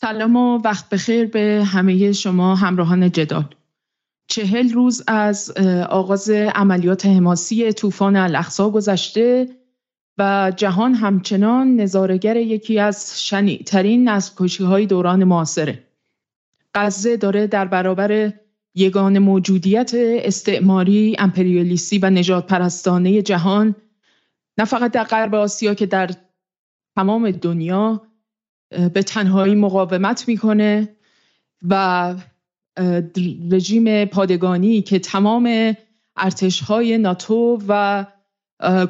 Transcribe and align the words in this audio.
سلام 0.00 0.36
و 0.36 0.58
وقت 0.64 0.88
بخیر 0.88 1.26
به 1.26 1.64
همه 1.66 2.12
شما 2.12 2.54
همراهان 2.54 3.12
جدال. 3.12 3.44
چهل 4.28 4.72
روز 4.72 5.02
از 5.06 5.50
آغاز 5.90 6.30
عملیات 6.30 7.06
حماسی 7.06 7.72
طوفان 7.72 8.16
الاقصا 8.16 8.70
گذشته 8.70 9.48
و 10.18 10.52
جهان 10.56 10.94
همچنان 10.94 11.76
نظارگر 11.76 12.36
یکی 12.36 12.78
از 12.78 13.22
شنیعترین 13.26 14.08
نسل 14.08 14.64
های 14.64 14.86
دوران 14.86 15.24
معاصره. 15.24 15.84
غزه 16.74 17.16
داره 17.16 17.46
در 17.46 17.64
برابر 17.64 18.32
یگان 18.74 19.18
موجودیت 19.18 19.90
استعماری، 19.94 21.16
امپریالیستی 21.18 21.98
و 21.98 22.10
نجات 22.10 22.46
پرستانه 22.46 23.22
جهان 23.22 23.74
نه 24.58 24.64
فقط 24.64 24.92
در 24.92 25.04
غرب 25.04 25.34
آسیا 25.34 25.74
که 25.74 25.86
در 25.86 26.10
تمام 26.96 27.30
دنیا 27.30 28.07
به 28.70 29.02
تنهایی 29.02 29.54
مقاومت 29.54 30.28
می‌کنه 30.28 30.88
و 31.68 32.14
رژیم 33.50 34.04
پادگانی 34.04 34.82
که 34.82 34.98
تمام 34.98 35.76
ارتش 36.16 36.60
های 36.60 36.98
ناتو 36.98 37.58
و 37.68 38.06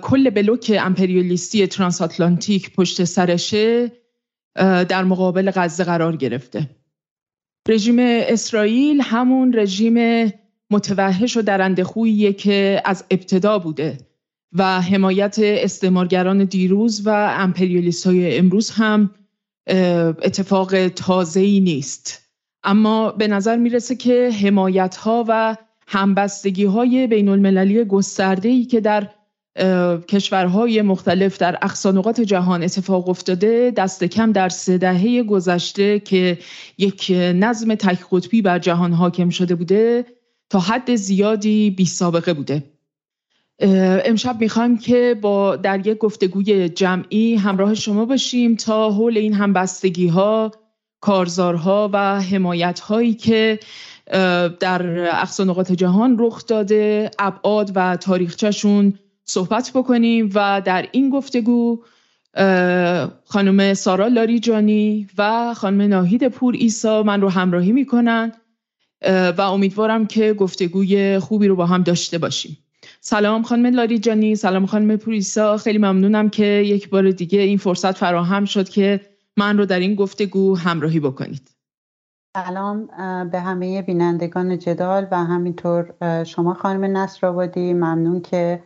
کل 0.02 0.30
بلوک 0.30 0.76
امپریالیستی 0.80 1.66
ترانساتلانتیک 1.66 2.74
پشت 2.74 3.04
سرشه 3.04 3.92
در 4.88 5.04
مقابل 5.04 5.50
غزه 5.50 5.84
قرار 5.84 6.16
گرفته. 6.16 6.70
رژیم 7.68 7.96
اسرائیل 8.00 9.00
همون 9.00 9.52
رژیم 9.56 10.28
متوحش 10.70 11.36
و 11.36 11.42
درنده 11.42 11.84
خوییه 11.84 12.32
که 12.32 12.82
از 12.84 13.04
ابتدا 13.10 13.58
بوده 13.58 13.98
و 14.52 14.80
حمایت 14.80 15.36
استعمارگران 15.38 16.44
دیروز 16.44 17.06
و 17.06 17.34
امپریالیست 17.38 18.06
های 18.06 18.38
امروز 18.38 18.70
هم 18.70 19.10
اتفاق 19.68 20.88
تازه 20.88 21.40
ای 21.40 21.60
نیست. 21.60 22.22
اما 22.62 23.10
به 23.10 23.28
نظر 23.28 23.56
می‌رسه 23.56 23.96
که 23.96 24.30
حمایت 24.42 24.96
ها 24.96 25.24
و 25.28 25.56
همبستگی 25.86 26.64
های 26.64 27.06
بین 27.06 27.28
المللی 27.28 27.84
گسترده 27.84 28.48
ای 28.48 28.64
که 28.64 28.80
در 28.80 29.08
کشورهای 30.08 30.82
مختلف 30.82 31.38
در 31.38 31.58
اقصانقات 31.62 32.20
جهان 32.20 32.62
اتفاق 32.62 33.08
افتاده 33.08 33.72
دست 33.76 34.04
کم 34.04 34.32
در 34.32 34.48
سه 34.48 34.78
دهه 34.78 35.22
گذشته 35.22 36.00
که 36.00 36.38
یک 36.78 37.12
نظم 37.34 37.74
تک 37.74 37.98
قطبی 38.12 38.42
بر 38.42 38.58
جهان 38.58 38.92
حاکم 38.92 39.30
شده 39.30 39.54
بوده 39.54 40.06
تا 40.50 40.60
حد 40.60 40.94
زیادی 40.94 41.70
بی 41.70 41.84
سابقه 41.84 42.32
بوده. 42.32 42.62
امشب 43.60 44.40
می‌خوایم 44.40 44.78
که 44.78 45.16
با 45.20 45.56
در 45.56 45.86
یک 45.86 45.98
گفتگوی 45.98 46.68
جمعی 46.68 47.36
همراه 47.36 47.74
شما 47.74 48.04
باشیم 48.04 48.54
تا 48.54 48.90
حول 48.90 49.18
این 49.18 49.34
همبستگی 49.34 50.08
ها 50.08 50.52
کارزارها 51.00 51.90
و 51.92 52.20
حمایت 52.20 52.80
هایی 52.80 53.14
که 53.14 53.58
در 54.60 55.08
اقصانقات 55.20 55.72
جهان 55.72 56.16
رخ 56.18 56.46
داده 56.46 57.10
ابعاد 57.18 57.72
و 57.74 57.96
تاریخچهشون 57.96 58.94
صحبت 59.24 59.70
بکنیم 59.74 60.30
و 60.34 60.62
در 60.64 60.88
این 60.92 61.10
گفتگو 61.10 61.82
خانم 63.24 63.74
سارا 63.74 64.06
لاریجانی 64.06 65.06
و 65.18 65.54
خانم 65.54 65.82
ناهید 65.82 66.28
پور 66.28 66.54
ایسا 66.58 67.02
من 67.02 67.20
رو 67.20 67.28
همراهی 67.28 67.72
می‌کنن 67.72 68.32
و 69.38 69.40
امیدوارم 69.40 70.06
که 70.06 70.32
گفتگوی 70.32 71.18
خوبی 71.18 71.48
رو 71.48 71.56
با 71.56 71.66
هم 71.66 71.82
داشته 71.82 72.18
باشیم. 72.18 72.58
سلام 73.00 73.42
خانم 73.42 73.66
لاریجانی 73.66 74.36
سلام 74.36 74.66
خانم 74.66 74.96
پوریسا 74.96 75.56
خیلی 75.56 75.78
ممنونم 75.78 76.28
که 76.28 76.44
یک 76.44 76.90
بار 76.90 77.10
دیگه 77.10 77.40
این 77.40 77.58
فرصت 77.58 77.92
فراهم 77.92 78.44
شد 78.44 78.68
که 78.68 79.00
من 79.36 79.58
رو 79.58 79.66
در 79.66 79.78
این 79.78 79.94
گفتگو 79.94 80.56
همراهی 80.56 81.00
بکنید. 81.00 81.50
سلام 82.36 82.86
به 83.30 83.40
همه 83.40 83.82
بینندگان 83.82 84.58
جدال 84.58 85.06
و 85.10 85.24
همینطور 85.24 85.94
شما 86.24 86.54
خانم 86.54 86.96
نصر 86.96 87.30
ممنون 87.56 88.20
که 88.20 88.62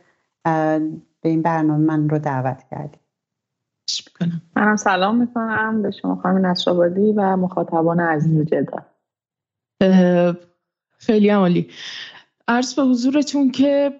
به 1.21 1.29
این 1.29 1.43
برنامه 1.43 1.85
من 1.85 2.09
رو 2.09 2.19
دعوت 2.19 2.63
کردیم 2.71 3.01
منم 4.57 4.77
سلام 4.77 5.17
می‌کنم 5.17 5.83
به 5.83 5.91
شما 5.91 6.17
خانم 6.23 6.47
نصرآبادی 6.47 7.13
و 7.13 7.37
مخاطبان 7.37 8.01
عزیز 8.01 8.47
جدال. 8.47 8.83
خیلی 10.99 11.29
عالی. 11.29 11.71
عرض 12.53 12.75
به 12.75 12.83
حضورتون 12.83 13.51
که 13.51 13.93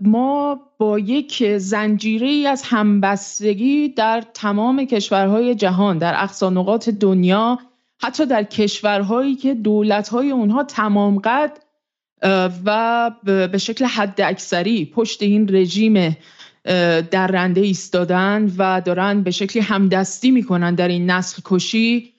ما 0.00 0.60
با 0.78 0.98
یک 0.98 1.56
زنجیره 1.56 2.26
ای 2.26 2.46
از 2.46 2.62
همبستگی 2.62 3.88
در 3.88 4.22
تمام 4.34 4.84
کشورهای 4.84 5.54
جهان 5.54 5.98
در 5.98 6.14
اقصانقات 6.16 6.90
دنیا 6.90 7.58
حتی 8.02 8.26
در 8.26 8.42
کشورهایی 8.42 9.34
که 9.34 9.54
دولتهای 9.54 10.30
اونها 10.30 10.64
تمام 10.64 11.18
قد 11.18 11.58
و 12.64 13.10
به 13.24 13.58
شکل 13.58 13.84
حد 13.84 14.20
اکثری 14.20 14.84
پشت 14.84 15.22
این 15.22 15.48
رژیم 15.54 16.16
درنده 17.10 17.60
ایستادن 17.60 18.52
و 18.58 18.80
دارن 18.84 19.22
به 19.22 19.30
شکلی 19.30 19.62
همدستی 19.62 20.30
می‌کنن 20.30 20.74
در 20.74 20.88
این 20.88 21.10
نسل 21.10 21.42
کشی. 21.44 22.11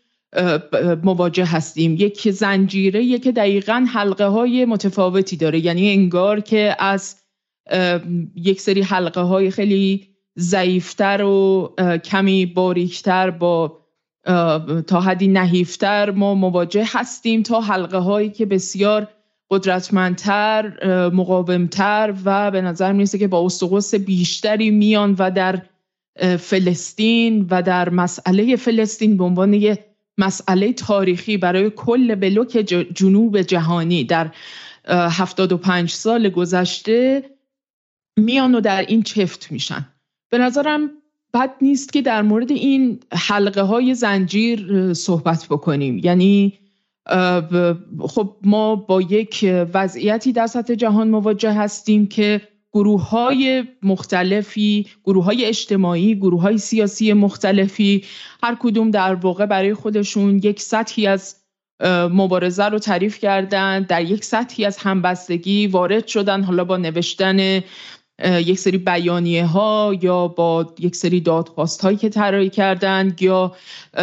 مواجه 1.03 1.45
هستیم. 1.45 1.95
یک 1.99 2.29
زنجیره 2.29 3.19
که 3.19 3.31
دقیقا 3.31 3.85
حلقه 3.93 4.25
های 4.25 4.65
متفاوتی 4.65 5.37
داره. 5.37 5.65
یعنی 5.65 5.89
انگار 5.89 6.39
که 6.39 6.75
از 6.79 7.15
یک 8.35 8.61
سری 8.61 8.81
حلقه 8.81 9.21
های 9.21 9.51
خیلی 9.51 10.07
ضعیفتر 10.39 11.23
و 11.23 11.73
کمی 12.03 12.45
باریکتر 12.45 13.29
با 13.29 13.79
تا 14.87 15.01
حدی 15.01 15.27
نحیفتر 15.27 16.11
ما 16.11 16.35
مواجه 16.35 16.85
هستیم 16.87 17.43
تا 17.43 17.61
حلقه 17.61 17.97
هایی 17.97 18.29
که 18.29 18.45
بسیار 18.45 19.07
قدرتمندتر 19.51 20.73
مقاومتر 21.09 22.13
و 22.25 22.51
به 22.51 22.61
نظر 22.61 22.91
می‌رسه 22.91 23.17
که 23.17 23.27
با 23.27 23.45
استقوس 23.45 23.95
بیشتری 23.95 24.71
میان 24.71 25.15
و 25.19 25.31
در 25.31 25.61
فلسطین 26.39 27.47
و 27.49 27.61
در 27.61 27.89
مسئله 27.89 28.55
فلسطین 28.55 29.17
به 29.17 29.23
عنوان 29.23 29.53
یک 29.53 29.79
مسئله 30.17 30.73
تاریخی 30.73 31.37
برای 31.37 31.69
کل 31.69 32.15
بلوک 32.15 32.49
جنوب 32.93 33.41
جهانی 33.41 34.03
در 34.03 34.31
75 34.87 35.89
سال 35.89 36.29
گذشته 36.29 37.23
میان 38.17 38.55
و 38.55 38.61
در 38.61 38.81
این 38.81 39.03
چفت 39.03 39.51
میشن. 39.51 39.87
به 40.29 40.37
نظرم 40.37 40.89
بد 41.33 41.51
نیست 41.61 41.93
که 41.93 42.01
در 42.01 42.21
مورد 42.21 42.51
این 42.51 42.99
حلقه 43.11 43.61
های 43.61 43.95
زنجیر 43.95 44.93
صحبت 44.93 45.47
بکنیم. 45.49 45.97
یعنی 46.03 46.59
خب 47.99 48.35
ما 48.43 48.75
با 48.75 49.01
یک 49.01 49.45
وضعیتی 49.73 50.33
در 50.33 50.47
سطح 50.47 50.75
جهان 50.75 51.09
مواجه 51.09 51.53
هستیم 51.53 52.07
که 52.07 52.41
گروه 52.73 53.09
های 53.09 53.63
مختلفی 53.83 54.87
گروه 55.03 55.25
های 55.25 55.45
اجتماعی 55.45 56.15
گروه 56.15 56.41
های 56.41 56.57
سیاسی 56.57 57.13
مختلفی 57.13 58.03
هر 58.43 58.57
کدوم 58.59 58.91
در 58.91 59.15
واقع 59.15 59.45
برای 59.45 59.73
خودشون 59.73 60.37
یک 60.43 60.61
سطحی 60.61 61.07
از 61.07 61.35
مبارزه 62.11 62.65
رو 62.65 62.79
تعریف 62.79 63.19
کردن 63.19 63.81
در 63.81 64.03
یک 64.03 64.25
سطحی 64.25 64.65
از 64.65 64.77
همبستگی 64.77 65.67
وارد 65.67 66.07
شدن 66.07 66.43
حالا 66.43 66.63
با 66.63 66.77
نوشتن 66.77 67.61
یک 68.23 68.59
سری 68.59 68.77
بیانیه 68.77 69.45
ها 69.45 69.95
یا 70.01 70.27
با 70.27 70.73
یک 70.79 70.95
سری 70.95 71.21
دادخواست 71.21 71.81
هایی 71.81 71.97
که 71.97 72.09
طراحی 72.09 72.49
کردند 72.49 73.21
یا 73.21 73.55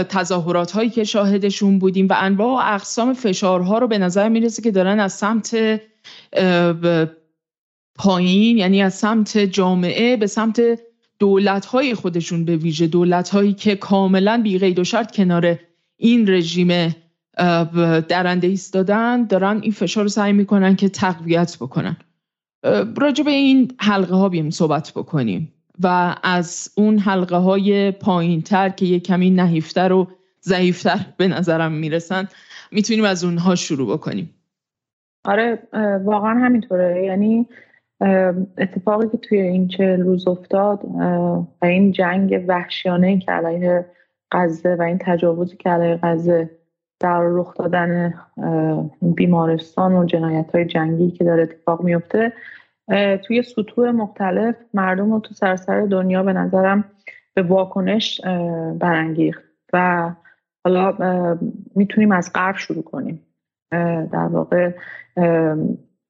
تظاهرات 0.09 0.71
هایی 0.71 0.91
که 0.91 1.05
شاهدشون 1.05 1.79
بودیم 1.79 2.09
و 2.09 2.15
انواع 2.17 2.51
و 2.51 2.75
اقسام 2.75 3.15
فشارها 3.15 3.79
رو 3.79 3.87
به 3.89 3.99
نظر 3.99 4.29
می‌رسه 4.29 4.63
که 4.63 4.71
دارن 4.71 5.01
از 5.01 5.13
سمت 5.13 5.81
پایین 8.03 8.59
یعنی 8.59 8.83
از 8.83 8.95
سمت 8.95 9.39
جامعه 9.39 10.17
به 10.17 10.27
سمت 10.27 10.63
دولت 11.19 11.67
های 11.67 11.95
خودشون 11.95 12.45
به 12.45 12.57
ویژه 12.57 12.87
دولت 12.87 13.29
هایی 13.29 13.53
که 13.53 13.77
کاملا 13.77 14.41
بی 14.45 14.59
قید 14.59 14.79
و 14.79 14.85
شرط 14.85 15.17
کنار 15.17 15.59
این 15.97 16.31
رژیم 16.31 16.95
درنده 18.09 18.47
ایستادن 18.47 19.27
دارن 19.27 19.61
این 19.63 19.73
فشار 19.73 20.03
رو 20.03 20.09
سعی 20.09 20.33
می‌کنن 20.33 20.77
که 20.77 20.89
تقویت 20.89 21.57
بکنن. 21.61 21.97
راجع 22.97 23.25
به 23.25 23.31
این 23.31 23.73
حلقه 23.79 24.15
ها 24.15 24.29
بیم 24.29 24.51
صحبت 24.51 24.93
بکنیم 24.97 25.53
و 25.83 26.17
از 26.23 26.73
اون 26.77 26.99
حلقه 26.99 27.37
های 27.37 27.91
پایین 27.91 28.43
تر 28.43 28.69
که 28.69 28.87
یه 28.87 29.01
کمی 29.01 29.31
نحیفتر 29.31 29.93
و 29.93 30.09
ضعیفتر 30.43 31.07
به 31.17 31.29
نظرم 31.29 31.73
می‌رسن 31.73 32.29
می‌تونیم 32.71 33.05
از 33.05 33.25
اونها 33.25 33.55
شروع 33.55 33.93
بکنیم. 33.93 34.35
آره 35.25 35.69
واقعا 36.05 36.45
همینطوره. 36.45 37.05
یعنی 37.05 37.47
اتفاقی 38.59 39.09
که 39.09 39.19
توی 39.19 39.41
این 39.41 39.69
چه 39.69 39.97
روز 39.97 40.29
افتاد 40.29 40.85
و 41.63 41.65
این 41.67 41.93
جنگ 41.93 42.45
وحشیانه 42.49 43.19
که 43.19 43.33
علیه 43.33 43.87
غزه 44.33 44.75
و 44.75 44.83
این 44.83 44.99
تجاوزی 45.01 45.57
که 45.57 45.71
علیه 45.71 45.99
غزه 46.03 46.51
در 47.01 47.21
رخ 47.23 47.55
دادن 47.55 48.15
بیمارستان 49.03 49.95
و 49.95 50.05
جنایت 50.05 50.55
های 50.55 50.65
جنگی 50.65 51.11
که 51.11 51.25
داره 51.25 51.43
اتفاق 51.43 51.83
میفته 51.83 52.33
توی 53.27 53.43
سطوح 53.43 53.91
مختلف 53.91 54.55
مردم 54.75 55.13
رو 55.13 55.21
تو 55.21 55.35
سراسر 55.35 55.81
دنیا 55.81 56.23
به 56.23 56.33
نظرم 56.33 56.85
به 57.35 57.43
واکنش 57.43 58.21
برانگیخت 58.79 59.45
و 59.73 60.11
حالا 60.65 61.39
می‌تونیم 61.75 62.13
از 62.13 62.33
غرب 62.35 62.57
شروع 62.57 62.83
کنیم. 62.83 63.27
در 64.13 64.29
واقع 64.31 64.71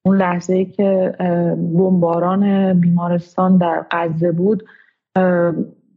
اون 0.02 0.16
لحظه 0.16 0.54
ای 0.54 0.64
که 0.64 1.14
بمباران 1.56 2.72
بیمارستان 2.80 3.58
در 3.58 3.84
غزه 3.90 4.32
بود 4.32 4.64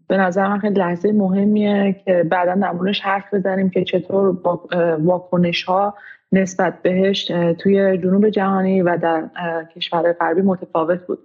به 0.08 0.18
نظر 0.18 0.48
من 0.48 0.60
خیلی 0.60 0.80
لحظه 0.80 1.12
مهمیه 1.12 1.96
که 2.06 2.24
بعدا 2.24 2.74
موردش 2.74 3.02
حرف 3.02 3.34
بزنیم 3.34 3.70
که 3.70 3.84
چطور 3.84 4.38
واکنش 5.00 5.64
ها 5.64 5.94
نسبت 6.32 6.82
بهش 6.82 7.26
توی 7.60 7.98
جنوب 7.98 8.30
جهانی 8.30 8.82
و 8.82 8.98
در 8.98 9.24
کشور 9.76 10.14
غربی 10.14 10.42
متفاوت 10.42 11.00
بود. 11.08 11.20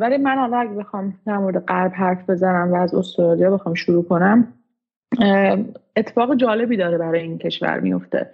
ولی 0.00 0.16
من 0.16 0.38
حالا 0.38 0.56
اگه 0.56 0.70
بخوام 0.74 1.14
در 1.26 1.38
مورد 1.38 1.64
غرب 1.64 1.92
حرف 1.94 2.30
بزنم 2.30 2.72
و 2.72 2.76
از 2.76 2.94
استرالیا 2.94 3.50
بخوام 3.50 3.74
شروع 3.74 4.04
کنم 4.04 4.48
اتفاق 5.96 6.34
جالبی 6.34 6.76
داره 6.76 6.98
برای 6.98 7.20
این 7.20 7.38
کشور 7.38 7.80
میفته. 7.80 8.30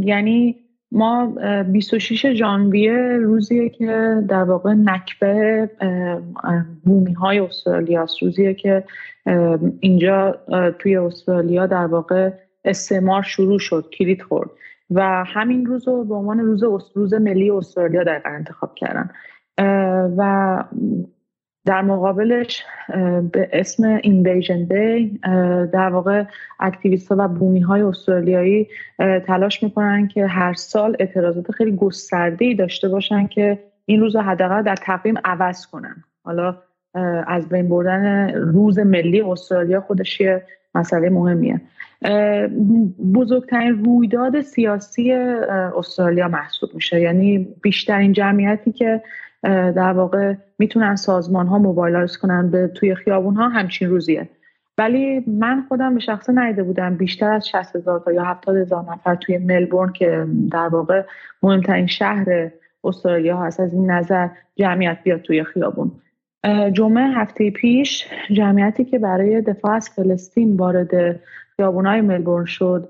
یعنی 0.00 0.56
ما 0.92 1.34
26 1.72 2.32
ژانویه 2.32 3.18
روزیه 3.22 3.68
که 3.68 4.22
در 4.28 4.42
واقع 4.42 4.72
نکبه 4.72 5.70
بومی 6.84 7.12
های 7.12 7.38
استرالیا 7.38 8.06
روزیه 8.22 8.54
که 8.54 8.84
اینجا 9.80 10.38
توی 10.78 10.96
استرالیا 10.96 11.66
در 11.66 11.86
واقع 11.86 12.30
استعمار 12.64 13.22
شروع 13.22 13.58
شد 13.58 13.88
کلید 13.98 14.22
خورد 14.22 14.50
و 14.90 15.24
همین 15.26 15.66
روز 15.66 15.88
رو 15.88 16.04
به 16.04 16.14
عنوان 16.14 16.38
روز 16.38 16.64
روز 16.94 17.14
ملی 17.14 17.50
استرالیا 17.50 18.04
در 18.04 18.22
انتخاب 18.24 18.74
کردن. 18.74 19.10
و 20.16 20.64
در 21.66 21.82
مقابلش 21.82 22.64
به 23.32 23.48
اسم 23.52 23.84
اینویژن 24.02 24.64
دی 24.64 25.20
در 25.72 25.88
واقع 25.88 26.24
اکتیویست 26.60 27.08
ها 27.12 27.16
و 27.18 27.28
بومی 27.28 27.60
های 27.60 27.82
استرالیایی 27.82 28.68
تلاش 29.26 29.62
می‌کنن 29.62 30.08
که 30.08 30.26
هر 30.26 30.52
سال 30.52 30.96
اعتراضات 30.98 31.52
خیلی 31.52 31.76
گسترده 31.76 32.44
ای 32.44 32.54
داشته 32.54 32.88
باشن 32.88 33.26
که 33.26 33.58
این 33.84 34.00
روز 34.00 34.16
حداقل 34.16 34.62
در 34.62 34.76
تقویم 34.76 35.14
عوض 35.24 35.66
کنن. 35.66 36.04
حالا 36.24 36.56
از 37.26 37.48
بین 37.48 37.68
بردن 37.68 38.34
روز 38.34 38.78
ملی 38.78 39.20
استرالیا 39.20 39.80
خودش 39.80 40.20
یه 40.20 40.42
مسئله 40.74 41.10
مهمیه. 41.10 41.60
بزرگترین 43.14 43.84
رویداد 43.84 44.40
سیاسی 44.40 45.12
استرالیا 45.76 46.28
محسوب 46.28 46.70
میشه. 46.74 47.00
یعنی 47.00 47.48
بیشترین 47.62 48.12
جمعیتی 48.12 48.72
که 48.72 49.02
در 49.46 49.92
واقع 49.92 50.34
می‌تونن 50.58 50.96
سازمان 50.96 51.46
ها 51.46 51.58
موبایلایز 51.58 52.16
کنن 52.16 52.50
به 52.50 52.68
توی 52.68 52.94
خیابون 52.94 53.34
ها 53.34 53.48
همچین 53.48 53.90
روزیه. 53.90 54.28
ولی 54.78 55.24
من 55.26 55.64
خودم 55.68 55.94
به 55.94 56.00
شخصه 56.00 56.32
نیده 56.32 56.62
بودم 56.62 56.96
بیشتر 56.96 57.32
از 57.32 57.48
60 57.48 57.76
هزار 57.76 58.00
تا 58.00 58.12
یا 58.12 58.24
70 58.24 58.56
هزار 58.56 58.84
نفر 58.92 59.14
توی 59.14 59.38
ملبورن 59.38 59.92
که 59.92 60.26
در 60.52 60.68
واقع 60.68 61.02
مهمترین 61.42 61.86
شهر 61.86 62.50
استرالیا 62.84 63.36
هست. 63.36 63.60
از 63.60 63.72
این 63.74 63.90
نظر 63.90 64.28
جمعیت 64.56 64.98
بیاد 65.04 65.22
توی 65.22 65.44
خیابون. 65.44 65.92
جمعه 66.72 67.04
هفته 67.04 67.50
پیش 67.50 68.06
جمعیتی 68.30 68.84
که 68.84 68.98
برای 68.98 69.40
دفاع 69.40 69.72
از 69.72 69.88
فلسطین 69.88 70.56
وارد 70.56 71.20
خیابونهای 71.56 72.00
ملبورن 72.00 72.44
شد 72.44 72.88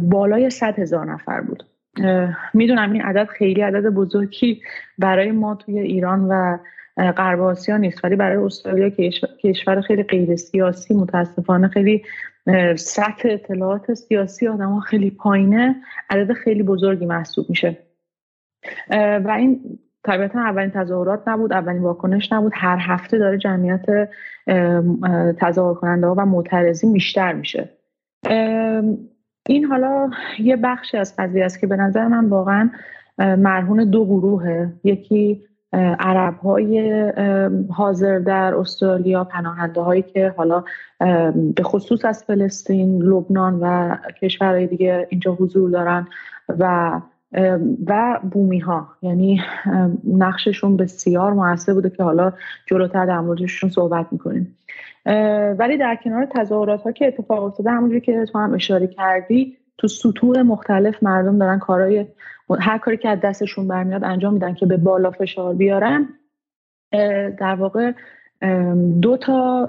بالای 0.00 0.50
100 0.50 0.78
هزار 0.78 1.12
نفر 1.12 1.40
بود. 1.40 1.64
می‌دونم 2.54 2.92
این 2.92 3.02
عدد 3.02 3.28
خیلی 3.28 3.60
عدد 3.60 3.86
بزرگی 3.86 4.62
برای 4.98 5.30
ما 5.30 5.54
توی 5.54 5.78
ایران 5.78 6.28
و 6.28 6.58
غرب 6.96 7.40
آسیا 7.40 7.76
نیست 7.76 8.04
ولی 8.04 8.16
برای 8.16 8.36
استرالیا 8.36 8.90
کشور 9.44 9.80
خیلی 9.80 10.02
غیر 10.02 10.36
سیاسی 10.36 10.94
متاسفانه 10.94 11.68
خیلی 11.68 12.02
سطح 12.76 13.28
اطلاعات 13.28 13.94
سیاسی 13.94 14.48
آدم 14.48 14.68
ها 14.68 14.80
خیلی 14.80 15.10
پایینه 15.10 15.76
عدد 16.10 16.32
خیلی 16.32 16.62
بزرگی 16.62 17.06
محسوب 17.06 17.46
میشه. 17.48 17.78
و 19.24 19.34
این 19.38 19.78
طبیعتا 20.04 20.40
اولین 20.40 20.70
تظاهرات 20.70 21.28
نبود 21.28 21.52
اولین 21.52 21.82
واکنش 21.82 22.32
نبود 22.32 22.52
هر 22.54 22.78
هفته 22.80 23.18
داره 23.18 23.38
جمعیت 23.38 24.08
تظاهر 25.38 25.74
کننده 25.74 26.06
ها 26.06 26.14
و 26.18 26.26
معترضین 26.26 26.92
بیشتر 26.92 27.32
میشه. 27.32 27.68
این 29.46 29.64
حالا 29.64 30.10
یه 30.38 30.56
بخشی 30.56 30.96
از 30.96 31.14
قضیه 31.18 31.44
است 31.44 31.60
که 31.60 31.66
به 31.66 31.76
نظر 31.76 32.08
من 32.08 32.28
واقعا 32.28 32.70
مرهون 33.18 33.90
دو 33.90 34.04
گروهه. 34.04 34.72
یکی 34.84 35.44
عرب 35.98 36.38
های 36.38 37.12
حاضر 37.70 38.18
در 38.18 38.54
استرالیا 38.54 39.24
پناهنده 39.24 39.80
هایی 39.80 40.02
که 40.02 40.34
حالا 40.36 40.64
به 41.54 41.62
خصوص 41.62 42.04
از 42.04 42.24
فلسطین 42.24 43.02
لبنان 43.02 43.60
و 43.60 43.96
کشورهای 44.22 44.66
دیگه 44.66 45.06
اینجا 45.10 45.32
حضور 45.32 45.70
دارن 45.70 46.06
و 46.48 47.00
و 47.86 48.20
بومی 48.30 48.58
ها 48.58 48.88
یعنی 49.02 49.40
نقششون 50.04 50.76
بسیار 50.76 51.32
موثر 51.32 51.74
بوده 51.74 51.90
که 51.90 52.02
حالا 52.02 52.32
جلوتر 52.66 53.06
در 53.06 53.20
موردشون 53.20 53.70
صحبت 53.70 54.06
می‌کنیم. 54.10 54.58
ولی 55.58 55.76
در 55.76 55.98
کنار 56.04 56.26
تظاهرات 56.26 56.82
ها 56.82 56.92
که 56.92 57.06
اتفاق 57.06 57.42
افتاده 57.42 57.70
همونجوری 57.70 58.00
که 58.00 58.24
تو 58.24 58.38
هم 58.38 58.54
اشاره 58.54 58.86
کردی 58.86 59.56
تو 59.78 59.88
سطوح 59.88 60.42
مختلف 60.42 61.02
مردم 61.02 61.38
دارن 61.38 61.58
کارهای 61.58 62.06
هر 62.60 62.78
کاری 62.78 62.96
که 62.96 63.08
از 63.08 63.18
دستشون 63.20 63.68
برمیاد 63.68 64.04
انجام 64.04 64.34
میدن 64.34 64.54
که 64.54 64.66
به 64.66 64.76
بالا 64.76 65.10
فشار 65.10 65.54
بیارن. 65.54 66.08
در 67.38 67.54
واقع 67.54 67.92
دو 69.00 69.16
تا 69.16 69.66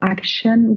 اکشن 0.00 0.76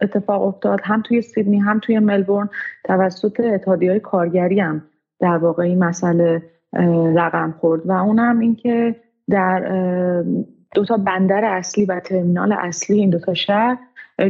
اتفاق 0.00 0.42
افتاد. 0.42 0.80
هم 0.84 1.02
توی 1.02 1.22
سیدنی 1.22 1.58
هم 1.58 1.78
توی 1.78 1.98
ملبورن 1.98 2.48
توسط 2.84 3.40
اتحادیه 3.40 3.88
های 3.88 4.00
کارگری 4.00 4.60
هم. 4.60 4.82
در 5.22 5.36
واقع 5.36 5.62
این 5.62 5.84
مسئله 5.84 6.42
رقم 7.16 7.54
خورد 7.60 7.86
و 7.86 7.92
اونم 7.92 8.38
اینکه 8.38 8.96
در 9.30 9.60
دو 10.74 10.84
تا 10.84 10.96
بندر 10.96 11.44
اصلی 11.44 11.84
و 11.84 12.00
ترمینال 12.00 12.52
اصلی 12.52 12.98
این 12.98 13.10
دو 13.10 13.18
تا 13.18 13.34
شهر 13.34 13.78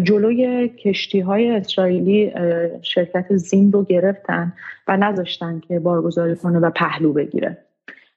جلوی 0.03 0.69
کشتی 0.69 1.21
های 1.21 1.51
اسرائیلی 1.51 2.33
شرکت 2.83 3.37
زین 3.37 3.73
رو 3.73 3.85
گرفتن 3.85 4.53
و 4.89 4.97
نذاشتن 4.97 5.61
که 5.61 5.79
بارگذاری 5.79 6.37
کنه 6.37 6.59
و 6.59 6.71
پهلو 6.71 7.13
بگیره. 7.13 7.59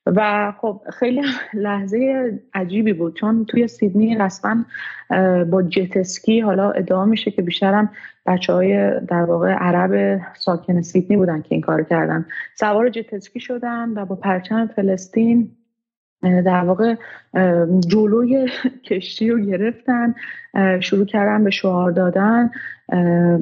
و 0.06 0.54
خب 0.62 0.82
خیلی 0.94 1.22
لحظه 1.54 2.32
عجیبی 2.54 2.94
بود 2.94 3.16
چون 3.16 3.46
توی 3.46 3.68
سیدنی 3.68 4.16
رسما 4.16 4.66
با 5.50 5.64
جتسکی 5.64 6.40
حالا 6.40 6.72
ادعا 6.72 7.06
میشه 7.06 7.32
که 7.32 7.42
بیشترم 7.42 7.92
بچه 8.26 8.54
های 8.54 9.00
در 9.00 9.24
واقع 9.24 9.52
عرب 9.52 10.22
ساکن 10.36 10.82
سیدنی 10.82 11.18
بودن 11.18 11.42
که 11.42 11.48
این 11.56 11.62
کار 11.62 11.84
کردن. 11.84 12.26
سوار 12.56 12.90
جتسکی 12.90 13.40
شدن 13.40 13.90
و 13.90 14.06
با 14.06 14.16
پرچم 14.16 14.68
فلسطین 14.68 15.52
در 16.22 16.64
واقع 16.64 16.96
جلوی 17.88 18.50
کشتی 18.84 19.30
رو 19.30 19.40
گرفتن 19.40 20.16
شروع 20.80 21.06
کردن 21.06 21.44
به 21.44 21.50
شعار 21.50 21.92
دادن. 21.92 22.50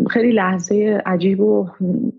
خیلی 0.10 0.32
لحظه 0.32 1.02
عجیب 1.06 1.40
و 1.40 1.70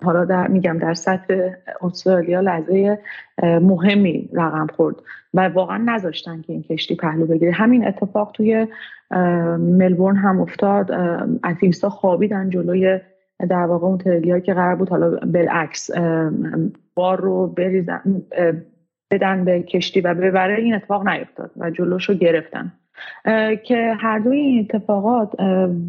حالا 0.02 0.24
در 0.24 0.48
میگم 0.48 0.78
در 0.78 0.94
سطح 0.94 1.50
استرالیا 1.82 2.40
لحظه 2.40 2.98
مهمی 3.42 4.30
رقم 4.32 4.66
خورد 4.66 4.96
و 5.34 5.48
واقعا 5.48 5.78
نذاشتن 5.78 6.42
که 6.42 6.52
این 6.52 6.62
کشتی 6.62 6.96
پهلو 6.96 7.26
بگیره. 7.26 7.52
همین 7.52 7.86
اتفاق 7.86 8.30
توی 8.34 8.66
ملبورن 9.58 10.16
هم 10.16 10.40
افتاد. 10.40 10.90
اکتیویستا 11.44 11.88
خوابیدن 11.88 12.50
جلوی 12.50 13.00
در 13.48 13.66
واقع 13.66 13.86
اون 13.86 13.98
ترلیا 13.98 14.38
که 14.38 14.54
قرار 14.54 14.74
بود. 14.74 14.88
حالا 14.88 15.10
بالعکس 15.10 15.90
بار 16.94 17.20
رو 17.20 17.46
بریزن 17.46 18.22
بدن 19.14 19.44
به 19.44 19.62
کشتی 19.62 20.00
و 20.00 20.14
ببره 20.14 20.54
این 20.54 20.74
اتفاق 20.74 21.08
نیفتاد 21.08 21.50
و 21.56 21.70
جلوش 21.70 22.08
رو 22.08 22.14
گرفتن 22.14 22.72
که 23.64 23.94
هر 24.00 24.18
دوی 24.18 24.38
این 24.38 24.68
اتفاقات 24.70 25.40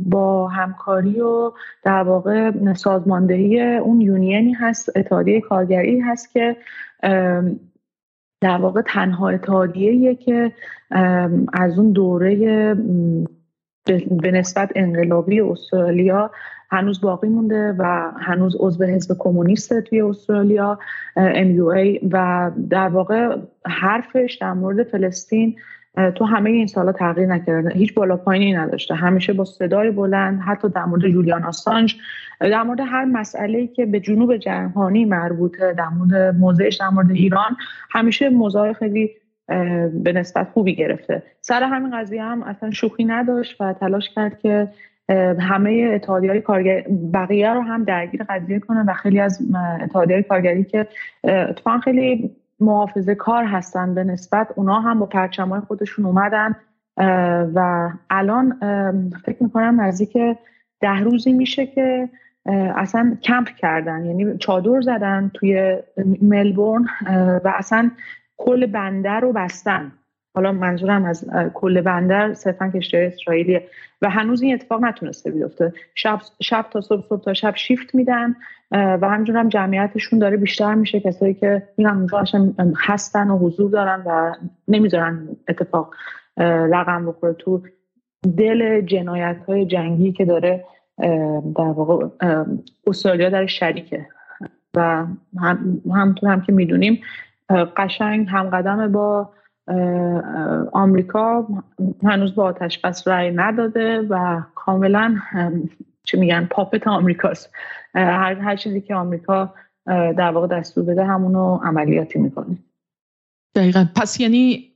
با 0.05 0.47
همکاری 0.47 1.21
و 1.21 1.51
در 1.83 2.03
واقع 2.03 2.51
سازماندهی 2.73 3.61
اون 3.61 4.01
یونینی 4.01 4.53
هست 4.53 4.97
اتحادیه 4.97 5.41
کارگری 5.41 5.99
هست 5.99 6.33
که 6.33 6.55
در 8.41 8.57
واقع 8.57 8.81
تنها 8.81 9.29
اتحادیه 9.29 10.15
که 10.15 10.51
از 11.53 11.79
اون 11.79 11.91
دوره 11.91 12.35
به 14.21 14.31
نسبت 14.31 14.71
انقلابی 14.75 15.41
استرالیا 15.41 16.31
هنوز 16.71 17.01
باقی 17.01 17.27
مونده 17.27 17.75
و 17.79 18.11
هنوز 18.19 18.55
عضو 18.59 18.83
حزب 18.83 19.15
کمونیست 19.19 19.79
توی 19.79 20.01
استرالیا 20.01 20.79
MUA 21.17 21.99
و 22.11 22.51
در 22.69 22.87
واقع 22.87 23.37
حرفش 23.65 24.37
در 24.41 24.53
مورد 24.53 24.83
فلسطین 24.83 25.55
تو 26.15 26.25
همه 26.25 26.49
این 26.49 26.67
سالا 26.67 26.91
تغییر 26.91 27.27
نکرده. 27.27 27.69
هیچ 27.69 27.93
بالا 27.93 28.17
پایینی 28.17 28.53
نداشته. 28.53 28.95
همیشه 28.95 29.33
با 29.33 29.45
صدای 29.45 29.91
بلند 29.91 30.39
حتی 30.41 30.69
در 30.69 30.85
مورد 30.85 31.07
جولیان 31.07 31.43
آسانج 31.43 31.95
در 32.39 32.63
مورد 32.63 32.79
هر 32.79 33.05
مسئله 33.05 33.67
که 33.67 33.85
به 33.85 33.99
جنوب 33.99 34.37
جهانی 34.37 35.05
مربوطه 35.05 35.73
در 35.73 35.87
مورد 35.87 36.35
موضعش 36.35 36.75
در 36.75 36.89
مورد 36.89 37.11
ایران 37.11 37.57
همیشه 37.91 38.29
موضوع 38.29 38.73
خیلی 38.73 39.11
به 39.93 40.13
نسبت 40.15 40.49
خوبی 40.49 40.75
گرفته. 40.75 41.23
سر 41.41 41.63
همین 41.63 41.99
قضیه 41.99 42.23
هم 42.23 42.43
اصلا 42.43 42.71
شوخی 42.71 43.05
نداشت 43.05 43.61
و 43.61 43.73
تلاش 43.73 44.09
کرد 44.09 44.39
که 44.39 44.67
همه 45.39 45.91
اتحادی 45.95 46.27
های 46.27 46.41
کارگری 46.41 46.83
بقیه 47.13 47.53
رو 47.53 47.61
هم 47.61 47.83
درگیر 47.83 48.25
قضیه 48.29 48.59
کنن 48.59 48.85
و 48.87 48.93
خیلی 48.93 49.19
از 49.19 49.39
اتحادی 49.81 50.13
های 50.13 50.23
کارگری 50.23 50.63
که 50.63 50.87
اتفاقا 51.23 51.77
خیلی 51.77 52.35
محافظه 52.59 53.15
کار 53.15 53.43
هستن 53.43 53.95
به 53.95 54.03
نسبت 54.03 54.47
اونا 54.55 54.79
هم 54.79 54.99
با 54.99 55.05
پرچم 55.05 55.49
های 55.49 55.61
خودشون 55.61 56.05
اومدن. 56.05 56.55
و 57.55 57.89
الان 58.09 58.59
فکر 59.25 59.43
می‌کنم 59.43 59.81
نزدیک 59.81 60.17
ده 60.81 60.99
روزی 60.99 61.33
میشه 61.33 61.65
که 61.65 62.09
اصلا 62.75 63.17
کمپ 63.23 63.47
کردن. 63.47 64.05
یعنی 64.05 64.37
چادر 64.37 64.81
زدن 64.81 65.31
توی 65.33 65.77
ملبورن 66.21 66.85
و 67.43 67.53
اصلا 67.55 67.91
کل 68.37 68.65
بندر 68.65 69.19
رو 69.19 69.33
بستن. 69.33 69.91
حالا 70.35 70.51
منظورم 70.51 71.05
از 71.05 71.29
کل 71.53 71.81
بندر 71.81 72.33
صرفا 72.33 72.69
کشتی 72.69 72.97
اسرائیلیه. 72.97 73.67
و 74.01 74.09
هنوز 74.09 74.41
این 74.41 74.53
اتفاق 74.53 74.83
نتونسته 74.83 75.31
بیفته. 75.31 75.73
شب, 75.95 76.19
شب 76.41 76.65
تا 76.71 76.81
صبح 76.81 77.07
صبح 77.09 77.23
تا 77.23 77.33
شب 77.33 77.55
شیفت 77.55 77.95
میدن 77.95 78.35
و 78.71 79.09
همجور 79.09 79.37
هم 79.37 79.49
جمعیتشون 79.49 80.19
داره 80.19 80.37
بیشتر 80.37 80.75
میشه. 80.75 80.99
کسایی 80.99 81.33
که 81.33 81.63
این 81.75 81.87
هم 81.87 82.07
هستن 82.77 83.29
و 83.29 83.37
حضور 83.37 83.71
دارن 83.71 84.03
و 84.05 84.33
نمی‌ذارن 84.67 85.27
اتفاق 85.47 85.95
رقم 86.37 87.05
بخوره. 87.05 87.33
تو 87.33 87.61
دل 88.37 88.81
جنایت 88.81 89.37
های 89.47 89.65
جنگی 89.65 90.11
که 90.11 90.25
داره 90.25 90.63
در 91.55 91.71
واقع 91.75 92.07
استرالیا 92.87 93.29
در 93.29 93.45
شریکه. 93.45 94.07
و 94.75 95.05
هم 95.39 95.81
همطور 95.93 96.29
هم 96.29 96.41
که 96.41 96.51
می‌دونیم 96.51 97.01
قشنگ 97.77 98.27
هم 98.29 98.49
قدم 98.49 98.91
با 98.91 99.29
آمریکا 100.71 101.47
هنوز 102.03 102.35
با 102.35 102.43
آتش 102.43 102.79
بس 102.79 103.07
رأی 103.07 103.31
نداده 103.31 104.01
و 104.09 104.41
کاملا 104.55 105.15
چی 106.03 106.17
میگن 106.17 106.47
پاپت 106.51 106.87
آمریکاست. 106.87 107.51
هر, 107.95 108.35
هر 108.35 108.55
چیزی 108.55 108.81
که 108.81 108.95
آمریکا 108.95 109.53
در 109.85 110.31
واقع 110.31 110.47
دستور 110.47 110.83
بده 110.83 111.05
همونو 111.05 111.59
عملیاتی 111.63 112.19
می‌کنه. 112.19 112.57
دقیقا. 113.55 113.85
پس 113.95 114.19
یعنی 114.19 114.71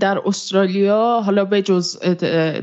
در 0.00 0.18
استرالیا 0.26 1.20
حالا 1.24 1.44
به 1.44 1.62
جز 1.62 1.98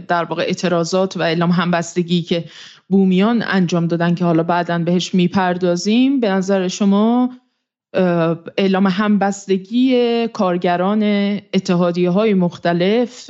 در 0.07 0.23
واقع 0.23 0.43
اعتراضات 0.43 1.17
و 1.17 1.21
اعلام 1.21 1.51
همبستگی 1.51 2.21
که 2.21 2.43
بومیان 2.89 3.43
انجام 3.47 3.87
دادن 3.87 4.15
که 4.15 4.25
حالا 4.25 4.43
بعدا 4.43 4.79
بهش 4.79 5.15
می‌پردازیم 5.15 6.19
به 6.19 6.29
نظر 6.29 6.67
شما 6.67 7.29
اعلام 8.57 8.87
همبستگی 8.87 10.27
کارگران 10.27 11.03
اتحادیه 11.53 12.09
های 12.09 12.33
مختلف 12.33 13.29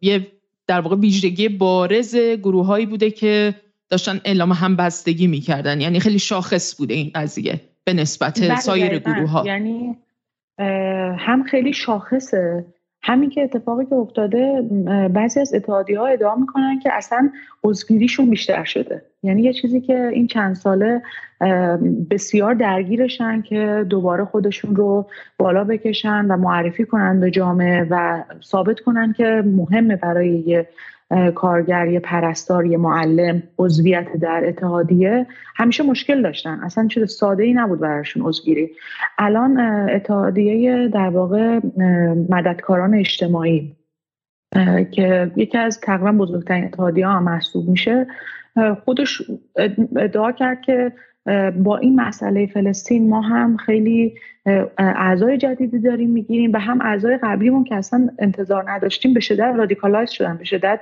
یه 0.00 0.26
در 0.66 0.80
واقع 0.80 0.96
ویژگی 0.96 1.48
بارز 1.48 2.16
گروه 2.16 2.66
هایی 2.66 2.86
بوده 2.86 3.10
که 3.10 3.54
داشتن 3.88 4.20
اعلام 4.24 4.52
همبستگی 4.52 5.26
می‌کردن. 5.26 5.80
یعنی 5.80 6.00
خیلی 6.00 6.18
شاخص 6.18 6.76
بوده 6.76 6.94
این 6.94 7.10
قضیه 7.14 7.60
به 7.84 7.92
نسبت 7.92 8.40
بله، 8.40 8.56
سایر 8.56 8.98
گروه 8.98 9.30
ها 9.30 9.46
یعنی 9.46 9.96
هم 11.18 11.44
خیلی 11.50 11.72
شاخصه. 11.72 12.64
همین 13.02 13.30
که 13.30 13.42
اتفاقی 13.42 13.86
که 13.86 13.94
افتاده 13.94 14.62
بعضی 15.14 15.40
از 15.40 15.54
اتحادی 15.54 15.94
ها 15.94 16.06
ادعا 16.06 16.34
می‌کنن 16.34 16.78
که 16.78 16.92
اصلا 16.92 17.30
عضوگیریشون 17.64 18.30
بیشتر 18.30 18.64
شده. 18.64 19.09
یعنی 19.22 19.42
یه 19.42 19.52
چیزی 19.52 19.80
که 19.80 20.08
این 20.08 20.26
چند 20.26 20.54
ساله 20.54 21.02
بسیار 22.10 22.54
درگیرشن 22.54 23.42
که 23.42 23.86
دوباره 23.88 24.24
خودشون 24.24 24.76
رو 24.76 25.06
بالا 25.38 25.64
بکشن 25.64 26.24
و 26.24 26.36
معرفی 26.36 26.84
کنن 26.84 27.20
به 27.20 27.30
جامعه 27.30 27.86
و 27.90 28.24
ثابت 28.42 28.80
کنن 28.80 29.12
که 29.12 29.42
مهمه 29.46 29.96
برای 29.96 30.28
یه 30.28 30.68
کارگر 31.34 31.86
یه 31.86 32.00
پرستار 32.00 32.66
یه 32.66 32.76
معلم 32.76 33.42
عضویت 33.58 34.16
در 34.16 34.42
اتحادیه. 34.46 35.26
همیشه 35.56 35.82
مشکل 35.82 36.22
داشتن. 36.22 36.60
اصلا 36.62 36.86
چیز 36.86 37.12
ساده 37.12 37.42
ای 37.42 37.52
نبود 37.52 37.80
براشون 37.80 38.22
عضوگیری. 38.26 38.70
الان 39.18 39.60
اتحادیه 39.90 40.88
در 40.88 41.08
واقع 41.08 41.60
مددکاران 42.28 42.94
اجتماعی 42.94 43.76
که 44.90 45.30
یکی 45.36 45.58
از 45.58 45.80
تقریبا 45.80 46.12
بزرگترین 46.12 46.64
اتحادیه 46.64 47.06
ها 47.06 47.20
محسوب 47.20 47.68
میشه. 47.68 48.06
خودش 48.84 49.22
ادعا 49.96 50.32
کرد 50.32 50.60
که 50.60 50.92
با 51.56 51.76
این 51.76 52.00
مسئله 52.00 52.46
فلسطین 52.46 53.08
ما 53.08 53.20
هم 53.20 53.56
خیلی 53.56 54.14
اعضای 54.78 55.38
جدیدی 55.38 55.78
داریم 55.78 56.10
می‌گیریم 56.10 56.52
و 56.52 56.58
هم 56.58 56.80
اعضای 56.80 57.18
قبلیمون 57.22 57.64
که 57.64 57.74
اصلا 57.74 58.08
انتظار 58.18 58.70
نداشتیم 58.70 59.14
به 59.14 59.20
شدت 59.20 59.54
رادیکالایز 59.56 60.10
شدن 60.10 60.36
به 60.36 60.44
شدت 60.44 60.80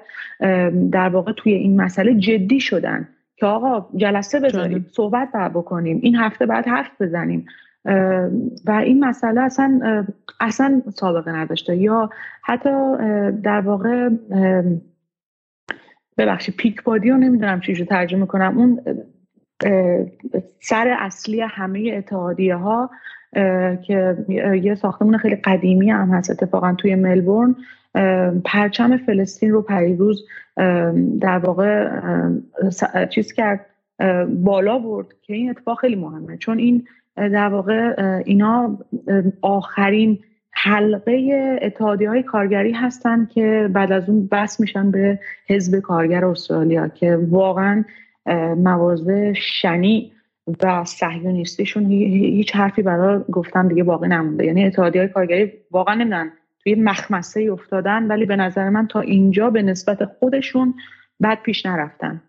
در 0.92 1.08
واقع 1.08 1.32
توی 1.32 1.52
این 1.52 1.80
مسئله 1.80 2.14
جدی 2.14 2.60
شدن 2.60 3.08
که 3.36 3.46
آقا 3.46 3.88
جلسه 3.96 4.40
بذاریم 4.40 4.86
صحبت 4.92 5.28
بر 5.32 5.48
بکنیم 5.48 6.00
این 6.02 6.16
هفته 6.16 6.46
بعد 6.46 6.68
حرف 6.68 6.90
بزنیم. 7.00 7.46
و 8.64 8.70
این 8.84 9.04
مسئله 9.04 9.40
اصلا 9.40 10.04
اصلا 10.40 10.82
سابقه 10.94 11.32
نداشته. 11.32 11.76
یا 11.76 12.10
حتی 12.42 12.70
در 13.42 13.60
واقع 13.60 14.08
ببخشید 16.18 16.56
پیک 16.56 16.82
بادی 16.82 17.10
رو 17.10 17.16
نمی‌دونم 17.16 17.60
چیزو 17.60 17.84
ترجمه 17.84 18.26
کنم. 18.26 18.58
اون 18.58 18.80
سر 20.60 20.96
اصلی 20.98 21.40
همه 21.40 21.94
اتحادیه 21.96 22.54
ها 22.54 22.90
که 23.86 24.16
یه 24.62 24.74
ساختمون 24.74 25.18
خیلی 25.18 25.36
قدیمی 25.36 25.90
هم 25.90 26.10
هست 26.10 26.30
اتفاقا 26.30 26.74
توی 26.74 26.94
ملبورن 26.94 27.56
پرچم 28.44 28.96
فلسطین 28.96 29.50
رو 29.50 29.62
پریروز 29.62 30.26
در 31.20 31.38
واقع 31.38 31.90
چیز 33.10 33.32
کرد 33.32 33.66
بالا 34.28 34.78
برد 34.78 35.06
که 35.22 35.34
این 35.34 35.50
اتفاق 35.50 35.78
خیلی 35.80 35.96
مهمه. 35.96 36.36
چون 36.36 36.58
این 36.58 36.84
در 37.16 37.48
واقع 37.48 37.94
اینا 38.24 38.78
آخرین 39.42 40.18
حلقه 40.62 41.58
اتحادی 41.62 42.04
های 42.04 42.22
کارگری 42.22 42.72
هستن 42.72 43.28
که 43.34 43.70
بعد 43.72 43.92
از 43.92 44.08
اون 44.08 44.26
بس 44.26 44.60
میشن 44.60 44.90
به 44.90 45.18
حزب 45.46 45.80
کارگر 45.80 46.24
استرالیا 46.24 46.88
که 46.88 47.18
واقعا 47.30 47.84
مواضع 48.56 49.32
شنی 49.32 50.12
و 50.62 50.84
صهیونیستیشون 50.84 51.86
هیچ 51.86 52.56
حرفی 52.56 52.82
برای 52.82 53.20
گفتن 53.32 53.68
دیگه 53.68 53.84
باقی 53.84 54.08
نمونده. 54.08 54.46
یعنی 54.46 54.64
اتحادی 54.64 54.98
های 54.98 55.08
کارگری 55.08 55.52
واقعا 55.70 55.94
نمیدن 55.94 56.32
توی 56.62 56.74
مخمسه 56.74 57.48
افتادن 57.52 58.06
ولی 58.06 58.26
به 58.26 58.36
نظر 58.36 58.68
من 58.68 58.86
تا 58.86 59.00
اینجا 59.00 59.50
به 59.50 59.62
نسبت 59.62 60.04
خودشون 60.04 60.74
بد 61.22 61.38
پیش 61.42 61.66
نرفتن. 61.66 62.22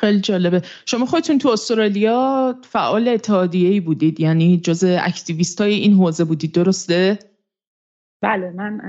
خیلی 0.00 0.20
جالبه. 0.20 0.62
شما 0.86 1.06
خودتون 1.06 1.38
تو 1.38 1.48
استرالیا 1.48 2.54
فعال 2.62 3.08
اتحادیه 3.08 3.68
ای 3.70 3.80
بودید 3.80 4.20
یعنی 4.20 4.60
جز 4.60 4.84
اکتیویست 4.84 5.60
های 5.60 5.74
این 5.74 5.94
حوزه 5.94 6.24
بودید 6.24 6.52
درسته؟ 6.52 7.18
بله 8.24 8.50
من 8.50 8.80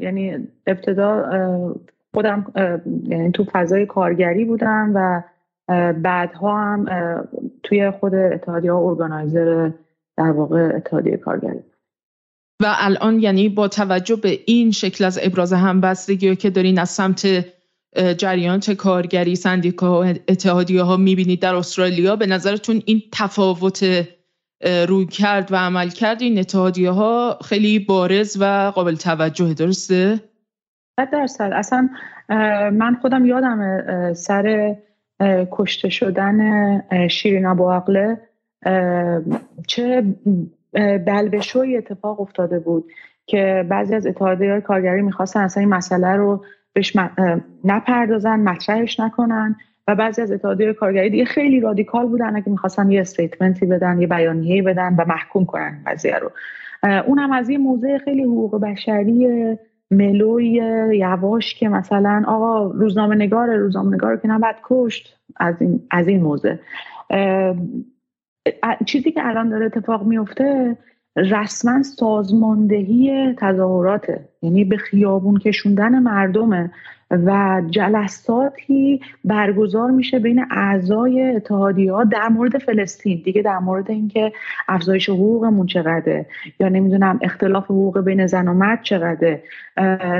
یعنی 0.00 0.48
ابتدا 0.66 1.24
خودم 2.14 2.52
یعنی 3.04 3.30
تو 3.30 3.44
فضای 3.52 3.86
کارگری 3.86 4.44
بودم 4.44 4.92
و 4.94 5.22
بعدها 5.92 6.60
هم 6.60 6.86
توی 7.62 7.90
خود 7.90 8.14
اتحادیه 8.14 8.74
ارگانایزر 8.74 9.70
در 10.16 10.30
واقع 10.30 10.72
اتحادیه 10.76 11.16
کارگری. 11.16 11.60
و 12.62 12.74
الان 12.78 13.20
یعنی 13.20 13.48
با 13.48 13.68
توجه 13.68 14.16
به 14.16 14.38
این 14.46 14.70
شکل 14.70 15.04
از 15.04 15.18
ابراز 15.22 15.52
همبستگی 15.52 16.36
که 16.36 16.50
دارین 16.50 16.78
از 16.78 16.90
سمت 16.90 17.46
جریانات 18.16 18.70
کارگری 18.70 19.36
سندیکا 19.36 20.02
اتحادیه 20.02 20.82
ها 20.82 20.96
می‌بینید 20.96 21.40
در 21.40 21.54
استرالیا 21.54 22.16
به 22.16 22.26
نظرتون 22.26 22.82
این 22.86 23.02
تفاوت 23.12 23.84
روی 24.88 25.06
کرد 25.06 25.52
و 25.52 25.56
عمل 25.56 25.88
کرد. 25.88 26.22
این 26.22 26.38
اتحادیه 26.38 26.90
ها 26.90 27.38
خیلی 27.44 27.78
بارز 27.78 28.36
و 28.40 28.72
قابل 28.74 28.94
توجه 28.94 29.54
درسته؟ 29.54 30.20
درصد. 31.12 31.50
اصلا 31.54 31.88
من 32.72 32.98
خودم 33.00 33.26
یادم 33.26 34.12
سر 34.12 34.76
کشته 35.50 35.88
شدن 35.88 37.08
شیرین 37.08 37.46
ابو 37.46 37.80
چه 39.66 40.04
بلبشوی 41.06 41.76
اتفاق 41.76 42.20
افتاده 42.20 42.58
بود 42.58 42.90
که 43.26 43.66
بعضی 43.70 43.94
از 43.94 44.06
اتحادیه 44.06 44.50
های 44.50 44.60
کارگری 44.60 45.02
می‌خواستن 45.02 45.40
اصلا 45.40 45.60
این 45.60 45.70
مسئله 45.70 46.08
رو 46.08 46.44
بهش 46.72 46.96
نپردازن 47.64 48.40
مطرحش 48.40 49.00
نکنن. 49.00 49.56
و 49.88 49.94
بعضی 49.94 50.22
از 50.22 50.32
اتحادیه 50.32 50.72
کارگری 50.72 51.10
دیگه 51.10 51.24
خیلی 51.24 51.60
رادیکال 51.60 52.06
بودن 52.06 52.36
اگه 52.36 52.48
می‌خواستن 52.48 52.90
یه 52.90 53.00
استیتمنتی 53.00 53.66
بدن 53.66 54.00
یه 54.00 54.06
بیانیه‌ای 54.06 54.62
بدن 54.62 54.94
و 54.98 55.04
محکوم 55.08 55.44
کنن 55.44 55.82
قضیه 55.86 56.18
رو. 56.18 56.30
اون 57.06 57.18
هم 57.18 57.32
از 57.32 57.50
یه 57.50 57.58
موضع 57.58 57.98
خیلی 57.98 58.22
حقوق 58.22 58.60
بشری 58.60 59.58
ملوی 59.90 60.52
یواش 60.92 61.54
که 61.54 61.68
مثلا 61.68 62.22
آقا 62.26 62.66
روزنامه 62.66 63.14
نگار 63.14 63.56
روزنامه 63.56 63.96
نگار 63.96 64.16
که 64.16 64.28
نباید 64.28 64.56
کشت 64.62 65.18
از 65.36 65.54
این, 65.60 65.82
از 65.90 66.08
این 66.08 66.22
موضع. 66.22 66.56
چیزی 68.86 69.12
که 69.12 69.26
الان 69.26 69.48
داره 69.48 69.66
اتفاق 69.66 70.06
میفته 70.06 70.76
رسما 71.16 71.82
سازماندهی 71.82 73.34
تظاهراته 73.38 74.28
یعنی 74.42 74.64
به 74.64 74.76
خیابون 74.76 75.38
کشوندن 75.38 75.98
مردمه. 75.98 76.70
و 77.12 77.62
جلساتی 77.70 79.00
برگزار 79.24 79.90
میشه 79.90 80.18
بین 80.18 80.44
اعضای 80.50 81.22
اتحادیه 81.36 81.92
ها 81.92 82.04
در 82.04 82.28
مورد 82.28 82.58
فلسطین. 82.58 83.22
دیگه 83.24 83.42
در 83.42 83.58
مورد 83.58 83.90
اینکه 83.90 84.32
افزایش 84.68 85.08
حقوقمون 85.08 85.66
چقدره 85.66 86.26
یا 86.60 86.68
نمی‌دونم 86.68 87.18
اختلاف 87.22 87.64
حقوق 87.64 88.00
بین 88.00 88.26
زن 88.26 88.48
و 88.48 88.54
مرد 88.54 88.82
چقدره. 88.82 89.42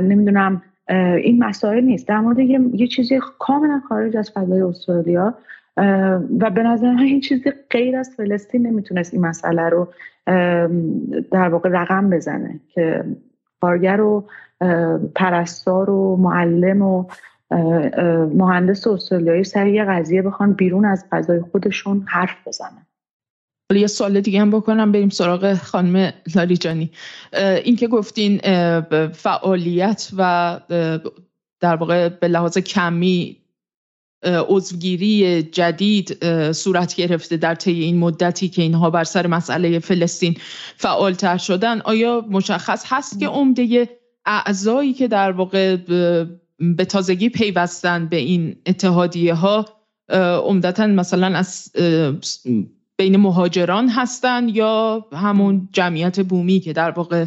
نمی‌دونم 0.03 0.63
این 1.23 1.45
مسائل 1.45 1.85
نیست. 1.85 2.09
در 2.09 2.21
مورد 2.21 2.39
یه, 2.39 2.61
یه 2.73 2.87
چیزی 2.87 3.21
کاملا 3.39 3.81
خارج 3.89 4.17
از 4.17 4.31
فضای 4.31 4.61
استرالیا. 4.61 5.35
و 6.41 6.51
به 6.55 6.63
نظر 6.63 6.93
من 6.93 7.03
این 7.03 7.21
چیزی 7.21 7.53
غیر 7.71 7.97
از 7.97 8.11
فلسطین 8.17 8.67
نمی‌تونست 8.67 9.15
این 9.15 9.27
مسئله 9.27 9.69
رو 9.69 9.89
در 11.31 11.49
واقع 11.49 11.69
رقم 11.73 12.11
بزنه 12.11 12.61
که 12.75 13.05
کارگر 13.63 14.01
و 14.01 14.29
پرستار 15.15 15.91
و 15.91 16.17
معلم 16.17 16.83
و 16.83 17.05
مهندس 18.35 18.87
استرالیایی 18.87 19.45
سر 19.45 19.67
یه 19.67 19.85
قضیه 19.85 20.23
بخوان 20.23 20.53
بیرون 20.53 20.85
از 20.85 21.05
فضای 21.11 21.41
خودشون 21.41 22.05
حرف 22.09 22.37
بزنن. 22.47 22.87
یه 23.75 23.87
سوال 23.87 24.21
دیگه 24.21 24.41
هم 24.41 24.51
بکنم 24.51 24.93
بریم 24.93 25.09
سراغ 25.09 25.55
خانم 25.55 26.13
لاریجانی 26.35 26.91
این 27.65 27.77
که 27.77 27.89
گفتین 27.89 28.41
فعالیت 29.09 30.11
و 30.17 30.61
در 31.61 31.77
واقع 31.77 32.09
به 32.09 32.29
لحاظ 32.29 32.59
کمی 32.59 33.42
عضوگیری 34.25 35.43
جدید 35.43 36.25
صورت 36.53 36.95
گرفته 36.95 37.37
در 37.37 37.55
طی 37.55 37.73
این 37.73 37.99
مدتی 37.99 38.49
که 38.49 38.63
اینها 38.63 38.91
بر 38.91 39.05
سر 39.05 39.27
مسئله 39.27 39.79
فلسطین 39.79 40.37
فعالتر 40.77 41.37
شدن. 41.37 41.81
آیا 41.81 42.27
مشخص 42.31 42.85
هست 42.87 43.21
که 43.21 43.29
عمده 43.29 43.89
اعضایی 44.27 44.93
که 44.93 45.09
در 45.09 45.33
واقع 45.33 45.77
به 46.59 46.85
تازگی 46.85 47.29
پیوستن 47.29 48.07
به 48.07 48.17
این 48.17 48.57
اتحادیه 48.67 49.35
ها 49.35 49.65
عمدتا 50.45 50.87
مثلا 50.87 51.27
از 51.27 51.73
بین 52.97 53.17
مهاجران 53.17 53.89
هستند 53.89 54.57
یا 54.57 55.07
همون 55.13 55.69
جمعیت 55.73 56.21
بومی 56.21 56.61
که 56.61 56.73
در 56.73 56.91
واقع 56.91 57.27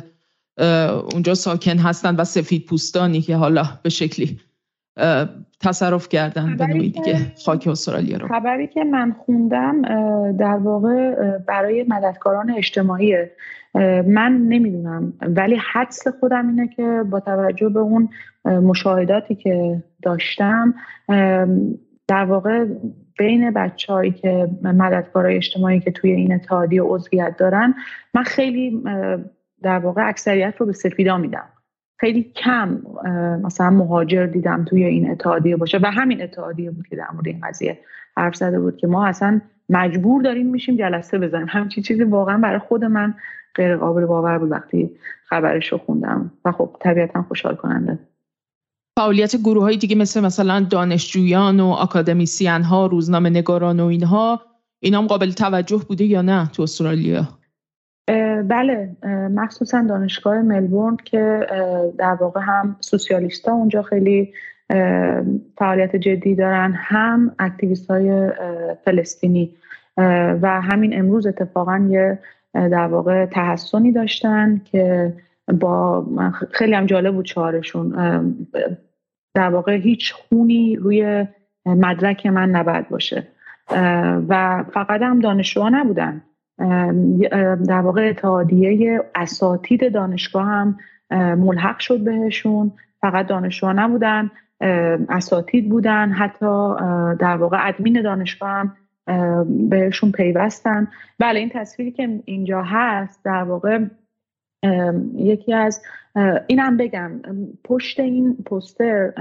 اونجا 1.14 1.36
ساکن 1.36 1.78
هستند 1.78 2.20
و 2.20 2.24
سفید 2.24 2.66
پوستانی 2.66 3.22
که 3.22 3.36
حالا 3.36 3.80
به 3.84 3.90
شکلی 3.90 4.40
تصرف 5.62 6.10
کردن 6.10 6.58
به 6.58 6.68
نوعی 6.68 6.90
دیگه 6.90 7.18
خاک 7.46 7.68
استرالیا 7.68 8.18
رو. 8.18 8.28
خبری 8.28 8.68
که 8.68 8.84
من 8.84 9.16
خوندم 9.26 9.82
در 10.32 10.58
واقع 10.58 11.16
برای 11.38 11.86
مددکاران 11.90 12.52
اجتماعی. 12.52 13.16
من 14.08 14.46
نمی‌دونم 14.50 15.14
ولی 15.22 15.60
حدس 15.74 16.08
خودم 16.20 16.48
اینه 16.48 16.68
که 16.68 17.04
با 17.10 17.20
توجه 17.20 17.70
به 17.70 17.80
اون 17.80 18.10
مشاهداتی 18.46 19.36
که 19.36 19.84
داشتم 20.02 20.74
در 22.08 22.26
واقع 22.26 22.66
بین 23.20 23.52
بچههایی 23.52 24.12
که 24.12 24.50
مددکارای 24.64 25.36
اجتماعی 25.36 25.80
که 25.80 25.92
توی 25.92 26.12
این 26.12 26.34
اتحادیه 26.34 26.82
عضویت 26.82 27.36
دارن 27.38 27.74
من 28.14 28.24
خیلی 28.24 28.84
در 29.62 29.80
واقع 29.80 30.10
اکثریت 30.10 30.54
رو 30.58 30.66
به 30.66 30.74
سفیدا 30.74 31.18
میدم. 31.18 31.48
خیلی 31.98 32.24
کم 32.24 32.82
مثلا 33.44 33.70
مهاجر 33.70 34.26
دیدم 34.26 34.66
توی 34.66 34.84
این 34.84 35.12
اتحادیه 35.12 35.58
باشه 35.58 35.80
و 35.84 35.92
همین 35.92 36.22
اتحادیه 36.22 36.72
بود 36.72 36.88
که 36.88 36.96
در 36.96 37.08
مورد 37.14 37.28
این 37.28 37.42
قضیه 37.44 37.80
حرف 38.18 38.36
زده 38.36 38.60
بود 38.60 38.78
که 38.78 38.88
ما 38.88 39.06
اصلا 39.06 39.42
مجبور 39.70 40.22
داریم 40.22 40.48
میشیم 40.48 40.78
جلسه 40.78 41.20
بزنیم. 41.20 41.48
همچین 41.50 41.84
چیزی 41.84 42.04
واقعا 42.04 42.38
برای 42.38 42.60
خود 42.60 42.84
من 42.84 43.14
غیر 43.56 43.78
قابل 43.78 44.06
باور 44.06 44.38
بود 44.38 44.52
وقتی 44.52 44.90
خبرش 45.26 45.72
رو 45.72 45.78
خوندم. 45.78 46.32
و 46.46 46.52
خب 46.52 46.76
طبیعتا 46.80 47.22
خوشحال 47.22 47.56
کننده 47.56 48.00
فعالیت 49.00 49.36
گروه 49.36 49.64
های 49.64 49.78
دیگه 49.78 49.96
مثل 49.96 50.22
مثلا 50.22 50.68
دانشجویان 50.70 51.60
و 51.60 51.66
اکادمیسیان 51.66 52.64
ها 52.64 52.86
روزنامه 52.86 53.30
نگاران 53.30 53.80
و 53.80 53.86
اینها 53.86 54.42
اینا 54.80 54.98
هم 54.98 55.08
قابل 55.08 55.32
توجه 55.32 55.82
بوده 55.88 56.06
یا 56.06 56.22
نه 56.22 56.48
تو 56.48 56.64
استرالیا؟ 56.64 57.28
بله 58.48 58.96
مخصوصا 59.32 59.86
دانشگاه 59.90 60.42
ملبورن 60.42 60.98
که 61.06 61.48
در 61.98 62.14
واقع 62.14 62.42
هم 62.44 62.76
سوسیالیست 62.80 63.48
ها 63.48 63.54
اونجا 63.54 63.82
خیلی 63.82 64.34
فعالیت 65.58 65.96
جدی 65.96 66.36
دارن 66.36 66.74
هم 66.76 67.36
اکتیویست 67.40 67.92
های 67.92 68.32
فلسطینی 68.86 69.56
و 70.42 70.62
همین 70.62 71.00
امروز 71.00 71.28
اتفاقا 71.28 71.88
یه 71.90 72.20
در 72.54 72.88
واقع 72.88 73.26
تحسنی 73.26 73.92
داشتن 73.92 74.62
که 74.66 75.14
با 75.60 76.06
خیلی 76.52 76.74
هم 76.74 76.86
جالب 76.86 77.14
بود 77.14 77.26
چهارشون 77.26 77.90
در 79.34 79.50
واقع 79.50 79.76
هیچ 79.76 80.14
خونی 80.14 80.76
روی 80.76 81.28
مدرک 81.66 82.26
من 82.26 82.50
نباید 82.50 82.90
باشه 82.90 83.28
و 84.28 84.64
فقط 84.74 85.02
هم 85.02 85.20
دانشجوها 85.20 85.70
نبودن. 85.70 86.22
در 87.68 87.82
واقع 87.82 88.10
اتحادیه 88.10 89.00
اساتید 89.16 89.94
دانشگاه 89.94 90.46
هم 90.46 90.78
ملحق 91.12 91.80
شد 91.80 92.00
بهشون. 92.00 92.72
فقط 93.02 93.28
دانشجوها 93.28 93.74
نبودن 93.74 94.32
اساتید 95.10 95.70
بودن. 95.70 96.12
حتی 96.12 96.76
در 97.20 97.38
واقع 97.38 97.68
ادمین 97.68 98.02
دانشگاه 98.02 98.50
هم 98.50 98.76
بهشون 99.70 100.12
پیوستن. 100.12 100.88
بله 101.20 101.40
این 101.40 101.50
تصویری 101.54 101.92
که 101.92 102.22
اینجا 102.26 102.62
هست 102.62 103.26
در 103.26 103.44
واقع 103.44 103.80
یکی 105.16 105.54
از 105.54 105.82
اینم 106.48 106.78
بگم 106.78 107.12
پشت 107.64 108.00
این 108.00 108.38
پوستر 108.46 109.12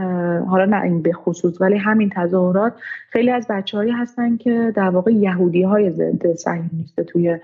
حالا 0.48 0.64
نه 0.64 0.82
این 0.82 1.02
به 1.02 1.12
خصوص 1.12 1.60
ولی 1.60 1.76
همین 1.78 2.10
تظاهرات 2.16 2.72
خیلی 3.10 3.30
از 3.30 3.46
بچه 3.50 3.76
هایی 3.76 3.90
هستن 3.90 4.36
که 4.36 4.72
در 4.76 4.88
واقع 4.88 5.10
یهودی 5.10 5.62
های 5.62 5.90
ضد 5.90 6.32
صهیونیست 6.32 7.00
توی 7.00 7.38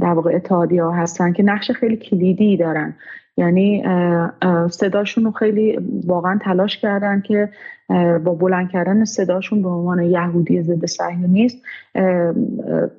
در 0.00 0.12
واقع 0.14 0.34
اتحادی 0.34 0.78
ها 0.78 0.90
هستن 0.90 1.32
که 1.32 1.42
نقش 1.42 1.70
خیلی 1.70 1.96
کلیدی 1.96 2.56
دارن. 2.56 2.94
یعنی 3.36 3.84
صداشون 4.70 5.24
رو 5.24 5.30
خیلی 5.30 5.78
واقعا 6.06 6.38
تلاش 6.42 6.78
کردن 6.78 7.20
که 7.20 7.48
با 8.24 8.34
بلند 8.34 8.70
کردن 8.70 9.04
صداشون 9.04 9.62
به 9.62 9.68
عنوان 9.68 10.02
یهودی 10.02 10.62
ضد 10.62 10.86
صهیونیست 10.86 11.62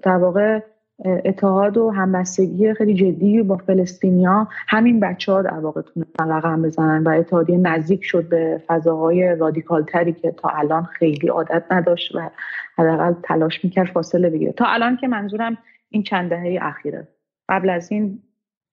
در 0.04 0.18
واقع 0.18 0.60
اتحاد 1.04 1.78
و 1.78 1.90
همبستگی 1.90 2.74
خیلی 2.74 2.94
جدی 2.94 3.42
با 3.42 3.58
فلسطینیا 3.58 4.48
همین 4.68 5.00
بچه 5.00 5.32
ها 5.32 5.42
در 5.42 5.60
واقع 5.60 5.82
تونستن 5.82 6.30
رقم 6.30 6.62
بزنن 6.62 7.04
و 7.04 7.10
اتحادیه 7.10 7.58
نزدیک 7.58 8.04
شد 8.04 8.30
به 8.30 8.62
فضاهای 8.68 9.36
رادیکال 9.36 9.84
تری 9.84 10.14
که 10.14 10.32
تا 10.32 10.50
الان 10.50 10.84
خیلی 10.84 11.28
عادت 11.28 11.64
نداشت 11.72 12.16
و 12.16 12.30
حداقل 12.78 13.14
تلاش 13.24 13.64
می‌کرد 13.64 13.88
فاصله 13.88 14.30
بگیره. 14.30 14.52
تا 14.52 14.66
الان 14.66 14.98
که 14.98 15.08
منظورم 15.08 15.58
این 15.90 16.04
چند 16.04 16.30
دهه 16.30 16.60
اخیره. 16.62 17.08
قبل 17.50 17.70
از 17.70 17.92
این 17.92 18.20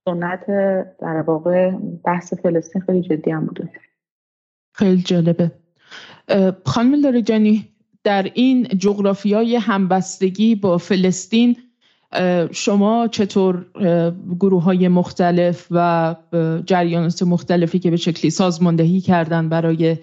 سنت 0.05 0.47
در 1.01 1.23
واقع 1.27 1.71
بحث 2.05 2.35
فلسطین 2.35 2.83
خیلی 2.83 3.01
جدی 3.01 3.31
هم 3.31 3.47
بوده. 3.47 3.69
خیلی 4.75 5.03
جالبه. 5.03 5.51
خانم 6.67 6.95
لاریجانی 6.95 7.69
در 8.05 8.31
این 8.35 8.63
جغرافیای 8.65 9.57
همبستگی 9.57 10.55
با 10.55 10.79
فلسطین 10.79 11.57
شما 12.53 13.09
چطور 13.09 13.67
گروه 14.41 14.63
های 14.63 14.89
مختلف 14.89 15.67
و 15.71 16.15
جریانات 16.67 17.23
مختلفی 17.23 17.79
که 17.79 17.91
به 17.91 17.97
شکلی 17.97 18.31
سازماندهی 18.31 19.01
کردن 19.01 19.49
برای 19.49 19.97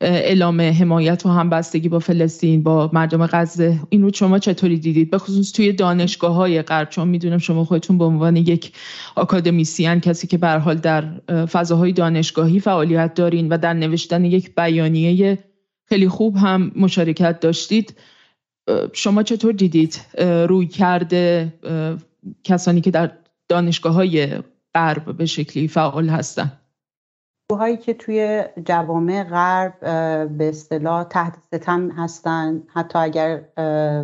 اعلام 0.00 0.60
حمایت 0.60 1.26
و 1.26 1.28
همبستگی 1.28 1.88
با 1.88 1.98
فلسطین 1.98 2.62
با 2.62 2.90
مردم 2.92 3.26
غزه 3.26 3.80
این 3.88 4.02
رو 4.02 4.10
شما 4.14 4.38
چطوری 4.38 4.78
دیدید؟ 4.78 5.10
به 5.10 5.18
خصوص 5.18 5.52
توی 5.52 5.72
دانشگاه 5.72 6.34
های 6.34 6.62
غرب 6.62 6.88
چون 6.88 7.08
می‌دونم 7.08 7.38
شما 7.38 7.64
خودتون 7.64 7.98
به 7.98 8.04
عنوان 8.04 8.36
یک 8.36 8.72
آکادمیسیان 9.14 10.00
کسی 10.00 10.26
که 10.26 10.38
به 10.38 10.48
حال 10.48 10.74
در 10.74 11.04
فضاهای 11.46 11.92
دانشگاهی 11.92 12.60
فعالیت 12.60 13.14
دارین 13.14 13.48
و 13.48 13.58
در 13.58 13.74
نوشتن 13.74 14.24
یک 14.24 14.54
بیانیه 14.54 15.38
خیلی 15.84 16.08
خوب 16.08 16.36
هم 16.36 16.72
مشارکت 16.76 17.40
داشتید. 17.40 17.94
شما 18.92 19.22
چطور 19.22 19.52
دیدید؟ 19.52 20.00
روی 20.48 20.66
کرده 20.66 21.52
کسانی 22.44 22.80
که 22.80 22.90
در 22.90 23.12
دانشگاه 23.48 23.94
های 23.94 24.42
غرب 24.74 25.16
به 25.16 25.26
شکلی 25.26 25.68
فعال 25.68 26.08
هستن؟ 26.08 26.52
هایی 27.52 27.76
که 27.76 27.94
توی 27.94 28.44
جوامع 28.66 29.24
غرب 29.24 29.80
به 30.38 30.48
اصطلاح 30.48 31.04
تحت 31.04 31.38
ستم 31.46 31.90
هستن. 31.90 32.62
حتی 32.68 32.98
اگر 32.98 33.36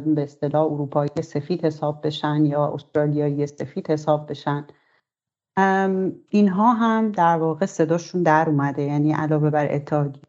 به 0.00 0.22
اصطلاح 0.22 0.72
اروپایی 0.72 1.10
سفید 1.22 1.64
حساب 1.64 2.06
بشن 2.06 2.46
یا 2.46 2.74
استرالیایی 2.74 3.46
سفید 3.46 3.90
حساب 3.90 4.30
بشن. 4.30 4.66
اینها 6.28 6.72
هم 6.72 7.12
در 7.12 7.36
واقع 7.36 7.66
صداشون 7.66 8.22
در 8.22 8.44
اومده. 8.48 8.82
یعنی 8.82 9.12
علاوه 9.12 9.50
بر 9.50 9.74
اتحادیه 9.74 10.22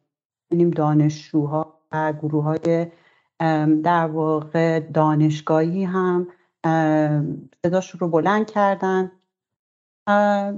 دانشجوها 0.75 1.79
و 1.91 2.13
گروه 2.13 2.43
های 2.43 2.87
در 3.83 4.05
واقع 4.05 4.79
دانشگاهی 4.79 5.83
هم 5.83 6.27
صداشون 7.65 7.99
رو 7.99 8.07
بلند 8.07 8.51
کردن. 8.51 9.11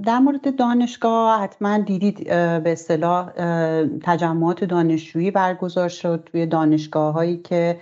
در 0.04 0.18
مورد 0.18 0.56
دانشگاه 0.56 1.40
حتما 1.40 1.78
دیدید 1.78 2.24
به 2.28 2.72
اصطلاح 2.72 3.30
تجمعات 4.02 4.64
دانشجویی 4.64 5.30
برگزار 5.30 5.88
شد 5.88 6.28
توی 6.32 6.46
دانشگاه 6.46 7.14
هایی 7.14 7.36
که 7.36 7.80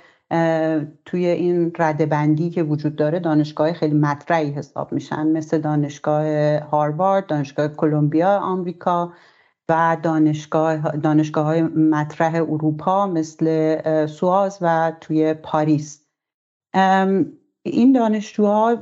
توی 1.04 1.26
این 1.26 1.72
بندی 2.10 2.50
که 2.50 2.62
وجود 2.62 2.96
داره 2.96 3.18
دانشگاه 3.18 3.72
خیلی 3.72 3.94
مطرحی 3.94 4.50
حساب 4.50 4.92
میشن. 4.92 5.26
مثل 5.26 5.58
دانشگاه 5.58 6.24
هاروارد، 6.58 7.26
دانشگاه 7.26 7.68
کلمبیا 7.68 8.38
آمریکا. 8.38 9.12
و 9.70 9.96
دانشگاه 10.02 10.96
دانشگاه 10.96 11.44
های 11.44 11.62
مطرح 11.62 12.34
اروپا 12.34 13.06
مثل 13.06 14.06
سواز 14.06 14.58
و 14.60 14.92
توی 15.00 15.34
پاریس. 15.34 16.06
این 17.62 17.92
دانشجوها 17.92 18.76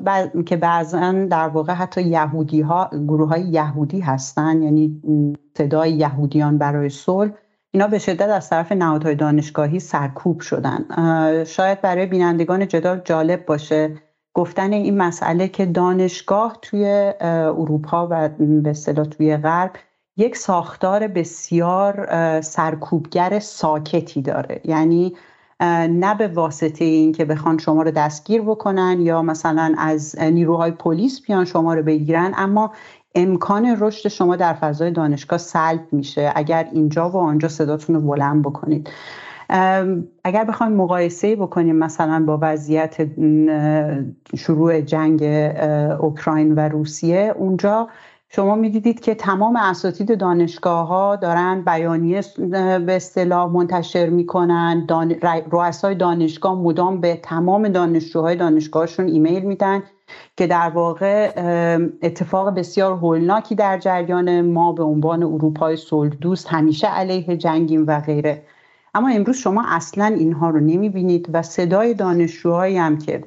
که 0.47 0.57
بعضا 0.57 1.13
در 1.13 1.49
واقع 1.49 1.73
حتی 1.73 2.03
یهودی 2.03 2.61
ها 2.61 2.91
گروه 2.93 3.29
های 3.29 3.43
یهودی 3.43 4.01
هستن 4.01 4.63
یعنی 4.63 5.03
صدای 5.59 5.93
یهودیان 5.93 6.59
برای 6.59 6.89
صلح 6.89 7.33
اینا 7.71 7.87
به 7.87 7.99
شدت 7.99 8.29
از 8.29 8.51
طرف 8.51 8.73
نهادهای 8.73 9.15
دانشگاهی 9.15 9.81
سرکوب 9.81 10.41
شدن. 10.41 10.85
شاید 11.45 11.81
برای 11.81 12.07
بینندگان 12.07 12.69
جدال 12.69 13.01
جالب 13.05 13.47
باشه 13.47 13.95
گفتن 14.35 14.73
این 14.73 14.97
مسئله 14.97 15.49
که 15.49 15.67
دانشگاه 15.67 16.59
توی 16.63 17.13
اروپا 17.21 18.09
و 18.11 18.29
به 18.39 18.71
اصطلاح 18.71 19.07
توی 19.07 19.37
غرب 19.37 19.73
یک 20.19 20.37
ساختار 20.37 21.09
بسیار 21.09 22.09
سرکوبگر 22.41 23.39
ساکتی 23.39 24.23
داره. 24.23 24.61
یعنی 24.65 25.17
نه 25.91 26.15
به 26.15 26.29
واسطه 26.29 26.85
این 26.85 27.13
که 27.13 27.25
بخوان 27.25 27.59
شما 27.59 27.83
رو 27.83 27.91
دستگیر 27.91 28.43
بکنن 28.43 29.01
یا 29.01 29.23
مثلا 29.23 29.75
از 29.79 30.19
نیروهای 30.19 30.71
پلیس 30.71 31.23
بیان 31.23 31.45
شما 31.45 31.75
رو 31.75 31.83
بگیرن 31.83 32.33
اما 32.37 32.73
امکان 33.15 33.77
رشد 33.81 34.09
شما 34.09 34.37
در 34.37 34.53
فضای 34.53 34.91
دانشگاه 34.91 35.39
سلب 35.39 35.87
میشه. 35.93 36.33
اگر 36.35 36.69
اینجا 36.73 37.11
و 37.11 37.17
آنجا 37.17 37.49
صداتون 37.49 37.97
رو 37.97 38.03
بلند 38.03 38.43
بکنید. 38.43 38.91
اگر 40.25 40.45
بخوایم 40.49 40.73
مقایسه 40.73 41.37
بکنیم 41.37 41.77
مثلا 41.77 42.25
با 42.27 42.39
وضعیت 42.43 42.97
شروع 44.37 44.81
جنگ 44.81 45.23
اوکراین 46.01 46.55
و 46.55 46.61
روسیه 46.61 47.35
اونجا 47.37 47.89
شما 48.31 48.55
می‌دیدید 48.55 49.01
که 49.01 49.15
تمام 49.15 49.57
اساتید 49.57 50.19
دانشگاه 50.19 50.89
ها 50.89 51.17
دارن 51.17 51.63
بیانیه 51.63 52.21
به 52.87 52.97
اصطلاح 52.97 53.53
منتشر 53.53 54.09
می‌کنن. 54.09 54.87
دان... 54.87 55.15
رؤسای 55.53 55.95
دانشگاه 55.95 56.55
مدام 56.55 57.01
به 57.01 57.21
تمام 57.23 57.69
دانشجوهای 57.69 58.37
دانشگاهشون 58.37 59.07
ایمیل 59.07 59.43
میدن 59.43 59.83
که 60.37 60.47
در 60.47 60.71
واقع 60.71 61.33
اتفاق 62.03 62.55
بسیار 62.55 62.93
هولناکی 62.93 63.55
در 63.55 63.79
جریان 63.79 64.41
ما 64.41 64.73
به 64.73 64.83
عنوان 64.83 65.23
اروپای 65.23 65.77
صلح 65.77 66.15
دوست 66.21 66.49
همیشه 66.49 66.87
علیه 66.87 67.37
جنگیم 67.37 67.85
و 67.87 68.01
غیره. 68.01 68.43
اما 68.95 69.09
امروز 69.09 69.37
شما 69.37 69.65
اصلا 69.69 70.05
اینها 70.05 70.51
رو 70.51 70.61
نمی‌بینید 70.61 71.29
و 71.33 71.43
صدای 71.43 71.95
دانشجوهایی 71.95 72.77
هم 72.77 72.99
که 72.99 73.25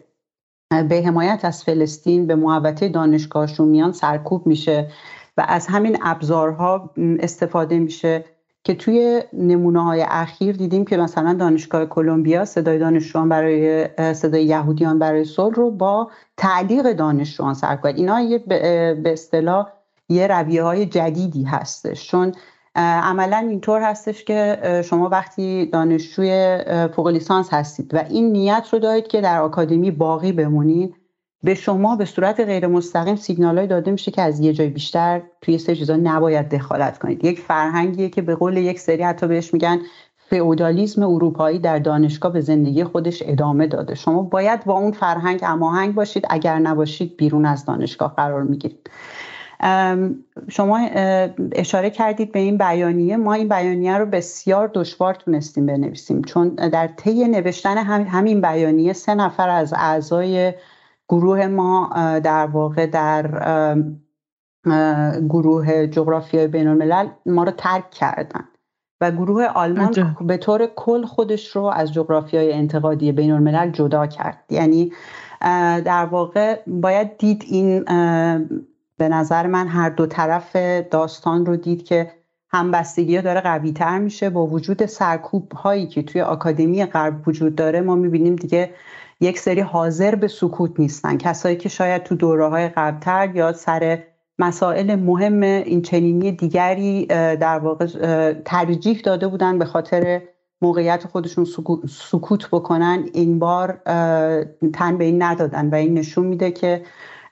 به 0.72 1.04
حمایت 1.06 1.40
از 1.46 1.64
فلسطین 1.64 2.28
به 2.28 2.36
محوطه 2.36 2.90
دانشگاهشون 2.90 3.68
میان 3.68 3.92
سرکوب 3.92 4.48
میشه 4.48 4.88
و 5.38 5.46
از 5.48 5.68
همین 5.68 5.98
ابزارها 6.02 6.94
استفاده 7.20 7.80
میشه 7.80 8.26
که 8.64 8.74
توی 8.74 9.22
نمونه 9.34 9.84
های 9.84 10.06
اخیر 10.10 10.56
دیدیم 10.56 10.86
که 10.86 10.98
مثلا 10.98 11.34
دانشگاه 11.34 11.86
کلمبیا 11.86 12.46
صدای 12.46 12.80
دانشجویان 12.80 13.30
برای 13.30 13.88
صدای 14.14 14.46
یهودیان 14.46 15.00
برای 15.00 15.26
صلح 15.26 15.56
رو 15.56 15.72
با 15.72 16.12
تعلیق 16.38 16.94
دانشجویان 16.94 17.54
سرکوب 17.54 17.86
اینا 17.86 18.22
یه 18.22 18.38
به 18.38 19.14
اصطلاح 19.14 19.68
یه 20.10 20.28
رویه 20.28 20.64
های 20.64 20.86
جدیدی 20.86 21.44
هستش. 21.44 22.08
چون 22.08 22.32
عملا 22.76 23.38
اینطور 23.38 23.82
هستش 23.82 24.24
که 24.24 24.58
شما 24.86 25.10
وقتی 25.10 25.66
دانشجوی 25.66 26.58
فوق 26.96 27.08
لیسانس 27.08 27.54
هستید 27.54 27.94
و 27.94 28.04
این 28.10 28.32
نیت 28.32 28.68
رو 28.72 28.80
دارید 28.80 29.08
که 29.08 29.22
در 29.22 29.42
آکادمی 29.42 29.92
باقی 29.92 30.32
بمونید 30.32 30.96
به 31.44 31.54
شما 31.54 31.96
به 31.96 32.06
صورت 32.06 32.40
غیر 32.40 32.68
مستقیم 32.68 33.16
سیگنال 33.16 33.66
داده 33.66 33.92
میشه 33.92 34.12
که 34.12 34.22
از 34.22 34.40
یه 34.40 34.54
جای 34.54 34.70
بیشتر 34.70 35.22
توی 35.42 35.58
سه 35.58 35.76
چیزا 35.76 35.96
نباید 35.96 36.50
دخالت 36.50 36.98
کنید. 36.98 37.26
یک 37.26 37.40
فرهنگیه 37.40 38.10
که 38.10 38.22
به 38.22 38.36
قول 38.36 38.58
یک 38.58 38.80
سری 38.80 39.04
حتی 39.04 39.28
بهش 39.28 39.54
میگن 39.54 39.80
فئودالیسم 40.30 41.04
اروپایی 41.04 41.60
در 41.60 41.80
دانشگاه 41.80 42.34
به 42.34 42.42
زندگی 42.42 42.84
خودش 42.84 43.24
ادامه 43.26 43.68
داده. 43.68 43.96
شما 43.96 44.22
باید 44.22 44.66
با 44.66 44.74
اون 44.74 44.92
فرهنگ 44.92 45.44
هماهنگ 45.44 45.96
باشید 45.96 46.26
اگر 46.30 46.60
نباشید 46.60 47.18
بیرون 47.18 47.46
از 47.46 47.66
دانشگاه 47.66 48.16
قرار 48.16 48.44
می‌گیرید. 48.44 48.90
شما 50.50 50.78
اشاره 51.52 51.90
کردید 51.90 52.32
به 52.32 52.40
این 52.40 52.58
بیانیه. 52.58 53.18
ما 53.18 53.34
این 53.34 53.50
بیانیه 53.50 53.98
رو 53.98 54.06
بسیار 54.06 54.72
دشوار 54.74 55.14
تونستیم 55.14 55.66
بنویسیم 55.66 56.22
چون 56.22 56.50
در 56.50 56.88
طی 56.88 57.28
نوشتن 57.28 57.78
همین 57.78 58.42
بیانیه 58.42 58.94
سه 58.94 59.16
نفر 59.16 59.50
از 59.50 59.74
اعضای 59.74 60.54
گروه 61.10 61.48
ما 61.48 61.90
در 62.24 62.46
واقع 62.46 62.86
در 62.86 63.28
گروه 65.30 65.88
جغرافیای 65.88 66.48
بین 66.48 66.68
الملل 66.68 67.08
ما 67.26 67.44
رو 67.44 67.52
ترک 67.52 67.92
کردن. 67.92 68.44
و 69.02 69.12
گروه 69.12 69.46
آلمان 69.46 70.16
به 70.22 70.38
طور 70.38 70.70
کل 70.76 71.06
خودش 71.06 71.48
رو 71.48 71.64
از 71.64 71.94
جغرافیای 71.94 72.54
انتقادی 72.54 73.12
بین 73.12 73.32
الملل 73.32 73.72
جدا 73.72 74.08
کرد. 74.08 74.44
یعنی 74.50 74.92
در 75.86 76.06
واقع 76.06 76.60
باید 76.68 77.18
دید 77.18 77.46
این 77.48 77.86
به 79.02 79.10
نظر 79.10 79.48
من 79.48 79.68
هر 79.68 79.90
دو 79.90 80.06
طرف 80.06 80.56
داستان 80.92 81.46
رو 81.46 81.56
دید 81.56 81.84
که 81.84 82.12
همبستگی 82.50 83.22
داره 83.22 83.42
قوی 83.42 83.72
تر 83.72 84.00
میشه. 84.00 84.30
با 84.30 84.48
وجود 84.48 84.86
سرکوب 84.86 85.52
هایی 85.52 85.88
که 85.88 86.04
توی 86.04 86.22
آکادمی 86.22 86.86
غرب 86.86 87.28
وجود 87.28 87.56
داره 87.56 87.82
ما 87.82 87.96
می‌بینیم 87.96 88.36
دیگه 88.36 88.70
یک 89.20 89.40
سری 89.40 89.62
حاضر 89.62 90.16
به 90.16 90.28
سکوت 90.28 90.80
نیستن. 90.80 91.18
کسایی 91.18 91.56
که 91.56 91.70
شاید 91.70 92.04
تو 92.04 92.16
دوره 92.16 92.48
های 92.48 92.70
قبلتر 92.70 93.36
یا 93.36 93.54
سر 93.54 94.04
مسائل 94.40 94.96
مهم 94.96 95.42
این 95.42 95.82
چنینی 95.82 96.32
دیگری 96.32 97.06
در 97.36 97.60
واقع 97.60 97.86
ترجیح 98.46 99.02
داده 99.04 99.28
بودن 99.28 99.60
به 99.60 99.66
خاطر 99.66 100.22
موقعیت 100.62 101.08
خودشون 101.08 101.46
سکوت 101.90 102.50
بکنن 102.52 103.06
این 103.14 103.40
بار 103.40 103.82
تن 104.74 104.98
به 104.98 105.04
این 105.04 105.22
ندادن 105.24 105.70
و 105.70 105.76
این 105.76 105.94
نشون 105.94 106.26
میده 106.26 106.52
که 106.52 106.82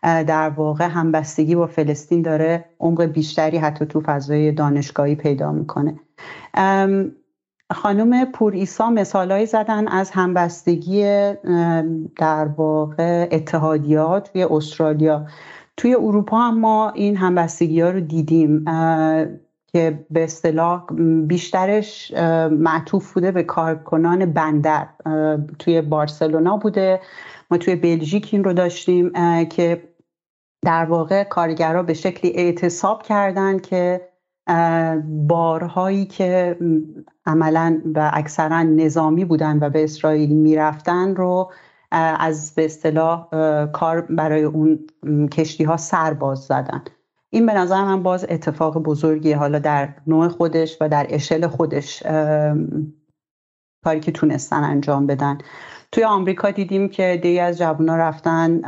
در 0.04 0.50
واقع 0.50 0.86
همبستگی 0.86 1.56
با 1.56 1.68
فلسطین 1.68 2.22
داره 2.22 2.66
عمق 2.80 3.04
بیشتری 3.04 3.58
حتی 3.58 3.86
تو 3.86 4.02
فضای 4.02 4.52
دانشگاهی 4.52 5.16
پیدا 5.16 5.52
می‌کنه. 5.52 6.00
خانم 7.74 8.26
پور 8.26 8.54
ایسا 8.54 8.90
مثالهایی 8.90 9.46
زدن 9.46 9.88
از 9.88 10.12
همبستگی 10.12 11.04
در 12.18 12.46
واقع 12.58 13.28
اتحادیات 13.32 14.32
توی 14.32 14.44
استرالیا. 14.44 15.26
توی 15.78 15.96
اروپا 15.96 16.40
هم 16.40 16.60
ما 16.60 16.90
این 16.90 17.18
همبستگی 17.18 17.82
ها 17.82 17.90
رو 17.90 18.00
دیدیم 18.00 18.66
که 19.68 20.06
به 20.12 20.24
اصطلاح 20.24 20.86
بیشترش 21.28 22.14
معطوف 22.52 23.14
بوده 23.14 23.32
به 23.32 23.44
کارکنان 23.44 24.26
بندر. 24.26 24.88
توی 25.60 25.82
بارسلونا 25.82 26.58
بوده. 26.58 27.00
ما 27.52 27.58
توی 27.58 27.76
بلژیک 27.76 28.30
این 28.32 28.44
رو 28.44 28.54
داشتیم 28.54 29.12
که 29.50 29.89
در 30.62 30.86
واقع 30.86 31.24
کارگرها 31.24 31.84
به 31.84 31.94
شکلی 31.94 32.32
اعتصاب 32.36 33.04
کردن 33.04 33.60
که 33.60 34.10
بارهایی 35.08 36.06
که 36.06 36.58
عملا 37.26 37.82
و 37.96 38.12
اکثرا 38.14 38.64
نظامی 38.64 39.26
بودن 39.26 39.60
و 39.62 39.70
به 39.70 39.84
اسرائیل 39.84 40.36
می‌رفتن 40.36 41.16
رو 41.16 41.52
از 41.92 42.54
به 42.56 42.66
اصطلاح 42.66 43.28
کار 43.66 44.02
برای 44.02 44.44
اون 44.44 44.88
کشتی 45.32 45.64
ها 45.64 45.78
سر 45.78 46.36
زدن. 46.36 46.84
این 47.30 47.46
به 47.46 47.54
نظر 47.54 47.84
من 47.84 48.04
باز 48.04 48.26
اتفاق 48.30 48.78
بزرگی 48.78 49.32
حالا 49.32 49.60
در 49.60 49.90
نوع 50.08 50.28
خودش 50.28 50.78
و 50.82 50.90
در 50.90 51.08
اشل 51.10 51.48
خودش 51.48 52.04
کاری 53.84 54.00
که 54.00 54.12
تونستن 54.12 54.64
انجام 54.64 55.08
بدن. 55.08 55.38
توی 55.92 56.04
آمریکا 56.04 56.52
دیدیم 56.52 56.90
که 56.90 57.20
دی 57.24 57.40
از 57.40 57.58
جوونا 57.58 57.96
رفتن 57.96 58.62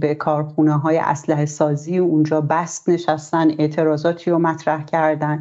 به 0.00 0.14
کارخونه 0.14 0.78
های 0.78 0.98
اسلحه 0.98 1.46
سازی 1.46 1.98
و 1.98 2.04
اونجا 2.04 2.40
بست 2.40 2.88
نشستن 2.88 3.50
اعتراضاتی 3.58 4.30
رو 4.30 4.38
مطرح 4.38 4.84
کردن. 4.84 5.40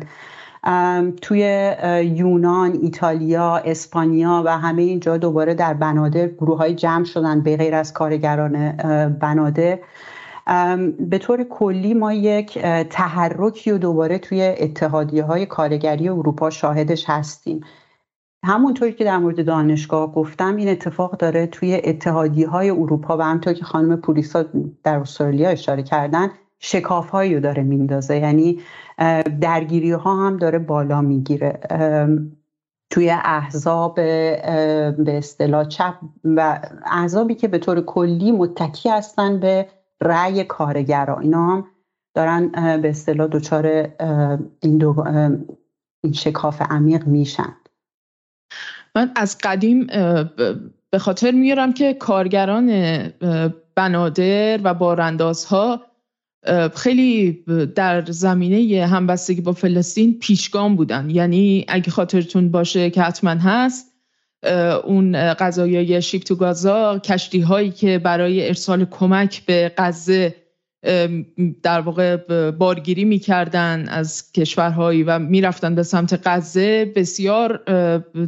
توی 1.22 1.74
یونان، 2.16 2.80
ایتالیا، 2.82 3.58
اسپانیا 3.58 4.44
و 4.46 4.58
همه 4.58 4.82
اینجا 4.82 5.18
دوباره 5.18 5.54
در 5.54 5.74
بنادر 5.74 6.28
گروه 6.28 6.58
های 6.58 6.76
جمع 6.76 7.04
شدن 7.04 7.42
به 7.42 7.58
غیر 7.58 7.76
از 7.76 7.94
کارگران 7.94 8.72
بنادر. 9.08 9.80
به 11.00 11.18
طور 11.18 11.44
کلی 11.44 11.94
ما 11.94 12.14
یک 12.14 12.60
تحرکی 12.90 13.72
و 13.72 13.78
دوباره 13.78 14.18
توی 14.18 14.42
اتحادیه 14.42 15.24
های 15.24 15.46
کارگری 15.46 16.10
اروپا 16.10 16.50
شاهدش 16.50 17.06
هستیم. 17.10 17.62
همونطوری 18.46 18.94
که 18.94 19.04
در 19.04 19.18
مورد 19.18 19.46
دانشگاه 19.46 20.14
گفتم 20.14 20.56
این 20.56 20.70
اتفاق 20.70 21.18
داره 21.18 21.48
توی 21.48 21.82
اتحادی 21.84 22.44
های 22.44 22.70
اروپا 22.70 23.18
و 23.18 23.22
همطور 23.22 23.54
که 23.54 23.66
خانم 23.66 23.96
پولیسا 23.96 24.46
در 24.84 25.00
استرالیا 25.00 25.50
اشاره 25.50 25.84
کردن 25.84 26.30
شکاف 26.60 27.10
هایی 27.10 27.36
رو 27.36 27.42
داره 27.42 27.64
میندازه. 27.64 28.18
یعنی 28.18 28.60
درگیری 29.42 29.92
ها 29.92 30.28
هم 30.28 30.38
داره 30.38 30.60
بالا 30.60 31.02
می‌گیره. 31.02 31.60
توی 32.90 33.10
احزاب 33.10 33.96
به 33.96 35.06
اصطلاح 35.08 35.68
چپ 35.68 35.94
و 36.24 36.60
احزابی 36.86 37.36
که 37.36 37.48
به 37.48 37.58
طور 37.58 37.82
کلی 37.82 38.32
متکی 38.32 38.90
هستن 38.90 39.40
به 39.40 39.68
رأی 40.02 40.44
کارگرا. 40.44 41.20
اینا 41.20 41.48
هم 41.48 41.68
دارن 42.14 42.52
به 42.82 42.90
اصطلاح 42.90 43.28
دچار 43.28 43.66
این, 44.62 44.96
این 46.04 46.14
شکاف 46.14 46.62
عمیق 46.62 47.08
میشن. 47.08 47.56
من 48.98 49.12
از 49.16 49.38
قدیم 49.44 49.88
به 50.90 51.00
خاطر 51.00 51.32
میارم 51.32 51.74
که 51.74 51.94
کارگران 51.94 52.70
بنادر 53.76 54.60
و 54.64 54.74
باراندازها 54.74 55.82
خیلی 56.76 57.44
در 57.76 58.06
زمینه 58.06 58.86
همبستگی 58.86 59.42
با 59.42 59.52
فلسطین 59.54 60.20
پیشگام 60.20 60.76
بودن. 60.76 61.10
یعنی 61.10 61.66
اگه 61.68 61.92
خاطرتون 61.92 62.52
باشه 62.52 62.90
که 62.90 63.02
حتما 63.02 63.30
هست 63.30 63.94
اون 64.84 65.34
قضایای 65.34 66.02
شیپ 66.02 66.24
تو 66.24 66.36
گازا 66.36 67.00
کشتی 67.00 67.40
هایی 67.40 67.72
که 67.72 68.00
برای 68.00 68.48
ارسال 68.48 68.86
کمک 68.86 69.46
به 69.46 69.72
غزه 69.78 70.36
در 71.64 71.80
واقع 71.80 72.18
بارگیری 72.52 73.06
می‌کردن 73.06 73.88
از 73.90 74.32
کشورهایی 74.32 75.04
و 75.04 75.20
می‌رفتن 75.20 75.76
به 75.76 75.84
سمت 75.84 76.22
غزه. 76.26 76.92
بسیار 76.96 77.58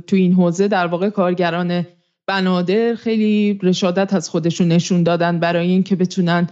تو 0.07 0.15
این 0.15 0.33
حوزه 0.33 0.67
در 0.67 0.88
واقع 0.88 1.09
کارگران 1.09 1.85
بنادر 2.27 2.95
خیلی 2.95 3.59
رشادت 3.63 4.13
از 4.13 4.29
خودشون 4.29 4.67
نشون 4.67 5.03
دادن 5.03 5.39
برای 5.39 5.67
اینکه 5.67 5.95
بتونن 5.95 6.49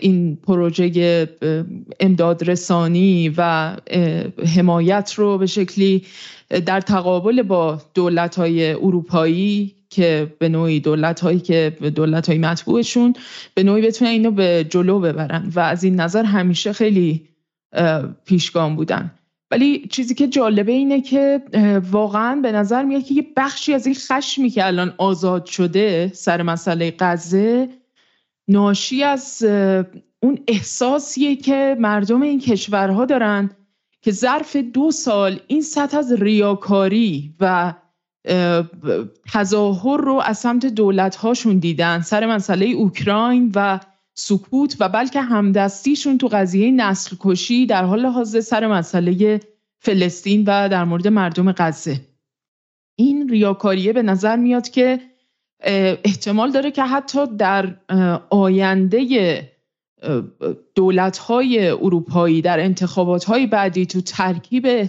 این 0.00 0.36
پروژه 0.36 1.28
امداد 2.00 2.50
رسانی 2.50 3.34
و 3.36 3.76
حمایت 4.56 5.14
رو 5.16 5.38
به 5.38 5.46
شکلی 5.46 6.04
در 6.66 6.80
تقابل 6.80 7.42
با 7.42 7.82
دولت 7.94 8.36
های 8.36 8.72
اروپایی 8.72 9.74
که 9.90 10.36
به 10.38 10.48
نوعی 10.48 10.80
دولت 10.80 11.20
هایی 11.20 11.40
که 11.40 11.76
دولت 11.94 12.28
های 12.28 12.38
مطبوعشون 12.38 13.14
به 13.54 13.62
نوعی 13.62 13.82
بتونن 13.82 14.10
اینو 14.10 14.30
به 14.30 14.66
جلو 14.70 15.00
ببرن 15.00 15.52
و 15.54 15.60
از 15.60 15.84
این 15.84 16.00
نظر 16.00 16.24
همیشه 16.24 16.72
خیلی 16.72 17.28
پیشگام 18.24 18.76
بودن. 18.76 19.10
ولی 19.50 19.86
چیزی 19.90 20.14
که 20.14 20.28
جالبه 20.28 20.72
اینه 20.72 21.00
که 21.00 21.42
واقعا 21.90 22.40
به 22.42 22.52
نظر 22.52 22.84
میاد 22.84 23.02
که 23.02 23.14
یه 23.14 23.26
بخشی 23.36 23.74
از 23.74 23.86
این 23.86 23.96
خشمی 24.08 24.50
که 24.50 24.66
الان 24.66 24.94
آزاد 24.98 25.46
شده 25.46 26.10
سر 26.14 26.42
مسئله 26.42 26.94
غزه 26.98 27.68
ناشی 28.48 29.02
از 29.02 29.42
اون 30.22 30.38
احساسیه 30.48 31.36
که 31.36 31.76
مردم 31.80 32.22
این 32.22 32.40
کشورها 32.40 33.04
دارن 33.04 33.50
که 34.02 34.10
ظرف 34.10 34.56
دو 34.56 34.90
سال 34.90 35.40
این 35.46 35.62
سطح 35.62 35.98
از 35.98 36.12
ریاکاری 36.12 37.34
و 37.40 37.74
تظاهر 39.32 40.00
رو 40.00 40.20
از 40.24 40.38
سمت 40.38 40.66
دولت 40.66 41.16
هاشون 41.16 41.58
دیدن. 41.58 42.00
سر 42.00 42.26
مسئله 42.26 42.66
اوکراین 42.66 43.52
و 43.54 43.80
سکوت 44.14 44.76
و 44.80 44.88
بلکه 44.88 45.20
همدستیشون 45.20 46.18
تو 46.18 46.28
قضیه 46.28 46.70
نسل 46.70 47.16
کشی 47.20 47.66
در 47.66 47.84
حال 47.84 48.06
حاضر 48.06 48.40
سر 48.40 48.66
مسئله 48.66 49.40
فلسطین 49.78 50.40
و 50.40 50.68
در 50.68 50.84
مورد 50.84 51.08
مردم 51.08 51.52
غزه. 51.52 52.00
این 52.96 53.28
ریاکاریه 53.28 53.92
به 53.92 54.02
نظر 54.02 54.36
میاد 54.36 54.68
که 54.68 55.00
احتمال 56.04 56.50
داره 56.50 56.70
که 56.70 56.82
حتی 56.82 57.26
در 57.36 57.76
آینده 58.30 59.50
دولت 60.74 61.18
های 61.18 61.68
اروپایی 61.68 62.42
در 62.42 62.60
انتخابات 62.60 63.24
های 63.24 63.46
بعدی 63.46 63.86
تو 63.86 64.00
ترکیب 64.00 64.88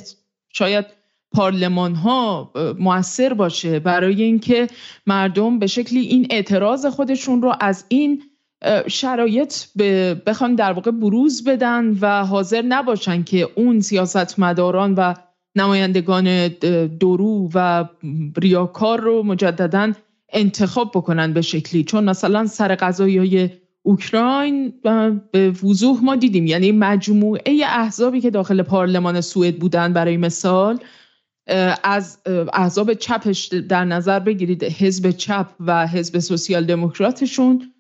شاید 0.49 0.85
پارلمان 1.31 1.95
ها 1.95 2.51
موثر 2.79 3.33
باشه 3.33 3.79
برای 3.79 4.23
اینکه 4.23 4.67
مردم 5.07 5.59
به 5.59 5.67
شکلی 5.67 5.99
این 5.99 6.27
اعتراض 6.29 6.85
خودشون 6.85 7.41
رو 7.41 7.53
از 7.59 7.85
این 7.87 8.21
شرایط 8.87 9.53
بخوان 10.25 10.55
در 10.55 10.71
واقع 10.71 10.91
بروز 10.91 11.43
بدن 11.43 11.97
و 12.01 12.25
حاضر 12.25 12.61
نباشن 12.61 13.23
که 13.23 13.49
اون 13.55 13.79
سیاستمداران 13.79 14.93
و 14.95 15.13
نمایندگان 15.55 16.47
درو 16.99 17.49
و 17.53 17.85
ریاکار 18.37 18.99
رو 18.99 19.23
مجددا 19.23 19.91
انتخاب 20.33 20.91
بکنن 20.95 21.33
به 21.33 21.41
شکلی. 21.41 21.83
چون 21.83 22.03
مثلا 22.03 22.47
سر 22.47 22.75
قضایی 22.75 23.49
اوکراین 23.83 24.73
به 25.31 25.51
وضوح 25.63 26.03
ما 26.03 26.15
دیدیم. 26.15 26.47
یعنی 26.47 26.71
مجموعه 26.71 27.65
احزابی 27.65 28.21
که 28.21 28.29
داخل 28.29 28.61
پارلمان 28.61 29.21
سوئد 29.21 29.59
بودن 29.59 29.93
برای 29.93 30.17
مثال 30.17 30.79
از 31.84 32.17
احزاب 32.54 32.93
چپش 32.93 33.45
در 33.45 33.86
نظر 33.86 34.19
بگیرید 34.19 34.63
حزب 34.63 35.12
چپ 35.12 35.47
و 35.60 35.88
حزب 35.88 36.19
سوسیال 36.19 36.65
دموکراتشون 36.65 37.73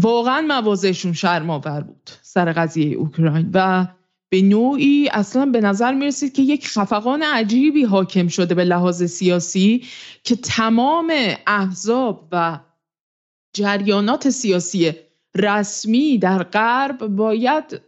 واقعا 0.00 0.40
موازهشون 0.40 1.12
شرماور 1.12 1.80
بود 1.80 2.10
سر 2.22 2.52
قضیه 2.52 2.96
اوکراین 2.96 3.50
و 3.54 3.86
به 4.30 4.42
نوعی 4.42 5.08
اصلا 5.12 5.46
به 5.46 5.60
نظر 5.60 5.94
می‌رسید 5.94 6.32
که 6.32 6.42
یک 6.42 6.68
خفقان 6.68 7.22
عجیبی 7.22 7.84
حاکم 7.84 8.28
شده 8.28 8.54
به 8.54 8.64
لحاظ 8.64 9.02
سیاسی 9.02 9.84
که 10.24 10.36
تمام 10.36 11.12
احزاب 11.46 12.28
و 12.32 12.58
جریانات 13.52 14.30
سیاسی 14.30 14.92
رسمی 15.34 16.18
در 16.18 16.42
غرب 16.42 17.06
باید 17.06 17.80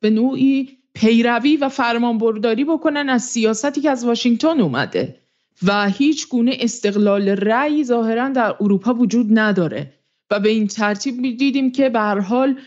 به 0.00 0.10
نوعی 0.10 0.78
پیروی 0.94 1.56
و 1.56 1.68
فرمانبرداری 1.68 2.64
بکنن 2.64 3.08
از 3.08 3.22
سیاستی 3.22 3.80
که 3.80 3.90
از 3.90 4.04
واشنگتن 4.04 4.60
اومده. 4.60 5.20
و 5.62 5.88
هیچ 5.88 6.28
گونه 6.28 6.56
استقلال 6.60 7.28
رأی 7.28 7.84
ظاهرا 7.84 8.28
در 8.28 8.54
اروپا 8.60 8.94
وجود 8.94 9.38
نداره. 9.38 9.92
و 10.30 10.40
به 10.40 10.48
این 10.48 10.66
ترتیب 10.66 11.36
دیدیم 11.38 11.72
که 11.72 11.88
به 11.88 12.00
هر 12.00 12.18
حال 12.18 12.58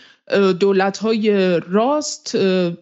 دولت 0.59 0.97
های 0.97 1.59
راست 1.59 2.35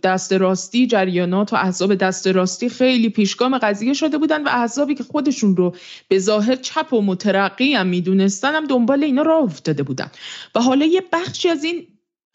دست 0.03 0.33
راستی 0.33 0.87
جریانات 0.87 1.53
و 1.53 1.55
احزاب 1.55 1.95
دست 1.95 2.27
راستی 2.27 2.69
خیلی 2.69 3.09
پیشگام 3.09 3.57
قضیه 3.57 3.93
شده 3.93 4.17
بودن 4.17 4.43
و 4.43 4.47
احزابی 4.47 4.95
که 4.95 5.03
خودشون 5.03 5.57
رو 5.57 5.75
به 6.07 6.19
ظاهر 6.19 6.55
چپ 6.55 6.93
و 6.93 7.01
مترقی 7.01 7.73
هم 7.73 7.87
می‌دونستن 7.87 8.55
هم 8.55 8.65
دنبال 8.65 9.03
اینا 9.03 9.21
راه 9.21 9.43
افتاده 9.43 9.83
بودن. 9.83 10.11
و 10.55 10.61
حالا 10.61 10.85
یه 10.85 11.03
بخشی 11.13 11.49
از 11.49 11.63
این 11.63 11.87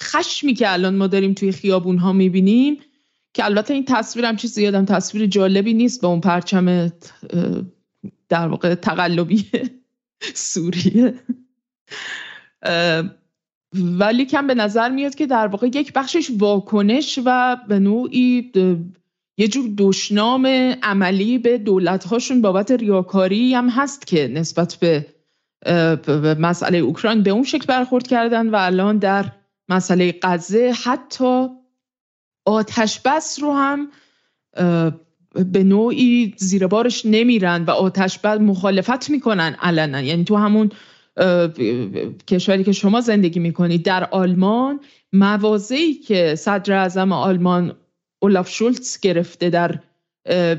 خشمی 0.03 0.55
که 0.55 0.73
الان 0.73 0.94
ما 0.94 1.07
داریم 1.07 1.35
توی 1.35 1.53
خیابون 1.53 1.99
ها 1.99 2.12
می‌بینیم 2.12 2.79
که 3.35 3.45
البته 3.45 3.75
این 3.75 3.85
تصویرم 3.85 4.37
چیز 4.37 4.53
زیادم 4.53 4.85
تصویر 4.85 5.27
جالبی 5.27 5.75
نیست 5.75 6.01
با 6.01 6.09
اون 6.09 6.21
پرچم 6.21 6.93
در 8.29 8.49
واقع 8.49 8.75
تقلبی 8.75 9.47
سوریه. 10.35 11.14
ولی 13.75 14.25
کم 14.25 14.47
به 14.47 14.55
نظر 14.55 14.88
میاد 14.88 15.14
که 15.14 15.27
در 15.27 15.47
واقع 15.47 15.66
یک 15.66 15.93
بخشش 15.93 16.31
واکنش 16.38 17.19
و 17.25 17.57
به 17.69 17.79
نوعی 17.79 18.53
یه 19.38 19.49
جور 19.49 19.71
دشنام 19.79 20.47
عملی 20.83 21.38
به 21.38 21.59
دولت 21.59 22.05
هاشون 22.05 22.43
بابت 22.43 22.71
ریاکاری 22.71 23.55
هم 23.55 23.69
هست 23.69 24.07
که 24.07 24.29
نسبت 24.29 24.75
به 24.75 25.07
مسئله 26.38 26.79
اوکراین 26.79 27.23
به 27.23 27.31
اون 27.31 27.43
شکل 27.43 27.66
برخورد 27.66 28.07
کردن 28.07 28.51
و 28.51 28.57
الان 28.59 28.99
در 28.99 29.25
مسئله 29.69 30.14
غزه 30.23 30.73
حتی 30.85 31.49
آتش 32.50 33.00
بس 33.00 33.38
رو 33.42 33.52
هم 33.52 33.88
به 35.52 35.64
نوعی 35.64 36.34
زیر 36.36 36.66
بارش 36.66 37.06
نمیرن 37.06 37.64
و 37.64 37.70
آتش 37.70 38.18
بس 38.18 38.40
مخالفت 38.40 39.10
می‌کنن 39.10 39.56
علنا. 39.62 40.00
یعنی 40.00 40.24
تو 40.24 40.36
همون 40.36 40.70
کشوری 42.28 42.64
که 42.64 42.72
شما 42.72 43.00
زندگی 43.00 43.40
می‌کنید 43.40 43.84
در 43.84 44.04
آلمان 44.04 44.80
موازهی 45.12 45.94
که 45.94 46.34
صدر 46.34 46.72
اعظم 46.72 47.12
آلمان 47.12 47.76
اولاف 48.22 48.50
شولتز 48.50 49.00
گرفته 49.00 49.50
در 49.50 49.78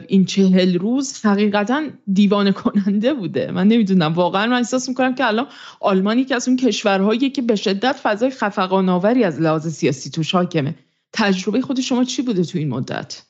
این 0.08 0.26
چهل 0.26 0.78
روز 0.80 1.26
حقیقتا 1.26 1.84
دیوانه 2.14 2.52
کننده 2.52 3.14
بوده. 3.14 3.52
من 3.52 3.68
نمی‌دونم 3.68 4.14
واقعا 4.14 4.48
من 4.48 4.58
احساس 4.58 4.90
می‌کنم 4.90 5.16
که 5.16 5.28
الان 5.28 5.48
آلمان 5.80 6.26
که 6.26 6.36
از 6.36 6.48
اون 6.48 6.58
کشورهایی 6.58 7.30
که 7.30 7.42
به 7.42 7.56
شدت 7.56 7.96
فضای 8.04 8.30
خفقان 8.30 8.90
آوری 8.90 9.24
از 9.24 9.42
لحاظ 9.42 9.68
سیاسی 9.68 10.10
توش 10.10 10.36
حاکمه. 10.36 10.76
تجربه 11.14 11.62
خود 11.62 11.80
شما 11.80 12.04
چی 12.04 12.22
بوده 12.22 12.44
تو 12.44 12.58
این 12.58 12.70
مدت؟ 12.70 13.22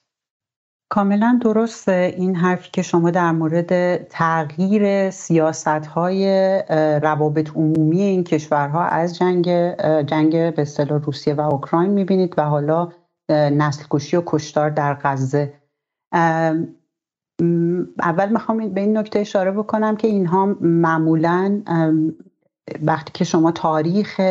کاملا 0.92 1.40
درست 1.42 1.90
این 1.90 2.36
حرفی 2.36 2.70
که 2.74 2.82
شما 2.82 3.12
در 3.12 3.32
مورد 3.32 4.04
تغییر 4.04 5.10
سیاست 5.10 5.68
های 5.68 6.26
روابط 7.04 7.50
عمومی 7.50 8.02
این 8.02 8.24
کشورها 8.24 8.86
از 8.86 9.18
جنگ 9.18 9.48
جنگ 10.06 10.32
به 10.32 10.62
اصطلاح 10.62 11.02
روسیه 11.02 11.34
و 11.34 11.42
اوکراین 11.42 11.92
می‌بینید 11.92 12.34
و 12.38 12.42
حالا 12.42 12.92
نسل 13.30 13.84
کشی 13.90 14.18
و 14.18 14.24
کشتار 14.26 14.70
در 14.70 14.98
غزه. 15.04 15.54
اول 18.00 18.30
می‌خوام 18.32 18.70
به 18.70 18.82
این 18.82 18.98
نکته 18.98 19.20
اشاره 19.20 19.52
بکنم 19.52 19.96
که 19.96 20.08
اینها 20.08 20.46
معمولا 20.62 21.62
وقتی 22.82 23.12
که 23.14 23.24
شما 23.24 23.52
تاریخ 23.52 24.22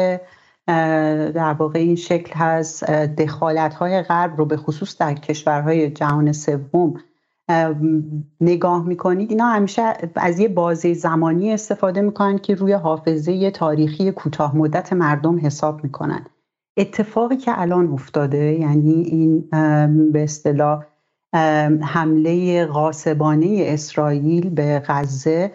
در 0.67 1.53
واقع 1.59 1.79
این 1.79 1.97
شکل 1.97 2.33
هست. 2.35 2.91
دخالت 2.91 3.75
های 3.75 4.03
غرب 4.03 4.37
رو 4.37 4.45
به 4.45 4.57
خصوص 4.57 4.99
در 4.99 5.15
کشورهای 5.15 5.91
جهان 5.91 6.33
سوم 6.33 6.95
نگاه 8.41 8.87
می‌کنید 8.87 9.31
اینا 9.31 9.47
همیشه 9.47 9.83
از 10.17 10.39
یه 10.39 10.49
بازه 10.49 10.95
زمانی 10.95 11.53
استفاده 11.53 12.01
می‌کنن 12.01 12.39
که 12.39 12.55
روی 12.55 12.73
حافظه 12.73 13.51
تاریخی 13.51 14.13
کوتاه 14.13 14.57
مدت 14.57 14.93
مردم 14.93 15.47
حساب 15.47 15.85
می‌کنن. 15.85 16.27
اتفاقی 16.77 17.37
که 17.37 17.61
الان 17.61 17.93
افتاده 17.93 18.39
یعنی 18.39 18.93
این 18.93 19.49
به 20.13 20.23
اصطلاح 20.23 20.85
حمله 21.83 22.67
غاصبانه 22.67 23.65
اسرائیل 23.67 24.51
به 24.51 24.83
غزه 24.87 25.53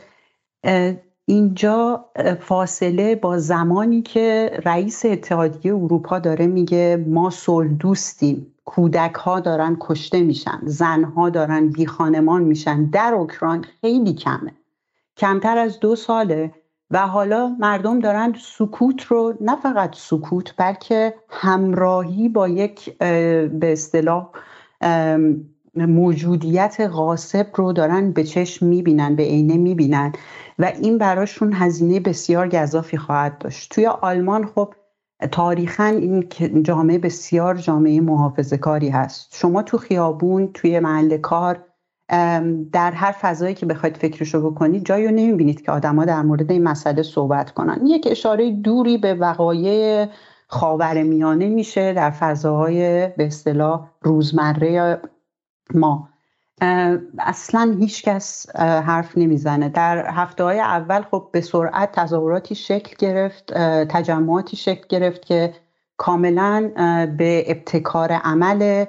اینجا 1.26 2.06
فاصله 2.40 3.16
با 3.16 3.38
زمانی 3.38 4.02
که 4.02 4.60
رئیس 4.66 5.06
اتحادیه 5.06 5.76
اروپا 5.76 6.20
داره 6.20 6.48
میگه 6.48 7.06
ما 7.08 7.30
صلح 7.30 7.68
دوستیم. 7.68 8.52
کودک 8.66 9.14
ها 9.14 9.40
دارن 9.40 9.78
کشته 9.80 10.22
میشن 10.22 10.62
زن 10.64 11.04
ها 11.04 11.30
دارن 11.30 11.70
بی 11.70 11.86
خانمان 11.86 12.44
میشن. 12.44 12.86
در 12.86 13.14
اوکراین 13.14 13.66
خیلی 13.82 14.14
کمه. 14.14 14.52
کمتر 15.18 15.58
از 15.58 15.80
دو 15.80 15.96
ساله 15.96 16.52
و 16.92 17.08
حالا 17.08 17.56
مردم 17.60 18.00
دارن 18.00 18.34
سکوت 18.40 19.04
رو 19.04 19.38
نه 19.42 19.56
فقط 19.56 19.96
سکوت 19.96 20.54
بلکه 20.58 21.14
همراهی 21.30 22.30
با 22.30 22.48
یک 22.48 22.98
به 22.98 23.72
اصطلاح 23.72 24.30
موجودیت 25.76 26.78
غاصب 26.92 27.48
رو 27.56 27.74
دارن 27.74 28.12
به 28.12 28.24
چشم 28.24 28.66
می‌بینن 28.66 29.16
به 29.16 29.24
عینه 29.24 29.58
می‌بینن 29.58 30.12
و 30.60 30.72
این 30.82 30.98
براشون 30.98 31.54
هزینه 31.54 32.00
بسیار 32.00 32.50
گذافی 32.50 32.98
خواهد 32.98 33.38
داشت. 33.38 33.72
توی 33.72 33.88
آلمان 33.88 34.46
خب 34.46 34.74
تاریخا 35.32 35.84
این 35.84 36.30
جامعه 36.64 36.98
بسیار 36.98 37.56
جامعه 37.56 38.02
محافظه 38.02 38.58
کاری 38.58 38.90
هست. 38.90 39.36
شما 39.36 39.62
تو 39.64 39.78
خیابون 39.78 40.50
توی 40.54 40.80
محل 40.80 41.18
کار 41.18 41.60
در 42.72 42.92
هر 42.92 43.12
فضایی 43.12 43.56
که 43.56 43.66
بخواید 43.66 43.98
فکرشو 43.98 44.52
بکنید 44.52 44.86
جایی 44.86 45.06
رو 45.06 45.12
نمی‌بینید 45.12 45.62
که 45.62 45.72
آدما 45.72 46.06
در 46.06 46.22
مورد 46.22 46.52
این 46.52 46.64
مسئله 46.64 47.04
صحبت 47.04 47.52
کنن. 47.52 47.82
یک 47.86 48.08
اشاره 48.12 48.52
دوری 48.52 48.98
به 48.98 49.14
وقایع 49.14 50.06
خاور 50.48 51.04
میانه 51.04 51.50
میشه 51.50 51.94
در 51.94 52.10
فضاهای 52.10 53.08
به 53.08 53.26
اصطلاح 53.26 53.90
روزمره 54.02 55.00
ما. 55.74 56.10
اصلا 57.20 57.76
هیچکس 57.80 58.56
حرف 58.60 59.18
نمی‌زنه. 59.18 59.70
در 59.70 60.10
هفته 60.10 60.44
های 60.44 60.60
اول 60.60 61.02
خب 61.02 61.30
به 61.32 61.42
سرعت 61.42 61.92
تظاهراتی 61.92 62.56
شکل 62.56 62.96
گرفت 63.00 63.54
تجمعاتی 63.90 64.58
شکل 64.58 64.86
گرفت 64.90 65.26
که 65.26 65.54
کاملا 65.98 66.72
به 67.18 67.44
ابتکار 67.48 68.12
عمل 68.12 68.86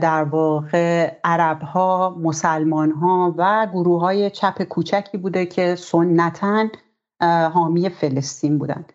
در 0.00 0.24
واقع 0.24 1.12
عرب 1.24 1.62
ها 1.62 2.16
مسلمان 2.18 2.90
ها 2.90 3.34
و 3.36 3.66
گروه 3.72 4.00
های 4.00 4.30
چپ 4.30 4.62
کوچکی 4.62 5.18
بوده 5.18 5.46
که 5.46 5.74
سنتا 5.74 6.68
حامی 7.54 7.88
فلسطین 7.88 8.58
بودند. 8.58 8.92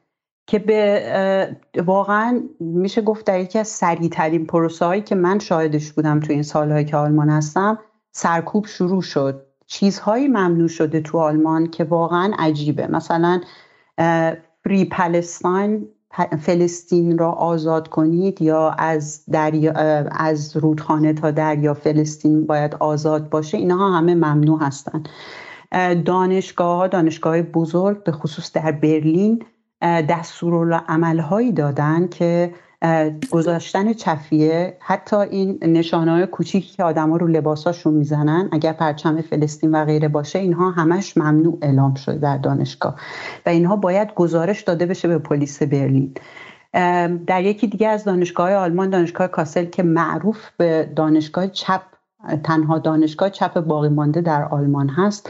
که 0.48 0.60
به 0.60 1.58
واقعا 1.86 2.42
میشه 2.60 3.02
گفت 3.02 3.26
در 3.26 3.40
یکی 3.40 3.60
از 3.60 3.68
سریعترین 3.68 4.46
پروسه 4.46 4.86
هایی 4.86 5.02
که 5.02 5.16
من 5.16 5.40
شاهدش 5.40 5.92
بودم 5.92 6.20
تو 6.20 6.34
این 6.34 6.44
سالهایی 6.44 6.86
که 6.86 6.98
آلمان 6.98 7.30
هستم 7.30 7.80
سرکوب 8.12 8.66
شروع 8.66 9.02
شد. 9.02 9.46
چیزهایی 9.68 10.28
ممنوع 10.28 10.68
شده 10.68 11.02
تو 11.02 11.20
آلمان 11.20 11.68
که 11.68 11.84
واقعا 11.84 12.32
عجیبه. 12.40 12.88
مثلا 12.88 13.42
فری 14.64 14.86
پلستاین 14.92 15.88
فلسطین 16.40 17.18
را 17.18 17.32
آزاد 17.32 17.88
کنید 17.88 18.42
یا 18.42 18.70
از 18.70 19.26
دریا 19.32 19.74
از 20.12 20.58
رودخانه 20.58 21.14
تا 21.14 21.32
دریا 21.32 21.74
فلسطین 21.74 22.46
باید 22.46 22.76
آزاد 22.76 23.30
باشه. 23.30 23.58
اینها 23.58 23.98
همه 23.98 24.16
ممنوع 24.16 24.64
هستند 24.64 25.10
دانشگاه 26.06 26.78
ها 26.78 26.88
دانشگاه 26.88 27.42
بزرگ 27.42 28.04
به 28.04 28.12
خصوص 28.12 28.52
در 28.52 28.72
برلین 28.72 29.44
دستورالعمل 29.86 31.20
هایی 31.20 31.52
دادن 31.52 32.08
که 32.08 32.54
گذاشتن 33.32 33.94
چفیه 33.94 34.78
حتی 34.80 35.16
این 35.16 35.60
نشانه 35.62 36.12
های 36.12 36.26
کوچیکی 36.26 36.76
که 36.76 36.84
آدما 36.84 37.18
رو 37.18 37.28
لباساشون 37.28 37.94
می‌زنن 37.94 38.50
اگر 38.52 38.74
پرچم 38.74 39.22
فلسطین 39.22 39.76
و 39.76 39.86
غیره 39.86 40.08
باشه 40.08 40.40
اینها 40.40 40.72
همش 40.72 41.18
ممنوع 41.18 41.58
اعلام 41.62 41.94
شده 41.94 42.18
در 42.18 42.38
دانشگاه. 42.38 42.96
و 43.46 43.50
اینها 43.50 43.76
باید 43.76 44.14
گزارش 44.14 44.62
داده 44.62 44.86
بشه 44.86 45.08
به 45.08 45.18
پلیس 45.18 45.64
برلین. 45.64 46.14
در 47.28 47.44
یکی 47.44 47.68
دیگه 47.68 47.88
از 47.88 48.04
دانشگاه 48.04 48.54
آلمان 48.54 48.90
دانشگاه 48.90 49.28
کاسل 49.28 49.66
که 49.66 49.84
معروف 49.84 50.50
به 50.58 50.90
دانشگاه 50.96 51.48
چپ 51.48 51.82
تنها 52.44 52.80
دانشگاه 52.80 53.30
چپ 53.30 53.60
باقی 53.60 53.90
مانده 53.90 54.22
در 54.22 54.44
آلمان 54.44 54.90
هست 54.90 55.30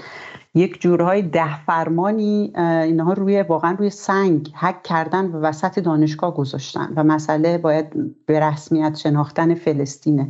یک 0.56 0.82
جورهای 0.82 1.22
ده 1.22 1.66
فرمانی 1.66 2.54
اینها 2.58 3.14
روی 3.14 3.42
واقعا 3.42 3.76
روی 3.80 3.90
سنگ 3.90 4.54
حک 4.56 4.84
کردن 4.84 5.26
و 5.26 5.40
وسط 5.40 5.80
دانشگاه 5.80 6.36
گذاشتن 6.36 6.94
و 6.96 7.04
مسئله 7.04 7.58
باید 7.58 8.16
به 8.26 8.40
رسمیت 8.40 8.96
شناختن 8.96 9.54
فلسطینه. 9.54 10.30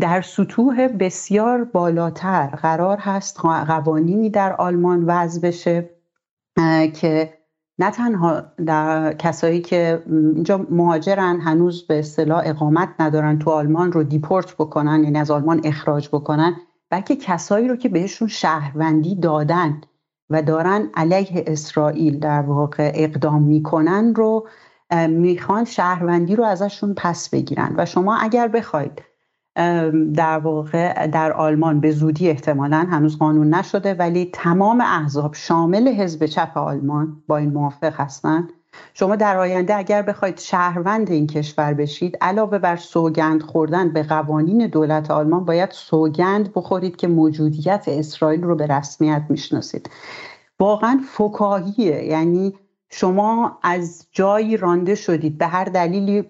در 0.00 0.20
سطوح 0.20 0.88
بسیار 0.88 1.64
بالاتر 1.64 2.46
قرار 2.46 2.98
هست 2.98 3.40
قوانینی 3.40 4.30
در 4.30 4.52
آلمان 4.52 5.04
وضع 5.06 5.40
بشه 5.48 5.90
که 6.94 7.40
نه 7.78 7.90
تنها 7.90 8.42
در 8.66 9.12
کسایی 9.12 9.60
که 9.60 10.02
اینجا 10.06 10.66
مهاجرن 10.70 11.40
هنوز 11.40 11.86
به 11.86 11.98
اصطلاح 11.98 12.42
اقامت 12.46 12.88
ندارن 13.00 13.38
تو 13.38 13.50
آلمان 13.50 13.92
رو 13.92 14.02
دیپورت 14.02 14.54
بکنن 14.54 15.04
یعنی 15.04 15.18
از 15.18 15.30
آلمان 15.30 15.60
اخراج 15.64 16.08
بکنن 16.08 16.56
بلکه 16.90 17.16
کسایی 17.16 17.68
رو 17.68 17.76
که 17.76 17.88
بهشون 17.88 18.28
شهروندی 18.28 19.14
دادن 19.14 19.80
و 20.30 20.42
دارن 20.42 20.90
علیه 20.94 21.44
اسرائیل 21.46 22.18
در 22.18 22.40
واقع 22.40 22.92
اقدام 22.94 23.42
می‌کنن 23.42 24.14
رو 24.14 24.48
می‌خوان 25.08 25.64
شهروندی 25.64 26.36
رو 26.36 26.44
ازشون 26.44 26.94
پس 26.96 27.30
بگیرن. 27.30 27.74
و 27.76 27.86
شما 27.86 28.16
اگر 28.16 28.48
بخواید 28.48 29.02
در 30.14 30.38
واقع 30.38 31.06
در 31.06 31.32
آلمان 31.32 31.80
به 31.80 31.90
زودی 31.90 32.30
احتمالا 32.30 32.86
هنوز 32.90 33.18
قانون 33.18 33.54
نشده 33.54 33.94
ولی 33.94 34.30
تمام 34.32 34.80
احزاب 34.80 35.34
شامل 35.34 35.88
حزب 35.88 36.26
چپ 36.26 36.58
آلمان 36.58 37.22
با 37.28 37.36
این 37.36 37.52
موافق 37.52 38.00
هستند 38.00 38.52
شما 38.94 39.16
در 39.16 39.36
آینده 39.36 39.74
اگر 39.74 40.02
بخواید 40.02 40.38
شهروند 40.38 41.10
این 41.10 41.26
کشور 41.26 41.74
بشید 41.74 42.18
علاوه 42.20 42.58
بر 42.58 42.76
سوگند 42.76 43.42
خوردن 43.42 43.92
به 43.92 44.02
قوانین 44.02 44.66
دولت 44.66 45.10
آلمان 45.10 45.44
باید 45.44 45.70
سوگند 45.70 46.52
بخورید 46.54 46.96
که 46.96 47.08
موجودیت 47.08 47.84
اسرائیل 47.88 48.42
رو 48.42 48.56
به 48.56 48.66
رسمیت 48.66 49.22
می‌شناسید. 49.28 49.90
واقعا 50.60 51.00
فکاهیه. 51.12 52.04
یعنی 52.04 52.58
شما 52.90 53.58
از 53.62 54.06
جایی 54.12 54.56
رانده 54.56 54.94
شدید 54.94 55.38
به 55.38 55.46
هر 55.46 55.64
دلیلی 55.64 56.24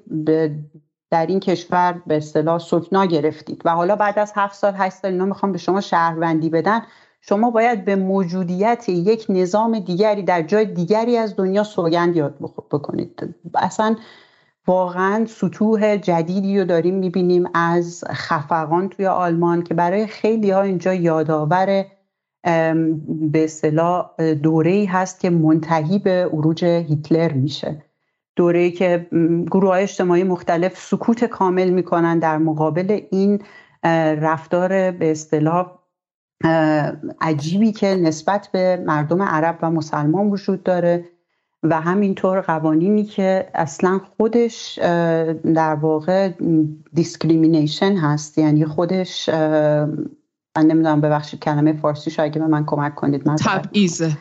در 1.11 1.27
این 1.27 1.41
کشور 1.41 2.03
به 2.07 2.17
اصطلاح 2.17 2.59
سکنا 2.59 3.05
گرفتید 3.05 3.63
و 3.65 3.71
حالا 3.71 3.97
بعد 3.97 4.19
از 4.19 4.33
هفت 4.37 4.55
سال 4.55 4.75
هشت 4.77 4.95
سال 4.95 5.11
اینا 5.11 5.25
می‌خوام 5.25 5.53
به 5.53 5.59
شما 5.59 5.81
شهروندی 5.81 6.51
بدن. 6.51 6.83
شما 7.21 7.51
باید 7.51 7.85
به 7.85 7.97
موجودیت 7.97 8.89
یک 8.89 9.27
نظام 9.29 9.79
دیگری 9.79 10.23
در 10.23 10.43
جای 10.43 10.65
دیگری 10.65 11.17
از 11.17 11.37
دنیا 11.37 11.65
سوگند 11.65 12.17
یاد 12.17 12.35
بکنید. 12.71 13.35
اصلا 13.55 13.97
واقعا 14.67 15.27
سطوح 15.27 15.97
جدیدی 15.97 16.59
رو 16.59 16.65
داریم 16.65 16.95
می‌بینیم 16.95 17.49
از 17.55 18.05
خفقان 18.11 18.89
توی 18.89 19.07
آلمان 19.07 19.63
که 19.63 19.75
برای 19.75 20.07
خیلی 20.07 20.51
ها 20.51 20.63
اینجا 20.63 20.95
یادآور 20.95 21.85
به 23.07 23.45
اصطلاح 23.45 24.11
دوره 24.43 24.87
هست 24.89 25.21
که 25.21 25.31
منتهی 25.31 25.99
به 25.99 26.31
عروج 26.33 26.65
هیتلر 26.65 27.33
میشه. 27.33 27.83
دوره 28.37 28.71
که 28.71 29.07
گروه 29.51 29.71
های 29.71 29.83
اجتماعی 29.83 30.23
مختلف 30.23 30.79
سکوت 30.79 31.25
کامل 31.25 31.71
می‌کنن 31.71 32.19
در 32.19 32.39
مقابل 32.39 33.01
این 33.11 33.43
رفتار 34.21 34.69
به 34.91 35.11
اصطلاح 35.11 35.80
عجیبی 37.21 37.73
که 37.73 37.87
نسبت 37.87 38.49
به 38.53 38.85
مردم 38.87 39.23
عرب 39.23 39.59
و 39.63 39.71
مسلمان 39.71 40.31
وجود 40.31 40.63
داره 40.63 41.05
و 41.63 41.81
همینطور 41.81 42.41
قوانینی 42.41 43.05
که 43.05 43.51
اصلا 43.55 44.01
خودش 44.17 44.79
در 45.55 45.75
واقع 45.75 46.33
discrimination 46.95 47.97
هست. 47.97 48.39
یعنی 48.39 48.65
خودش 48.65 49.29
من 49.29 50.67
نمی‌دونم 50.67 51.01
ببخشید 51.01 51.41
کلمه 51.41 51.73
فارسی 51.73 52.11
شاید 52.11 52.35
به 52.35 52.47
من 52.47 52.67
کمک 52.67 52.95
کنید 52.95 53.29
من 53.29 53.37
تبعیزه 53.37 54.17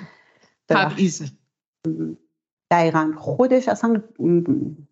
تبعیضه 0.70 1.26
دقیقا. 2.72 3.12
خودش 3.18 3.70
اصلا 3.70 4.02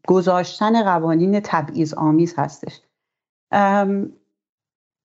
گذاشتن 0.08 0.84
قوانین 0.84 1.40
تبعیض 1.40 1.94
آمیز 1.94 2.34
هستش 2.38 2.82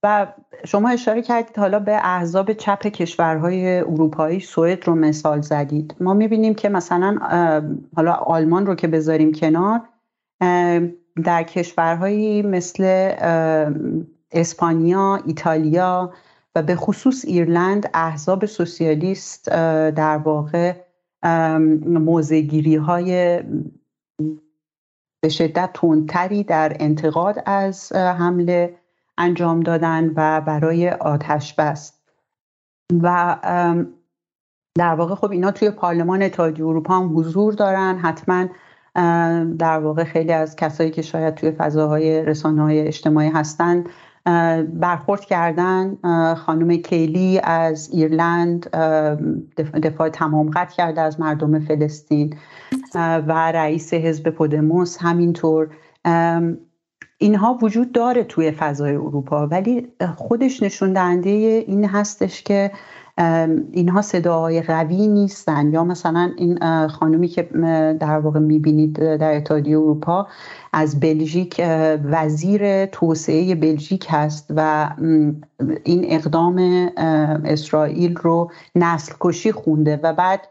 و 0.02 0.26
شما 0.64 0.88
اشاره 0.88 1.22
کردید 1.22 1.58
حالا 1.58 1.78
به 1.78 2.00
احزاب 2.02 2.52
چپ 2.52 2.82
کشورهای 2.86 3.78
اروپایی. 3.78 4.40
سوئد 4.40 4.86
رو 4.86 4.94
مثال 4.94 5.40
زدید. 5.40 5.94
ما 6.00 6.14
می‌بینیم 6.14 6.54
که 6.54 6.68
مثلا 6.68 7.18
حالا 7.96 8.12
آلمان 8.12 8.66
رو 8.66 8.74
که 8.74 8.88
بذاریم 8.88 9.32
کنار 9.32 9.80
در 11.24 11.42
کشورهایی 11.42 12.42
مثل 12.42 13.12
اسپانیا، 14.32 15.20
ایتالیا 15.26 16.12
و 16.54 16.62
به 16.62 16.76
خصوص 16.76 17.24
ایرلند 17.24 17.90
احزاب 17.94 18.46
سوسیالیست 18.46 19.48
در 19.90 20.16
واقع 20.16 20.72
موزگیری 21.86 22.76
های 22.76 23.42
به 25.22 25.28
شدت 25.28 25.70
تندتری 25.74 26.44
در 26.44 26.76
انتقاد 26.80 27.42
از 27.46 27.92
حمله 27.92 28.81
انجام 29.18 29.60
دادن 29.60 30.12
و 30.16 30.40
برای 30.40 30.90
آتش 30.90 31.54
بست 31.54 32.02
و 33.02 33.36
در 34.78 34.94
واقع 34.94 35.14
خب 35.14 35.30
اینا 35.30 35.50
توی 35.50 35.70
پارلمان 35.70 36.22
اتحادیه 36.22 36.66
اروپا 36.66 36.98
هم 36.98 37.18
حضور 37.18 37.52
دارن 37.52 37.98
حتما 37.98 38.48
در 39.58 39.78
واقع 39.78 40.04
خیلی 40.04 40.32
از 40.32 40.56
کسایی 40.56 40.90
که 40.90 41.02
شاید 41.02 41.34
توی 41.34 41.50
فضاهای 41.50 42.24
رسانه 42.24 42.62
های 42.62 42.80
اجتماعی 42.80 43.28
هستند 43.28 43.88
برخورد 44.74 45.20
کردن. 45.20 45.96
خانم 46.34 46.76
کیلی 46.76 47.40
از 47.44 47.90
ایرلند 47.92 48.70
دفاع 49.82 50.08
تمام 50.08 50.50
قد 50.50 50.70
کرده 50.70 51.00
از 51.00 51.20
مردم 51.20 51.60
فلسطین. 51.60 52.36
و 52.94 53.52
رئیس 53.52 53.94
حزب 53.94 54.30
پودموس 54.30 54.96
همینطور. 55.00 55.68
اینها 57.22 57.58
وجود 57.62 57.92
داره 57.92 58.24
توی 58.24 58.50
فضای 58.50 58.94
اروپا 58.94 59.46
ولی 59.46 59.88
خودش 60.16 60.62
نشون 60.62 60.92
دهنده 60.92 61.30
این 61.66 61.84
هستش 61.84 62.42
که 62.42 62.70
اینها 63.72 64.02
صداهای 64.02 64.62
قوی 64.62 65.08
نیستن. 65.08 65.72
یا 65.72 65.84
مثلا 65.84 66.32
این 66.36 66.58
خانومی 66.88 67.28
که 67.28 67.42
در 68.00 68.18
واقع 68.18 68.40
می‌بینید 68.40 69.16
در 69.16 69.36
اتحادیه 69.36 69.78
اروپا 69.78 70.26
از 70.72 71.00
بلژیک 71.00 71.62
وزیر 72.04 72.86
توسعه 72.86 73.54
بلژیک 73.54 74.06
هست 74.10 74.52
و 74.56 74.90
این 75.84 76.04
اقدام 76.08 76.88
اسرائیل 77.44 78.16
رو 78.16 78.50
نسل 78.74 79.12
کشی 79.20 79.52
خونده 79.52 80.00
و 80.02 80.12
بعد 80.12 80.48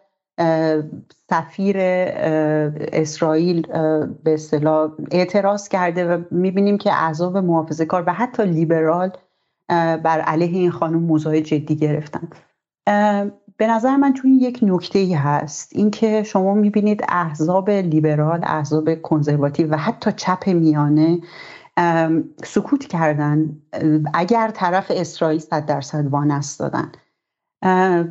سفیر 1.29 1.75
اسرائیل 2.91 3.67
به 4.23 4.33
اصطلاح 4.33 4.91
اعتراض 5.11 5.67
کرده 5.67 6.15
و 6.15 6.21
می‌بینیم 6.31 6.77
که 6.77 6.93
اعضاب 6.93 7.37
محافظه 7.37 7.85
کار 7.85 8.03
و 8.07 8.13
حتی 8.13 8.45
لیبرال 8.45 9.11
بر 10.03 10.21
علیه 10.21 10.59
این 10.59 10.71
خانم 10.71 10.99
موضوع 10.99 11.39
جدی 11.39 11.75
گرفتن. 11.75 12.27
به 13.57 13.67
نظر 13.67 13.95
من 13.95 14.13
توی 14.13 14.31
یک 14.31 14.59
نکته 14.61 14.99
ای 14.99 15.13
هست 15.13 15.69
اینکه 15.75 16.23
شما 16.23 16.53
می‌بینید 16.53 17.03
احزاب 17.09 17.69
لیبرال 17.69 18.39
احزاب 18.43 19.01
کنزرواتیو 19.01 19.73
و 19.73 19.75
حتی 19.75 20.11
چپ 20.11 20.47
میانه 20.47 21.19
سکوت 22.43 22.87
کردن 22.87 23.57
اگر 24.13 24.51
طرف 24.53 24.91
اسرائیل 24.95 25.39
صد 25.39 25.65
درصد 25.65 26.07
وانست 26.07 26.59
دادن. 26.59 26.91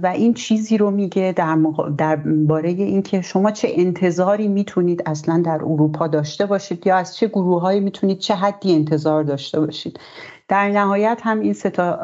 و 0.03 0.13
این 0.15 0.35
چیزی 0.35 0.79
رو 0.79 0.91
میگه 0.91 1.35
در, 1.37 1.59
در 1.99 2.17
باره 2.17 2.69
اینکه 2.69 3.21
شما 3.21 3.51
چه 3.51 3.69
انتظاری 3.71 4.49
می‌تونید 4.49 5.03
اصلا 5.07 5.43
در 5.45 5.55
اروپا 5.55 6.07
داشته 6.07 6.47
باشید 6.47 6.87
یا 6.87 6.97
از 6.97 7.17
چه 7.17 7.29
گروههایی 7.29 7.81
می‌تونید 7.81 8.19
چه 8.19 8.35
حدی 8.35 8.75
انتظار 8.75 9.23
داشته 9.23 9.61
باشید. 9.61 10.01
در 10.49 10.69
نهایت 10.69 11.21
هم 11.23 11.41
این 11.41 11.53
ستا 11.53 11.97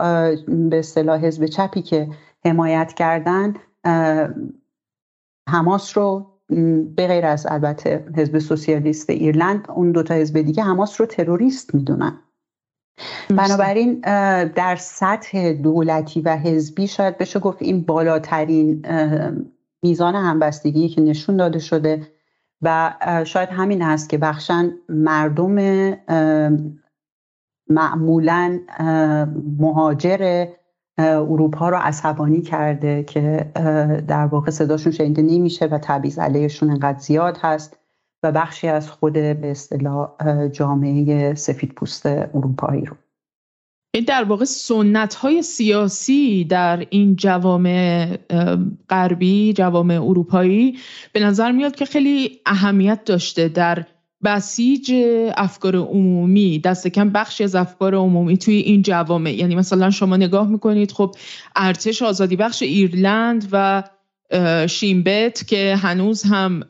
به 0.47 0.79
اصطلاح 0.79 1.21
حزب 1.27 1.47
چپی 1.47 1.83
که 1.83 2.09
حمایت 2.45 2.93
کردن 2.93 3.55
حماس 5.49 5.99
رو 5.99 6.27
به 6.97 7.07
غیر 7.07 7.27
از 7.27 7.47
البته 7.51 8.07
حزب 8.17 8.39
سوسیالیست 8.39 9.11
ایرلند 9.11 9.69
اون 9.71 9.93
دوتا 9.93 10.15
حزب 10.15 10.41
دیگه 10.41 10.63
حماس 10.63 11.01
رو 11.01 11.07
تروریست 11.07 11.75
می‌دونن. 11.75 12.19
بنابراین 13.31 14.01
در 14.47 14.77
سطح 14.77 15.53
دولتی 15.53 16.21
و 16.21 16.37
حزبی 16.37 16.87
شاید 16.87 17.19
بشه 17.19 17.39
گفت 17.39 17.63
این 17.63 17.83
بالاترین 17.83 18.87
میزان 19.83 20.15
همبستگی 20.15 20.89
که 20.89 21.01
نشون 21.01 21.37
داده 21.37 21.59
شده 21.59 22.09
و 22.63 22.95
شاید 23.27 23.49
همین 23.49 23.83
هست 23.83 24.09
که 24.09 24.19
بخشن 24.19 24.73
مردم 24.89 25.57
معمولا 27.69 28.61
مهاجر 29.59 30.47
اروپا 30.99 31.69
رو 31.69 31.77
عصبانی 31.77 32.43
کرده 32.43 33.03
که 33.03 33.51
در 34.09 34.27
واقع 34.27 34.51
صداشون 34.51 34.93
شنیده 34.93 35.23
نمیشه 35.23 35.67
و 35.67 35.79
تبعیض 35.83 36.19
علیهشون 36.19 36.71
انقدر 36.71 36.99
زیاد 36.99 37.39
هست. 37.41 37.79
و 38.27 38.33
بخشی 38.33 38.69
از 38.69 38.91
خود 38.91 39.13
به 39.13 39.51
اصطلاح 39.51 40.09
جامعه 40.53 41.35
سفید 41.35 41.73
پوست 41.73 42.07
اروپایی 42.07 42.85
رو. 42.85 42.97
در 44.07 44.25
واقع 44.25 44.45
سنت 44.45 45.15
های 45.15 45.43
سیاسی 45.43 46.45
در 46.45 46.87
این 46.91 47.17
جوامع 47.17 48.17
غربی 48.89 49.53
جوامع 49.53 49.95
اروپایی 50.03 50.79
به 51.13 51.21
نظر 51.21 51.53
میاد 51.53 51.77
که 51.77 51.85
خیلی 51.85 52.41
اهمیت 52.47 53.05
داشته 53.05 53.49
در 53.49 53.87
بسیج 54.25 54.93
افکار 55.37 55.77
عمومی. 55.77 56.59
دست 56.59 56.89
کم 56.89 57.11
بخشی 57.11 57.45
از 57.45 57.55
افکار 57.55 57.95
عمومی 57.95 58.39
توی 58.39 58.55
این 58.55 58.83
جوامع. 58.83 59.33
یعنی 59.33 59.55
مثلا 59.55 59.91
شما 59.91 60.17
نگاه 60.17 60.49
می‌کنید 60.49 60.93
خب 60.93 61.15
ارتش 61.57 62.03
آزادی 62.03 62.37
بخش 62.37 62.63
ایرلند 62.63 63.49
و 63.53 63.83
شیمبت 64.69 65.47
که 65.47 65.77
هنوز 65.77 66.23
هم 66.23 66.61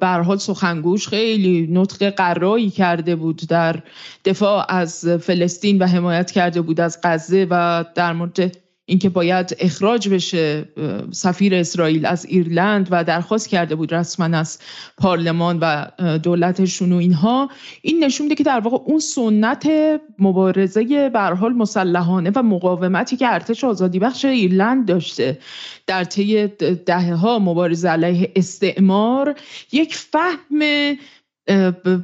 برحال 0.00 0.36
سخنگوش 0.36 1.08
خیلی 1.08 1.68
نطق 1.70 2.10
قرایی 2.10 2.70
کرده 2.70 3.16
بود 3.16 3.42
در 3.48 3.82
دفاع 4.24 4.66
از 4.68 5.08
فلسطین 5.08 5.78
و 5.78 5.86
حمایت 5.86 6.30
کرده 6.30 6.60
بود 6.60 6.80
از 6.80 6.98
غزه 7.02 7.46
و 7.50 7.84
در 7.94 8.12
مورد 8.12 8.65
اینکه 8.86 9.08
باید 9.08 9.56
اخراج 9.58 10.08
بشه 10.08 10.68
سفیر 11.10 11.54
اسرائیل 11.54 12.06
از 12.06 12.24
ایرلند 12.24 12.88
و 12.90 13.04
درخواست 13.04 13.48
کرده 13.48 13.74
بود 13.74 13.94
رسما 13.94 14.38
از 14.38 14.58
پارلمان 14.98 15.58
و 15.62 15.86
دولتشون 16.18 16.92
و 16.92 16.96
اینها. 16.96 17.50
این 17.82 18.04
نشون 18.04 18.24
میده 18.24 18.34
که 18.34 18.44
در 18.44 18.60
واقع 18.60 18.76
اون 18.84 18.98
سنت 18.98 19.70
مبارزه 20.18 21.10
به 21.12 21.20
حال 21.20 21.52
مسلحانه 21.52 22.30
و 22.34 22.42
مقاومتی 22.42 23.16
که 23.16 23.32
ارتش 23.32 23.64
آزادی 23.64 23.98
بخش 23.98 24.24
ایرلند 24.24 24.88
داشته 24.88 25.38
در 25.86 26.04
طی 26.04 26.46
دهه 26.86 27.14
ها 27.14 27.38
مبارزه 27.38 27.88
علیه 27.88 28.32
استعمار 28.36 29.34
یک 29.72 29.94
فهم 29.94 30.62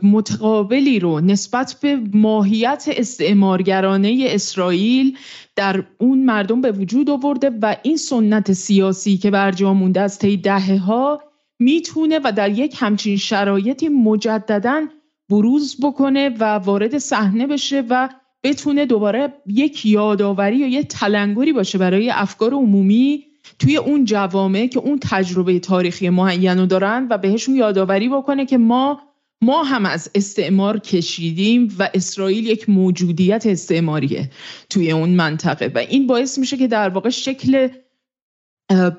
متقابلی 0.03 0.99
رو 0.99 1.21
نسبت 1.21 1.77
به 1.83 2.01
ماهیت 2.13 2.85
استعمارگرانه 2.97 4.25
اسرائیل 4.27 5.17
در 5.57 5.85
اون 5.99 6.25
مردم 6.25 6.61
به 6.61 6.73
وجود 6.73 7.11
آورده 7.11 7.51
و 7.63 7.77
این 7.83 7.97
سنت 7.97 8.53
سیاسی 8.53 9.17
که 9.17 9.31
برجا 9.31 9.75
مونده 9.75 10.01
از 10.01 10.19
طی 10.19 10.37
دهه 10.37 10.77
ها 10.77 11.23
می‌تونه 11.59 12.21
و 12.25 12.33
در 12.33 12.51
یک 12.51 12.77
همچین 12.79 13.17
شرایطی 13.17 13.89
مجددا 13.89 14.87
بروز 15.29 15.77
بکنه 15.83 16.29
و 16.29 16.45
وارد 16.45 16.99
صحنه 16.99 17.47
بشه 17.47 17.85
و 17.91 18.09
بتونه 18.43 18.87
دوباره 18.87 19.33
یک 19.47 19.87
یادآوری 19.87 20.57
یا 20.57 20.67
یک 20.67 20.89
تلنگری 20.89 21.53
باشه 21.53 21.79
برای 21.79 22.11
افکار 22.11 22.55
عمومی 22.55 23.25
توی 23.59 23.77
اون 23.77 24.05
جوامع 24.05 24.67
که 24.67 24.79
اون 24.79 24.99
تجربه 25.03 25.59
تاریخی 25.59 26.11
معین 26.11 26.59
رو 26.59 26.67
دارن 26.67 27.07
و 27.11 27.19
بهشون 27.19 27.57
یادآوری 27.57 28.09
بکنه 28.09 28.47
که 28.47 28.59
ما 28.59 29.01
ما 29.43 29.63
هم 29.63 29.87
از 29.87 30.11
استعمار 30.15 30.79
کشیدیم 30.79 31.75
و 31.79 31.91
اسرائیل 31.95 32.47
یک 32.47 32.69
موجودیت 32.69 33.47
استعماریه 33.47 34.31
توی 34.71 34.91
اون 34.91 35.11
منطقه 35.11 35.73
و 35.75 35.79
این 35.79 36.07
باعث 36.07 36.39
میشه 36.39 36.57
که 36.57 36.69
در 36.69 36.89
واقع 36.89 37.11
شکل 37.11 37.69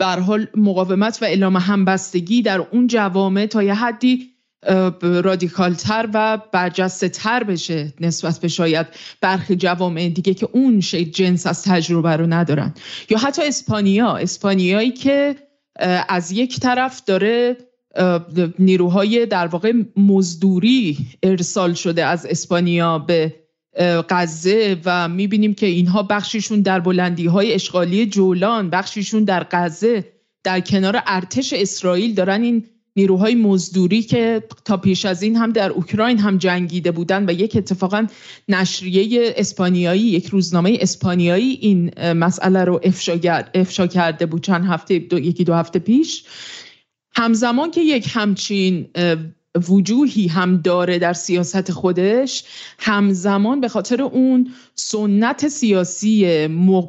حال 0.01 0.47
مقاومت 0.55 1.19
و 1.21 1.25
اعلام 1.25 1.57
همبستگی 1.57 2.41
در 2.41 2.59
اون 2.59 2.87
جوامع 2.87 3.45
تا 3.45 3.63
یه 3.63 3.73
حدی 3.73 4.33
رادیکالتر 5.01 6.09
و 6.13 6.41
برجسته 6.51 7.09
تر 7.09 7.43
بشه 7.43 7.93
نسبت 7.99 8.39
به 8.39 8.47
شاید 8.47 8.87
برخی 9.21 9.55
جوامع 9.55 10.09
دیگه 10.09 10.33
که 10.33 10.49
اون 10.51 10.81
شکل 10.81 11.11
جنس 11.11 11.47
از 11.47 11.63
تجربه 11.63 12.15
رو 12.15 12.27
ندارن. 12.27 12.73
یا 13.09 13.17
حتی 13.17 13.41
اسپانیا 13.47 14.15
اسپانیایی 14.15 14.91
که 14.91 15.35
از 16.09 16.31
یک 16.31 16.59
طرف 16.59 17.01
داره 17.05 17.57
نیروهای 18.59 19.25
در 19.25 19.47
واقع 19.47 19.73
مزدوری 19.97 20.97
ارسال 21.23 21.73
شده 21.73 22.05
از 22.05 22.25
اسپانیا 22.25 22.99
به 22.99 23.35
غزه 24.09 24.77
و 24.85 25.09
می‌بینیم 25.09 25.53
که 25.53 25.65
اینها 25.65 26.03
بخشیشون 26.03 26.61
در 26.61 26.79
بلندی 26.79 27.25
های 27.25 27.53
اشغالی 27.53 28.05
جولان 28.05 28.69
بخشیشون 28.69 29.23
در 29.23 29.47
غزه 29.51 30.13
در 30.43 30.59
کنار 30.59 31.01
ارتش 31.05 31.53
اسرائیل 31.53 32.13
دارن 32.13 32.41
این 32.41 32.63
نیروهای 32.95 33.35
مزدوری 33.35 34.01
که 34.01 34.43
تا 34.65 34.77
پیش 34.77 35.05
از 35.05 35.23
این 35.23 35.35
هم 35.35 35.51
در 35.51 35.69
اوکراین 35.69 36.19
هم 36.19 36.37
جنگیده 36.37 36.91
بودن 36.91 37.29
و 37.29 37.33
یک 37.33 37.55
اتفاقا 37.55 38.07
نشریه 38.49 39.33
اسپانیایی 39.37 40.01
یک 40.01 40.27
روزنامه 40.27 40.77
اسپانیایی 40.81 41.57
این 41.61 41.91
مسئله 42.13 42.63
رو 42.63 42.81
افشا, 43.53 43.87
کرده 43.87 44.25
بود 44.25 44.43
چند 44.43 44.65
هفته 44.65 44.99
دو، 44.99 45.19
یکی 45.19 45.43
دو 45.43 45.53
هفته 45.53 45.79
پیش. 45.79 46.23
همزمان 47.15 47.71
که 47.71 47.81
یک 47.81 48.07
همچین 48.09 48.89
وجوهی 49.69 50.27
هم 50.27 50.57
داره 50.57 50.99
در 50.99 51.13
سیاست 51.13 51.71
خودش 51.71 52.43
همزمان 52.79 53.61
به 53.61 53.67
خاطر 53.67 54.01
اون 54.01 54.51
سنت 54.75 55.47
سیاسی 55.47 56.47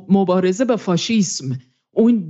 مبارزه 0.08 0.64
به 0.64 0.76
فاشیسم 0.76 1.58
اون 1.92 2.28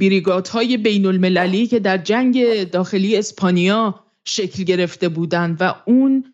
های 0.53 0.77
بین 0.77 1.07
المللی 1.07 1.67
که 1.67 1.79
در 1.79 1.99
جنگ 1.99 2.65
داخلی 2.65 3.17
اسپانیا 3.17 4.05
شکل 4.25 4.63
گرفته 4.63 5.09
بودند 5.09 5.57
و 5.61 5.75
اون 5.87 6.25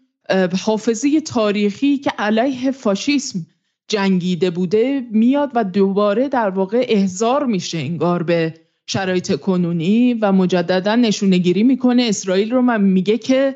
حافظه 0.64 1.20
تاریخی 1.20 1.98
که 1.98 2.10
علیه 2.18 2.70
فاشیسم 2.70 3.46
جنگیده 3.88 4.50
بوده 4.50 5.02
میاد 5.10 5.50
و 5.54 5.64
دوباره 5.64 6.28
در 6.28 6.50
واقع 6.50 6.86
احضار 6.88 7.46
میشه 7.46 7.78
انگار 7.78 8.22
به 8.22 8.54
شرایط 8.90 9.40
کنونی 9.40 10.14
و 10.14 10.32
مجددا 10.32 10.96
نشونگیری 10.96 11.62
می‌کنه. 11.62 12.02
اسرائیل 12.02 12.50
رو 12.50 12.62
من 12.62 12.80
میگه 12.80 13.18
که 13.18 13.54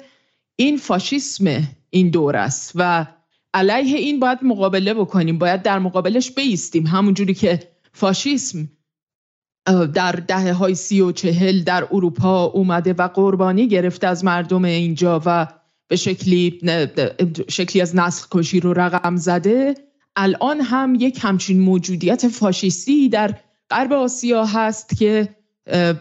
این 0.56 0.76
فاشیسم 0.76 1.62
این 1.90 2.10
دور 2.10 2.36
است 2.36 2.72
و 2.74 3.06
علیه 3.54 3.98
این 3.98 4.20
باید 4.20 4.38
مقابله 4.42 4.94
بکنیم. 4.94 5.38
باید 5.38 5.62
در 5.62 5.78
مقابلش 5.78 6.30
بیستیم. 6.30 6.86
همونجوری 6.86 7.34
که 7.34 7.60
فاشیسم 7.92 8.68
در 9.94 10.12
دهه 10.12 10.52
های 10.52 10.74
سی 10.74 11.00
و 11.00 11.12
چهل 11.12 11.62
در 11.62 11.88
اروپا 11.92 12.44
اومده 12.44 12.92
و 12.92 13.08
قربانی 13.08 13.68
گرفته 13.68 14.06
از 14.06 14.24
مردم 14.24 14.64
اینجا 14.64 15.22
و 15.26 15.46
به 15.88 15.96
شکلی, 15.96 16.60
شکلی 17.48 17.82
از 17.82 17.96
نسل 17.96 18.26
کشی 18.30 18.60
رو 18.60 18.72
رقم 18.72 19.16
زده. 19.16 19.74
الان 20.16 20.60
هم 20.60 20.94
یک 20.94 21.18
همچین 21.22 21.60
موجودیت 21.60 22.28
فاشیستی 22.28 23.08
در 23.08 23.34
غرب 23.70 23.92
آسیا 23.92 24.44
هست 24.44 24.96
که 24.98 25.36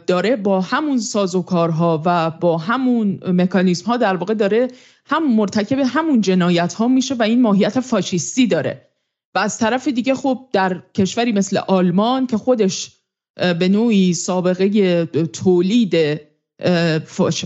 داره 0.07 0.35
با 0.35 0.61
همون 0.61 0.99
سازوکارها 0.99 2.01
و 2.05 2.31
با 2.31 2.57
همون 2.57 3.19
مکانیزم 3.27 3.85
ها 3.85 3.97
در 3.97 4.15
واقع 4.15 4.33
داره 4.33 4.67
هم 5.05 5.35
مرتکب 5.35 5.79
همون 5.79 6.21
جنایت 6.21 6.73
ها 6.73 6.87
میشه 6.87 7.15
و 7.15 7.23
این 7.23 7.41
ماهیت 7.41 7.79
فاشیستی 7.79 8.47
داره. 8.47 8.89
و 9.35 9.39
از 9.39 9.57
طرف 9.57 9.87
دیگه 9.87 10.15
خب 10.15 10.49
در 10.53 10.83
کشوری 10.95 11.31
مثل 11.31 11.57
آلمان 11.57 12.27
که 12.27 12.37
خودش 12.37 12.91
به 13.35 13.69
نوعی 13.69 14.13
سابقه 14.13 15.05
تولید 15.25 16.21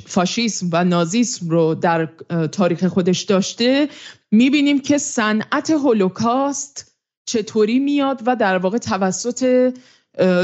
فاشیسم 0.08 0.70
و 0.72 0.84
نازیسم 0.84 1.50
رو 1.50 1.76
در 1.76 2.06
تاریخ 2.52 2.86
خودش 2.86 3.22
داشته 3.22 3.90
می‌بینیم 4.32 4.80
که 4.80 4.98
صنعت 4.98 5.70
هولوکاست 5.70 6.96
چطوری 7.26 7.80
میاد 7.80 8.22
و 8.26 8.36
در 8.36 8.58
واقع 8.58 8.78
توسط 8.78 9.74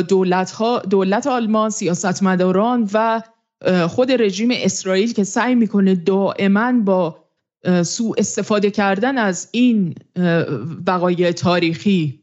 دولت, 0.07 0.51
ها، 0.51 0.79
دولت 0.79 1.27
آلمان 1.27 1.69
سیاستمداران 1.69 2.89
و 2.93 3.21
خود 3.87 4.11
رژیم 4.11 4.49
اسرائیل 4.53 5.13
که 5.13 5.23
سعی 5.23 5.55
می‌کنه 5.55 5.95
دائما 5.95 6.71
با 6.71 7.23
سوء 7.83 8.15
استفاده 8.17 8.71
کردن 8.71 9.17
از 9.17 9.49
این 9.51 9.95
وقایع 10.87 11.31
تاریخی 11.31 12.19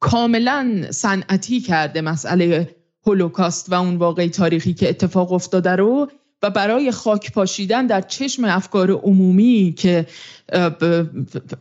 کاملا 0.00 0.86
صنعتی 0.90 1.60
کرده 1.60 2.00
مسئله 2.00 2.76
هولوکاست 3.06 3.72
و 3.72 3.74
اون 3.74 3.96
واقعی 3.96 4.28
تاریخی 4.28 4.74
که 4.74 4.88
اتفاق 4.88 5.32
افتاده 5.32 5.70
رو. 5.70 6.10
و 6.44 6.50
برای 6.50 6.90
خاک 6.90 7.32
پاشیدن 7.32 7.86
در 7.86 8.00
چشم 8.00 8.44
افکار 8.44 8.90
عمومی 8.90 9.74
که 9.78 10.06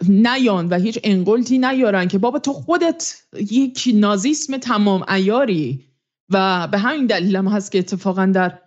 نیان 0.09 0.67
و 0.67 0.79
هیچ 0.79 0.99
انگلتی 1.03 1.57
نیارن 1.57 2.07
که 2.07 2.17
بابا 2.17 2.39
تو 2.39 2.53
خودت 2.53 3.15
یک 3.51 3.91
نازیسم 3.93 4.57
تمام 4.57 5.05
ایاری 5.09 5.85
و 6.29 6.67
به 6.67 6.77
همین 6.77 7.05
دلیل 7.05 7.35
هم 7.35 7.47
هست 7.47 7.71
که 7.71 7.79
اتفاقا 7.79 8.25
در 8.25 8.59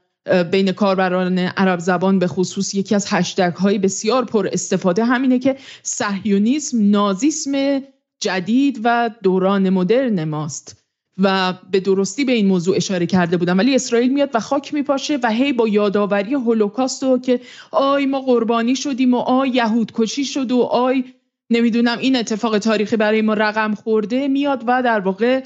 بین 0.50 0.72
کاربران 0.72 1.38
عرب 1.38 1.78
زبان 1.78 2.18
به 2.18 2.26
خصوص 2.26 2.74
یکی 2.74 2.94
از 2.94 3.06
هشتگ 3.08 3.52
های 3.52 3.78
بسیار 3.78 4.24
پر 4.24 4.48
استفاده 4.52 5.04
همینه 5.04 5.38
که 5.38 5.56
صهیونیسم 5.82 6.90
نازیسم 6.90 7.82
جدید 8.20 8.80
و 8.84 9.10
دوران 9.22 9.70
مدرن 9.70 10.24
ماست. 10.24 10.85
و 11.18 11.54
به 11.70 11.80
درستی 11.80 12.24
به 12.24 12.32
این 12.32 12.46
موضوع 12.46 12.76
اشاره 12.76 13.06
کرده 13.06 13.36
بودم. 13.36 13.58
ولی 13.58 13.74
اسرائیل 13.74 14.12
میاد 14.12 14.30
و 14.34 14.40
خاک 14.40 14.74
میپاشه 14.74 15.18
و 15.22 15.30
هی 15.30 15.52
با 15.52 15.68
یادآوری 15.68 16.34
هولوکاست 16.34 17.02
و 17.02 17.18
که 17.18 17.40
آی 17.70 18.06
ما 18.06 18.20
قربانی 18.20 18.76
شدیم 18.76 19.14
و 19.14 19.18
آی 19.18 19.48
یهود 19.48 19.92
کشی 19.94 20.24
شد 20.24 20.52
و 20.52 20.62
آی 20.62 21.04
نمی‌دونم 21.50 21.98
این 21.98 22.16
اتفاق 22.16 22.58
تاریخی 22.58 22.96
برای 22.96 23.22
ما 23.22 23.34
رقم 23.34 23.74
خورده 23.74 24.28
میاد 24.28 24.64
و 24.66 24.82
در 24.82 25.00
واقع 25.00 25.42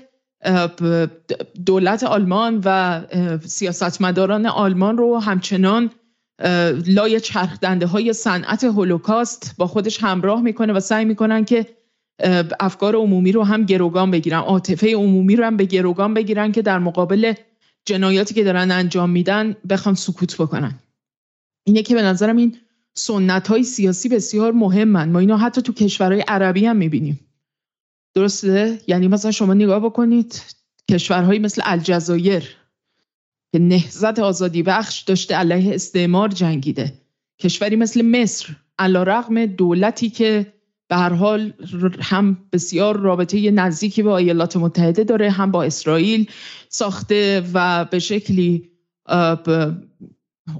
دولت 1.66 2.04
آلمان 2.04 2.62
و 2.64 3.00
سیاستمداران 3.46 4.46
آلمان 4.46 4.96
رو 4.96 5.18
همچنان 5.18 5.90
لای 6.86 7.20
چرخدنده 7.20 7.86
های 7.86 8.12
صنعت 8.12 8.64
هولوکاست 8.64 9.54
با 9.58 9.66
خودش 9.66 10.02
همراه 10.02 10.40
می‌کنه 10.42 10.72
و 10.72 10.80
سعی 10.80 11.04
می‌کنن 11.04 11.44
که 11.44 11.66
افکار 12.60 12.96
عمومی 12.96 13.32
رو 13.32 13.44
هم 13.44 13.64
گروگان 13.64 14.10
بگیرن. 14.10 14.38
عاطفه 14.38 14.94
عمومی 14.94 15.36
رو 15.36 15.44
هم 15.44 15.56
به 15.56 15.64
گروگان 15.64 16.14
بگیرن 16.14 16.52
که 16.52 16.62
در 16.62 16.78
مقابل 16.78 17.32
جنایاتی 17.84 18.34
که 18.34 18.44
دارن 18.44 18.70
انجام 18.70 19.10
میدن 19.10 19.56
بخوان 19.68 19.94
سکوت 19.94 20.36
بکنن. 20.36 20.78
اینه 21.66 21.82
که 21.82 21.94
به 21.94 22.02
نظرم 22.02 22.36
این 22.36 22.56
سنت 22.94 23.48
های 23.48 23.62
سیاسی 23.62 24.08
بسیار 24.08 24.52
مهمن. 24.52 25.08
ما 25.08 25.18
اینا 25.18 25.36
حتی 25.36 25.62
تو 25.62 25.72
کشورهای 25.72 26.20
عربی 26.20 26.66
هم 26.66 26.76
می‌بینیم. 26.76 27.20
درسته؟ 28.14 28.80
یعنی 28.86 29.08
مثلا 29.08 29.30
شما 29.30 29.54
نگاه 29.54 29.80
بکنید 29.80 30.42
کشورهایی 30.90 31.38
مثل 31.38 31.62
الجزایر 31.64 32.56
که 33.52 33.58
نهزت 33.58 34.18
آزادی 34.18 34.62
بخش 34.62 35.02
داشته 35.02 35.34
علیه 35.34 35.74
استعمار 35.74 36.28
جنگیده. 36.28 36.92
کشوری 37.40 37.76
مثل 37.76 38.02
مصر 38.02 38.56
علا 38.78 39.02
رغم 39.02 39.46
دولتی 39.46 40.10
که 40.10 40.52
به 40.90 40.96
هر 40.96 41.12
حال 41.12 41.52
هم 42.00 42.38
بسیار 42.52 42.96
رابطه 42.96 43.50
نزدیکی 43.50 44.02
با 44.02 44.18
ایالات 44.18 44.56
متحده 44.56 45.04
داره 45.04 45.30
هم 45.30 45.50
با 45.50 45.64
اسرائیل 45.64 46.30
ساخته 46.68 47.42
و 47.54 47.84
به 47.84 47.98
شکلی 47.98 48.70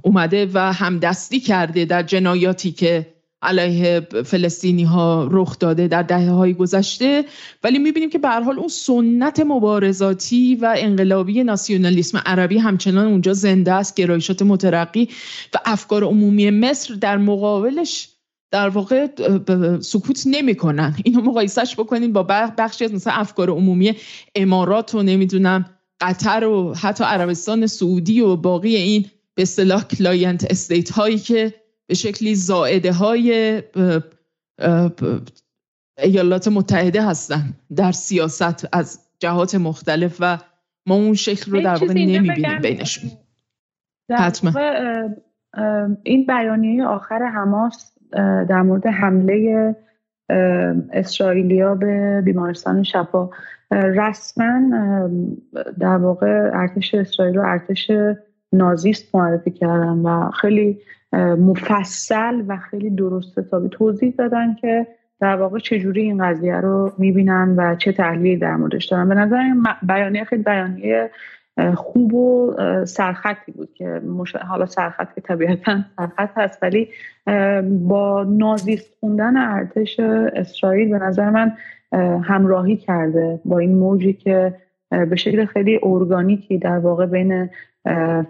اومده 0.03 0.49
و 0.53 0.73
همدستی 0.73 1.39
کرده 1.39 1.85
در 1.85 2.03
جنایاتی 2.03 2.71
که 2.71 3.13
علیه 3.41 4.07
فلسطینی 4.25 4.83
ها 4.83 5.27
رخ 5.31 5.59
داده 5.59 5.87
در 5.87 6.03
دهه 6.03 6.29
های 6.29 6.53
گذشته. 6.53 7.25
ولی 7.63 7.79
می‌بینیم 7.79 8.09
که 8.09 8.17
به 8.17 8.29
حال 8.29 8.59
اون 8.59 8.67
سنت 8.67 9.39
مبارزاتی 9.39 10.55
و 10.55 10.75
انقلابی 10.77 11.43
ناسیونالیسم 11.43 12.21
عربی 12.25 12.57
همچنان 12.57 13.07
اونجا 13.07 13.33
زنده 13.33 13.73
است 13.73 13.95
گرایشات 13.95 14.41
مترقی 14.41 15.09
و 15.53 15.57
افکار 15.65 16.03
عمومی 16.03 16.49
مصر 16.49 16.93
در 16.93 17.17
مقابلش 17.17 18.10
در 18.51 18.69
واقع 18.69 19.07
سکوت 19.79 20.23
نمی‌کنن. 20.25 20.95
اینو 21.03 21.21
مقایسهش 21.21 21.75
بکنید 21.75 22.13
با 22.13 22.23
بخشی 22.57 22.85
از 22.85 22.93
مثلا 22.93 23.13
افکار 23.13 23.49
عمومی 23.49 23.95
امارات 24.35 24.95
و 24.95 25.03
نمی‌دونم 25.03 25.65
قطر 26.01 26.43
و 26.43 26.73
حتی 26.73 27.03
عربستان 27.03 27.67
سعودی 27.67 28.21
و 28.21 28.35
باقی 28.35 28.75
این 28.75 29.05
به 29.35 29.41
اصطلاح 29.41 29.83
client 29.83 30.51
state 30.51 30.89
هایی 30.89 31.19
که 31.19 31.53
به 31.87 31.95
شکلی 31.95 32.35
زائده 32.35 32.93
های 32.93 33.61
ایالات 35.97 36.47
متحده 36.47 37.01
هستن 37.01 37.53
در 37.75 37.91
سیاست 37.91 38.67
از 38.73 38.99
جهات 39.19 39.55
مختلف 39.55 40.17
و 40.19 40.37
ما 40.85 40.95
اون 40.95 41.13
شکل 41.13 41.51
رو 41.51 41.61
در 41.61 41.75
واقع 41.75 41.93
نمی‌بینیم 41.93 42.61
بینشون. 42.61 43.11
حتما. 44.11 44.53
این 46.03 46.25
بیانیه 46.25 46.85
آخر 46.85 47.19
حماس 47.35 47.91
در 48.49 48.61
مورد 48.61 48.87
حمله 48.87 49.75
اسرائیلیا 50.93 51.75
به 51.75 52.21
بیمارستان 52.25 52.83
شفا. 52.83 53.29
رسما 53.71 54.61
در 55.79 55.97
واقع 55.97 56.49
ارتش 56.53 56.95
اسرائیل 56.95 57.35
رو 57.35 57.41
ارتش 57.45 57.91
نازیست 58.53 59.15
معرفی 59.15 59.51
کردن 59.51 59.99
و 59.99 60.31
خیلی 60.31 60.79
مفصل 61.37 62.43
و 62.47 62.57
خیلی 62.57 62.89
درست 62.89 63.39
حسابی 63.39 63.69
توضیح 63.69 64.13
دادن 64.17 64.55
که 64.55 64.87
در 65.19 65.35
واقع 65.35 65.59
چجوری 65.59 66.01
این 66.01 66.25
قضیه 66.25 66.55
رو 66.55 66.91
می‌بینن 66.97 67.55
و 67.57 67.75
چه 67.75 67.91
تحلیلی 67.91 68.37
در 68.37 68.55
موردش 68.55 68.85
دارن. 68.85 69.09
به 69.09 69.15
نظر 69.15 69.43
بیانیه 69.87 70.23
خیلی 70.23 70.43
بیانیه 70.43 71.11
خوب 71.75 72.13
و 72.13 72.55
سرخطی 72.85 73.51
بود 73.51 73.73
که 73.73 74.01
حالا 74.47 74.65
سرخط 74.65 75.13
که 75.15 75.21
طبیعتا 75.21 75.79
سرخط 75.97 76.29
هست 76.37 76.63
ولی 76.63 76.87
با 77.69 78.23
نازیست 78.23 78.93
خوندن 78.99 79.37
ارتش 79.37 79.99
اسرائیل 80.35 80.89
به 80.89 80.99
نظر 80.99 81.29
من 81.29 81.53
همراهی 82.23 82.77
کرده 82.77 83.39
با 83.45 83.59
این 83.59 83.75
موجی 83.75 84.13
که 84.13 84.53
به 84.89 85.15
شکل 85.15 85.45
خیلی 85.45 85.79
ارگانیکی 85.83 86.57
در 86.57 86.77
واقع 86.77 87.05
بین 87.05 87.49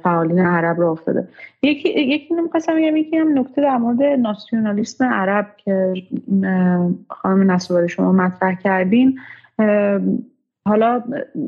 فعالین 0.03 0.39
عرب 0.39 0.81
را 0.81 0.91
افتاده. 0.91 1.27
یکی 1.63 1.89
یکی 1.89 2.33
نمی‌خواستم 2.33 2.75
بگم 2.75 2.95
یکی 2.95 3.17
هم 3.17 3.39
نکته 3.39 3.61
در 3.61 3.77
مورد 3.77 4.03
ناسیونالیسم 4.03 5.05
عرب 5.05 5.47
که 5.57 5.93
خانم 7.09 7.51
نصوری 7.51 7.89
شما 7.89 8.11
مطرح 8.11 8.55
کردین. 8.55 9.19
حالا 10.67 11.03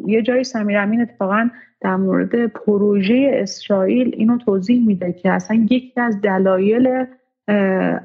یه 0.08 0.22
جایی 0.22 0.44
سمیر 0.44 0.78
امین 0.78 1.02
اتفاقا 1.02 1.50
در 1.82 1.96
مورد 1.96 2.48
پروژه 2.48 3.32
اسرائیل 3.34 4.16
اینو 4.18 4.38
توضیح 4.38 4.88
میده 4.88 5.14
که 5.14 5.32
اصلا 5.32 5.68
یکی 5.70 6.02
از 6.02 6.22
دلایل 6.22 7.06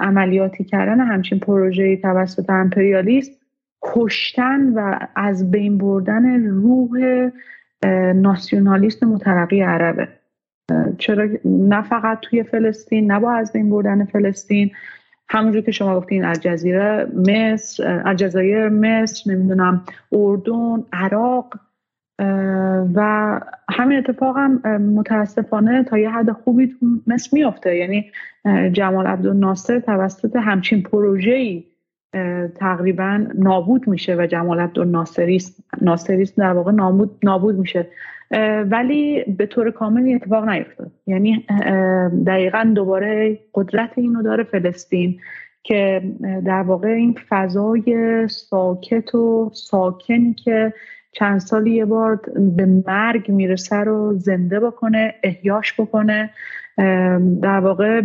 عملیاتی 0.00 0.64
کردن 0.64 1.00
همچین 1.00 1.38
پروژه 1.38 1.96
توسط 1.96 2.50
امپریالیست 2.50 3.40
کشتن 3.82 4.72
و 4.74 4.98
از 5.16 5.50
بین 5.50 5.78
بردن 5.78 6.46
روح 6.46 6.90
ناسیونالیست 8.14 9.02
مترقی 9.04 9.60
عربه. 9.60 10.08
چرا 10.98 11.28
نه 11.44 11.82
فقط 11.82 12.18
توی 12.22 12.42
فلسطین 12.42 13.12
نه 13.12 13.20
با 13.20 13.32
از 13.32 13.52
بین 13.52 13.70
بردن 13.70 14.04
فلسطین 14.04 14.70
همونجور 15.30 15.62
که 15.62 15.72
شما 15.72 16.00
گفتین 16.00 16.24
الجزیره 16.24 17.06
مصر 17.16 18.02
الجزایر 18.04 18.68
مصر 18.68 19.32
نمی‌دونم 19.32 19.84
اردن 20.12 20.84
عراق 20.92 21.54
و 22.94 23.40
همین 23.70 23.98
اتفاق 23.98 24.36
هم 24.36 24.82
متاسفانه 24.82 25.84
تا 25.84 25.98
یه 25.98 26.10
حد 26.10 26.32
خوبی 26.32 26.66
تو 26.66 26.86
مصر 27.06 27.30
میافته. 27.32 27.76
یعنی 27.76 28.10
جمال 28.72 29.06
عبدالناصر 29.06 29.80
توسط 29.80 30.36
همچین 30.36 30.82
پروژه‌ای 30.82 31.64
تقریبا 32.54 33.26
نابود 33.34 33.88
میشه 33.88 34.16
و 34.18 34.26
جمال 34.26 34.60
عبدالناصریست 34.60 35.64
ناصریست 35.80 36.38
در 36.38 36.52
واقع 36.52 36.72
نابود, 36.72 37.18
نابود 37.22 37.58
میشه. 37.58 37.86
ولی 38.70 39.24
به 39.24 39.46
طور 39.46 39.70
کامل 39.70 40.02
این 40.02 40.16
اتفاق 40.16 40.48
نیفتاد. 40.48 40.92
یعنی 41.06 41.46
دقیقا 42.26 42.72
دوباره 42.74 43.38
قدرت 43.54 43.90
اینو 43.96 44.22
داره 44.22 44.44
فلسطین 44.44 45.20
که 45.62 46.02
در 46.44 46.62
واقع 46.62 46.88
این 46.88 47.18
فضای 47.28 48.28
ساکت 48.28 49.14
و 49.14 49.50
ساکنی 49.54 50.34
که 50.34 50.72
چند 51.12 51.38
سال 51.38 51.66
یه 51.66 51.84
بار 51.84 52.20
به 52.56 52.66
مرگ 52.86 53.30
می‌رسه 53.30 53.76
رو 53.76 54.18
زنده 54.18 54.60
بکنه 54.60 55.14
احیاش 55.22 55.80
بکنه. 55.80 56.30
در 57.42 57.60
واقع 57.60 58.02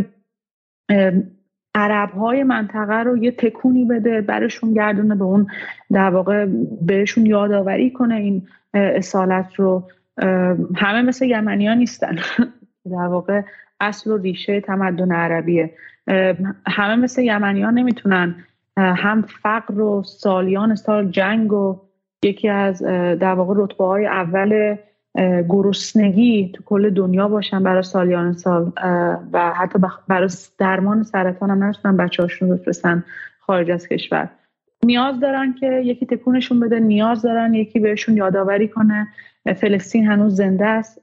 عرب 1.76 2.10
های 2.10 2.44
منطقه 2.44 3.04
رو 3.04 3.18
یه 3.18 3.32
تکونی 3.32 3.86
بده 3.86 4.22
برشون 4.22 4.74
گردونه 4.74 5.16
به 5.16 5.24
اون 5.24 5.48
در 5.92 6.10
واقع 6.10 6.46
بهشون 6.82 7.26
یادآوری 7.26 7.92
کنه 7.92 8.16
این 8.16 8.48
اصالت 8.74 9.54
رو. 9.56 9.84
همه 10.76 11.02
مثل 11.02 11.26
یمنی 11.26 11.68
ها 11.68 11.74
نیستن. 11.74 12.16
در 12.92 13.08
واقع 13.08 13.42
اصل 13.80 14.12
و 14.12 14.18
ریشه 14.18 14.62
تمدن 14.62 15.12
عربیه. 15.12 15.74
همه 16.68 16.96
مثل 16.96 17.22
یمنی 17.22 17.62
ها 17.62 17.72
نمی‌تونن 17.72 18.36
هم 18.78 19.22
فقر 19.22 19.82
و 19.82 20.04
سالیان 20.04 20.76
سال 20.76 21.12
جنگ 21.12 21.54
و 21.54 21.80
یکی 22.24 22.50
از 22.50 22.84
در 23.20 23.34
واقع 23.34 23.54
رتبه 23.58 23.86
های 23.86 24.06
اول 24.06 24.76
گرسنگی 25.50 26.52
تو 26.56 26.64
کل 26.64 26.90
دنیا 26.90 27.28
باشن 27.28 27.64
برای 27.64 27.84
سالیان 27.84 28.34
سال. 28.34 28.72
و 29.34 29.54
حتی 29.54 29.80
برای 30.08 30.30
درمان 30.58 31.04
سرطان 31.04 31.50
هم 31.50 31.64
نتونن 31.64 31.98
بچه 31.98 32.24
هاشون 32.24 32.50
بفرستن 32.50 33.04
خارج 33.40 33.72
از 33.72 33.88
کشور. 33.88 34.30
نیاز 34.84 35.20
دارن 35.20 35.54
که 35.54 35.82
یکی 35.86 36.06
تکونشون 36.06 36.60
بده 36.60 36.80
نیاز 36.80 37.22
دارن 37.22 37.54
یکی 37.54 37.80
بهشون 37.80 38.18
یادآوری 38.18 38.68
کنه. 38.68 39.08
فلسطین 39.56 40.06
هنوز 40.06 40.36
زنده 40.36 40.66
است 40.66 41.02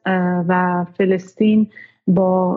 و 0.48 0.84
فلسطین 0.98 1.66
با 2.06 2.56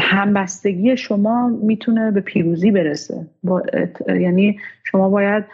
همبستگی 0.00 0.96
شما 0.96 1.48
می‌تونه 1.48 2.10
به 2.10 2.20
پیروزی 2.20 2.70
برسه. 2.70 3.26
با 3.42 3.62
یعنی 4.08 4.58
شما 4.84 5.08
باید 5.08 5.44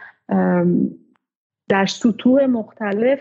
در 1.69 1.87
سطوح 1.87 2.47
مختلف 2.47 3.21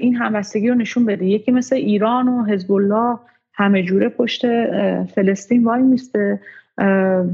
این 0.00 0.16
همبستگی 0.16 0.68
رو 0.68 0.74
نشون 0.74 1.04
بده 1.04 1.26
یکی 1.26 1.50
مثل 1.50 1.76
ایران 1.76 2.28
و 2.28 2.44
حزب 2.44 2.72
الله 2.72 3.18
همه 3.52 3.82
جوره 3.82 4.08
پشت 4.08 4.42
فلسطین 5.04 5.64
وای 5.64 5.82
میسته. 5.82 6.40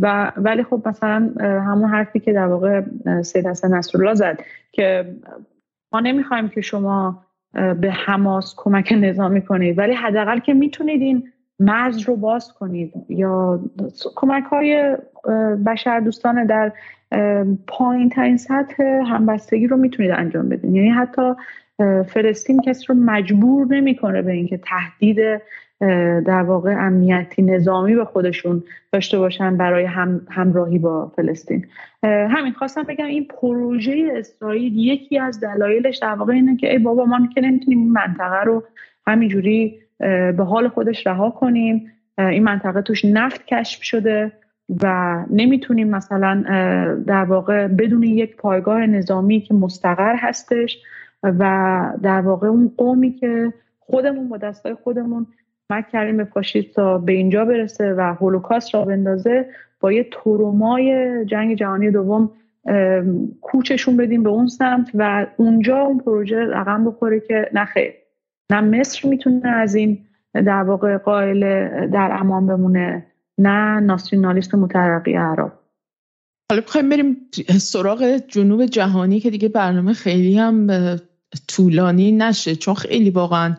و 0.01 0.33
ولی 0.37 0.63
خب 0.63 0.89
مثلا 0.89 1.31
همون 1.41 1.91
حرفی 1.91 2.21
که 2.21 2.33
در 2.33 2.47
واقع 2.47 2.83
سید 3.23 3.47
حسن 3.47 3.75
نصرالله 3.75 4.15
زد 4.15 4.41
که 4.73 5.15
ما 5.93 6.01
نمی‌خوایم 6.01 6.49
که 6.49 6.61
شما 6.61 7.25
به 7.81 7.91
حماس 7.91 8.55
کمک 8.57 8.95
نظامی 9.01 9.43
کنید 9.43 9.79
ولی 9.79 9.95
حداقل 9.95 10.39
که 10.39 10.55
می‌تونید 10.55 11.03
این 11.03 11.33
مرز 11.61 12.01
رو 12.09 12.17
باز 12.17 12.53
کنید 12.53 12.93
یا 13.09 13.61
کمک 14.15 14.45
های 14.45 14.97
بشر 15.67 16.01
دوستانه 16.01 16.47
در 16.47 16.73
پایین 17.67 18.09
ترین 18.09 18.37
سطح 18.37 18.83
همبستگی 18.83 19.67
رو 19.67 19.77
می‌تونید 19.77 20.11
انجام 20.11 20.49
بدین. 20.49 20.75
یعنی 20.75 20.91
حتی 20.91 21.33
فلسطین 22.07 22.61
کسی 22.61 22.87
رو 22.89 22.95
مجبور 22.95 23.67
نمی‌کنه 23.67 24.23
به 24.23 24.33
اینکه 24.33 24.59
تهدید 24.59 25.19
در 26.27 26.43
واقع 26.43 26.75
امنیتی 26.79 27.43
نظامی 27.43 27.95
به 27.95 28.05
خودشون 28.05 28.63
داشته 28.93 29.19
باشن 29.19 29.57
برای 29.57 29.85
هم، 29.85 30.27
همراهی 30.31 30.79
با 30.79 31.13
فلسطین. 31.17 31.67
همین 32.03 32.53
خواستم 32.53 32.83
بگم 32.83 33.07
این 33.07 33.25
پروژه 33.25 34.13
اسرائیل 34.17 34.79
یکی 34.79 35.19
از 35.19 35.41
دلایلش 35.41 35.99
در 35.99 36.15
واقع 36.15 36.33
اینه 36.33 36.57
که 36.57 36.73
ای 36.73 36.79
بابا 36.79 37.05
ما 37.05 37.29
که 37.35 37.41
نمی‌تونیم 37.41 37.79
این 37.79 37.93
منطقه 37.93 38.43
رو 38.45 38.63
همینجوری 39.07 39.79
به 40.37 40.45
حال 40.45 40.69
خودش 40.69 41.07
رها 41.07 41.31
کنیم. 41.31 41.91
این 42.19 42.43
منطقه 42.43 42.83
توش 42.83 43.05
نفت 43.05 43.47
کشف 43.47 43.83
شده 43.83 44.33
و 44.83 45.17
نمی‌تونیم 45.31 45.89
مثلا 45.89 46.45
در 47.07 47.25
واقع 47.25 47.67
بدون 47.67 48.03
یک 48.03 48.37
پایگاه 48.37 48.87
نظامی 48.87 49.41
که 49.41 49.55
مستقر 49.55 50.15
هستش 50.17 50.79
و 51.23 51.93
در 52.03 52.21
واقع 52.21 52.47
اون 52.47 52.73
قومی 52.77 53.13
که 53.13 53.53
خودمون 53.79 54.29
با 54.29 54.37
دستای 54.37 54.75
خودمون 54.75 55.27
کمک 55.75 55.89
کردیم 55.93 56.17
به 56.17 56.27
تا 56.75 56.99
به 56.99 57.13
اینجا 57.13 57.45
برسه 57.45 57.95
و 57.95 58.01
هولوکاست 58.21 58.75
را 58.75 58.85
بندازه 58.85 59.47
با 59.81 59.93
یه 59.93 60.09
ترومای 60.13 61.11
جنگ 61.27 61.57
جهانی 61.57 61.91
دوم 61.91 62.31
کوچشون 63.41 63.97
بدیم 63.97 64.23
به 64.23 64.31
اون 64.31 64.47
سمت 64.47 64.91
و 64.95 65.27
اونجا 65.37 65.79
اون 65.79 65.99
پروژه 65.99 66.37
رقم 66.37 66.85
بخوره 66.85 67.21
که 67.21 67.51
خیر. 67.73 67.93
نه 68.51 68.61
مصر 68.61 69.09
می‌تونه 69.09 69.49
از 69.49 69.75
این 69.75 69.99
در 70.35 70.63
واقع 70.63 70.97
قائل 70.97 71.41
در 71.91 72.17
امان 72.21 72.47
بمونه 72.47 73.07
نه 73.39 73.81
ناسیونالیست 73.81 74.55
مترقی 74.55 75.15
عرب. 75.15 75.53
حالا 76.51 76.63
بخوایم 76.67 76.89
بریم 76.89 77.17
سراغ 77.59 78.21
جنوب 78.29 78.67
جهانی 78.67 79.21
که 79.21 79.31
دیگه 79.31 79.49
برنامه 79.49 79.93
خیلی 79.93 80.39
هم 80.39 80.67
طولانی 81.49 82.13
نشه 82.13 82.57
چون 82.57 82.75
خیلی 82.75 83.11
واقعا 83.11 83.57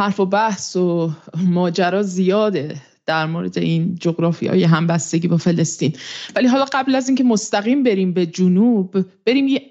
حرف 0.00 0.20
و 0.20 0.26
بحث 0.26 0.76
و 0.76 1.10
ماجرا 1.36 2.02
زیاده 2.02 2.74
در 3.06 3.26
مورد 3.26 3.58
این 3.58 3.94
جغرافی 3.94 4.46
های 4.46 4.64
همبستگی 4.64 5.28
با 5.28 5.36
فلسطین. 5.36 5.92
ولی 6.36 6.46
حالا 6.46 6.64
قبل 6.72 6.94
از 6.94 7.08
اینکه 7.08 7.24
مستقیم 7.24 7.82
بریم 7.82 8.12
به 8.12 8.26
جنوب 8.26 9.04
بریم 9.26 9.48
یه 9.48 9.62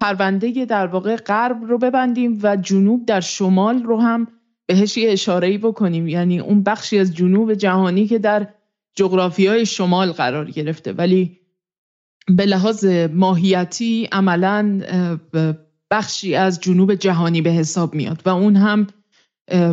پرونده 0.00 0.64
در 0.64 0.86
واقع 0.86 1.16
غرب 1.16 1.64
رو 1.64 1.78
ببندیم 1.78 2.38
و 2.42 2.56
جنوب 2.56 3.06
در 3.06 3.20
شمال 3.20 3.82
رو 3.82 4.00
هم 4.00 4.28
بهش 4.66 4.96
یه 4.96 5.12
اشاره 5.12 5.58
بکنیم. 5.58 6.08
یعنی 6.08 6.38
اون 6.38 6.62
بخشی 6.62 6.98
از 6.98 7.14
جنوب 7.14 7.54
جهانی 7.54 8.06
که 8.06 8.18
در 8.18 8.48
جغرافی 8.94 9.46
های 9.46 9.66
شمال 9.66 10.12
قرار 10.12 10.50
گرفته. 10.50 10.92
ولی 10.92 11.38
به 12.28 12.46
لحاظ 12.46 12.84
ماهیتی 13.12 14.08
عملا 14.12 14.80
بخشی 15.90 16.34
از 16.34 16.60
جنوب 16.60 16.94
جهانی 16.94 17.42
به 17.42 17.50
حساب 17.50 17.94
میاد 17.94 18.22
و 18.24 18.28
اون 18.28 18.56
هم 18.56 18.86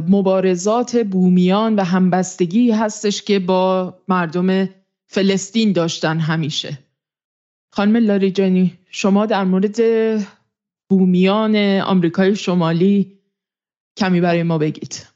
مبارزات 0.08 0.98
بومیان 0.98 1.76
و 1.76 1.84
همبستگی 1.84 2.72
هستش 2.72 3.22
که 3.22 3.40
با 3.40 3.94
مردم 4.08 4.70
فلسطین 5.08 5.72
داشتن 5.72 6.20
همیشه. 6.20 6.80
خانم 7.74 7.96
لاریجانی 7.96 8.80
شما 8.90 9.26
در 9.26 9.44
مورد 9.44 9.78
بومیان 10.90 11.56
آمریکای 11.80 12.36
شمالی 12.36 13.20
کمی 13.98 14.22
برای 14.22 14.44
ما 14.44 14.58
بگید. 14.58 15.08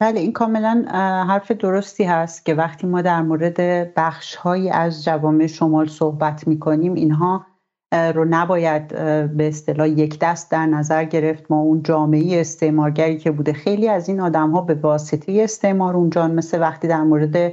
بله 0.00 0.20
این 0.20 0.32
کاملا 0.32 0.84
حرف 1.28 1.50
درستی 1.50 2.04
هست 2.04 2.46
که 2.46 2.54
وقتی 2.54 2.86
ما 2.86 3.02
در 3.02 3.22
مورد 3.22 3.56
بخش 3.94 4.36
از 4.72 5.04
جوامع 5.04 5.46
شمال 5.46 5.88
صحبت 5.88 6.48
می 6.48 6.58
کنیم 6.58 6.94
اینها 6.94 7.46
رو 7.94 8.24
نباید 8.30 8.88
به 9.36 9.48
اصطلاح 9.48 9.88
یک 9.88 10.18
دست 10.18 10.50
در 10.50 10.66
نظر 10.66 11.04
گرفت. 11.04 11.50
ما 11.50 11.60
اون 11.60 11.82
جامعه 11.82 12.40
استعمارگری 12.40 13.18
که 13.18 13.30
بوده 13.30 13.52
خیلی 13.52 13.88
از 13.88 14.08
این 14.08 14.20
آدم 14.20 14.50
ها 14.50 14.60
به 14.60 14.74
واسطه 14.74 15.40
استعمار 15.44 15.96
اونجا 15.96 16.28
مثل 16.28 16.60
وقتی 16.60 16.88
در 16.88 17.02
مورد 17.02 17.52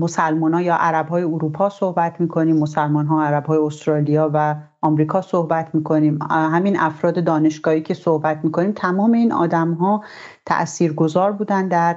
مسلمان 0.00 0.54
ها 0.54 0.62
یا 0.62 0.74
عرب 0.74 1.08
های 1.08 1.22
اروپا 1.22 1.68
صحبت 1.68 2.20
می‌کنیم 2.20 2.56
مسلمان 2.56 3.06
ها 3.06 3.24
عرب 3.24 3.46
های 3.46 3.58
استرالیا 3.58 4.30
و 4.34 4.56
آمریکا 4.82 5.20
صحبت 5.20 5.74
می‌کنیم. 5.74 6.18
همین 6.30 6.80
افراد 6.80 7.24
دانشگاهی 7.24 7.82
که 7.82 7.94
صحبت 7.94 8.40
می‌کنیم 8.42 8.72
تمام 8.72 9.12
این 9.12 9.32
آدم 9.32 9.72
ها 9.72 10.04
تأثیر 10.46 10.92
گذار 10.92 11.32
بودن 11.32 11.68
در 11.68 11.96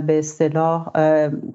به 0.00 0.18
اصطلاح 0.18 0.90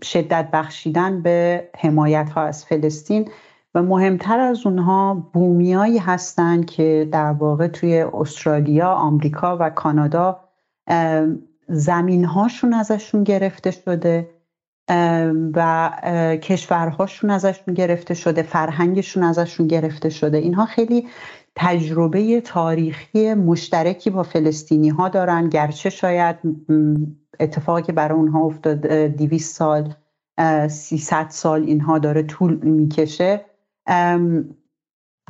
شدت 0.03 0.49
بخشیدن 0.53 1.21
به 1.21 1.69
حمایت 1.77 2.29
ها 2.29 2.41
از 2.41 2.65
فلسطین. 2.65 3.29
و 3.75 3.81
مهمتر 3.81 4.39
از 4.39 4.65
اونها 4.65 5.29
بومیایی 5.33 5.97
هستند 5.97 6.65
که 6.65 7.09
در 7.11 7.31
واقع 7.31 7.67
توی 7.67 8.05
استرالیا، 8.13 8.91
آمریکا 8.91 9.57
و 9.59 9.69
کانادا 9.69 10.39
زمین 11.67 12.25
هاشون 12.25 12.73
ازشون 12.73 13.23
گرفته 13.23 13.71
شده 13.71 14.29
و 15.53 15.91
کشورهاشون 16.41 17.29
ازشون 17.29 17.73
گرفته 17.73 18.13
شده 18.13 18.41
فرهنگشون 18.41 19.23
ازشون 19.23 19.67
گرفته 19.67 20.09
شده. 20.09 20.37
اینها 20.37 20.65
خیلی 20.65 21.07
تجربه 21.55 22.41
تاریخی 22.41 23.33
مشترکی 23.33 24.09
با 24.09 24.23
فلسطینی 24.23 24.89
ها 24.89 25.09
دارن. 25.09 25.49
گرچه 25.49 25.89
شاید 25.89 26.35
اتفاقی 27.39 27.81
که 27.81 27.91
برای 27.91 28.17
اونها 28.17 28.39
افتاد 28.39 28.87
200 28.87 29.55
سال 29.55 29.93
300 30.67 31.25
سال 31.29 31.63
اینها 31.63 31.99
داره 31.99 32.23
طول 32.23 32.55
می‌کشه 32.55 33.41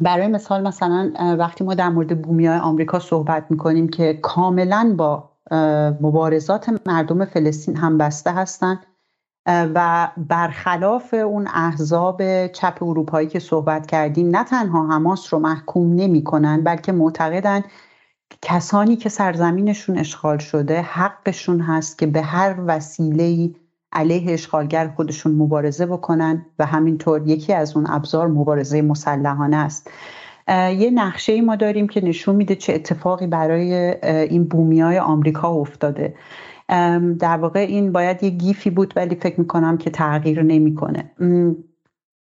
برای 0.01 0.27
مثال 0.27 0.67
مثلا 0.67 1.13
وقتی 1.39 1.63
ما 1.63 1.73
در 1.73 1.89
مورد 1.89 2.21
بومی 2.21 2.47
های 2.47 2.57
آمریکا 2.57 2.99
صحبت 2.99 3.45
می‌کنیم 3.49 3.87
که 3.87 4.13
کاملا 4.13 4.95
با 4.97 5.29
مبارزات 6.01 6.81
مردم 6.85 7.25
فلسطین 7.25 7.77
هم 7.77 7.97
بسته 7.97 8.31
هستند 8.31 8.85
و 9.47 10.07
برخلاف 10.17 11.13
اون 11.13 11.47
احزاب 11.47 12.47
چپ 12.47 12.77
اروپایی 12.81 13.27
که 13.27 13.39
صحبت 13.39 13.87
کردیم 13.87 14.35
نه 14.35 14.43
تنها 14.43 14.87
حماس 14.87 15.33
رو 15.33 15.39
محکوم 15.39 15.95
نمی 15.95 16.23
کنن 16.23 16.63
بلکه 16.63 16.91
معتقدن 16.91 17.63
کسانی 18.41 18.95
که 18.95 19.09
سرزمینشون 19.09 19.97
اشغال 19.97 20.37
شده 20.37 20.81
حقشون 20.81 21.59
هست 21.59 21.97
که 21.97 22.05
به 22.05 22.21
هر 22.21 22.55
وسیله 22.67 23.55
علیه 23.95 24.33
اشغالگر 24.33 24.87
خودشون 24.95 25.35
مبارزه 25.35 25.85
بکنن 25.85 26.45
و 26.59 26.65
همینطور 26.65 27.27
یکی 27.27 27.53
از 27.53 27.77
اون 27.77 27.85
ابزار 27.89 28.27
مبارزه 28.27 28.81
مسلحانه 28.81 29.57
است. 29.57 29.89
یه 30.49 30.91
نقشه 30.91 31.33
ای 31.33 31.41
ما 31.41 31.55
داریم 31.55 31.87
که 31.87 32.05
نشون 32.05 32.35
میده 32.35 32.55
چه 32.55 32.73
اتفاقی 32.73 33.27
برای 33.27 33.73
این 34.03 34.43
بومی 34.43 34.81
های 34.81 34.99
آمریکا 34.99 35.49
افتاده. 35.49 36.15
در 37.19 37.37
واقع 37.37 37.59
این 37.59 37.91
باید 37.91 38.23
یه 38.23 38.29
گیفی 38.29 38.69
بود 38.69 38.93
ولی 38.95 39.15
فکر 39.15 39.39
می‌کنم 39.39 39.77
که 39.77 39.89
تغییر 39.89 40.43
نمی‌کنه. 40.43 41.11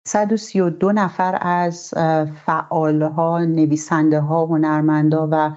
132 0.07 0.93
نفر 0.93 1.39
از 1.41 1.95
فعالها 2.47 3.45
نویسنده 3.45 4.21
ها 4.21 4.47
هنرمندا 4.47 5.29
و 5.33 5.51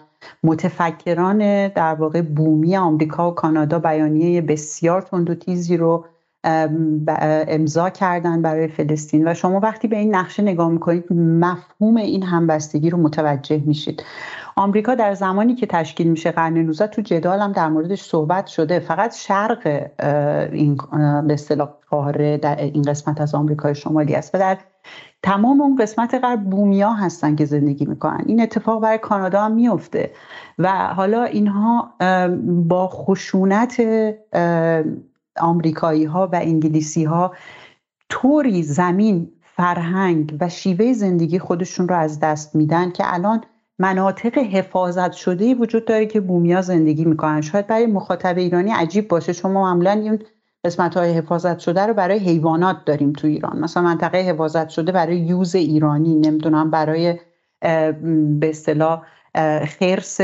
متفکران 0.44 1.68
در 1.68 1.94
واقع 1.94 2.22
بومی 2.22 2.78
آمریکا 2.78 3.32
و 3.32 3.36
کانادا 3.36 3.80
بیانیه 3.80 4.42
بسیار 4.42 5.02
تند 5.02 5.30
و 5.30 5.36
تیزی 5.36 5.78
رو 5.78 6.06
امضا 6.44 7.90
کردن 7.90 8.42
برای 8.42 8.68
فلسطین. 8.68 9.28
و 9.28 9.34
شما 9.34 9.60
وقتی 9.60 9.88
به 9.88 9.98
این 9.98 10.16
نقشه 10.16 10.44
نگاه 10.44 10.70
می‌کنید 10.70 11.14
مفهوم 11.14 11.98
این 11.98 12.24
همبستگی 12.24 12.90
رو 12.90 12.98
متوجه 12.98 13.64
میشید. 13.66 14.04
آمریکا 14.56 14.96
در 14.96 15.14
زمانی 15.14 15.56
که 15.56 15.66
تشکیل 15.66 16.08
میشه 16.08 16.32
قرن 16.32 16.58
19 16.58 16.88
تو 16.88 17.02
جدال 17.02 17.40
هم 17.40 17.52
در 17.52 17.70
موردش 17.70 18.02
صحبت 18.02 18.48
شده. 18.48 18.80
فقط 18.80 19.16
شرق 19.16 19.90
این 20.52 20.78
به 21.28 21.34
اصطلاح 21.34 21.70
قاره 21.90 22.38
در 22.38 22.56
این 22.56 22.82
قسمت 22.82 23.22
از 23.22 23.36
آمریکای 23.36 23.76
شمالی 23.76 24.16
است. 24.16 24.36
و 24.36 24.38
در 24.38 24.58
تمام 25.24 25.62
اون 25.62 25.76
قسمت 25.76 26.14
غرب 26.14 26.44
بومیا 26.44 26.94
هستن 26.94 27.36
که 27.36 27.46
زندگی 27.46 27.86
می‌کنن. 27.86 28.24
این 28.26 28.42
اتفاق 28.42 28.82
برای 28.82 28.98
کانادا 28.98 29.42
هم 29.42 29.52
میفته. 29.52 30.12
و 30.60 30.72
حالا 30.72 31.24
اینها 31.24 31.94
با 32.68 32.88
خشونت 32.88 33.82
آمریکایی 35.40 36.06
ها 36.06 36.30
و 36.34 36.36
انگلیسی 36.36 37.04
ها 37.04 37.34
طوری 38.10 38.64
زمین 38.64 39.32
فرهنگ 39.42 40.38
و 40.42 40.50
شیوه 40.50 40.94
زندگی 40.94 41.40
خودشون 41.40 41.88
رو 41.88 41.96
از 41.96 42.20
دست 42.20 42.56
میدن 42.56 42.92
که 42.92 43.04
الان 43.14 43.42
مناطق 43.80 44.38
حفاظت 44.38 45.12
شده 45.12 45.56
وجود 45.56 45.86
داره 45.86 46.06
که 46.06 46.20
بومیا 46.20 46.62
زندگی 46.62 47.06
می‌کنن. 47.06 47.42
شاید 47.42 47.68
برای 47.68 47.86
مخاطب 47.86 48.38
ایرانی 48.38 48.72
عجیب 48.72 49.08
باشه. 49.08 49.34
شما 49.34 49.62
معمولا 49.64 49.92
این 49.92 50.20
قسمت 50.68 50.98
های 50.98 51.14
حفاظت 51.14 51.60
شده 51.60 51.86
رو 51.86 51.94
برای 51.94 52.20
حیوانات 52.20 52.78
داریم 52.86 53.14
تو 53.14 53.28
ایران. 53.28 53.60
مثلا 53.60 53.84
منطقه 53.84 54.18
حفاظت 54.18 54.70
شده 54.70 54.92
برای 54.92 55.18
یوز 55.18 55.56
ایرانی 55.56 56.16
نمی‌دونم 56.16 56.72
برای 56.72 57.20
به 58.40 58.50
اصطلاح 58.50 59.02
خرس 59.66 60.22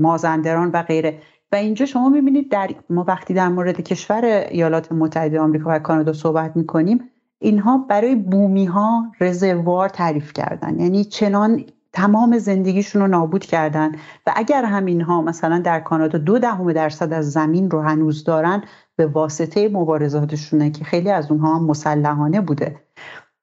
مازندران 0.00 0.70
و 0.74 0.82
غیره. 0.82 1.18
و 1.52 1.56
اینجا 1.56 1.86
شما 1.86 2.08
می‌بینید 2.08 2.50
در 2.50 2.70
ما 2.90 3.04
وقتی 3.08 3.34
در 3.34 3.48
مورد 3.48 3.80
کشور 3.80 4.24
ایالات 4.24 4.92
متحده 4.92 5.40
آمریکا 5.40 5.70
و 5.70 5.78
کانادا 5.78 6.12
صحبت 6.12 6.56
می‌کنیم 6.56 7.00
اینها 7.38 7.78
برای 7.78 8.14
بومی 8.14 8.64
ها 8.64 9.04
رزروار 9.20 9.88
تعریف 9.88 10.32
کردن. 10.32 10.80
یعنی 10.80 11.04
چنان 11.04 11.64
تمام 11.92 12.38
زندگیشون 12.38 13.02
رو 13.02 13.08
نابود 13.08 13.44
کردن. 13.44 13.92
و 14.26 14.32
اگر 14.36 14.64
همین 14.64 15.00
ها 15.00 15.22
مثلا 15.22 15.58
در 15.58 15.80
کانادا 15.80 16.18
دو 16.18 16.38
دهم 16.38 16.72
درصد 16.72 17.12
از 17.12 17.32
زمین 17.32 17.70
رو 17.70 17.80
هنوز 17.80 18.24
دارن 18.24 18.62
به 18.96 19.06
واسطه 19.06 19.68
مبارزاتشونه 19.68 20.70
که 20.70 20.84
خیلی 20.84 21.10
از 21.10 21.30
اونها 21.30 21.58
مسلحانه 21.58 22.40
بوده. 22.40 22.80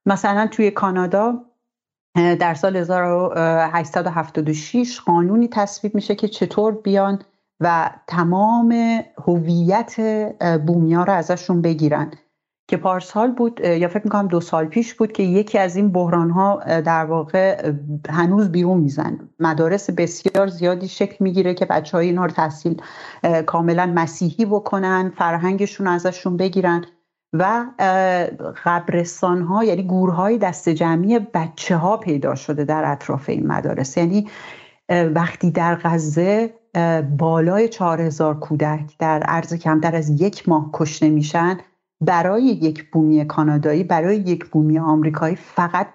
مثلا 0.06 0.48
توی 0.48 0.72
کانادا 0.72 1.46
در 2.16 2.54
سال 2.54 2.76
1876 2.76 5.00
قانونی 5.00 5.48
تصویب 5.48 5.96
میشه 5.96 6.16
که 6.16 6.28
چطور 6.28 6.72
بیان 6.72 7.22
و 7.60 7.90
تمام 8.08 9.02
هویت 9.28 9.96
بومیا 10.66 11.04
رو 11.04 11.14
ازشون 11.14 11.62
بگیرن. 11.62 12.12
که 12.68 12.78
پارسال 12.78 13.32
بود 13.32 13.60
یا 13.60 13.88
فکر 13.88 14.04
می‌کنم 14.04 14.28
دو 14.28 14.42
سال 14.42 14.66
پیش 14.66 14.94
بود 14.94 15.12
که 15.12 15.24
یکی 15.24 15.58
از 15.58 15.76
این 15.76 15.92
بحران 15.92 16.30
ها 16.30 16.64
در 16.66 17.06
واقع 17.06 17.72
هنوز 18.10 18.52
بیرون 18.52 18.78
میزن. 18.78 19.30
مدارس 19.40 19.90
بسیار 19.90 20.48
زیادی 20.48 20.88
شکل 20.88 21.16
می‌گیره 21.20 21.54
که 21.54 21.66
بچه 21.66 21.98
های 21.98 22.08
اینها 22.08 22.26
رو 22.26 22.32
تحصیل 22.32 22.82
کاملا 23.46 23.94
مسیحی 23.96 24.46
بکنن 24.46 25.12
فرهنگشون 25.18 25.88
ازشون 25.88 26.38
بگیرن 26.38 26.86
و 27.34 27.66
قبرستان 28.66 29.42
ها 29.42 29.64
یعنی 29.64 29.84
گورهای 29.84 30.38
دست 30.38 30.70
جمعی 30.70 31.20
بچه 31.20 31.78
ها 31.78 31.98
پیدا 31.98 32.36
شده 32.36 32.64
در 32.64 32.92
اطراف 32.92 33.30
این 33.30 33.48
مدارس. 33.48 33.98
یعنی 33.98 34.28
وقتی 34.90 35.52
در 35.52 35.76
غزه 35.76 36.54
بالای 37.18 37.70
4000 37.70 38.40
کودک 38.40 38.98
در 39.00 39.24
عرض 39.24 39.54
کمتر 39.54 39.96
از 39.96 40.22
یک 40.22 40.50
ماه 40.50 40.70
کشته 40.74 41.10
میشن 41.10 41.58
برای 42.02 42.44
یک 42.44 42.92
بومی 42.92 43.26
کانادایی 43.26 43.84
برای 43.84 44.18
یک 44.18 44.46
بومی 44.46 44.80
آمریکایی 44.80 45.36
فقط 45.36 45.88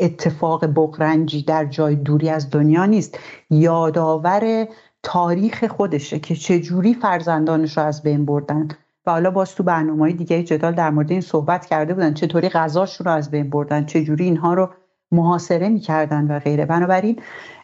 اتفاق 0.00 0.66
بغرنجی 0.66 1.42
در 1.42 1.64
جای 1.64 1.94
دوری 1.94 2.28
از 2.28 2.50
دنیا 2.50 2.86
نیست. 2.86 3.18
یادآور 3.50 4.68
تاریخ 5.02 5.64
خودشه 5.64 6.18
که 6.18 6.34
چجوری 6.34 6.94
فرزندانش 6.94 7.78
رو 7.78 7.84
از 7.84 8.02
بین 8.02 8.24
بردن. 8.24 8.68
و 9.06 9.10
حالا 9.10 9.30
باز 9.30 9.54
تو 9.54 9.62
برنامه 9.62 10.00
های 10.00 10.12
دیگه 10.12 10.42
جدال 10.42 10.74
در 10.74 10.90
مورد 10.90 11.10
این 11.10 11.20
صحبت 11.20 11.66
کرده 11.66 11.94
بودن 11.94 12.14
چطوری 12.14 12.48
غذاش 12.48 13.00
رو 13.00 13.10
از 13.10 13.30
بین 13.30 13.50
بردن 13.50 13.84
چجوری 13.84 14.24
اینها 14.24 14.54
رو 14.54 14.68
محاصره 15.12 15.68
می‌کردن 15.68 16.26
و 16.30 16.38
غیره. 16.38 16.66
بنابراین 16.66 17.20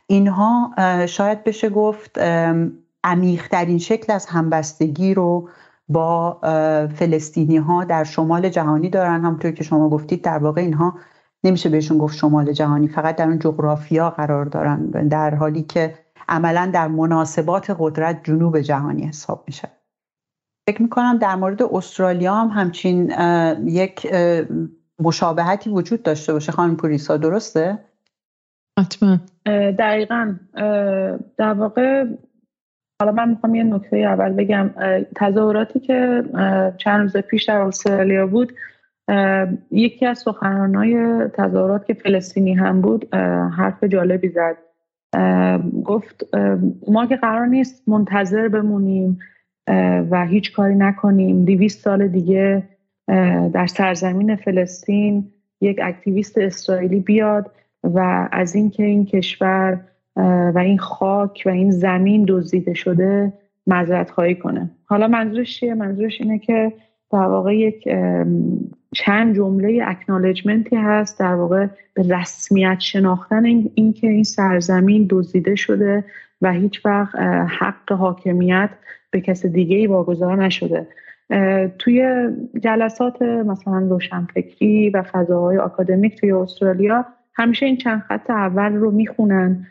اینها 0.06 0.70
شاید 1.06 1.44
بشه 1.44 1.70
گفت 1.70 2.18
عمیقترین 3.04 3.78
شکل 3.78 4.12
از 4.12 4.26
همبستگی 4.26 5.14
رو 5.14 5.48
با 5.88 6.38
فلسطینی 6.94 7.56
ها 7.56 7.84
در 7.84 8.04
شمال 8.04 8.48
جهانی 8.48 8.90
دارن. 8.90 9.24
همونطور 9.24 9.50
که 9.50 9.64
شما 9.64 9.88
گفتید 9.88 10.22
در 10.22 10.38
واقع 10.38 10.60
اینها 10.60 10.94
نمیشه 11.44 11.68
بهشون 11.68 11.98
گفت 11.98 12.16
شمال 12.16 12.52
جهانی 12.52 12.88
فقط 12.88 13.16
در 13.16 13.24
اون 13.24 13.38
جغرافیا 13.38 14.10
قرار 14.10 14.44
دارن. 14.44 15.08
در 15.08 15.34
حالی 15.34 15.62
که 15.62 15.94
عملا 16.28 16.70
در 16.74 16.88
مناسبات 16.88 17.76
قدرت 17.78 18.24
جنوب 18.24 18.60
جهانی 18.60 19.02
حساب 19.06 19.44
میشه. 19.46 19.68
فکر 20.68 20.82
می‌کنم 20.82 21.18
در 21.18 21.36
مورد 21.36 21.62
استرالیا 21.62 22.34
هم 22.34 22.48
همچین 22.48 23.12
یک 23.64 24.14
مشابهتی 24.98 25.70
وجود 25.70 26.02
داشته 26.02 26.32
باشه. 26.32 26.52
خانم 26.52 26.76
پوریسا 26.76 27.16
درسته؟ 27.16 27.78
حتما. 28.78 29.18
دقیقا. 29.78 30.34
در 31.36 31.54
واقع 31.54 32.04
حالا 33.04 33.16
من 33.16 33.28
می‌خوام 33.28 33.54
یه 33.54 33.64
نکته 33.64 33.96
اول 33.96 34.32
بگم 34.32 34.70
تظاهراتی 35.16 35.80
که 35.80 36.22
چند 36.76 37.00
روز 37.00 37.16
پیش 37.16 37.44
در 37.44 37.60
استرالیا 37.60 38.26
بود 38.26 38.52
یکی 39.70 40.06
از 40.06 40.18
سخنرانای 40.18 41.18
تظاهرات 41.28 41.86
که 41.86 41.94
فلسطینی 41.94 42.54
هم 42.54 42.80
بود 42.80 43.14
حرف 43.56 43.84
جالبی 43.84 44.28
زد. 44.28 44.56
گفت 45.84 46.34
ما 46.88 47.06
که 47.06 47.16
قرار 47.16 47.46
نیست 47.46 47.88
منتظر 47.88 48.48
بمونیم 48.48 49.18
و 50.10 50.26
هیچ 50.26 50.52
کاری 50.52 50.74
نکنیم. 50.74 51.44
دیویست 51.44 51.80
سال 51.80 52.08
دیگه 52.08 52.62
در 53.52 53.66
سرزمین 53.66 54.36
فلسطین 54.36 55.32
یک 55.60 55.80
اکتیویست 55.82 56.38
اسرائیلی 56.38 57.00
بیاد 57.00 57.50
و 57.84 58.28
از 58.32 58.54
اینکه 58.54 58.82
این 58.82 59.06
کشور 59.06 59.80
و 60.16 60.58
این 60.58 60.78
خاک 60.78 61.42
و 61.46 61.48
این 61.48 61.70
زمین 61.70 62.24
دزدیده 62.28 62.74
شده 62.74 63.32
معذرت 63.66 64.10
خواهی 64.10 64.34
کنه. 64.34 64.70
حالا 64.86 65.08
منظورش 65.08 65.60
چیه؟ 65.60 65.74
منظورش 65.74 66.20
اینه 66.20 66.38
که 66.38 66.72
در 67.12 67.18
واقع 67.18 67.56
یک 67.56 67.88
چند 68.94 69.36
جمله 69.36 69.82
اکنالجمنتی 69.86 70.76
هست 70.76 71.20
در 71.20 71.34
واقع 71.34 71.66
به 71.94 72.02
رسمیت 72.08 72.80
شناختن 72.80 73.44
این 73.44 73.70
اینکه 73.74 74.08
این 74.08 74.24
سرزمین 74.24 75.06
دزدیده 75.10 75.54
شده 75.54 76.04
و 76.42 76.52
هیچ 76.52 76.86
وقت 76.86 77.14
حق 77.60 77.92
حاکمیت 77.92 78.70
به 79.10 79.20
کس 79.20 79.46
دیگه 79.46 79.76
ای 79.76 79.86
واگذار 79.86 80.44
نشده. 80.44 80.86
توی 81.78 82.28
جلسات 82.60 83.22
مثلا 83.22 83.78
روشنفکری 83.78 84.90
و 84.90 85.02
فضاهای 85.02 85.58
آکادمیک 85.58 86.20
توی 86.20 86.32
استرالیا 86.32 87.04
همیشه 87.34 87.66
این 87.66 87.76
چند 87.76 88.00
خط 88.00 88.30
اول 88.30 88.72
رو 88.72 88.90
می‌خونن 88.90 89.66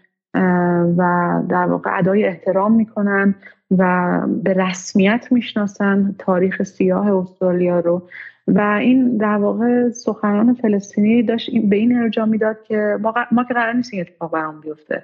و 0.98 1.42
در 1.50 1.66
واقع 1.66 1.98
ادای 1.98 2.26
احترام 2.26 2.76
می‌کنن 2.76 3.36
و 3.78 4.22
به 4.44 4.54
رسمیت 4.54 5.28
می‌شناسن 5.32 6.16
تاریخ 6.20 6.64
سیاه 6.64 7.08
استرالیا 7.08 7.80
رو. 7.80 8.08
و 8.48 8.62
این 8.62 9.18
در 9.18 9.38
واقع 9.38 9.90
سخنان 9.90 10.54
فلسطینی 10.54 11.24
داشت 11.24 11.52
به 11.70 11.76
این 11.76 11.98
ارجاع 11.98 12.26
می‌داد 12.26 12.64
که 12.64 12.98
ما, 13.02 13.14
ما 13.32 13.44
که 13.44 13.54
قرار 13.54 13.74
نیست 13.74 13.94
این 13.94 14.02
اتفاق 14.02 14.32
برام 14.32 14.62
بیفته. 14.62 15.04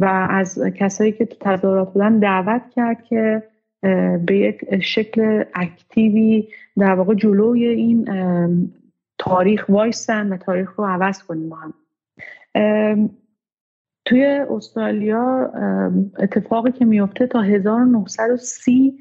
و 0.00 0.26
از 0.30 0.58
کسایی 0.76 1.12
که 1.12 1.26
تو 1.26 1.36
تظاهرات 1.40 1.92
بودن 1.92 2.18
دعوت 2.18 2.62
کرد 2.76 3.04
که 3.04 3.42
به 4.26 4.36
یک 4.36 4.80
شکل 4.80 5.44
اکتیوی 5.54 6.48
در 6.78 6.94
واقع 6.94 7.14
جلوی 7.14 7.64
این 7.64 8.08
تاریخ 9.18 9.64
وایستن 9.68 10.32
و 10.32 10.36
تاریخ 10.36 10.72
رو 10.76 10.84
عوض 10.84 11.22
کنیم 11.22 11.48
با 11.48 11.56
هم. 11.56 11.74
توی 14.08 14.24
استرالیا 14.50 15.52
اتفاقی 16.18 16.72
که 16.72 16.84
میفته 16.84 17.26
تا 17.26 17.40
1930 17.40 18.98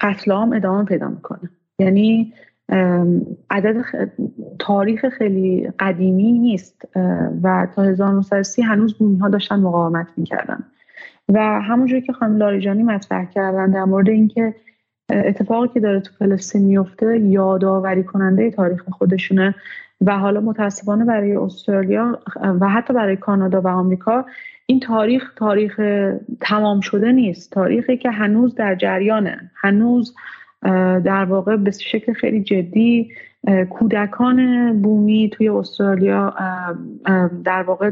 قتل 0.00 0.32
عام 0.32 0.52
ادامه 0.52 0.84
پیدا 0.84 1.08
می‌کنه. 1.08 1.50
یعنی 1.78 2.32
عدد 3.50 3.84
تاریخ 4.58 5.08
خیلی 5.08 5.72
قدیمی 5.78 6.32
نیست 6.32 6.82
و 7.42 7.68
تا 7.74 7.82
1930 7.82 8.62
هنوز 8.62 8.98
بومی 8.98 9.30
داشتن 9.32 9.60
مقاومت 9.60 10.06
می‌کردن. 10.16 10.64
و 11.28 11.60
همونجوری 11.60 12.02
که 12.02 12.12
خانم 12.12 12.36
لاریجانی 12.36 12.82
مطرح 12.82 13.24
کردن 13.24 13.70
در 13.70 13.84
مورد 13.84 14.08
اینکه 14.08 14.54
اتفاقی 15.10 15.68
که 15.68 15.80
داره 15.80 16.00
تو 16.00 16.12
فلسطین 16.18 16.64
میفته 16.64 17.18
یادآوری 17.18 18.04
کننده 18.04 18.50
تاریخ 18.50 18.82
خودشونه. 18.90 19.54
و 20.06 20.18
حالا 20.18 20.40
متاسفانه 20.40 21.04
برای 21.04 21.36
استرالیا 21.36 22.18
و 22.60 22.68
حتی 22.68 22.94
برای 22.94 23.16
کانادا 23.16 23.60
و 23.60 23.68
آمریکا 23.68 24.24
این 24.66 24.80
تاریخ 24.80 25.32
تاریخ 25.36 25.80
تمام 26.40 26.80
شده 26.80 27.12
نیست. 27.12 27.52
تاریخی 27.52 27.96
که 27.96 28.10
هنوز 28.10 28.54
در 28.54 28.74
جریانه. 28.74 29.50
هنوز 29.54 30.14
در 31.04 31.24
واقع 31.24 31.56
به 31.56 31.70
شکل 31.70 32.12
خیلی 32.12 32.42
جدی 32.42 33.10
کودکان 33.70 34.72
بومی 34.82 35.30
توی 35.32 35.48
استرالیا 35.48 36.34
در 37.44 37.62
واقع 37.62 37.90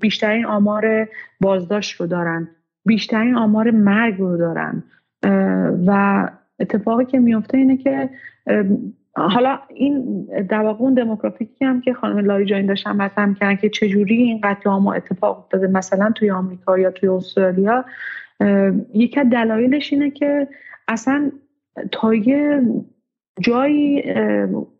بیشترین 0.00 0.46
آمار 0.46 1.08
بازداشت 1.40 2.00
رو 2.00 2.06
دارن. 2.06 2.48
بیشترین 2.86 3.34
آمار 3.34 3.70
مرگ 3.70 4.18
رو 4.18 4.36
دارن. 4.36 4.82
و 5.86 6.28
اتفاقی 6.60 7.04
که 7.04 7.18
میفته 7.18 7.58
اینه 7.58 7.76
که 7.76 8.10
حالا 9.14 9.58
این 9.68 10.24
در 10.48 10.60
واقع 10.60 10.80
اون 10.80 10.94
دموگرافیکی 10.94 11.64
هم 11.64 11.80
که 11.80 11.94
خانم 11.94 12.18
لاریجانی 12.18 12.66
داشتن 12.66 12.90
مطرح 12.90 13.34
کردن 13.34 13.56
که 13.56 13.68
چجوری 13.68 14.16
این 14.16 14.40
قتل 14.44 14.70
عام 14.70 14.86
اتفاق 14.86 15.38
افتاده 15.38 15.66
مثلا 15.66 16.12
توی 16.14 16.30
آمریکا 16.30 16.78
یا 16.78 16.90
توی 16.90 17.08
استرالیا 17.08 17.84
یکی 18.94 19.20
از 19.20 19.30
دلایلش 19.30 19.92
اینه 19.92 20.10
که 20.10 20.48
اصلا 20.88 21.32
تا 21.92 22.14
یه 22.14 22.62
جایی 23.40 24.02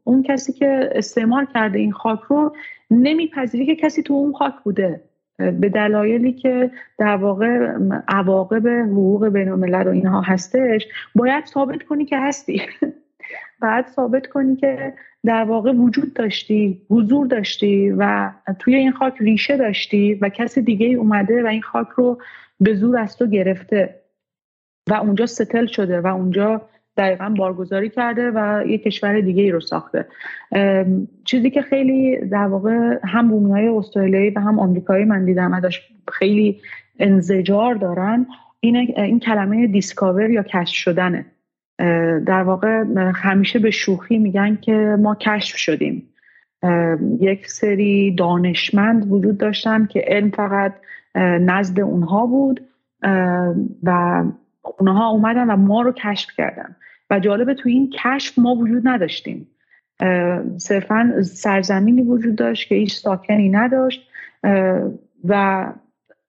اون 0.04 0.22
کسی 0.22 0.52
که 0.52 0.90
استعمار 0.92 1.44
کرده 1.44 1.78
این 1.78 1.92
خاک 1.92 2.20
رو 2.20 2.56
نمیپذیری 2.90 3.66
که 3.66 3.76
کسی 3.76 4.02
تو 4.02 4.14
اون 4.14 4.32
خاک 4.32 4.54
بوده. 4.64 5.00
به 5.38 5.68
دلایلی 5.68 6.32
که 6.32 6.70
در 6.98 7.16
واقع 7.16 7.78
عواقب 8.08 8.68
حقوق 8.68 9.28
بین 9.28 9.48
الملل 9.48 9.86
و 9.86 9.90
اینها 9.90 10.20
هستش 10.20 10.86
باید 11.14 11.46
ثابت 11.46 11.82
کنی 11.82 12.04
که 12.04 12.18
هستی. 12.18 12.62
باید 13.62 13.86
ثابت 13.86 14.26
کنی 14.26 14.56
که 14.56 14.94
در 15.24 15.44
واقع 15.44 15.72
وجود 15.72 16.14
داشتی 16.14 16.82
حضور 16.90 17.26
داشتی 17.26 17.90
و 17.90 18.30
توی 18.58 18.74
این 18.74 18.92
خاک 18.92 19.14
ریشه 19.20 19.56
داشتی 19.56 20.14
و 20.14 20.28
کسی 20.28 20.62
دیگه 20.62 20.86
اومده 20.86 21.42
و 21.42 21.46
این 21.46 21.62
خاک 21.62 21.88
رو 21.88 22.20
به 22.60 22.74
زور 22.74 22.98
از 22.98 23.16
تو 23.16 23.26
گرفته 23.26 24.02
و 24.90 24.94
اونجا 24.94 25.26
ستل 25.26 25.66
شده 25.66 26.00
و 26.00 26.06
اونجا 26.06 26.68
دقیقا 26.96 27.34
بارگذاری 27.38 27.90
کرده 27.90 28.30
و 28.30 28.66
یه 28.66 28.78
کشور 28.78 29.20
دیگه 29.20 29.42
ای 29.42 29.50
رو 29.50 29.60
ساخته. 29.60 30.06
چیزی 31.24 31.50
که 31.50 31.62
خیلی 31.62 32.16
در 32.16 32.46
واقع 32.46 32.98
هم 33.04 33.28
بومی 33.28 33.52
های 33.52 33.68
استرالیایی 33.68 34.30
و 34.30 34.40
هم 34.40 34.58
آمریکایی 34.58 35.04
من 35.04 35.24
دیدم 35.24 35.60
داشت 35.60 35.82
خیلی 36.12 36.60
انزجار 36.98 37.74
دارن 37.74 38.26
این, 38.60 38.76
این 38.76 39.20
کلمه 39.20 39.66
دیسکاور 39.66 40.30
یا 40.30 40.42
کشف 40.42 40.74
شدنه. 40.74 41.26
در 42.26 42.42
واقع 42.42 42.84
همیشه 43.14 43.58
به 43.58 43.70
شوخی 43.70 44.18
میگن 44.18 44.58
که 44.60 44.96
ما 45.00 45.14
کشف 45.14 45.56
شدیم. 45.56 46.08
یک 47.20 47.50
سری 47.50 48.14
دانشمند 48.14 49.12
وجود 49.12 49.38
داشتن 49.38 49.86
که 49.86 50.04
علم 50.06 50.30
فقط 50.30 50.74
نزد 51.40 51.80
اونها 51.80 52.26
بود 52.26 52.60
و 53.82 54.22
اونها 54.78 55.08
اومدن 55.08 55.50
و 55.50 55.56
ما 55.56 55.82
رو 55.82 55.92
کشف 55.92 56.30
کردن. 56.36 56.76
و 57.10 57.20
جالبه 57.20 57.54
تو 57.54 57.68
این 57.68 57.90
کشف 58.04 58.38
ما 58.38 58.54
وجود 58.54 58.88
نداشتیم. 58.88 59.46
صرفا 60.56 61.22
سرزمینی 61.22 62.02
وجود 62.02 62.36
داشت 62.36 62.68
که 62.68 62.74
هیچ 62.74 62.94
ساکنی 62.96 63.48
نداشت. 63.48 64.08
و 65.24 65.66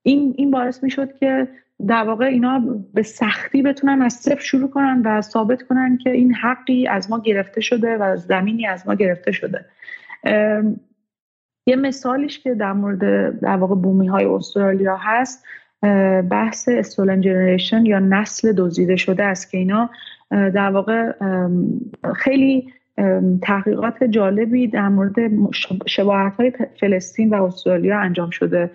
این 0.03 0.33
این 0.37 0.51
باعث 0.51 0.83
می‌شد 0.83 1.15
که 1.15 1.47
در 1.87 2.03
واقع 2.03 2.25
اینا 2.25 2.63
به 2.93 3.03
سختی 3.03 3.61
بتونن 3.61 4.01
از 4.01 4.13
صفر 4.13 4.41
شروع 4.41 4.69
کنن 4.69 5.01
و 5.05 5.21
ثابت 5.21 5.63
کنن 5.63 5.97
که 5.97 6.09
این 6.09 6.33
حقی 6.33 6.87
از 6.87 7.11
ما 7.11 7.19
گرفته 7.19 7.61
شده 7.61 7.97
و 7.97 8.17
زمینی 8.17 8.67
از 8.67 8.87
ما 8.87 8.95
گرفته 8.95 9.31
شده. 9.31 9.65
یه 11.67 11.75
مثالیش 11.75 12.39
که 12.39 12.53
در 12.53 12.73
مورد 12.73 13.39
در 13.39 13.55
واقع 13.55 13.75
بومی 13.75 14.07
های 14.07 14.25
استرالیا 14.25 14.97
هست 14.97 15.45
بحث 16.29 16.69
استولن 16.69 17.21
جنریشن 17.21 17.85
یا 17.85 17.99
نسل 17.99 18.53
دزدیده 18.57 18.95
شده 18.95 19.23
است 19.23 19.51
که 19.51 19.57
اینا 19.57 19.89
در 20.29 20.69
واقع 20.69 21.11
خیلی 22.15 22.73
تحقیقات 23.41 24.03
جالبی 24.03 24.67
در 24.67 24.89
مورد 24.89 25.15
شباهت 25.87 26.35
های 26.35 26.53
فلسطین 26.79 27.29
و 27.29 27.43
استرالیا 27.43 27.99
انجام 27.99 28.29
شده. 28.29 28.71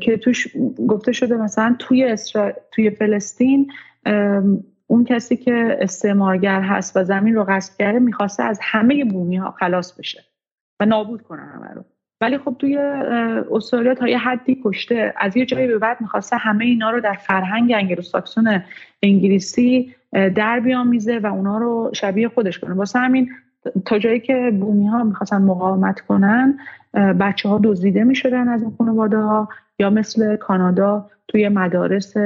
که 0.00 0.16
توش 0.16 0.48
گفته 0.88 1.12
شده 1.12 1.36
مثلا 1.36 1.76
توی, 1.78 2.04
اسرا... 2.04 2.52
توی 2.72 2.90
فلسطین 2.90 3.72
اون 4.86 5.04
کسی 5.04 5.36
که 5.36 5.78
استعمارگر 5.80 6.60
هست 6.60 6.96
و 6.96 7.04
زمین 7.04 7.34
رو 7.34 7.44
غصب 7.44 7.78
کرده 7.78 7.98
می‌خواسته 7.98 8.42
از 8.42 8.58
همه 8.62 9.04
بومی 9.04 9.36
ها 9.36 9.50
خلاص 9.50 9.98
بشه 9.98 10.24
و 10.80 10.86
نابود 10.86 11.22
کنه 11.22 11.42
همه 11.42 11.68
رو. 11.74 11.84
ولی 12.20 12.38
خب 12.38 12.56
توی 12.58 12.76
استرالیا 13.50 13.94
تا 13.94 14.08
یه 14.08 14.18
حدی 14.18 14.60
کشته 14.64 15.14
از 15.16 15.36
یه 15.36 15.46
جایی 15.46 15.66
به 15.66 15.78
بعد 15.78 16.00
می‌خواسته 16.00 16.36
همه 16.36 16.64
اینا 16.64 16.90
رو 16.90 17.00
در 17.00 17.14
فرهنگ 17.14 17.72
انگلوساکسون 17.76 18.62
انگلیسی 19.02 19.94
در 20.12 20.60
بیامیزه 20.60 21.18
و 21.18 21.26
اونا 21.26 21.58
رو 21.58 21.90
شبیه 21.94 22.28
خودش 22.28 22.58
کنه. 22.58 22.74
واسه 22.74 22.98
همین 22.98 23.30
تا 23.84 23.98
جایی 23.98 24.20
که 24.20 24.52
بومی 24.60 24.86
ها 24.86 25.04
می‌خواستن 25.04 25.42
مقاومت 25.42 26.00
کنن 26.00 26.58
بچه 26.96 27.48
ها 27.48 27.60
دزدیده 27.64 28.04
می‌شدن 28.04 28.48
از 28.48 28.62
این 28.62 28.72
خانواده 28.78 29.16
ها 29.16 29.48
یا 29.78 29.90
مثل 29.90 30.36
کانادا 30.36 31.10
توی 31.28 31.48
مدارس 31.48 32.16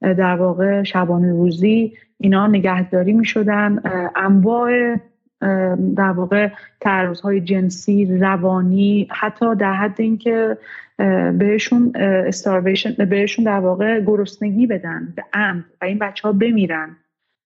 در 0.00 0.36
واقع 0.36 0.82
شبانه 0.82 1.32
روزی 1.32 1.92
اینا 2.18 2.46
نگهداری 2.46 3.12
می‌شدن. 3.12 3.82
انواع 4.16 4.96
در 5.96 6.10
واقع 6.10 6.48
های 7.22 7.40
جنسی 7.40 8.18
روانی 8.18 9.08
حتی 9.10 9.54
در 9.54 9.72
حد 9.72 10.00
اینکه 10.00 10.56
بهشون 11.38 11.92
استارویشن 11.96 13.04
بهشون 13.04 13.44
در 13.44 13.60
واقع 13.60 14.00
گرسنگی 14.00 14.66
بدن 14.66 15.12
به 15.16 15.24
عمد 15.32 15.64
و 15.82 15.84
این 15.84 15.98
بچه 15.98 16.28
ها 16.28 16.32
بمیرن 16.32 16.96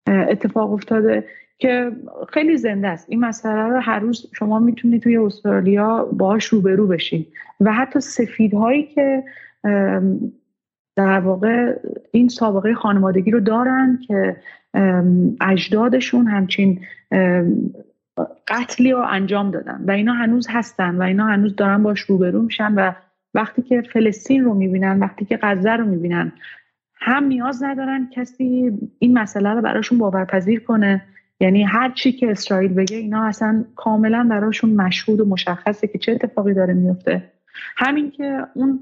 اتفاق 0.07 0.73
افتاده. 0.73 1.23
که 1.59 1.91
خیلی 2.29 2.57
زنده 2.57 2.87
است. 2.87 3.05
این 3.09 3.19
مسئله 3.19 3.63
رو 3.63 3.79
هر 3.79 3.99
روز 3.99 4.29
شما 4.35 4.59
می‌تونید 4.59 5.01
توی 5.01 5.17
استرالیا 5.17 6.05
باهاش 6.05 6.45
روبرو 6.45 6.87
بشید 6.87 7.27
و 7.59 7.73
حتی 7.73 7.99
سفیدهایی 7.99 8.83
که 8.83 9.23
در 10.95 11.19
واقع 11.19 11.73
این 12.11 12.27
سابقه 12.27 12.73
خانوادگی 12.73 13.31
رو 13.31 13.39
دارن 13.39 13.99
که 14.07 14.35
اجدادشون 15.41 16.27
همچین 16.27 16.79
قتلی 18.47 18.91
رو 18.91 19.05
انجام 19.09 19.51
دادن 19.51 19.83
و 19.87 19.91
اینا 19.91 20.13
هنوز 20.13 20.47
هستن 20.49 20.95
و 20.95 21.01
اینا 21.01 21.25
هنوز 21.25 21.55
دارن 21.55 21.83
باش 21.83 21.99
روبرو 21.99 22.41
میشن 22.41 22.73
و 22.75 22.91
وقتی 23.33 23.61
که 23.61 23.81
فلسطین 23.81 24.43
رو 24.43 24.53
می‌بینن 24.53 24.99
وقتی 24.99 25.25
که 25.25 25.39
غزه 25.41 25.71
رو 25.71 25.85
می‌بینن 25.85 26.31
هم 26.99 27.23
نیاز 27.23 27.63
ندارن 27.63 28.09
کسی 28.13 28.79
این 28.99 29.17
مسئله 29.17 29.49
رو 29.49 29.61
براشون 29.61 29.97
باورپذیر 29.97 30.59
کنه. 30.59 31.01
یعنی 31.39 31.63
هر 31.63 31.91
چی 31.91 32.11
که 32.11 32.31
اسرائیل 32.31 32.73
بگه 32.73 32.97
اینا 32.97 33.23
اصلا 33.23 33.65
کاملا 33.75 34.27
براشون 34.29 34.69
مشهود 34.69 35.19
و 35.19 35.25
مشخصه 35.25 35.87
که 35.87 35.97
چه 35.97 36.11
اتفاقی 36.11 36.53
داره 36.53 36.73
میفته. 36.73 37.31
همین 37.77 38.11
که 38.11 38.47
اون 38.53 38.81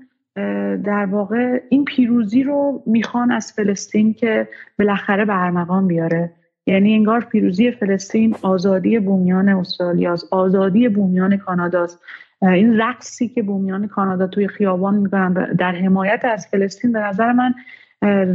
در 0.84 1.06
واقع 1.06 1.62
این 1.70 1.86
پیروزی 1.86 2.44
رو 2.44 2.84
می‌خوان 2.86 3.32
از 3.32 3.54
فلسطین 3.54 4.14
که 4.14 4.48
بالاخره 4.80 5.26
به 5.26 5.44
ارمغان 5.44 5.88
بیاره. 5.88 6.32
یعنی 6.68 6.94
انگار 6.94 7.22
پیروزی 7.22 7.72
فلسطین 7.72 8.36
آزادی 8.42 9.00
بومیان 9.00 9.50
استرالیاست 9.50 10.34
آزادی 10.34 10.90
بومیان 10.90 11.38
کاناداست 11.38 12.00
این 12.42 12.78
رقصی 12.78 13.28
که 13.28 13.44
بومیان 13.44 13.88
کانادا 13.88 14.28
توی 14.28 14.48
خیابان 14.48 14.96
می‌کنن 14.96 15.34
در 15.34 15.72
حمایت 15.72 16.26
از 16.26 16.48
فلسطین 16.48 16.92
به 16.92 17.00
نظر 17.00 17.32
من 17.32 17.54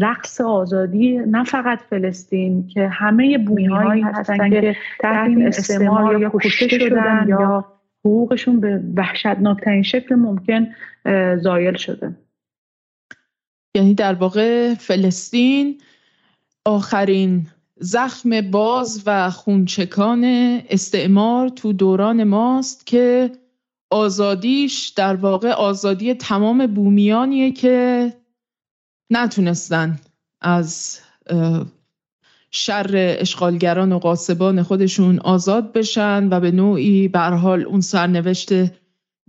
رقص 0.01 0.41
آزادی 0.41 1.18
نه 1.18 1.45
فقط 1.45 1.81
فلسطین 1.91 2.68
که 2.68 2.89
همه 2.89 3.39
بومی 3.39 3.66
هایی 3.66 4.03
هستن 4.03 4.51
که 4.51 4.77
تحت 5.01 5.29
این 5.29 5.47
استعمار 5.47 6.21
یا 6.21 6.31
کشته 6.35 6.68
شدن 6.68 7.27
یا 7.29 7.64
حقوقشون 8.05 8.61
به 8.61 8.83
وحشتناکترین 8.97 9.83
شکل 9.83 10.14
ممکن 10.14 10.66
زایل 11.37 11.77
شده. 11.77 12.14
یعنی 13.75 13.95
در 13.95 14.14
واقع 14.14 14.75
فلسطین 14.75 15.81
آخرین 16.64 17.47
زخم 17.77 18.51
باز 18.51 19.03
و 19.07 19.31
خونچکان 19.31 20.25
استعمار 20.71 21.49
تو 21.49 21.73
دوران 21.73 22.25
ماست 22.25 22.87
که 22.87 23.31
آزادیش 23.91 24.89
در 24.89 25.14
واقع 25.14 25.51
آزادی 25.51 26.14
تمام 26.14 26.66
بومیانیه 26.66 27.53
که 27.53 28.12
نتونستن 29.11 30.01
از 30.41 31.01
شر 32.51 32.91
اشغالگران 32.95 33.93
و 33.93 33.99
قاسبان 33.99 34.63
خودشون 34.63 35.19
آزاد 35.19 35.73
بشن 35.73 36.29
و 36.31 36.41
به 36.41 36.51
نوعی 36.51 37.09
به 37.09 37.21
حال 37.21 37.63
اون 37.63 37.81
سرنوشت 37.81 38.51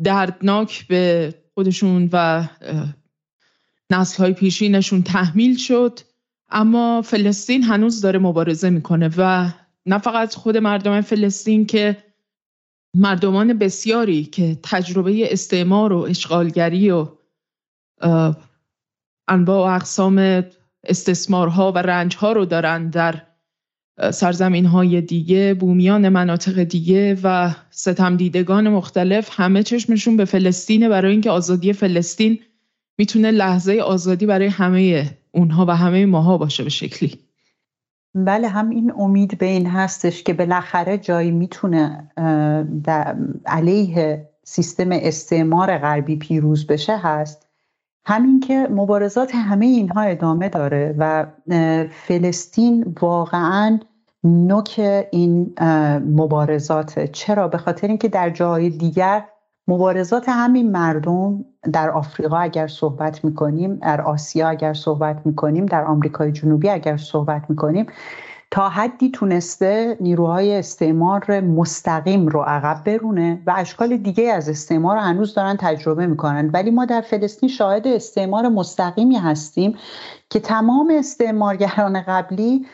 دردناک 0.04 0.88
به 0.88 1.34
خودشون 1.54 2.10
و 2.14 2.48
نسل 3.90 4.24
های 4.24 4.34
پیشینشون 4.34 5.04
تحمیل 5.04 5.58
شد. 5.58 6.00
اما 6.50 7.02
فلسطین 7.02 7.64
هنوز 7.64 8.02
داره 8.02 8.20
مبارزه 8.20 8.70
می‌کنه 8.70 9.10
و 9.18 9.52
نه 9.86 9.98
فقط 9.98 10.36
خود 10.36 10.58
مردم 10.58 11.02
فلسطین 11.02 11.66
که 11.66 11.98
مردمان 12.96 13.58
بسیاری 13.58 14.24
که 14.24 14.58
تجربه 14.64 15.34
استعمار 15.34 15.94
و 15.94 15.98
اشغالگری 15.98 16.92
و 16.92 17.08
انواع 19.28 19.72
و 19.72 19.76
اقسام 19.76 20.44
استثمارها 20.84 21.72
و 21.72 21.78
رنجها 21.78 22.32
رو 22.32 22.46
دارن 22.46 22.90
در 22.90 23.22
سرزمین 24.14 24.66
های 24.66 25.02
دیگه 25.02 25.54
بومیان 25.54 26.10
مناطق 26.10 26.64
دیگه 26.64 27.18
و 27.24 27.52
ستم 27.70 28.18
دیدگان 28.18 28.70
مختلف. 28.70 29.30
همه 29.32 29.64
چشمشون 29.64 30.18
به 30.18 30.26
فلسطینه 30.26 30.90
برای 30.90 31.12
اینکه 31.12 31.30
آزادی 31.30 31.74
فلسطین 31.74 32.40
می‌تونه 32.98 33.32
لحظه 33.32 33.80
آزادی 33.80 34.26
برای 34.26 34.48
همه 34.48 35.10
اونها 35.32 35.66
و 35.66 35.76
همه 35.76 36.06
ماها 36.06 36.38
باشه 36.38 36.64
به 36.64 36.70
شکلی. 36.70 37.20
بله 38.16 38.48
هم 38.48 38.70
این 38.70 38.94
امید 38.98 39.38
به 39.38 39.46
این 39.46 39.66
هستش 39.66 40.24
که 40.24 40.34
بالاخره 40.34 40.98
جایی 40.98 41.32
می‌تونه 41.32 42.12
علیه 43.46 44.30
سیستم 44.44 44.90
استعمار 44.92 45.78
غربی 45.78 46.16
پیروز 46.16 46.68
بشه 46.68 46.98
هست. 46.98 47.51
همین 48.06 48.40
که 48.40 48.68
مبارزات 48.72 49.36
همه 49.36 49.66
اینها 49.66 50.02
ادامه 50.02 50.50
داره 50.50 50.96
و 50.98 51.26
فلسطین 51.92 52.96
واقعا 53.02 53.80
نوک 54.24 54.82
این 55.12 55.54
مبارزات 56.16 57.12
چرا؟ 57.12 57.48
به 57.48 57.58
خاطر 57.58 57.88
اینکه 57.88 58.08
در 58.08 58.30
جای 58.30 58.70
دیگر 58.70 59.26
مبارزات 59.68 60.26
همین 60.30 60.72
مردم 60.72 61.46
در 61.74 61.90
آفریقا 61.90 62.38
اگر 62.38 62.68
صحبت 62.68 63.26
می‌کنیم 63.26 63.76
در 63.76 64.02
آسیا 64.02 64.50
اگر 64.50 64.74
صحبت 64.74 65.26
می‌کنیم 65.26 65.66
در 65.66 65.86
آمریکای 65.86 66.32
جنوبی 66.32 66.70
اگر 66.70 66.98
صحبت 66.98 67.50
می‌کنیم 67.50 67.86
تا 68.52 68.70
حدی 68.70 69.10
تونسته 69.10 69.98
نیروهای 70.00 70.60
استعمار 70.60 71.40
مستقیم 71.40 72.28
رو 72.28 72.42
عقب 72.42 72.84
برونه 72.84 73.42
و 73.46 73.54
اشکال 73.58 73.98
دیگه 73.98 74.34
از 74.34 74.50
استعمار 74.50 74.96
رو 74.96 75.02
هنوز 75.02 75.34
دارن 75.34 75.58
تجربه 75.60 76.08
می‌کنن. 76.08 76.50
ولی 76.54 76.72
ما 76.72 76.86
در 76.86 77.02
فلسطین 77.02 77.50
شاهد 77.50 77.88
استعمار 77.88 78.48
مستقیمی 78.48 79.18
هستیم 79.18 79.78
که 80.30 80.40
تمام 80.40 80.94
استعمارگران 81.00 82.02
قبلی 82.02 82.66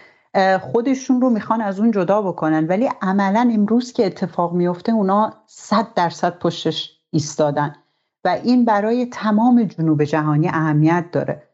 خودشون 0.62 1.22
رو 1.22 1.30
می‌خوان 1.30 1.62
از 1.62 1.80
اون 1.80 1.92
جدا 1.92 2.22
بکنن. 2.22 2.68
ولی 2.68 2.90
عملا 3.02 3.50
امروز 3.54 3.94
که 3.94 4.06
اتفاق 4.06 4.54
میفته 4.54 4.92
اونا 4.92 5.34
صد 5.46 5.88
درصد 5.96 6.40
پشتش 6.40 7.00
ایستادن. 7.12 7.76
و 8.26 8.30
این 8.44 8.66
برای 8.66 9.06
تمام 9.06 9.64
جنوب 9.64 10.04
جهانی 10.04 10.48
اهمیت 10.48 11.06
داره. 11.12 11.47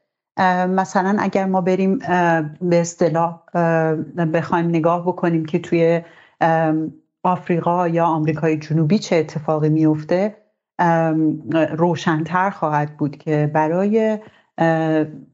مثلا 0.69 1.15
اگر 1.19 1.45
ما 1.45 1.61
بریم 1.61 1.99
به 2.61 2.81
اصطلاح 2.81 3.39
بخوایم 4.33 4.65
نگاه 4.65 5.01
بکنیم 5.07 5.45
که 5.45 5.59
توی 5.59 6.01
آفریقا 7.23 7.87
یا 7.87 8.05
آمریکای 8.05 8.57
جنوبی 8.57 8.99
چه 8.99 9.15
اتفاقی 9.15 9.69
میفته 9.69 10.35
روشنتر 11.77 12.49
خواهد 12.49 12.97
بود 12.97 13.17
که 13.17 13.51
برای 13.53 14.19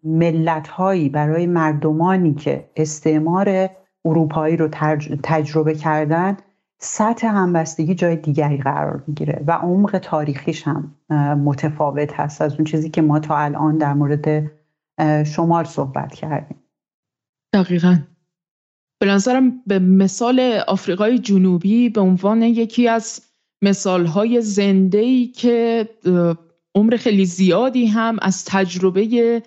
ملت 0.03 0.67
هایی 0.67 1.09
برای 1.09 1.45
مردمانی 1.45 2.33
که 2.33 2.69
استعمار 2.75 3.69
اروپایی 4.05 4.57
رو 4.57 4.67
تجربه 5.23 5.75
کردن 5.75 6.37
سطح 6.81 7.27
همبستگی 7.27 7.95
جای 7.95 8.15
دیگری 8.15 8.57
قرار 8.57 9.03
می‌گیره 9.07 9.43
و 9.47 9.51
عمق 9.51 9.99
تاریخیش 10.03 10.67
هم 10.67 10.95
متفاوت 11.45 12.19
هست 12.19 12.41
از 12.41 12.55
اون 12.55 12.63
چیزی 12.63 12.89
که 12.89 13.01
ما 13.01 13.19
تا 13.19 13.37
الان 13.37 13.77
در 13.77 13.93
مورد 13.93 14.51
شمال 15.35 15.63
صحبت 15.63 16.15
کردیم. 16.15 16.57
دقیقا. 17.53 17.97
به 18.99 19.05
نظرم 19.05 19.63
به 19.67 19.79
مثال 19.79 20.39
آفریقای 20.67 21.19
جنوبی 21.19 21.89
به 21.89 22.01
عنوان 22.01 22.41
یکی 22.41 22.87
از 22.87 23.21
مثالهای 23.61 24.41
زنده 24.41 25.27
که 25.27 25.89
عمر 26.75 26.97
خیلی 26.97 27.25
زیادی 27.25 27.85
هم 27.85 28.17
از 28.21 28.45
تجربه 28.45 29.43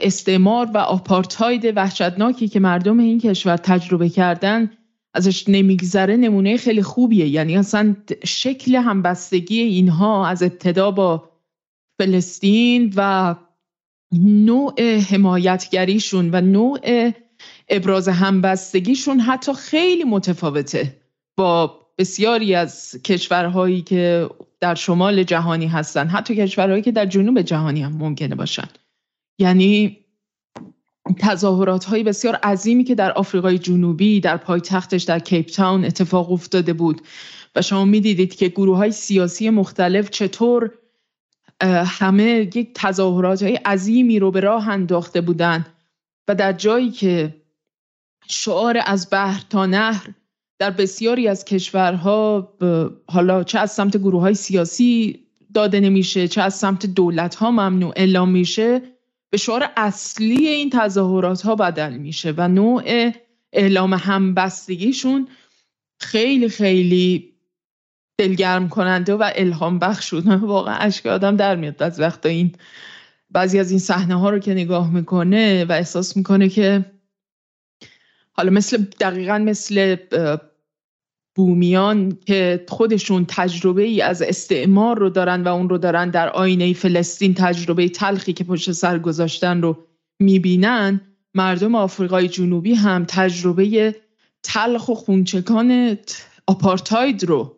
استعمار 0.00 0.70
و 0.74 0.78
آپارتاید 0.78 1.76
وحشتناکی 1.76 2.48
که 2.48 2.60
مردم 2.60 2.98
این 2.98 3.20
کشور 3.20 3.56
تجربه 3.56 4.08
کردن 4.08 4.70
ازش 5.14 5.48
نمیگذره 5.48 6.16
نمونه 6.16 6.56
خیلی 6.56 6.82
خوبیه. 6.82 7.28
یعنی 7.28 7.56
اصلا 7.56 7.96
شکل 8.24 8.74
همبستگی 8.74 9.60
اینها 9.60 10.26
از 10.26 10.42
ابتدا 10.42 10.90
با 10.90 11.30
فلسطین 11.98 12.92
و 12.96 13.34
نوع 14.24 14.98
حمایتگریشون 14.98 16.30
و 16.32 16.40
نوع 16.40 17.12
ابراز 17.68 18.08
همبستگیشون 18.08 19.20
حتی 19.20 19.54
خیلی 19.54 20.04
متفاوته. 20.04 20.96
با 21.36 21.86
بسیاری 21.98 22.54
از 22.54 22.96
کشورهایی 23.04 23.82
که 23.82 24.28
در 24.60 24.74
شمال 24.74 25.22
جهانی 25.22 25.66
هستن 25.66 26.06
حتی 26.06 26.36
کشورهایی 26.36 26.82
که 26.82 26.92
در 26.92 27.06
جنوب 27.06 27.42
جهانی 27.42 27.82
هم 27.82 27.92
ممکنه 27.92 28.34
باشن. 28.34 28.68
یعنی 29.38 29.98
تظاهرات 31.20 31.84
های 31.84 32.02
بسیار 32.02 32.34
عظیمی 32.34 32.84
که 32.84 32.94
در 32.94 33.12
آفریقای 33.12 33.58
جنوبی 33.58 34.20
در 34.20 34.36
پایتختش 34.36 35.02
در 35.02 35.18
کیپ 35.18 35.46
تاون 35.46 35.84
اتفاق 35.84 36.32
افتاده 36.32 36.72
بود. 36.72 37.00
و 37.56 37.62
شما 37.62 37.84
می‌دیدید 37.84 38.34
که 38.34 38.48
گروه 38.48 38.76
های 38.76 38.92
سیاسی 38.92 39.50
مختلف 39.50 40.10
چطور 40.10 40.70
همه 41.62 42.50
یک 42.54 42.70
تظاهرات 42.74 43.42
های 43.42 43.54
عظیمی 43.54 44.18
رو 44.18 44.30
به 44.30 44.40
راه 44.40 44.68
انداخته 44.68 45.20
بودن 45.20 45.66
و 46.28 46.34
در 46.34 46.52
جایی 46.52 46.90
که 46.90 47.34
شعار 48.28 48.82
از 48.86 49.08
بحر 49.12 49.42
تا 49.50 49.66
نهر 49.66 50.08
در 50.58 50.70
بسیاری 50.70 51.28
از 51.28 51.44
کشورها 51.44 52.52
حالا 53.08 53.44
چه 53.44 53.58
از 53.58 53.72
سمت 53.72 53.96
گروه 53.96 54.20
های 54.20 54.34
سیاسی 54.34 55.26
داده 55.54 55.80
نمیشه 55.80 56.28
چه 56.28 56.42
از 56.42 56.54
سمت 56.54 56.86
دولت 56.86 57.34
ها 57.34 57.50
ممنوع 57.50 57.92
اعلام 57.96 58.30
میشه 58.30 58.82
به 59.30 59.38
شعار 59.38 59.70
اصلی 59.76 60.48
این 60.48 60.70
تظاهرات 60.70 61.42
ها 61.42 61.54
بدل 61.54 61.96
میشه 61.96 62.34
و 62.36 62.48
نوع 62.48 63.12
اعلام 63.52 63.94
همبستگیشون 63.94 65.28
خیلی 66.00 66.48
خیلی 66.48 67.35
دلگرم 68.18 68.68
کننده 68.68 69.14
و 69.14 69.30
الهام 69.34 69.78
بخش 69.78 70.14
بود 70.14 70.26
واقعا 70.54 70.74
اشک 70.74 71.06
آدم 71.06 71.36
در 71.36 71.56
میاد 71.56 71.82
از 71.82 72.00
وقتا 72.00 72.28
این. 72.28 72.52
بعضی 73.30 73.58
از 73.58 73.70
این 73.70 73.80
صحنه 73.80 74.14
ها 74.14 74.30
رو 74.30 74.38
که 74.38 74.54
نگاه 74.54 74.94
می‌کنه 74.94 75.64
و 75.64 75.72
احساس 75.72 76.16
می‌کنه 76.16 76.48
که 76.48 76.84
حالا 78.32 78.50
مثل 78.50 78.84
دقیقا 79.00 79.38
مثل 79.38 79.96
بومیان 81.36 82.18
که 82.26 82.64
خودشون 82.68 83.24
تجربه 83.28 83.82
ای 83.82 84.00
از 84.00 84.22
استعمار 84.22 84.98
رو 84.98 85.10
دارن 85.10 85.42
و 85.42 85.48
اون 85.48 85.68
رو 85.68 85.78
دارن 85.78 86.10
در 86.10 86.28
آینه 86.28 86.72
فلسطین 86.72 87.34
تجربه 87.34 87.88
تلخی 87.88 88.32
که 88.32 88.44
پشت 88.44 88.72
سر 88.72 88.98
گذاشتن 88.98 89.62
رو 89.62 89.86
می‌بینن 90.20 91.00
مردم 91.34 91.74
آفریقای 91.74 92.28
جنوبی 92.28 92.74
هم 92.74 93.04
تجربه 93.08 93.94
تلخ 94.42 94.88
و 94.88 94.94
خونچکان 94.94 95.98
آپارتاید 96.46 97.24
رو 97.24 97.55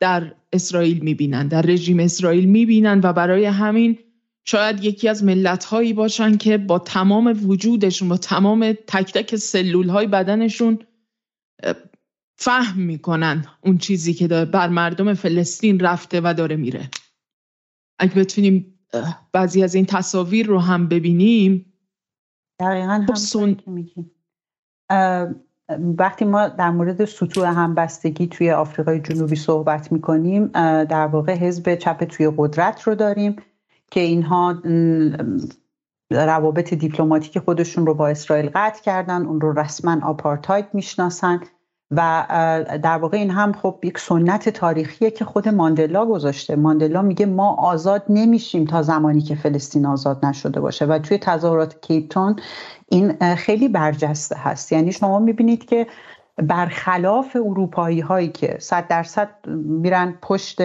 در 0.00 0.34
اسرائیل 0.52 0.98
می‌بینن 0.98 1.48
در 1.48 1.62
رژیم 1.62 2.00
اسرائیل 2.00 2.44
می‌بینن 2.44 3.00
و 3.04 3.12
برای 3.12 3.44
همین 3.44 3.98
شاید 4.44 4.84
یکی 4.84 5.08
از 5.08 5.24
ملت 5.24 5.64
هایی 5.64 5.92
باشن 5.92 6.36
که 6.36 6.58
با 6.58 6.78
تمام 6.78 7.40
وجودشون 7.48 8.08
با 8.08 8.16
تمام 8.16 8.72
تک 8.72 9.12
تک 9.12 9.36
سلول 9.36 9.88
های 9.88 10.06
بدنشون 10.06 10.78
فهم 12.36 12.80
می‌کنن 12.80 13.46
اون 13.60 13.78
چیزی 13.78 14.14
که 14.14 14.28
بر 14.28 14.68
مردم 14.68 15.14
فلسطین 15.14 15.80
رفته 15.80 16.20
و 16.24 16.34
داره 16.36 16.56
میره. 16.56 16.90
اگه 17.98 18.14
بتونیم 18.14 18.78
بعضی 19.32 19.62
از 19.62 19.74
این 19.74 19.84
تصاویر 19.84 20.46
رو 20.46 20.58
هم 20.58 20.88
ببینیم. 20.88 21.72
دقیقا 22.60 23.06
خب 23.08 23.36
هم 24.90 25.43
وقتی 25.98 26.24
ما 26.24 26.48
در 26.48 26.70
مورد 26.70 27.04
سطوح 27.04 27.48
همبستگی 27.48 28.26
توی 28.26 28.50
آفریقای 28.50 29.00
جنوبی 29.00 29.36
صحبت 29.36 29.92
می‌کنیم 29.92 30.46
در 30.84 31.06
واقع 31.06 31.34
حزب 31.34 31.74
چپ 31.74 32.04
توی 32.04 32.32
قدرت 32.36 32.82
رو 32.82 32.94
داریم 32.94 33.36
که 33.90 34.00
اینها 34.00 34.54
روابط 36.10 36.74
دیپلماتیک 36.74 37.38
خودشون 37.38 37.86
رو 37.86 37.94
با 37.94 38.08
اسرائیل 38.08 38.50
قطع 38.54 38.82
کردن 38.82 39.26
اون 39.26 39.40
رو 39.40 39.58
رسما 39.58 39.96
آپارتاید 40.02 40.66
می‌شناسن. 40.72 41.40
و 41.90 42.26
در 42.82 42.98
واقع 42.98 43.16
این 43.16 43.30
هم 43.30 43.52
خب 43.52 43.78
یک 43.82 43.98
سنت 43.98 44.48
تاریخیه 44.48 45.10
که 45.10 45.24
خود 45.24 45.48
ماندلا 45.48 46.06
گذاشته. 46.06 46.56
ماندلا 46.56 47.02
میگه 47.02 47.26
ما 47.26 47.54
آزاد 47.54 48.02
نمیشیم 48.08 48.64
تا 48.64 48.82
زمانی 48.82 49.20
که 49.20 49.34
فلسطین 49.34 49.86
آزاد 49.86 50.26
نشده 50.26 50.60
باشه. 50.60 50.84
و 50.86 50.98
توی 50.98 51.18
تظاهرات 51.18 51.80
کیپتون 51.80 52.36
این 52.88 53.34
خیلی 53.34 53.68
برجسته 53.68 54.36
هست. 54.36 54.72
یعنی 54.72 54.92
شما 54.92 55.18
می‌بینید 55.18 55.64
که 55.64 55.86
برخلاف 56.42 57.36
اروپایی 57.36 58.00
هایی 58.00 58.28
که 58.28 58.56
صد 58.60 58.88
درصد 58.88 59.28
میرن 59.66 60.14
پشت 60.22 60.58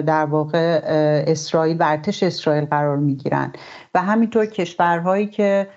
در 0.00 0.24
واقع 0.24 0.80
اسرائیل 1.26 1.76
و 1.80 1.82
ارتش 1.82 2.22
اسرائیل 2.22 2.64
قرار 2.64 2.96
می‌گیرن. 2.96 3.52
و 3.94 4.02
همینطور 4.02 4.46
کشورهایی 4.46 5.26
که 5.26 5.68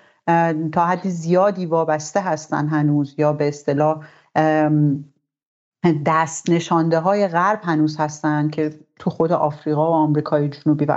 تا 0.72 0.86
حد 0.86 1.08
زیادی 1.08 1.66
وابسته 1.66 2.20
هستن 2.20 2.68
هنوز 2.68 3.14
یا 3.18 3.32
به 3.32 3.48
اصطلاح 3.48 4.00
دست 6.06 6.50
نشانده 6.50 6.98
های 6.98 7.28
غرب 7.28 7.60
هنوز 7.62 7.96
هستن 7.96 8.48
که 8.48 8.70
تو 8.98 9.10
خود 9.10 9.32
آفریقا 9.32 9.90
و 9.90 9.94
آمریکای 9.94 10.48
جنوبی 10.48 10.84
و 10.84 10.92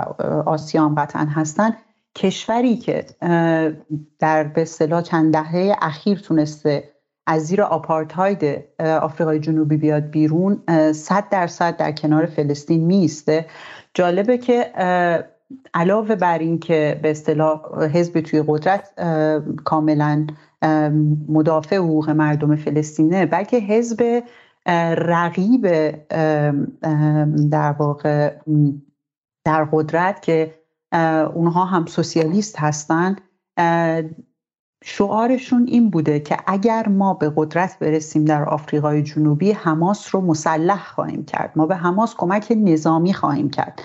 آسیا 0.46 0.84
هم 0.84 0.94
قطعا 0.94 1.26
هستن. 1.30 1.76
کشوری 2.16 2.76
که 2.76 3.06
در 4.18 4.44
به 4.44 4.62
اصطلاح 4.62 5.02
چند 5.02 5.32
دهه 5.32 5.76
اخیر 5.80 6.18
تونسته 6.18 6.90
از 7.26 7.46
زیر 7.46 7.62
آپارتاید 7.62 8.64
آفریقای 8.80 9.40
جنوبی 9.40 9.76
بیاد 9.76 10.02
بیرون 10.02 10.62
صد 10.92 11.28
درصد 11.30 11.76
در 11.76 11.92
کنار 11.92 12.26
فلسطین 12.26 12.84
میسته 12.84 13.46
جالبه 13.94 14.38
که 14.38 14.72
علاوه 15.74 16.14
بر 16.14 16.38
این 16.38 16.58
که 16.58 17.00
به 17.02 17.10
اصطلاح 17.10 17.84
حزب 17.84 18.20
توی 18.20 18.44
قدرت 18.46 18.90
کاملا 19.64 20.26
مدافع 21.28 21.76
حقوق 21.76 22.10
مردم 22.10 22.56
فلسطینه 22.56 23.26
بلکه 23.26 23.56
حزب 23.56 24.22
رقیب 24.96 25.66
در 27.50 27.72
واقع 27.78 28.34
در 29.44 29.64
قدرت 29.72 30.22
که 30.22 30.54
اونها 31.34 31.64
هم 31.64 31.86
سوسیالیست 31.86 32.58
هستند 32.58 33.20
شعارشون 34.84 35.66
این 35.66 35.90
بوده 35.90 36.20
که 36.20 36.36
اگر 36.46 36.88
ما 36.88 37.14
به 37.14 37.32
قدرت 37.36 37.78
برسیم 37.78 38.24
در 38.24 38.44
آفریقای 38.44 39.02
جنوبی 39.02 39.52
حماس 39.52 40.14
رو 40.14 40.20
مسلح 40.20 40.84
خواهیم 40.84 41.24
کرد. 41.24 41.52
ما 41.56 41.66
به 41.66 41.76
حماس 41.76 42.14
کمک 42.16 42.52
نظامی 42.56 43.14
خواهیم 43.14 43.50
کرد. 43.50 43.82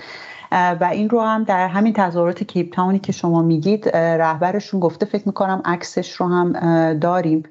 و 0.52 0.88
این 0.92 1.08
رو 1.08 1.20
هم 1.20 1.44
در 1.44 1.68
همین 1.68 1.92
تظاهرات 1.92 2.44
کیپ 2.44 2.72
تاونی 2.72 2.98
که 2.98 3.12
شما 3.12 3.42
میگید 3.42 3.96
رهبرشون 3.96 4.80
گفته 4.80 5.06
فکر 5.06 5.22
می‌کنم 5.26 5.62
عکسش 5.64 6.12
رو 6.12 6.26
هم 6.26 6.52
داریم. 6.98 7.42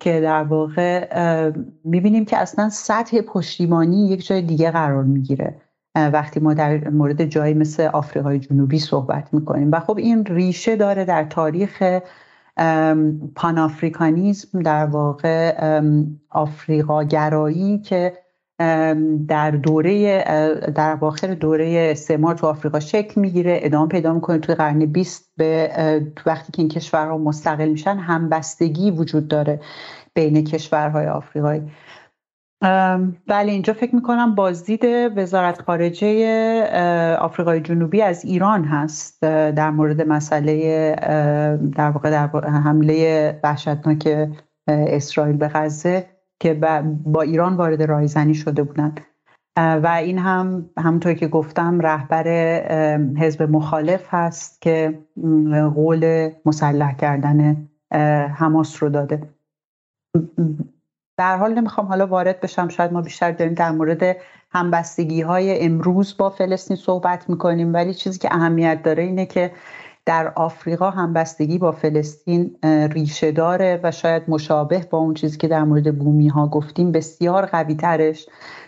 که 0.00 0.20
در 0.20 0.42
واقع 0.42 1.08
می‌بینیم 1.84 2.24
که 2.24 2.38
اصلا 2.38 2.68
سطح 2.68 3.20
پشتیبانی 3.20 4.08
یک 4.08 4.26
جای 4.26 4.42
دیگه 4.42 4.70
قرار 4.70 5.04
می‌گیره. 5.04 5.56
وقتی 5.96 6.40
ما 6.40 6.54
در 6.54 6.88
مورد 6.88 7.24
جایی 7.24 7.54
مثل 7.54 7.82
آفریقای 7.82 8.38
جنوبی 8.38 8.78
صحبت 8.78 9.34
می‌کنیم. 9.34 9.72
و 9.72 9.80
خب 9.80 9.96
این 9.96 10.26
ریشه 10.26 10.76
داره 10.76 11.04
در 11.04 11.24
تاریخ 11.24 12.00
پانافریکانیزم 13.34 14.62
در 14.62 14.86
واقع 14.86 15.80
آفریقا 16.30 17.02
گرایی 17.02 17.78
که 17.78 18.12
در 19.28 19.50
دوره 19.50 20.24
در 20.74 20.94
واخر 20.94 21.34
دوره 21.34 21.88
استعمار 21.90 22.34
تو 22.34 22.46
آفریقا 22.46 22.80
شکل 22.80 23.20
می‌گیره 23.20 23.60
ادامه 23.62 23.88
پیدا 23.88 24.12
می‌کنه. 24.12 24.38
توی 24.38 24.54
قرن 24.54 24.78
20 24.78 25.32
به 25.36 25.70
وقتی 26.26 26.52
که 26.52 26.62
این 26.62 26.68
کشورها 26.68 27.18
مستقل 27.18 27.68
میشن 27.68 27.96
همبستگی 27.96 28.90
وجود 28.90 29.28
داره 29.28 29.60
بین 30.14 30.44
کشورهای 30.44 31.06
آفریقایی. 31.06 31.62
بله 33.26 33.52
اینجا 33.52 33.72
فکر 33.72 33.94
می‌کنم 33.94 34.34
بازدید 34.34 34.84
وزارت 35.16 35.62
خارجه 35.62 37.16
آفریقای 37.20 37.60
جنوبی 37.60 38.02
از 38.02 38.24
ایران 38.24 38.64
هست 38.64 39.22
در 39.22 39.70
مورد 39.70 40.08
مسئله 40.08 40.94
در 41.76 41.90
واقع 41.90 42.10
در 42.10 42.26
حمله 42.48 43.40
وحشتناک 43.44 44.28
اسرائیل 44.68 45.36
به 45.36 45.48
غزه. 45.48 46.06
که 46.40 46.54
با 47.04 47.22
ایران 47.22 47.56
وارد 47.56 47.82
رایزنی 47.82 48.34
شده 48.34 48.62
بودن 48.62 48.94
و 49.56 49.86
این 49.86 50.18
هم 50.18 50.70
همونطور 50.78 51.14
که 51.14 51.28
گفتم 51.28 51.80
رهبر 51.80 52.28
حزب 53.18 53.42
مخالف 53.42 54.06
هست 54.10 54.62
که 54.62 54.98
قول 55.74 56.30
مسلح 56.44 56.96
کردن 56.96 57.68
حماس 58.34 58.82
رو 58.82 58.88
داده. 58.88 59.22
در 61.18 61.36
حال 61.36 61.54
نمی‌خوام 61.54 61.86
حالا 61.86 62.06
وارد 62.06 62.40
بشم. 62.40 62.68
شاید 62.68 62.92
ما 62.92 63.00
بیشتر 63.00 63.32
داریم 63.32 63.54
در 63.54 63.70
مورد 63.70 64.16
همبستگی 64.50 65.20
های 65.20 65.64
امروز 65.64 66.16
با 66.16 66.30
فلسطین 66.30 66.76
صحبت 66.76 67.30
می‌کنیم 67.30 67.74
ولی 67.74 67.94
چیزی 67.94 68.18
که 68.18 68.34
اهمیت 68.34 68.82
داره 68.82 69.02
اینه 69.02 69.26
که 69.26 69.52
در 70.06 70.32
آفریقا 70.36 70.90
همبستگی 70.90 71.58
با 71.58 71.72
فلسطین 71.72 72.56
ریشه 72.92 73.32
داره 73.32 73.80
و 73.82 73.90
شاید 73.90 74.22
مشابه 74.28 74.86
با 74.90 74.98
اون 74.98 75.14
چیزی 75.14 75.38
که 75.38 75.48
در 75.48 75.64
مورد 75.64 75.98
بومی 75.98 76.28
ها 76.28 76.48
گفتیم 76.48 76.92
بسیار 76.92 77.46
قوی 77.46 77.74
ترش 77.74 78.26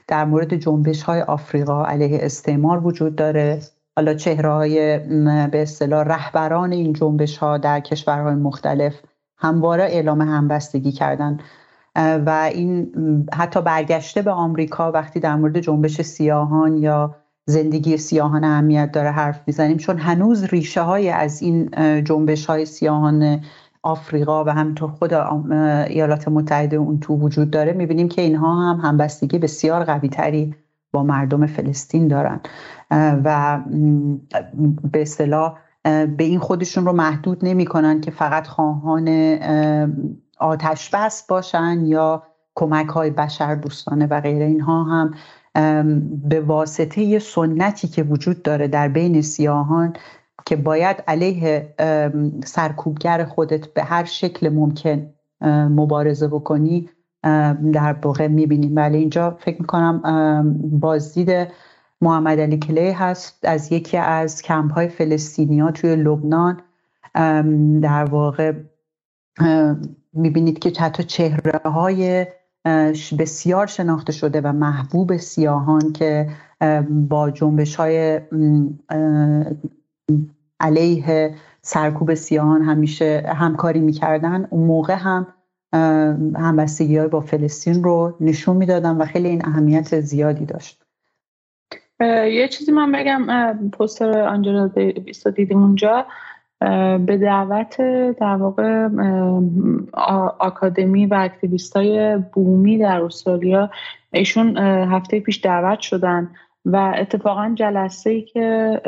در 0.09 0.25
مورد 0.25 0.57
جنبش 0.57 1.03
های 1.03 1.21
آفریقا 1.21 1.85
علیه 1.85 2.19
استعمار 2.23 2.87
وجود 2.87 3.17
داره. 3.17 3.61
حالا 3.97 4.15
چهره 4.15 4.53
های 4.53 4.99
به 5.49 5.63
اصطلاح 5.63 6.05
رهبران 6.05 6.73
این 6.73 6.93
جنبش 6.93 7.39
ها 7.39 7.59
در 7.59 7.81
کشورهای 7.81 8.35
مختلف 8.35 8.95
همواره 9.39 9.85
اعلام 9.85 10.21
همبستگی 10.21 10.93
کردن. 10.93 11.39
و 11.97 12.51
این 12.53 12.93
حتی 13.35 13.63
برگشته 13.63 14.23
به 14.23 14.31
آمریکا 14.31 14.93
وقتی 14.93 15.21
در 15.21 15.37
مورد 15.37 15.61
جنبش 15.61 16.03
سیاهان 16.03 16.77
یا 16.79 17.17
زندگی 17.47 17.97
سیاهان 17.97 18.45
اهمیت 18.45 18.93
داره 18.93 19.11
حرف 19.11 19.41
می‌زنیم 19.47 19.77
چون 19.77 19.99
هنوز 19.99 20.45
ریشه 20.45 20.81
های 20.81 21.09
از 21.09 21.43
این 21.43 21.71
جنبش 22.05 22.47
های 22.47 22.67
سیاهان 22.67 23.41
آفریقا 23.83 24.45
و 24.45 24.49
همینطور 24.49 24.91
خود 24.91 25.15
ایالات 25.15 26.29
متحده 26.29 26.77
اون 26.77 27.01
تو 27.01 27.17
وجود 27.17 27.51
داره 27.51 27.73
می‌بینیم 27.73 28.09
که 28.09 28.23
اینها 28.23 28.71
هم 28.71 28.81
همبستگی 28.81 29.39
بسیار 29.39 29.85
قوی 29.85 30.09
تری 30.09 30.55
با 30.93 31.03
مردم 31.03 31.47
فلسطین 31.47 32.09
دارن. 32.09 32.41
و 33.25 33.61
به 34.93 35.03
اصطلاح 35.03 35.59
به 35.85 36.25
این 36.25 36.39
خودشون 36.39 36.87
رو 36.87 36.93
محدود 36.93 37.39
نمی‌کنن 37.45 38.01
که 38.01 38.11
فقط 38.11 38.47
خواهان 38.47 39.09
آتش 40.39 40.91
بس 40.91 41.27
باشن 41.27 41.83
یا 41.87 42.23
کمک 42.55 42.89
های 42.89 43.11
بشر 43.11 43.55
دوستانه 43.55 44.07
و 44.07 44.21
غیره. 44.21 44.45
اینها 44.45 44.85
هم 44.85 45.15
به 46.25 46.41
واسطه 46.41 47.19
سنتی 47.19 47.89
که 47.89 48.03
وجود 48.03 48.43
داره 48.43 48.69
در 48.69 48.89
بین 48.89 49.23
سیاهان 49.23 49.93
که 50.47 50.57
باید 50.57 50.97
علیه 51.09 51.75
سرکوبگر 52.45 53.25
خودت 53.25 53.67
به 53.67 53.83
هر 53.83 54.05
شکل 54.05 54.49
ممکن 54.49 55.11
مبارزه 55.71 56.29
بکنی 56.29 56.89
در 57.73 57.97
واقع 58.03 58.27
می‌بینیم 58.27 58.77
ولی 58.77 58.99
اینجا 58.99 59.31
فکر 59.41 59.61
می‌کنم 59.61 60.01
بازدید 60.63 61.49
محمد 62.01 62.41
علی 62.41 62.59
کلی 62.59 62.91
هست 62.91 63.45
از 63.45 63.73
یکی 63.73 63.97
از 63.97 64.43
کمپ 64.43 64.73
های 64.73 64.89
فلسطینی 64.89 65.61
ها 65.61 65.71
توی 65.71 65.97
لبنان. 65.97 66.61
در 67.83 68.05
واقع 68.05 68.53
می‌بینید 70.13 70.59
که 70.59 70.73
حتی 70.81 71.05
چهره 71.05 71.61
های 71.65 72.27
بسیار 73.19 73.67
شناخته 73.67 74.13
شده 74.13 74.41
و 74.41 74.53
محبوب 74.53 75.17
سیاهان 75.17 75.93
که 75.93 76.29
با 76.91 77.31
جنبش 77.31 77.77
های 77.77 78.21
علیه 80.61 81.35
سرکوب 81.63 82.15
سیاهان 82.15 82.63
همیشه 82.63 83.33
همکاری 83.37 83.81
می‌کردن. 83.81 84.47
اون 84.51 84.67
موقع 84.67 84.95
هم 84.95 85.27
همبستگی 86.37 86.99
های 86.99 87.09
با 87.09 87.21
فلسطین 87.21 87.85
رو 87.85 88.17
نشون 88.21 88.57
می‌دادن 88.57 88.97
و 88.97 89.05
خیلی 89.05 89.29
این 89.29 89.47
اهمیت 89.47 90.01
زیادی 90.01 90.45
داشت. 90.45 90.83
یه 92.01 92.49
چیزی 92.49 92.73
من 92.73 92.93
بگم 92.93 93.27
پوستر 93.73 94.19
آنجلا 94.19 94.69
دیویس 94.69 95.27
رو 95.27 95.33
دیدیم 95.33 95.63
اونجا. 95.63 96.07
به 97.07 97.17
دعوت 97.17 97.77
در 98.21 98.37
واقع 98.37 98.89
آکادمی 100.39 101.07
و 101.07 101.15
اکتیویست 101.15 101.77
های 101.77 102.17
بومی 102.17 102.79
در 102.79 103.03
استرالیا 103.03 103.71
ایشون 104.13 104.59
هفته 104.59 105.21
پیش 105.21 105.41
دعوت 105.45 105.81
شدن 105.81 106.31
و 106.65 106.95
اتفاقا 106.99 107.53
جلسه 107.55 108.11
ای 108.11 108.23
که 108.23 108.81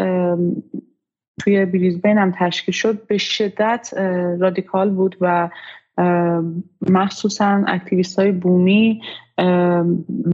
توی 1.40 1.64
بریزبین 1.64 2.18
هم 2.18 2.32
تشکیل 2.38 2.74
شد 2.74 3.06
به 3.06 3.18
شدت 3.18 3.94
رادیکال 4.40 4.90
بود 4.90 5.16
و 5.20 5.48
مخصوصا 6.90 7.64
اکتیویست 7.66 8.18
های 8.18 8.32
بومی 8.32 9.00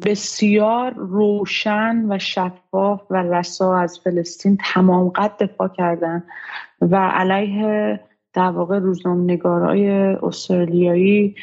بسیار 0.06 0.94
روشن 0.94 2.04
و 2.08 2.18
شفاف 2.18 3.02
و 3.10 3.16
رسا 3.16 3.76
از 3.76 4.00
فلسطین 4.04 4.58
تمام 4.74 5.08
قد 5.08 5.36
دفاع 5.40 5.68
کردن. 5.68 6.22
و 6.80 6.96
علیه 6.96 8.00
در 8.34 8.50
واقع 8.50 8.78
روزنامه‌نگارای 8.78 9.90
استرالیایی 10.22 11.34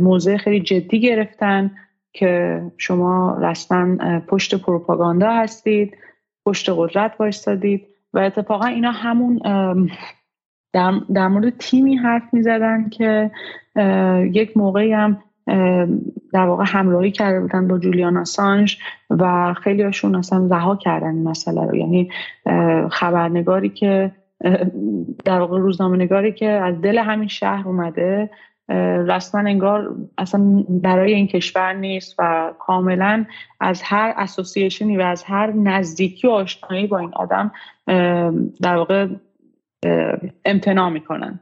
موضع 0.00 0.36
خیلی 0.36 0.60
جدی 0.60 1.00
گرفتن 1.00 1.70
که 2.12 2.62
شما 2.78 3.38
رسما 3.42 4.18
پشت 4.18 4.54
پروپاگاندا 4.54 5.32
هستید 5.32 5.96
پشت 6.46 6.70
قدرت 6.76 7.12
وایستادید 7.18 7.86
و 8.12 8.18
اتفاقا 8.18 8.66
اینا 8.66 8.90
همون 8.90 9.38
در, 11.12 11.28
مورد 11.28 11.58
تیمی 11.58 11.96
حرف 11.96 12.22
می 12.32 12.42
زدن 12.42 12.88
که 12.88 13.30
یک 14.32 14.56
موقعی 14.56 14.92
هم 14.92 15.22
در 16.32 16.46
واقع 16.46 16.64
همراهی 16.66 17.10
کرده 17.10 17.40
بودن 17.40 17.68
با 17.68 17.78
جولیان 17.78 18.16
آسانج 18.16 18.78
و 19.10 19.54
خیلی 19.54 19.82
هاشون 19.82 20.14
اصلا 20.14 20.48
رها 20.50 20.76
کردن 20.76 21.14
این 21.14 21.28
مسئله 21.28 21.66
رو. 21.66 21.76
یعنی 21.76 22.10
خبرنگاری 22.90 23.68
که 23.68 24.12
در 25.24 25.40
واقع 25.40 25.58
روزنامه 25.58 25.96
نگاری 25.96 26.32
که 26.32 26.48
از 26.48 26.80
دل 26.80 26.98
همین 26.98 27.28
شهر 27.28 27.68
اومده 27.68 28.30
رسما 29.08 29.40
انگار 29.40 29.96
اصلا 30.18 30.64
برای 30.68 31.14
این 31.14 31.26
کشور 31.26 31.72
نیست 31.72 32.14
و 32.18 32.52
کاملا 32.58 33.26
از 33.60 33.82
هر 33.82 34.14
اسوسییشنی 34.16 34.96
و 34.96 35.00
از 35.00 35.24
هر 35.24 35.52
نزدیکی 35.52 36.26
و 36.26 36.30
آشنایی 36.30 36.86
با 36.86 36.98
این 36.98 37.14
آدم 37.14 37.52
در 38.62 38.76
واقع 38.76 39.08
امتناع 40.44 40.90
می‌کنن. 40.90 41.40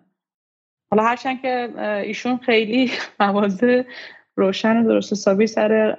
حالا 0.90 1.02
هرچند 1.02 1.40
که 1.42 1.68
ایشون 2.04 2.36
خیلی 2.36 2.90
مواضع 3.20 3.82
روشن 4.36 4.76
و 4.76 4.88
درست 4.88 5.12
حسابی 5.12 5.46
سر 5.46 5.96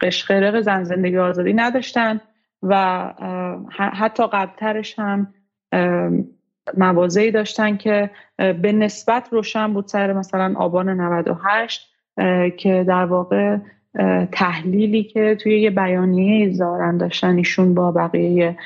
قشقرق 0.00 0.60
زن 0.60 0.84
زندگی 0.84 1.18
آزادی 1.18 1.52
نداشتن. 1.52 2.20
و 2.62 3.12
حتی 3.78 4.26
قبلترش 4.26 4.98
هم 4.98 5.34
موازهی 6.76 7.30
داشتن 7.30 7.76
که 7.76 8.10
به 8.36 8.72
نسبت 8.72 9.28
روشن 9.32 9.72
بود 9.72 9.86
سر 9.86 10.12
مثلا 10.12 10.54
آبان 10.56 11.00
98 11.00 11.92
که 12.56 12.84
در 12.88 13.04
واقع 13.04 13.56
تحلیلی 14.32 15.04
که 15.04 15.34
توی 15.34 15.60
یه 15.60 15.70
بیانیه 15.70 16.52
زارن 16.52 16.96
داشتن 16.96 17.36
ایشون 17.36 17.74
با 17.74 17.92
بقیه 17.92 18.56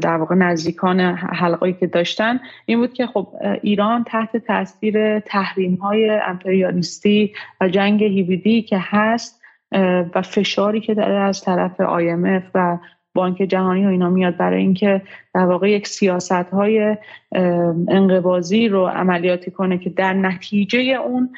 در 0.00 0.16
واقع 0.16 0.34
نزدیکان 0.34 1.00
حلقایی 1.00 1.72
که 1.72 1.86
داشتن 1.86 2.40
این 2.66 2.78
بود 2.78 2.92
که 2.92 3.06
خب 3.06 3.28
ایران 3.62 4.04
تحت 4.04 4.36
تاثیر 4.36 5.20
تحریم 5.20 5.74
های 5.74 6.10
امپریالیستی 6.10 7.32
و 7.60 7.68
جنگ 7.68 8.04
هیبیدی 8.04 8.62
که 8.62 8.76
هست 8.80 9.39
و 10.14 10.22
فشاری 10.22 10.80
که 10.80 10.94
داره 10.94 11.14
از 11.14 11.40
طرف 11.40 11.72
IMF 11.82 12.44
و 12.54 12.78
بانک 13.14 13.36
جهانی 13.36 13.86
و 13.86 13.88
اینا 13.88 14.10
میاد 14.10 14.36
برای 14.36 14.60
اینکه 14.60 15.02
در 15.34 15.44
واقع 15.44 15.70
یک 15.70 15.86
سیاست 15.86 16.32
های 16.32 16.96
انقبازی 17.88 18.68
رو 18.68 18.86
عملیاتی 18.86 19.50
کنه 19.50 19.78
که 19.78 19.90
در 19.90 20.12
نتیجه 20.12 20.78
اون 20.80 21.30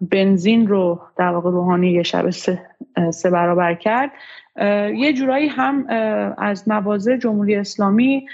بنزین 0.00 0.66
رو 0.66 1.00
در 1.16 1.28
واقع 1.28 1.50
روحانی 1.50 1.90
یه 1.90 2.02
شب 2.02 2.30
سه, 2.30 2.66
سه 3.10 3.30
برابر 3.30 3.74
کرد. 3.74 4.10
یه 4.94 5.12
جورایی 5.12 5.48
هم 5.48 5.86
از 6.38 6.68
مواضع 6.68 7.16
جمهوری 7.16 7.56
اسلامی 7.56 8.26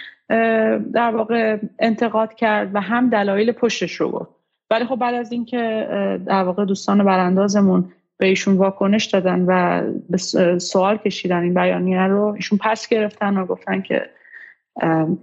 در 0.92 1.10
واقع 1.14 1.58
انتقاد 1.78 2.34
کرد 2.34 2.74
و 2.74 2.80
هم 2.80 3.10
دلایل 3.10 3.52
پشتش 3.52 3.92
رو 3.92 4.10
گفت 4.10 4.30
ولی 4.70 4.84
خب 4.84 4.96
بعد 4.96 5.14
از 5.14 5.32
اینکه 5.32 5.86
در 6.26 6.42
واقع 6.42 6.64
دوستان 6.64 7.04
براندازمون 7.04 7.92
به 8.18 8.26
ایشون 8.26 8.56
واکنش 8.56 9.04
دادن 9.04 9.40
و 9.40 9.82
به 10.10 10.18
سوال 10.58 10.96
کشیدن 10.96 11.42
این 11.42 11.54
بیانیه 11.54 12.00
رو 12.00 12.24
ایشون 12.24 12.58
پس 12.62 12.88
گرفتن 12.88 13.36
و 13.36 13.46
گفتن 13.46 13.82
که 13.82 14.10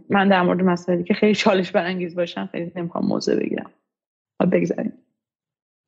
من 0.10 0.30
در 0.30 0.42
مورد 0.42 0.62
مسائلی 0.62 1.04
که 1.04 1.14
خیلی 1.14 1.36
چالش 1.36 1.72
برانگیز 1.72 2.16
باشن 2.16 2.46
خیلی 2.46 2.72
نمی‌خوام 2.76 3.06
موضع 3.06 3.36
بگیرم. 3.36 3.72
بگذاریم. 4.52 4.94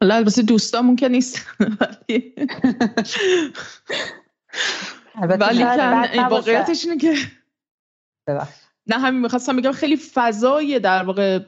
حالا 0.02 0.16
البته 0.16 0.42
دوستامون 0.42 0.96
که 0.96 1.10
نیست. 1.10 1.48
ولی 1.80 2.36
واقعیتش 6.30 6.86
اینه 6.86 6.98
که 6.98 7.14
نه 8.88 8.96
همین 8.96 9.22
می‌خواستم 9.22 9.58
بگم 9.58 9.72
خیلی 9.72 9.98
فضای 10.14 10.80
در 10.80 11.04
واقع 11.04 11.40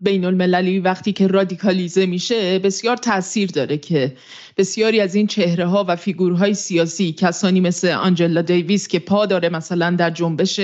بین 0.00 0.24
المللی 0.24 0.78
وقتی 0.78 1.12
که 1.12 1.26
رادیکالیزه 1.26 2.06
میشه 2.06 2.58
بسیار 2.58 2.96
تاثیر 2.96 3.50
داره 3.50 3.78
که 3.78 4.16
بسیاری 4.56 5.00
از 5.00 5.14
این 5.14 5.26
چهره 5.26 5.66
ها 5.66 5.84
و 5.88 5.96
فیگورهای 5.96 6.54
سیاسی 6.54 7.12
کسانی 7.12 7.60
مثل 7.60 7.88
آنجلا 7.88 8.42
دیویس 8.42 8.88
که 8.88 8.98
پا 8.98 9.26
داره 9.26 9.48
مثلا 9.48 9.90
در 9.90 10.10
جنبش 10.10 10.60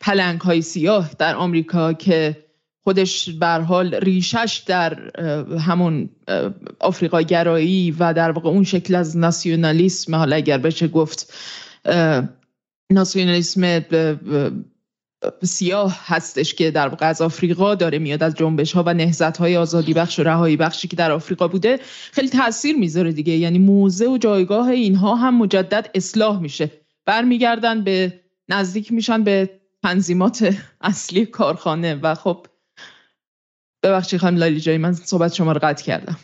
پلنگ 0.00 0.40
های 0.40 0.62
سیاه 0.62 1.10
در 1.18 1.34
آمریکا 1.34 1.92
که 1.92 2.36
خودش 2.84 3.28
بر 3.30 3.60
حال 3.60 3.94
ریشش 3.94 4.62
در 4.66 5.20
همون 5.58 6.08
آفریقا 6.80 7.22
گرایی 7.22 7.90
و 7.90 8.14
در 8.14 8.30
واقع 8.30 8.48
اون 8.48 8.64
شکل 8.64 8.94
از 8.94 9.16
ناسیونالیسم 9.16 10.14
حالا 10.14 10.36
اگر 10.36 10.58
بشه 10.58 10.88
گفت 10.88 11.34
ناسیونالیسم 12.90 13.80
سیاه 15.42 15.98
هستش 16.04 16.54
که 16.54 16.70
در 16.70 16.88
واقع 16.88 17.06
از 17.06 17.22
آفریقا 17.22 17.74
داره 17.74 17.98
میاد 17.98 18.22
از 18.22 18.34
جنبش 18.34 18.72
ها 18.72 18.82
و 18.86 18.94
نهزت 18.94 19.36
های 19.36 19.56
آزادی 19.56 19.94
بخش 19.94 20.18
و 20.18 20.22
رهایی 20.22 20.56
بخشی 20.56 20.88
که 20.88 20.96
در 20.96 21.12
آفریقا 21.12 21.48
بوده 21.48 21.78
خیلی 22.12 22.28
تاثیر 22.28 22.76
می‌ذاره 22.76 23.12
دیگه. 23.12 23.32
یعنی 23.32 23.58
موزه 23.58 24.06
و 24.06 24.18
جایگاه 24.18 24.68
اینها 24.68 25.14
هم 25.14 25.38
مجدد 25.38 25.90
اصلاح 25.94 26.40
میشه. 26.40 26.70
برمیگردن 27.06 27.84
به 27.84 28.20
نزدیک 28.48 28.92
میشن 28.92 29.24
به 29.24 29.50
تنظیمات 29.82 30.56
اصلی 30.80 31.26
کارخانه. 31.26 31.94
و 31.94 32.14
خب 32.14 32.46
ببخشید 33.82 34.20
خانم 34.20 34.36
لالی 34.36 34.60
جایی 34.60 34.78
من 34.78 34.92
صحبت 34.92 35.32
شما 35.32 35.52
رو 35.52 35.60
قطع 35.62 35.84
کردم. 35.84 36.16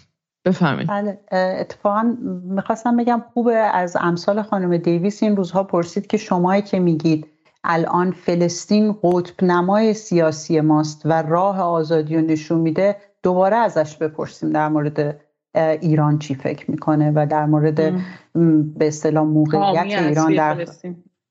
بفرمایید. 0.44 0.88
بله 0.88 1.18
اتفاقا 1.60 2.16
می‌خواستم 2.44 2.96
بگم 2.96 3.24
خوبه 3.32 3.54
از 3.54 3.96
امثال 4.00 4.42
خانم 4.42 4.76
دیویس. 4.76 5.22
این 5.22 5.36
روزها 5.36 5.64
پرسید 5.64 6.06
که 6.06 6.16
شمایی 6.16 6.62
که 6.62 6.78
میگید 6.78 7.35
الان 7.66 8.10
فلسطین 8.10 8.96
قطب 9.02 9.44
نمای 9.44 9.94
سیاسی 9.94 10.60
ماست 10.60 11.02
و 11.04 11.22
راه 11.22 11.60
آزادی 11.60 12.16
رو 12.16 12.22
نشون 12.22 12.60
میده 12.60 12.96
دوباره 13.22 13.56
ازش 13.56 13.96
بپرسیم 13.96 14.50
در 14.50 14.68
مورد 14.68 15.20
ایران 15.54 16.18
چی 16.18 16.34
فکر 16.34 16.70
می‌کنه 16.70 17.12
و 17.14 17.26
در 17.30 17.46
مورد 17.46 17.74
به 18.78 18.86
اصطلاح 18.86 19.24
موقعیت 19.24 20.02
ایران 20.02 20.34
در 20.34 20.66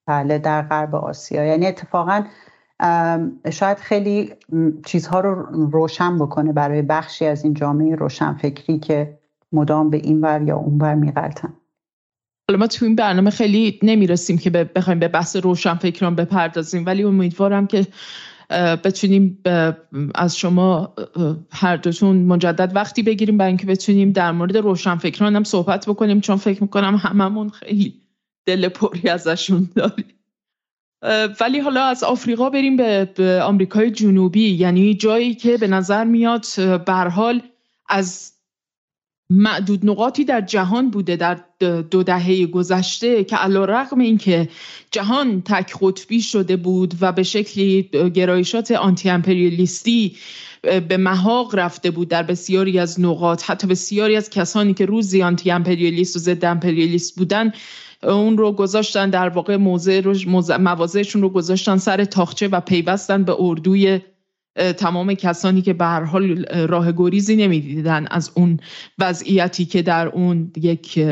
بله 0.08 0.38
در 0.38 0.62
غرب 0.62 0.96
آسیا. 0.96 1.46
یعنی 1.46 1.68
اتفاقا 1.68 2.24
شاید 3.50 3.78
خیلی 3.78 4.34
چیزها 4.86 5.20
رو 5.20 5.36
روشن 5.72 6.18
بکنه 6.20 6.54
برای 6.54 6.82
بخشی 6.82 7.26
از 7.26 7.44
این 7.44 7.54
جامعه 7.54 7.96
روشنفکری 7.96 8.80
که 8.80 9.18
مدام 9.52 9.90
به 9.90 9.98
این 9.98 10.22
ور 10.22 10.42
یا 10.42 10.58
اون 10.58 10.78
ور 10.78 10.96
میغلطن. 10.96 11.54
حالا 12.50 12.60
ما 12.60 12.68
تو 12.68 12.86
این 12.86 12.96
برنامه 12.96 13.30
خیلی 13.30 13.80
نمی‌رسیم 13.84 14.38
که 14.38 14.50
بخوایم 14.50 15.00
به 15.00 15.08
بحث 15.08 15.36
روشنفکران 15.36 16.16
بپردازیم 16.16 16.86
ولی 16.86 17.04
امیدوارم 17.04 17.68
که 17.68 17.88
بتونیم 18.84 19.42
از 20.16 20.38
شما 20.38 20.94
هر 21.52 21.78
دوتون 21.78 22.18
مجدد 22.18 22.76
وقتی 22.76 23.04
بگیریم 23.04 23.38
برای 23.38 23.50
اینکه 23.50 23.66
بتونیم 23.66 24.12
در 24.12 24.32
مورد 24.32 24.58
روشنفکران 24.58 25.36
هم 25.36 25.44
صحبت 25.44 25.86
بکنیم 25.90 26.22
چون 26.22 26.36
فکر 26.36 26.64
می‌کنم 26.64 26.96
هممون 26.96 27.50
خیلی 27.50 28.02
دل 28.46 28.70
پری 28.70 29.10
ازشون 29.10 29.70
داریم. 29.76 30.06
ولی 31.42 31.60
حالا 31.60 31.84
از 31.84 32.04
آفریقا 32.04 32.50
بریم 32.50 32.78
به, 32.78 33.42
آمریکای 33.44 33.92
جنوبی 33.92 34.50
یعنی 34.50 34.94
جایی 34.94 35.36
که 35.36 35.58
به 35.58 35.68
نظر 35.68 36.04
میاد 36.04 36.46
حال 37.12 37.42
از 37.90 38.34
معدود 39.30 39.90
نقاطی 39.90 40.26
در 40.26 40.42
جهان 40.42 40.90
بوده 40.90 41.16
در 41.16 41.45
دو 41.66 42.04
دهه 42.04 42.46
گذشته 42.46 43.24
که 43.24 43.36
علا 43.36 43.66
رقم 43.66 44.00
این 44.00 44.18
که 44.18 44.50
جهان 44.92 45.42
تک 45.42 45.74
قطبی 45.82 46.22
شده 46.22 46.56
بود 46.56 46.94
و 47.02 47.12
به 47.12 47.24
شکلی 47.24 47.82
گرایشات 48.14 48.72
آنتی 48.72 49.10
امپریالیستی 49.10 50.16
به 50.62 50.98
محاق 50.98 51.56
رفته 51.56 51.92
بود 51.92 52.08
در 52.08 52.24
بسیاری 52.24 52.80
از 52.80 53.02
نقاط. 53.02 53.44
حتی 53.50 53.68
بسیاری 53.68 54.16
از 54.16 54.30
کسانی 54.30 54.74
که 54.74 54.86
روزی 54.86 55.24
آنتی 55.24 55.52
امپریالیست 55.52 56.16
و 56.16 56.20
ضد 56.20 56.46
امپریالیست 56.46 57.16
بودن 57.16 57.52
اون 58.04 58.38
رو 58.38 58.52
گذاشتن 58.52 59.10
در 59.10 59.30
واقع 59.30 59.56
موضع 59.56 60.02
رو 60.02 60.14
موضعشون 60.60 61.22
رو 61.22 61.30
گذاشتن 61.30 61.78
سر 61.78 62.06
تاخچه 62.06 62.48
و 62.48 62.60
پیوستن 62.60 63.24
به 63.24 63.36
اردوی 63.40 64.00
تمام 64.56 65.14
کسانی 65.14 65.62
که 65.62 65.74
به 65.74 65.86
هر 65.86 66.04
حال 66.04 66.46
راه 66.46 66.92
گریزی 66.92 67.36
نمی‌دیدن 67.36 68.08
از 68.12 68.32
اون 68.36 68.60
وضعیتی 69.00 69.66
که 69.66 69.82
در 69.82 70.08
اون 70.08 70.52
یک 70.58 71.06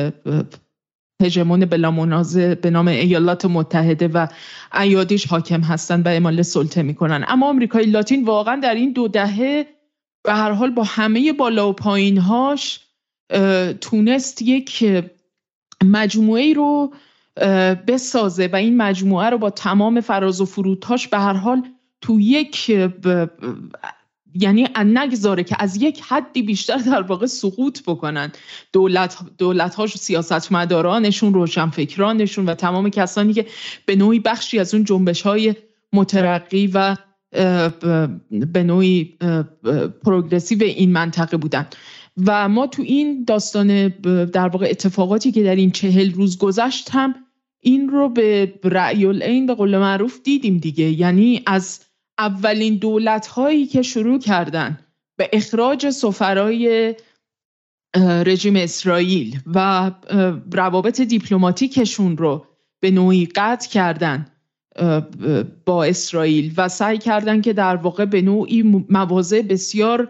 هژمون 1.22 1.66
بلا 1.66 1.92
منازه 1.92 2.56
به 2.56 2.70
نام 2.70 2.88
ایالات 2.88 3.46
متحده 3.46 4.08
و 4.08 4.28
ایادیش 4.74 5.28
حاکم 5.28 5.62
هستن 5.62 6.02
و 6.02 6.08
اعمال 6.08 6.42
سلطه 6.42 6.82
می‌کنن. 6.82 7.26
اما 7.28 7.50
آمریکای 7.50 7.86
لاتین 7.86 8.26
واقعا 8.26 8.56
در 8.56 8.76
این 8.76 8.94
دو 8.94 9.08
دهه 9.08 9.66
به 10.24 10.34
هر 10.34 10.52
حال 10.52 10.72
با 10.72 10.84
همه 10.84 11.34
بالا 11.34 11.70
و 11.70 11.74
پایینهاش 11.74 12.80
تونست 13.82 14.42
یک 14.42 14.86
مجموعه 15.84 16.54
رو 16.54 16.94
بسازه 17.88 18.50
و 18.54 18.56
این 18.56 18.78
مجموعه 18.78 19.30
رو 19.30 19.38
با 19.38 19.50
تمام 19.50 20.02
فراز 20.02 20.42
و 20.42 20.46
فرودهاش 20.46 21.08
به 21.08 21.18
هر 21.18 21.34
حال 21.34 21.64
تو 22.04 22.20
یک 22.20 22.72
ب... 22.72 23.30
یعنی 24.34 24.68
نگذاره 24.86 25.44
که 25.44 25.56
از 25.60 25.82
یک 25.82 26.02
حدی 26.08 26.42
بیشتر 26.42 26.78
در 26.78 27.02
واقع 27.02 27.26
سقوط 27.26 27.82
بکنن. 27.88 28.32
دولت 28.74 29.18
دولت 29.38 29.76
هاش 29.76 29.98
سیاستمدارانشون 29.98 31.34
روشنفکرانشون 31.34 32.46
و 32.46 32.56
تمام 32.56 32.90
کسانی 32.90 33.34
که 33.34 33.46
به 33.86 33.96
نوعی 33.96 34.20
بخشی 34.20 34.60
از 34.60 34.74
اون 34.74 34.84
جنبش 34.84 35.22
های 35.22 35.56
مترقی 35.94 36.68
و 36.68 36.96
به 38.30 38.64
نوعی 38.64 39.18
پروگرسیو 40.04 40.64
این 40.64 40.92
منطقه 40.92 41.38
بودن. 41.38 41.68
و 42.26 42.50
ما 42.50 42.68
تو 42.68 42.82
این 42.82 43.24
داستان 43.24 43.88
در 44.26 44.48
واقع 44.48 44.68
اتفاقاتی 44.70 45.32
که 45.32 45.44
در 45.44 45.56
این 45.56 45.72
چهل 45.72 46.14
روز 46.14 46.38
گذشت 46.38 46.90
هم 46.92 47.16
این 47.60 47.90
رو 47.90 48.10
به 48.10 48.54
رأی 48.64 49.06
العین 49.06 49.46
به 49.46 49.54
قول 49.54 49.78
معروف 49.78 50.20
دیدیم 50.24 50.58
دیگه. 50.58 50.90
یعنی 50.90 51.42
از 51.46 51.82
اولین 52.18 52.76
دولت 52.78 53.28
هایی 53.28 53.66
که 53.66 53.82
شروع 53.82 54.20
کردن 54.20 54.80
به 55.18 55.30
اخراج 55.34 55.90
سفرای 55.90 56.96
رژیم 58.26 58.56
اسرائیل 58.56 59.40
و 59.56 59.92
روابط 60.52 61.02
دیپلماتیکشون 61.02 62.18
رو 62.18 62.46
به 62.80 62.92
نوعی 62.92 63.26
قطع 63.26 63.70
کردن 63.70 64.26
با 65.66 65.84
اسرائیل 65.84 66.54
و 66.58 66.70
سعی 66.70 66.98
کردن 66.98 67.42
که 67.42 67.54
در 67.54 67.76
واقع 67.76 68.06
به 68.06 68.22
نوعی 68.22 68.62
مواضع 68.90 69.42
بسیار 69.42 70.10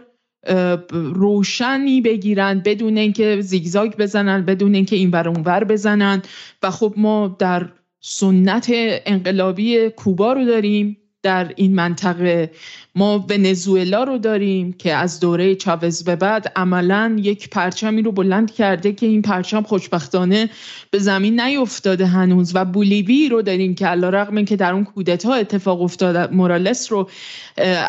روشنی 0.91 2.01
بگیرن 2.01 2.59
بدون 2.59 2.97
اینکه 2.97 3.41
زیگزاگ 3.41 3.95
بزنن 3.95 4.45
بدون 4.45 4.75
اینکه 4.75 4.95
این 4.95 5.11
ور 5.11 5.30
اونور 5.30 5.63
بزنن. 5.63 6.21
و 6.63 6.71
خب 6.71 6.93
ما 6.97 7.35
در 7.39 7.69
سنت 7.99 8.67
انقلابی 9.05 9.89
کوبا 9.89 10.34
رو 10.34 10.45
داریم. 10.45 10.97
در 11.23 11.53
این 11.55 11.75
منطقه. 11.75 12.51
ما 12.95 13.25
ونزوئلا 13.29 14.03
رو 14.03 14.17
داریم 14.17 14.73
که 14.73 14.93
از 14.93 15.19
دوره 15.19 15.55
چاوز 15.55 16.03
به 16.03 16.15
بعد 16.15 16.51
عملا 16.55 17.15
یک 17.19 17.49
پرچمی 17.49 18.01
رو 18.01 18.11
بلند 18.11 18.51
کرده 18.51 18.91
که 18.91 19.05
این 19.05 19.21
پرچم 19.21 19.63
خوشبختانه 19.63 20.49
به 20.91 20.99
زمین 20.99 21.41
نیفتاده 21.41 22.05
هنوز 22.05 22.55
و 22.55 22.65
بولیوی 22.65 23.29
رو 23.29 23.41
داریم 23.41 23.75
که 23.75 23.87
علی 23.88 24.10
رغم 24.10 24.45
که 24.45 24.55
در 24.55 24.73
اون 24.73 24.83
کودتا 24.83 25.33
اتفاق 25.33 25.81
افتاده 25.81 26.33
مورالس 26.33 26.91
رو 26.91 27.09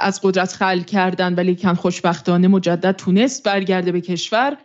از 0.01 0.21
قدرت 0.23 0.53
خلع 0.53 0.81
کردن 0.81 1.35
ولیکن 1.35 1.75
خوشبختانه 1.75 2.49
مجدد 2.49 2.97
تونست 2.97 3.45
برگرده 3.45 3.93
به 3.93 4.01
کشور. 4.01 4.57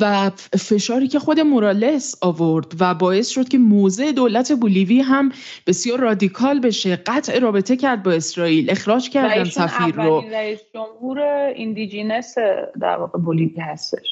و 0.00 0.30
فشاری 0.58 1.08
که 1.08 1.18
خود 1.18 1.40
مورالس 1.40 2.14
آورد 2.20 2.72
و 2.80 2.94
باعث 2.94 3.28
شد 3.28 3.48
که 3.48 3.58
موضع 3.58 4.12
دولت 4.12 4.52
بولیوی 4.52 5.00
هم 5.00 5.32
بسیار 5.66 6.00
رادیکال 6.00 6.60
بشه 6.60 6.96
قطع 6.96 7.38
رابطه 7.38 7.76
کرد 7.76 8.02
با 8.02 8.12
اسرائیل 8.12 8.70
اخراج 8.70 9.10
کردن 9.10 9.44
سفیر 9.44 9.94
رو. 9.94 10.20
رئیس 10.20 10.60
جمهور 10.74 11.18
indigenous 11.56 12.34
در 12.80 12.96
واقع 12.96 13.18
بولیوی 13.18 13.60
هستش. 13.60 14.06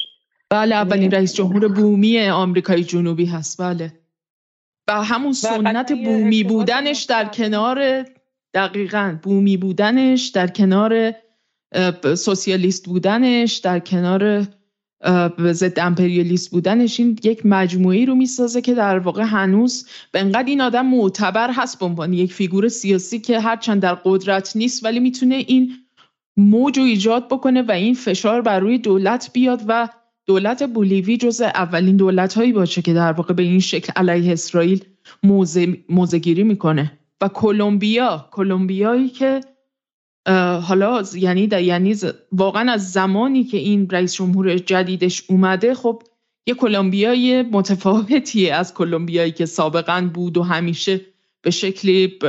بله 0.49 0.75
اولین 0.75 1.11
رئیس 1.11 1.33
جمهور 1.33 1.67
بومی 1.67 2.19
آمریکای 2.19 2.83
جنوبی 2.83 3.25
هست 3.25 3.61
بله. 3.61 3.93
و 4.87 5.03
همون 5.03 5.33
سنت 5.33 5.91
بومی 5.91 6.43
بودنش 6.43 7.03
در 7.03 7.25
کنار 7.25 8.05
دقیقا 8.53 9.17
بومی 9.23 9.57
بودنش 9.57 10.27
در 10.27 10.47
کنار 10.47 11.13
سوسیالیست 12.15 12.85
بودنش 12.85 13.57
در 13.57 13.79
کنار 13.79 14.47
ضد 15.51 15.79
امپریالیست 15.79 16.51
بودنش 16.51 16.99
این 16.99 17.19
یک 17.23 17.45
مجموعی 17.45 18.05
رو 18.05 18.15
می‌سازه 18.15 18.61
که 18.61 18.73
در 18.73 18.99
واقع 18.99 19.23
هنوز 19.23 19.87
به 20.11 20.19
انقدر 20.19 20.47
این 20.47 20.61
آدم 20.61 20.85
معتبر 20.85 21.51
هست 21.51 21.79
به 21.79 21.85
عنوان 21.85 22.13
یک 22.13 22.33
فیگور 22.33 22.67
سیاسی 22.67 23.19
که 23.19 23.39
هرچند 23.39 23.81
در 23.81 23.95
قدرت 23.95 24.55
نیست 24.55 24.85
ولی 24.85 24.99
می‌تونه 24.99 25.35
این 25.35 25.71
موج 26.37 26.77
رو 26.77 26.83
ایجاد 26.83 27.27
بکنه 27.27 27.61
و 27.61 27.71
این 27.71 27.93
فشار 27.93 28.41
بر 28.41 28.59
روی 28.59 28.77
دولت 28.77 29.29
بیاد 29.33 29.61
و 29.67 29.89
دولت 30.25 30.63
بولیوی 30.63 31.17
جز 31.17 31.41
اولین 31.41 31.97
دولت 31.97 32.33
هایی 32.33 32.53
باشه 32.53 32.81
که 32.81 32.93
در 32.93 33.11
واقع 33.11 33.33
به 33.33 33.43
این 33.43 33.59
شکل 33.59 33.93
علیه 33.95 34.33
اسرائیل 34.33 34.85
موزه, 35.89 36.19
گیری 36.19 36.43
می‌کنه. 36.43 36.91
و 37.21 37.27
کلمبیا 37.27 38.27
کلمبیایی 38.31 39.09
که 39.09 39.41
حالا 40.61 41.03
یعنی 41.15 41.47
در 41.47 41.61
یعنی 41.61 41.95
واقعا 42.31 42.71
از 42.71 42.91
زمانی 42.91 43.43
که 43.43 43.57
این 43.57 43.89
رئیس 43.89 44.13
جمهور 44.13 44.57
جدیدش 44.57 45.23
اومده 45.27 45.73
خب 45.73 46.03
یه 46.47 46.53
کلمبیای 46.53 47.41
متفاوتیه 47.41 48.53
از 48.53 48.73
کلمبیایی 48.73 49.31
که 49.31 49.45
سابقا 49.45 50.09
بود 50.13 50.37
و 50.37 50.43
همیشه 50.43 51.01
به 51.41 51.51
شکلی 51.51 52.19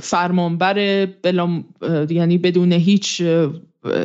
فرمانبر 0.00 1.06
بلا 1.06 1.64
یعنی 2.10 2.38
بدون 2.38 2.72
هیچ 2.72 3.22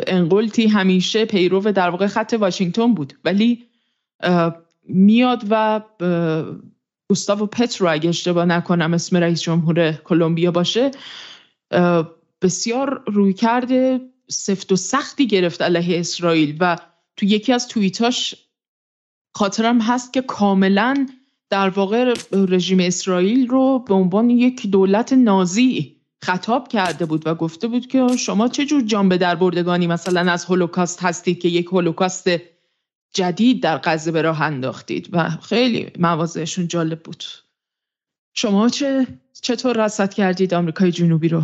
انقلتی 0.08 0.68
همیشه 0.68 1.26
پیرو 1.26 1.60
در 1.60 1.90
واقع 1.90 2.08
خط 2.08 2.36
واشنگتن 2.40 2.94
بود. 2.94 3.14
ولی 3.26 3.64
میاد 4.84 5.44
و 5.50 5.82
گوستاو 7.10 7.46
پترو 7.46 7.92
اگه 7.92 8.10
اشتباه 8.10 8.46
نکنم 8.46 8.94
اسم 8.94 9.18
رئیس 9.18 9.42
جمهور 9.42 9.92
کلمبیا 9.92 10.52
باشه 10.52 10.92
بسیار 12.44 13.04
روی 13.08 13.34
کرده 13.34 14.02
سفت 14.28 14.72
و 14.72 14.76
سختی 14.76 15.28
گرفت 15.28 15.62
علیه 15.62 16.00
اسرائیل 16.00 16.58
و 16.60 16.78
تو 17.18 17.26
یکی 17.26 17.54
از 17.54 17.68
توییتاش 17.68 18.36
خاطرم 19.36 19.82
هست 19.82 20.14
که 20.14 20.22
کاملا 20.22 21.08
در 21.50 21.70
واقع 21.70 22.14
رژیم 22.32 22.80
اسرائیل 22.80 23.48
رو 23.48 23.80
به 23.80 23.94
عنوان 23.94 24.30
یک 24.30 24.68
دولت 24.68 25.14
نازی 25.14 26.02
خطاب 26.24 26.68
کرده 26.68 27.06
بود 27.06 27.28
و 27.28 27.36
گفته 27.36 27.68
بود 27.68 27.88
که 27.88 28.08
شما 28.18 28.48
چه 28.48 28.66
جور 28.66 28.82
جان 28.82 29.10
به 29.10 29.18
در 29.18 29.36
بردگانی 29.36 29.88
مثلا 29.88 30.32
از 30.32 30.46
هولوکاست 30.46 31.04
هستید 31.04 31.40
که 31.40 31.48
یک 31.48 31.66
هولوکاست 31.66 32.30
جدید 33.14 33.64
در 33.64 33.78
غزه 33.84 34.12
به 34.12 34.22
راه 34.22 34.42
انداختید 34.42 35.10
و 35.12 35.30
خیلی 35.30 35.92
مواضعشون 36.00 36.68
جالب 36.68 37.04
بود. 37.04 37.24
شما 38.34 38.70
چه 38.70 39.08
چطور 39.42 39.86
رصد 39.86 40.14
کردید 40.14 40.54
آمریکای 40.54 40.92
جنوبی 40.92 41.28
رو؟ 41.28 41.44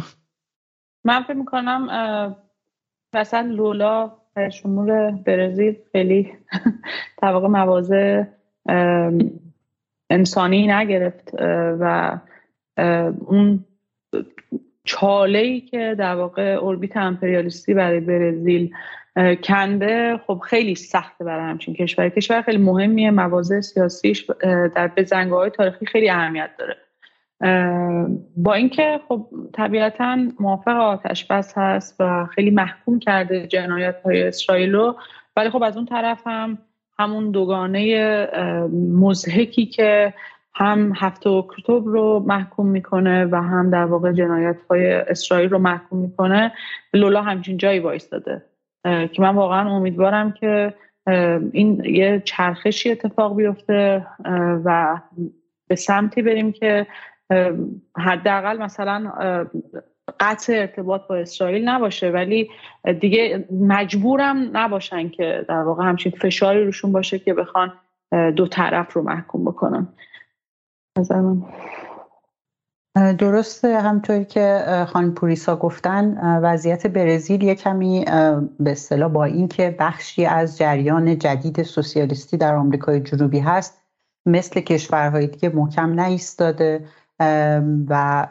من 1.04 1.24
فکر 1.24 1.34
می‌کنم 1.34 2.36
مثلا 3.14 3.42
لولا 3.42 4.12
شمول 4.52 5.12
برزیل 5.12 5.76
خیلی 5.92 6.34
طبق 7.22 7.44
مواضع 7.44 8.24
انسانی 10.10 10.68
نگرفت 10.68 11.34
و 11.80 12.20
اون 13.28 13.66
چاله 14.84 15.40
ای 15.40 15.62
که 15.62 15.96
در 16.00 16.16
واقع 16.16 16.44
اوربیت 16.44 16.98
امپریالیستی 16.98 17.74
برای 17.74 18.00
برزیل 18.00 18.74
کنده 19.44 20.20
خب 20.28 20.42
خیلی 20.46 20.76
سخته 20.76 21.24
برای 21.24 21.50
همچین 21.50 21.74
کشور 21.74 22.10
کشور 22.10 22.42
خیلی 22.42 22.58
مهمیه 22.58 23.12
مواضع 23.12 23.62
سیاسیش 23.62 24.26
در 24.76 24.88
بزنگاه 24.88 25.40
های 25.40 25.50
تاریخی 25.50 25.86
خیلی 25.86 26.10
اهمیت 26.10 26.50
داره. 26.60 26.78
با 28.36 28.54
اینکه 28.54 29.00
خب 29.08 29.28
طبیعتا 29.54 30.18
موافق 30.40 30.76
آتش 30.76 31.26
بس 31.26 31.54
هست 31.58 31.96
و 32.00 32.26
خیلی 32.26 32.52
محکوم 32.52 33.00
کرده 33.00 33.48
جنایت 33.48 33.96
های 34.06 34.24
اسرائیل 34.24 34.74
رو 34.74 34.96
ولی 35.36 35.50
خب 35.50 35.64
از 35.64 35.78
اون 35.78 35.86
طرف 35.86 36.28
هم 36.28 36.58
همون 37.00 37.32
دوگانه 37.32 38.28
مزهکی 38.74 39.66
که 39.66 40.14
هم 40.54 40.94
هفته 40.96 41.30
اکتبر 41.30 41.92
رو 41.92 42.24
محکوم 42.28 42.68
می‌کنه 42.68 43.26
و 43.26 43.36
هم 43.36 43.70
در 43.70 43.86
واقع 43.86 44.12
جنایت 44.12 44.58
های 44.70 44.94
اسرائیل 44.94 45.50
رو 45.50 45.60
محکوم 45.60 46.00
می‌کنه 46.00 46.52
لولا 46.94 47.22
همچین 47.22 47.58
جایی 47.58 47.80
وایستاده. 47.80 48.46
که 48.84 49.22
من 49.22 49.36
واقعا 49.36 49.70
امیدوارم 49.70 50.32
که 50.32 50.74
این 51.52 51.86
یه 51.86 52.22
چرخشی 52.26 52.92
اتفاق 52.92 53.36
بیفته 53.36 54.06
و 54.66 54.98
به 55.68 55.76
سمتی 55.76 56.22
بریم 56.22 56.52
که 56.52 56.88
حداقل 57.98 58.58
مثلا 58.58 59.12
قطع 60.20 60.54
ارتباط 60.54 61.08
با 61.08 61.16
اسرائیل 61.16 61.70
نباشه 61.70 62.10
ولی 62.10 62.50
دیگه 63.00 63.48
مجبورم 63.52 64.58
نباشن 64.58 65.10
که 65.10 65.46
در 65.50 65.62
واقع 65.62 65.84
همچین 65.84 66.12
فشاری 66.12 66.66
روشون 66.66 66.92
باشه 66.92 67.20
که 67.20 67.34
بخوان 67.34 67.74
دو 68.36 68.48
طرف 68.48 68.94
رو 68.94 69.02
محکوم 69.02 69.46
بکنن. 69.46 69.88
درسته 72.96 73.80
همطوری 73.80 74.26
که 74.26 74.64
خانم 74.88 75.14
پوریسا 75.14 75.56
گفتن 75.56 76.18
وضعیت 76.44 76.88
برزیل 76.88 77.44
یه 77.44 77.56
کمی 77.56 78.06
به 78.60 78.72
اصطلاح 78.72 79.12
با 79.12 79.24
اینکه 79.24 79.76
بخشی 79.80 80.26
از 80.26 80.58
جریان 80.58 81.18
جدید 81.18 81.64
سوسیالیستی 81.64 82.38
در 82.38 82.56
آمریکای 82.56 83.00
جنوبی 83.00 83.40
هست 83.40 83.82
مثل 84.26 84.62
کشورهای 84.62 85.28
دیگه 85.28 85.50
محکم 85.50 85.94
نایستاده 85.94 86.86
و 87.90 88.28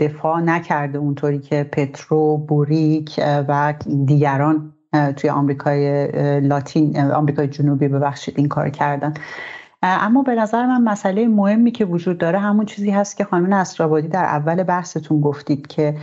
دفاع 0.00 0.40
نکرده 0.40 0.98
اونطوری 0.98 1.38
که 1.38 1.64
پترو 1.64 2.36
بوریک 2.36 3.20
و 3.48 3.74
دیگران 4.04 4.72
توی 5.16 5.30
آمریکای 5.30 6.40
لاتین 6.40 7.00
آمریکای 7.00 7.48
جنوبی 7.48 7.88
ببخشید 7.88 8.34
این 8.38 8.48
کار 8.48 8.70
کردن. 8.70 9.14
اما 9.82 10.22
به 10.22 10.34
نظر 10.34 10.66
من 10.66 10.82
مسئله 10.82 11.28
مهمی 11.28 11.70
که 11.70 11.84
وجود 11.84 12.18
داره 12.18 12.38
همون 12.38 12.66
چیزی 12.66 12.90
هست 12.90 13.16
که 13.16 13.24
خانم 13.24 13.54
نصرآبادی 13.54 14.08
در 14.08 14.24
اول 14.24 14.62
بحثتون 14.62 15.20
گفتید 15.20 15.66
که 15.66 15.94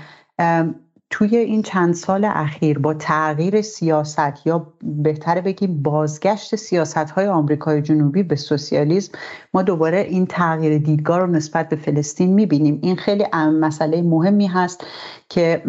توی 1.11 1.37
این 1.37 1.61
چند 1.61 1.93
سال 1.93 2.25
اخیر 2.25 2.79
با 2.79 2.93
تغییر 2.93 3.61
سیاست 3.61 4.47
یا 4.47 4.67
بهتر 4.83 5.41
بگیم 5.41 5.83
بازگشت 5.83 6.55
سیاست 6.55 6.97
های 6.97 7.27
آمریکای 7.27 7.81
جنوبی 7.81 8.23
به 8.23 8.35
سوسیالیسم 8.35 9.17
ما 9.53 9.61
دوباره 9.61 9.99
این 9.99 10.25
تغییر 10.25 10.77
دیدگاه 10.77 11.19
رو 11.19 11.27
نسبت 11.27 11.69
به 11.69 11.75
فلسطین 11.75 12.33
می‌بینیم. 12.33 12.79
این 12.81 12.95
خیلی 12.95 13.25
مسئله 13.35 14.01
مهمی 14.01 14.47
هست 14.47 14.83
که 15.29 15.63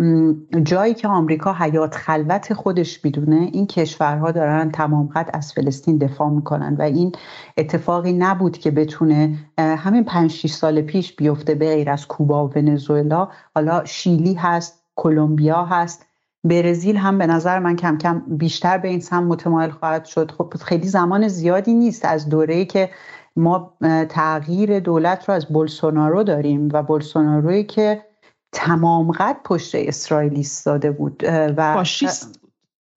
جایی 0.63 0.95
که 0.95 1.09
آمریکا 1.09 1.53
حیات 1.53 1.95
خلوت 1.95 2.55
خودش 2.55 3.05
می‌دونه 3.05 3.49
این 3.53 3.67
کشورها 3.67 4.31
دارن 4.31 4.71
تمام 4.71 5.07
قد 5.15 5.31
از 5.33 5.53
فلسطین 5.53 5.99
دفاع 5.99 6.31
می‌کنن 6.31 6.77
و 6.79 6.83
این 6.83 7.13
اتفاقی 7.57 8.13
نبود 8.13 8.59
که 8.59 8.71
بتونه 8.71 9.39
همین 9.59 10.05
5 10.05 10.47
سال 10.47 10.83
پیش 10.83 11.17
بیفته 11.17 11.55
به 11.55 11.67
غیر 11.67 11.91
از 11.91 12.07
کوبا 12.07 12.49
و 12.49 12.51
ونزوئلا. 12.55 13.29
حالا 13.55 13.85
شیلی 13.85 14.35
هست 14.35 14.82
کلمبیا 14.97 15.65
هست. 15.65 16.07
برزیل 16.45 16.97
هم 16.97 17.19
به 17.19 17.27
نظر 17.27 17.59
من 17.59 17.77
کم 17.77 17.99
کم 17.99 18.23
بیشتر 18.27 18.79
به 18.79 18.89
این 18.89 19.01
سم 19.01 19.25
متمایل 19.25 19.71
خواهد 19.71 20.05
شد. 20.05 20.31
خب 20.31 20.55
خیلی 20.61 20.89
زمان 20.89 21.29
زیادی 21.29 21.75
نیست 21.75 22.05
از 22.05 22.29
دوره‌ای 22.29 22.67
که 22.67 22.91
ما 23.37 23.75
تغییر 24.09 24.81
دولت 24.81 25.29
رو 25.29 25.35
از 25.35 25.47
بولسونارو 25.47 26.23
داریم 26.23 26.69
و 26.73 26.83
بولسوناروی 26.83 27.65
که 27.65 28.05
تمام 28.53 29.13
قد 29.13 29.37
پشت 29.45 29.75
اسرائیل 29.75 30.37
ایستاده 30.37 30.91
بود 30.91 31.23
و 31.57 31.85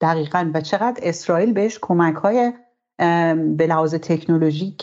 دقیقا. 0.01 0.51
و 0.53 0.61
چقدر 0.61 0.99
اسرائیل 1.03 1.53
بهش 1.53 1.79
کمک 1.81 2.15
های 2.15 2.53
به 3.57 3.67
لحاظ 3.67 3.95
تکنولوژیک 3.95 4.77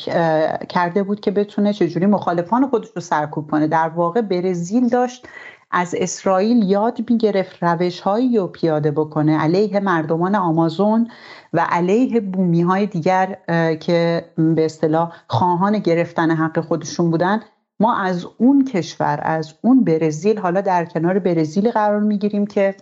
کرده 0.69 1.03
بود 1.03 1.21
که 1.21 1.31
بتونه 1.31 1.73
چجوری 1.73 2.07
مخالفان 2.07 2.69
خودش 2.69 2.89
رو 2.97 3.03
سرکوب 3.03 3.51
کنه. 3.51 3.67
در 3.67 3.89
واقع 3.89 4.21
برزیل 4.21 4.89
داشت 4.89 5.29
از 5.73 5.95
اسرائیل 5.99 6.71
یاد 6.71 7.11
می‌گرفت 7.11 7.63
روش 7.63 8.01
هایی 8.01 8.39
رو 8.39 8.47
پیاده 8.47 8.91
بکنه 8.91 9.39
علیه 9.39 9.81
مردمان 9.81 10.35
آمازون 10.35 11.09
و 11.53 11.67
علیه 11.69 12.21
بومی 12.21 12.63
های 12.63 12.87
دیگر 12.87 13.37
که 13.81 14.25
به 14.37 14.65
اصطلاح 14.65 15.13
خواهان 15.29 15.79
گرفتن 15.79 16.31
حق 16.31 16.61
خودشون 16.61 17.11
بودن. 17.11 17.41
ما 17.81 17.97
از 17.97 18.27
اون 18.39 18.65
کشور 18.65 19.21
از 19.23 19.55
اون 19.63 19.85
برزیل 19.85 20.39
حالا 20.39 20.61
در 20.61 20.85
کنار 20.85 21.19
برزیل 21.19 21.71
قرار 21.71 22.01
می‌گیریم 22.01 22.47
که 22.47 22.75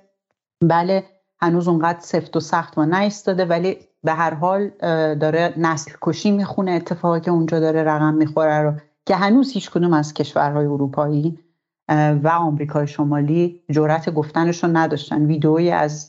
بله 0.65 1.05
هنوز 1.43 1.69
اونقدر 1.69 2.01
سفت 2.01 2.37
و 2.37 2.41
سخت 2.41 2.79
و 2.79 2.85
نایستاده 2.85 3.45
ولی 3.45 3.77
به 4.03 4.13
هر 4.13 4.35
حال 4.35 4.69
داره 5.15 5.55
نسل 5.57 5.93
کشی 6.03 6.31
می‌خونه 6.31 6.71
اتفاقی 6.71 7.21
که 7.21 7.31
اونجا 7.31 7.61
داره 7.61 7.83
رقم 7.83 8.15
می‌خوره 8.15 8.63
رو 8.63 8.73
که 9.07 9.17
هنوز 9.17 9.53
هیچ 9.53 9.71
کدوم 9.71 9.93
از 9.93 10.15
کشورهای 10.15 10.67
اروپایی 10.67 11.39
و 12.23 12.29
آمریکای 12.29 12.87
شمالی 12.87 13.61
جرأت 13.71 14.11
گفتنشون 14.11 14.77
نداشتن. 14.77 15.27
ویدئویی 15.27 15.71
از 15.71 16.09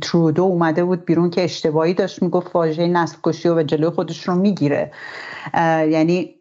ترودو 0.00 0.42
اومده 0.42 0.84
بود 0.84 1.04
بیرون 1.04 1.30
که 1.30 1.44
اشتباهی 1.44 1.94
داشت 1.94 2.22
می‌گفت 2.22 2.56
واژه 2.56 2.86
نسل 2.86 3.18
کشی 3.24 3.48
و 3.48 3.62
جلوی 3.62 3.90
خودش 3.90 4.28
رو 4.28 4.34
می‌گیره. 4.34 4.92
یعنی 5.88 6.34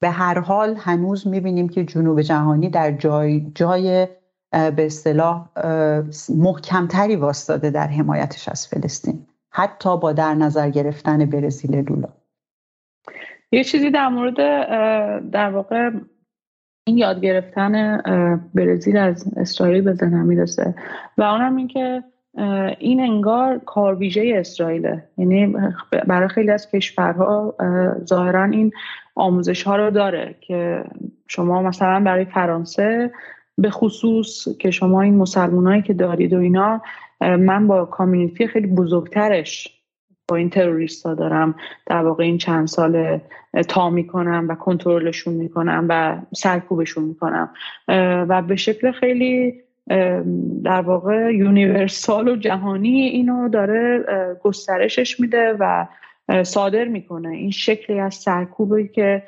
به 0.00 0.10
هر 0.10 0.38
حال 0.38 0.74
هنوز 0.74 1.26
می‌بینیم 1.26 1.68
که 1.68 1.84
جنوب 1.84 2.22
جهانی 2.22 2.68
در 2.68 2.92
جای 2.92 3.52
جای 3.54 4.08
به 4.52 4.86
اصطلاح 4.86 5.48
محکمتری 6.28 7.16
واستاده 7.16 7.70
در 7.70 7.86
حمایتش 7.86 8.48
از 8.48 8.68
فلسطین. 8.68 9.26
حتی 9.50 9.96
با 9.98 10.12
در 10.12 10.34
نظر 10.34 10.70
گرفتن 10.70 11.24
برزیل 11.26 11.76
لولا. 11.76 12.08
یه 13.52 13.64
چیزی 13.64 13.90
در 13.90 14.08
مورد 14.08 14.36
در 15.30 15.50
واقع 15.50 15.90
این 16.88 16.98
یاد 16.98 17.20
گرفتن 17.20 17.96
برزیل 18.54 18.96
از 18.96 19.24
اسرائیل 19.36 19.80
به 19.80 19.92
ذهنم 19.92 20.26
می‌رسه. 20.26 20.74
و 21.18 21.22
اونم 21.22 21.56
این 21.56 21.68
که 21.68 22.02
این 22.78 23.00
انگار 23.00 23.58
کارویژه 23.58 24.34
اسرائیله. 24.36 25.04
یعنی 25.18 25.56
برای 26.06 26.28
خیلی 26.28 26.50
از 26.50 26.70
کشورها 26.70 27.54
ظاهرا 28.04 28.44
این 28.44 28.72
آموزش 29.14 29.62
ها 29.62 29.76
رو 29.76 29.90
داره 29.90 30.34
که 30.40 30.84
شما 31.28 31.62
مثلا 31.62 32.00
برای 32.00 32.24
فرانسه 32.24 33.10
به 33.58 33.70
خصوص 33.70 34.48
که 34.58 34.70
شما 34.70 35.02
این 35.02 35.16
مسلمانایی 35.16 35.82
که 35.82 35.94
دارید 35.94 36.32
و 36.32 36.38
اینا 36.38 36.82
من 37.20 37.66
با 37.66 37.84
کامیونیتی 37.84 38.46
خیلی 38.46 38.66
بزرگترش 38.66 39.75
با 40.28 40.36
این 40.36 40.50
تروریست 40.50 41.06
ها 41.06 41.14
دارم 41.14 41.54
در 41.86 42.02
واقع 42.02 42.24
این 42.24 42.38
چند 42.38 42.66
سال 42.66 43.20
تا 43.68 43.90
می‌کنم 43.90 44.46
و 44.48 44.54
کنترلشون 44.54 45.34
می‌کنم 45.34 45.86
و 45.88 46.16
سرکوبشون 46.34 47.04
می‌کنم. 47.04 47.50
و 48.28 48.42
به 48.42 48.56
شکل 48.56 48.92
خیلی 48.92 49.54
در 50.64 50.80
واقع 50.80 51.34
یونیورسال 51.34 52.28
و 52.28 52.36
جهانی 52.36 53.00
اینو 53.00 53.48
داره 53.48 54.04
گسترشش 54.42 55.20
میده 55.20 55.56
و 55.60 55.86
صادر 56.42 56.84
می‌کنه. 56.84 57.28
این 57.28 57.50
شکلی 57.50 58.00
از 58.00 58.14
سرکوبی 58.14 58.88
که 58.88 59.22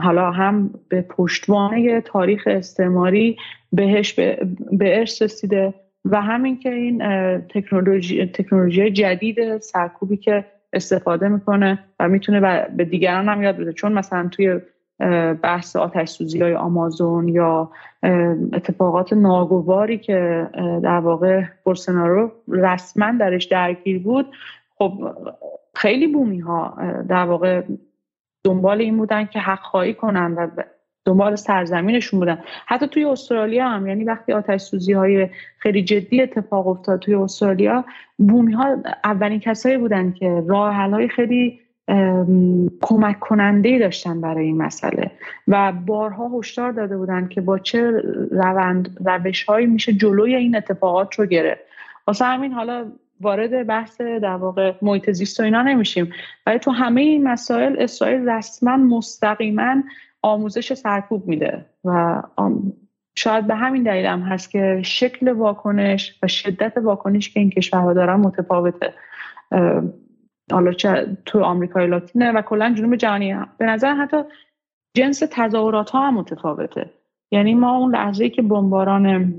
حالا 0.00 0.30
هم 0.30 0.70
به 0.88 1.02
پشتوانه 1.02 2.00
تاریخ 2.00 2.42
استعماری 2.46 3.36
بهش 3.72 4.12
به 4.12 4.98
ارث 4.98 5.22
رسیده 5.22 5.74
و 6.04 6.22
همین 6.22 6.58
که 6.58 6.70
این 6.70 6.98
تکنولوژی 7.38 8.26
تکنولوژی 8.26 8.90
جدید 8.90 9.58
سرکوبی 9.58 10.16
که 10.16 10.44
استفاده 10.72 11.28
می‌کنه 11.28 11.78
و 12.00 12.08
می‌تونه 12.08 12.66
به 12.76 12.84
دیگران 12.84 13.28
هم 13.28 13.42
یاد 13.42 13.56
بده. 13.56 13.72
چون 13.72 13.92
مثلا 13.92 14.28
توی 14.28 14.60
بحث 15.42 15.76
آتش 15.76 16.08
سوزی 16.08 16.42
های 16.42 16.54
آمازون 16.54 17.28
یا 17.28 17.70
اتفاقات 18.52 19.12
ناگواری 19.12 19.98
که 19.98 20.48
در 20.82 20.98
واقع 20.98 21.42
بولسونارو 21.64 22.32
رسما 22.48 23.12
درش 23.20 23.44
درگیر 23.44 24.02
بود 24.02 24.26
خب 24.78 24.92
خیلی 25.74 26.06
بومی 26.06 26.38
ها 26.38 26.78
در 27.08 27.24
واقع 27.24 27.62
دنبال 28.44 28.80
این 28.80 28.96
بودن 28.96 29.24
که 29.24 29.38
حق 29.38 29.60
خواهی 29.60 29.94
کنن 29.94 30.34
و 30.34 30.48
دنبال 31.08 31.36
سرزمینشون 31.36 32.20
بودن. 32.20 32.38
حتی 32.66 32.86
توی 32.88 33.04
استرالیا 33.04 33.68
هم 33.68 33.86
یعنی 33.86 34.04
وقتی 34.04 34.32
آتش 34.32 34.60
سوزی 34.60 34.92
های 34.92 35.28
خیلی 35.58 35.82
جدی 35.82 36.22
اتفاق 36.22 36.66
افتاد 36.66 36.98
توی 36.98 37.14
استرالیا 37.14 37.84
بومی 38.18 38.52
ها 38.52 38.76
اولین 39.04 39.40
کسایی 39.40 39.76
بودن 39.76 40.12
که 40.12 40.42
راه 40.48 40.74
های 40.74 41.08
خیلی 41.08 41.60
کمک 42.80 43.20
کننده 43.20 43.78
داشتن 43.78 44.20
برای 44.20 44.44
این 44.44 44.56
مسئله. 44.56 45.10
و 45.48 45.72
بارها 45.72 46.38
هشدار 46.38 46.72
داده 46.72 46.96
بودن 46.96 47.28
که 47.28 47.40
با 47.40 47.58
چه 47.58 47.90
روند 48.30 48.96
روش 49.04 49.44
هایی 49.44 49.66
میشه 49.66 49.92
جلوی 49.92 50.34
این 50.34 50.56
اتفاقات 50.56 51.14
رو 51.14 51.26
گرفت. 51.26 51.60
واسه 52.06 52.24
همین 52.24 52.52
حالا 52.52 52.92
وارد 53.20 53.66
بحث 53.66 54.00
در 54.00 54.36
واقع 54.36 54.72
محیط 54.82 55.10
زیست 55.10 55.40
و 55.40 55.42
اینا 55.42 55.62
نمیشیم. 55.62 56.12
ولی 56.46 56.58
تو 56.58 56.70
همه 56.70 57.00
این 57.00 57.28
مسائل 57.28 57.76
اسرائیل 57.78 58.28
رسما 58.28 58.76
مستقیما 58.76 59.74
آموزش 60.22 60.74
سرکوب 60.74 61.26
میده 61.26 61.66
و 61.84 62.22
شاید 63.16 63.46
به 63.46 63.54
همین 63.54 63.82
دلیل 63.82 64.06
هم 64.06 64.20
هست 64.20 64.50
که 64.50 64.80
شکل 64.84 65.32
واکنش 65.32 66.18
و 66.22 66.28
شدت 66.28 66.76
واکنش 66.76 67.30
که 67.30 67.40
این 67.40 67.50
کشورها 67.50 67.92
دارن 67.92 68.14
متفاوته. 68.14 68.94
حالا 70.52 70.72
چه 70.72 71.16
تو 71.26 71.40
آمریکای 71.40 71.86
لاتینه 71.86 72.32
و 72.32 72.42
کلا 72.42 72.74
جنوب 72.74 72.96
جهانی 72.96 73.36
به 73.58 73.66
نظر 73.66 73.94
حتی 73.94 74.16
جنس 74.94 75.22
تظاهرات 75.30 75.90
ها 75.90 76.06
هم 76.06 76.14
متفاوته. 76.14 76.90
یعنی 77.30 77.54
ما 77.54 77.76
اون 77.76 77.94
لحظه 77.94 78.28
که 78.28 78.42
بمباران 78.42 79.34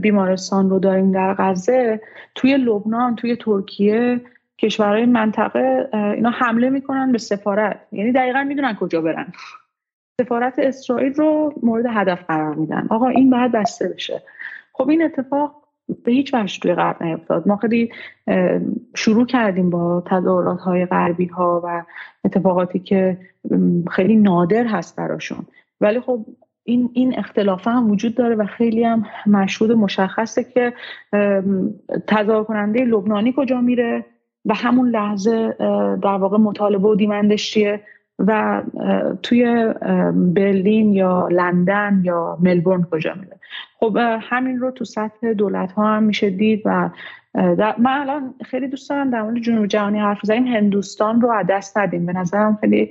بیمارستان 0.00 0.70
رو 0.70 0.78
داریم 0.78 1.12
در 1.12 1.34
غزه 1.38 2.00
توی 2.34 2.56
لبنان 2.56 3.16
توی 3.16 3.36
ترکیه 3.36 4.20
کشورهای 4.58 5.06
منطقه 5.06 5.88
اینا 6.14 6.30
حمله 6.30 6.70
می‌کنن 6.70 7.12
به 7.12 7.18
سفارت. 7.18 7.80
یعنی 7.92 8.12
دقیقا 8.12 8.44
می‌دونن 8.44 8.74
کجا 8.74 9.00
برن. 9.00 9.32
سفارت 10.20 10.58
اسرائیل 10.58 11.14
رو 11.14 11.54
مورد 11.62 11.86
هدف 11.86 12.24
قرار 12.24 12.54
میدن. 12.54 12.86
آقا 12.90 13.08
این 13.08 13.30
باید 13.30 13.52
بسته 13.52 13.88
بشه. 13.88 14.22
خب 14.72 14.88
این 14.88 15.02
اتفاق 15.02 15.62
به 16.04 16.12
هیچ 16.12 16.34
وجه 16.34 16.60
توی 16.60 16.74
غرب 16.74 17.02
نیفتاد. 17.02 17.48
ما 17.48 17.56
خیلی 17.56 17.90
شروع 18.94 19.26
کردیم 19.26 19.70
با 19.70 20.02
تظاهرات 20.06 20.60
های 20.60 20.86
غربی 20.86 21.26
ها 21.26 21.62
و 21.64 21.84
اتفاقاتی 22.24 22.78
که 22.78 23.18
خیلی 23.90 24.16
نادر 24.16 24.66
هست 24.66 24.96
براشون. 24.96 25.46
ولی 25.80 26.00
خب 26.00 26.26
این 26.64 26.90
این 26.92 27.18
اختلاف 27.18 27.68
هم 27.68 27.90
وجود 27.90 28.14
داره 28.14 28.34
و 28.34 28.46
خیلی 28.46 28.84
هم 28.84 29.06
مشهود 29.26 29.72
مشخصه 29.72 30.44
که 30.44 30.72
تظاهر 32.06 32.44
کننده 32.44 32.84
لبنانی 32.84 33.34
کجا 33.36 33.60
میره؟ 33.60 34.04
و 34.46 34.54
همون 34.54 34.88
لحظه 34.88 35.54
در 36.02 36.16
واقع 36.18 36.38
مطالبه 36.38 36.88
و 36.88 36.94
دیمندش 36.94 37.50
چیه؟ 37.50 37.80
و 38.18 38.62
توی 39.22 39.74
برلین 40.14 40.92
یا 40.92 41.28
لندن 41.28 42.00
یا 42.04 42.38
ملبورن 42.40 42.86
کجا 42.90 43.14
میره؟ 43.14 43.38
خب 43.80 43.98
همین 44.20 44.58
رو 44.58 44.70
تو 44.70 44.84
سطح 44.84 45.32
دولت 45.32 45.72
ها 45.72 45.96
هم 45.96 46.02
میشه 46.02 46.30
دید 46.30 46.62
و 46.64 46.90
من 47.78 48.00
الان 48.00 48.34
خیلی 48.44 48.68
دوست 48.68 48.90
دارم 48.90 49.10
در 49.10 49.22
مورد 49.22 49.38
جنوب 49.38 49.66
جهانی 49.66 49.98
حرف 49.98 50.20
بزنیم. 50.22 50.46
هندوستان 50.46 51.20
رو 51.20 51.30
از 51.30 51.46
دست 51.46 51.78
ندیم. 51.78 52.06
به 52.06 52.12
نظرم 52.12 52.58
خیلی 52.60 52.90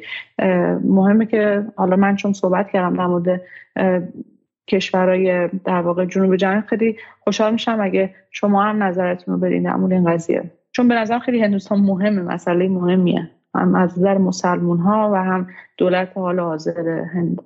مهمه 0.84 1.26
که 1.26 1.66
حالا 1.76 1.96
من 1.96 2.16
چون 2.16 2.34
صحبت 2.34 2.72
کردم 2.72 2.98
در 2.98 3.08
مورد 3.08 3.42
کشورهای 4.68 5.48
در 5.48 5.82
واقع 5.82 6.06
جنوب 6.06 6.36
جهانی 6.36 6.62
خیلی 6.62 6.98
خوشحال 7.20 7.54
میشم 7.54 7.78
اگه 7.82 8.16
شما 8.32 8.64
هم 8.64 8.84
نظرتون 8.84 9.34
رو 9.34 9.40
بدین. 9.40 9.64
در 9.64 9.76
مورد 9.76 9.92
این 9.92 10.12
قضیه. 10.12 10.52
چون 10.76 10.88
به 10.88 10.96
نظرم 10.96 11.20
خیلی 11.20 11.42
هندوستان 11.42 11.80
مهمه 11.80 12.22
مسئله 12.22 12.68
مهمیه. 12.68 13.32
هم 13.56 13.76
از 13.76 14.00
نظر 14.00 14.18
مسلمون 14.18 14.78
ها 14.78 15.12
و 15.14 15.16
هم 15.16 15.48
دولت 15.78 16.12
حال 16.16 16.40
حاضر 16.40 17.04
هند. 17.14 17.42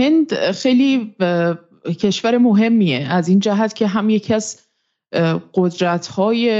هند 0.00 0.34
خیلی 0.34 1.14
کشور 2.00 2.38
مهمیه. 2.38 3.06
از 3.10 3.28
این 3.28 3.38
جهت 3.38 3.74
که 3.74 3.86
هم 3.86 4.10
یکی 4.10 4.34
از 4.34 4.60
قدرت 5.54 6.06
های 6.06 6.50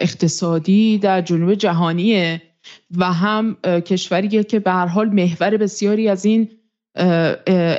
اقتصادی 0.00 0.98
در 0.98 1.20
جنوب 1.20 1.54
جهانیه 1.54 2.42
و 2.96 3.04
هم 3.04 3.54
کشوری 3.64 4.44
که 4.44 4.60
به 4.60 4.70
هر 4.70 4.86
حال 4.86 5.08
محور 5.08 5.56
بسیاری 5.56 6.08
از 6.08 6.24
این 6.24 6.48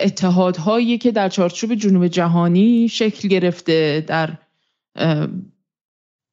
اتحادهایی 0.01 0.97
که 0.97 1.11
در 1.11 1.29
چارچوب 1.29 1.75
جنوب 1.75 2.07
جهانی 2.07 2.87
شکل 2.87 3.27
گرفته 3.27 4.03
در 4.07 4.29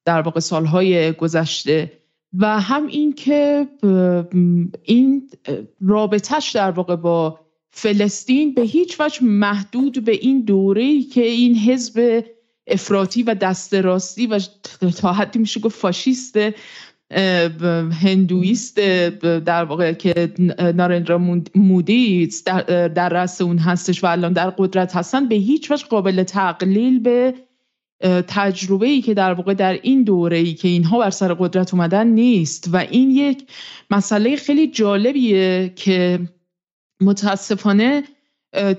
در 0.04 0.20
واقع 0.20 0.40
سالهای 0.40 1.12
گذشته. 1.12 1.92
و 2.38 2.60
هم 2.60 2.86
این 2.86 3.12
که 3.12 3.68
این 4.82 5.30
رابطش 5.80 6.50
در 6.50 6.70
واقع 6.70 6.96
با 6.96 7.40
فلسطین 7.70 8.54
به 8.54 8.62
هیچ 8.62 9.00
وجه 9.00 9.24
محدود 9.24 10.04
به 10.04 10.12
این 10.12 10.44
دوره 10.44 11.02
که 11.02 11.22
این 11.22 11.56
حزب 11.56 12.24
افراطی 12.66 13.22
و 13.22 13.34
دست 13.34 13.74
راستی 13.74 14.26
و 14.26 14.40
تا 15.00 15.12
حدی 15.12 15.38
میشه 15.38 15.60
گفت 15.60 15.78
فاشیست 15.78 16.38
هندویست 18.02 18.76
در 19.20 19.64
واقع 19.64 19.92
که 19.92 20.32
نارندرا 20.74 21.18
مودی 21.54 22.28
در 22.66 23.08
رأس 23.08 23.40
اون 23.40 23.58
هستش 23.58 24.04
و 24.04 24.06
الان 24.06 24.32
در 24.32 24.50
قدرت 24.50 24.96
هستن 24.96 25.28
به 25.28 25.34
هیچ 25.34 25.70
وجه 25.70 25.86
قابل 25.86 26.22
تقلیل 26.22 27.00
به 27.00 27.34
تجربه 28.28 28.86
ای 28.86 29.00
که 29.00 29.14
در 29.14 29.32
واقع 29.32 29.54
در 29.54 29.72
این 29.72 30.02
دوره 30.02 30.36
ای 30.36 30.54
که 30.54 30.68
اینها 30.68 30.98
بر 30.98 31.10
سر 31.10 31.34
قدرت 31.34 31.74
اومدن 31.74 32.06
نیست. 32.06 32.68
و 32.72 32.76
این 32.76 33.10
یک 33.10 33.48
مسئله 33.90 34.36
خیلی 34.36 34.66
جالبیه 34.66 35.72
که 35.76 36.20
متاسفانه 37.02 38.02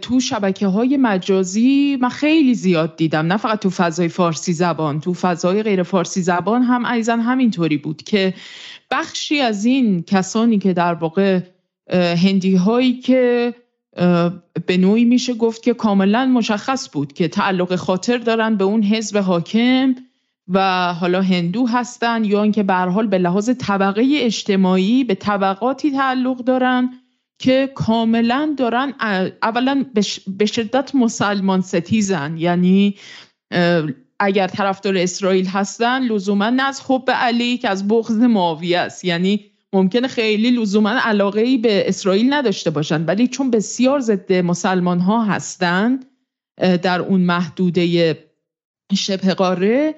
تو 0.02 0.20
شبکه 0.20 0.68
های 0.68 0.98
مجازی 0.98 1.98
من 2.02 2.10
خیلی 2.10 2.54
زیاد 2.54 2.96
دیدم. 2.96 3.26
نه 3.26 3.38
فقط 3.38 3.60
تو 3.60 3.70
فضای 3.70 4.08
فارسی 4.08 4.54
زبان 4.54 5.00
تو 5.00 5.14
فضای 5.14 5.64
غیر 5.64 5.84
فارسی 5.84 6.22
زبان 6.22 6.62
هم 6.62 6.86
ایزن 6.86 7.20
همینطوری 7.20 7.78
بود 7.78 8.04
که 8.04 8.34
بخشی 8.92 9.40
از 9.40 9.66
این 9.66 10.04
کسانی 10.04 10.58
که 10.58 10.74
در 10.74 10.94
واقع 10.94 11.40
هندی 11.94 12.56
هایی 12.56 13.00
که 13.00 13.54
به 14.68 14.78
نوعی 14.78 15.06
میشه 15.06 15.34
گفت 15.34 15.64
که 15.64 15.74
کاملا 15.74 16.26
مشخص 16.26 16.90
بود 16.94 17.14
که 17.14 17.28
تعلق 17.28 17.76
خاطر 17.76 18.18
دارن 18.18 18.56
به 18.56 18.64
اون 18.64 18.84
حزب 18.84 19.18
حاکم 19.18 19.96
و 20.48 20.94
حالا 20.94 21.22
هندو 21.22 21.68
هستن 21.68 22.26
یا 22.26 22.44
اینکه 22.44 22.64
به 22.64 22.74
حال 22.74 23.08
به 23.08 23.18
لحاظ 23.18 23.50
طبقه 23.50 24.08
اجتماعی 24.14 25.04
به 25.04 25.16
طبقاتی 25.16 25.92
تعلق 25.92 26.38
دارن 26.38 26.90
که 27.40 27.72
کاملا 27.76 28.56
دارن 28.58 28.94
اولا 29.44 29.86
به 30.38 30.46
شدت 30.46 30.96
مسلمان 30.96 31.62
ستیزن. 31.62 32.38
یعنی 32.38 32.96
اگر 34.20 34.48
طرفدار 34.48 34.98
اسرائیل 34.98 35.46
هستن 35.48 36.04
لزوما 36.04 36.50
نه 36.50 36.64
از 36.64 36.82
حب 36.88 37.12
علی 37.12 37.58
که 37.58 37.70
از 37.70 37.88
بغض 37.88 38.18
معاویه 38.20 38.80
است. 38.80 39.06
یعنی 39.06 39.51
ممکنه 39.74 40.08
خیلی 40.08 40.52
لزوما 40.52 40.90
علاقه 40.90 41.42
ای 41.42 41.58
به 41.58 41.90
اسرائیل 41.90 42.34
نداشته 42.34 42.70
باشن 42.70 43.06
ولی 43.06 43.28
چون 43.28 43.52
بسیار 43.52 44.00
ضد 44.00 44.34
مسلمان 44.34 45.00
ها 45.00 45.24
هستند 45.24 46.06
در 46.58 47.02
اون 47.02 47.22
محدوده 47.22 48.18
شبه 48.96 49.34
قاره 49.34 49.96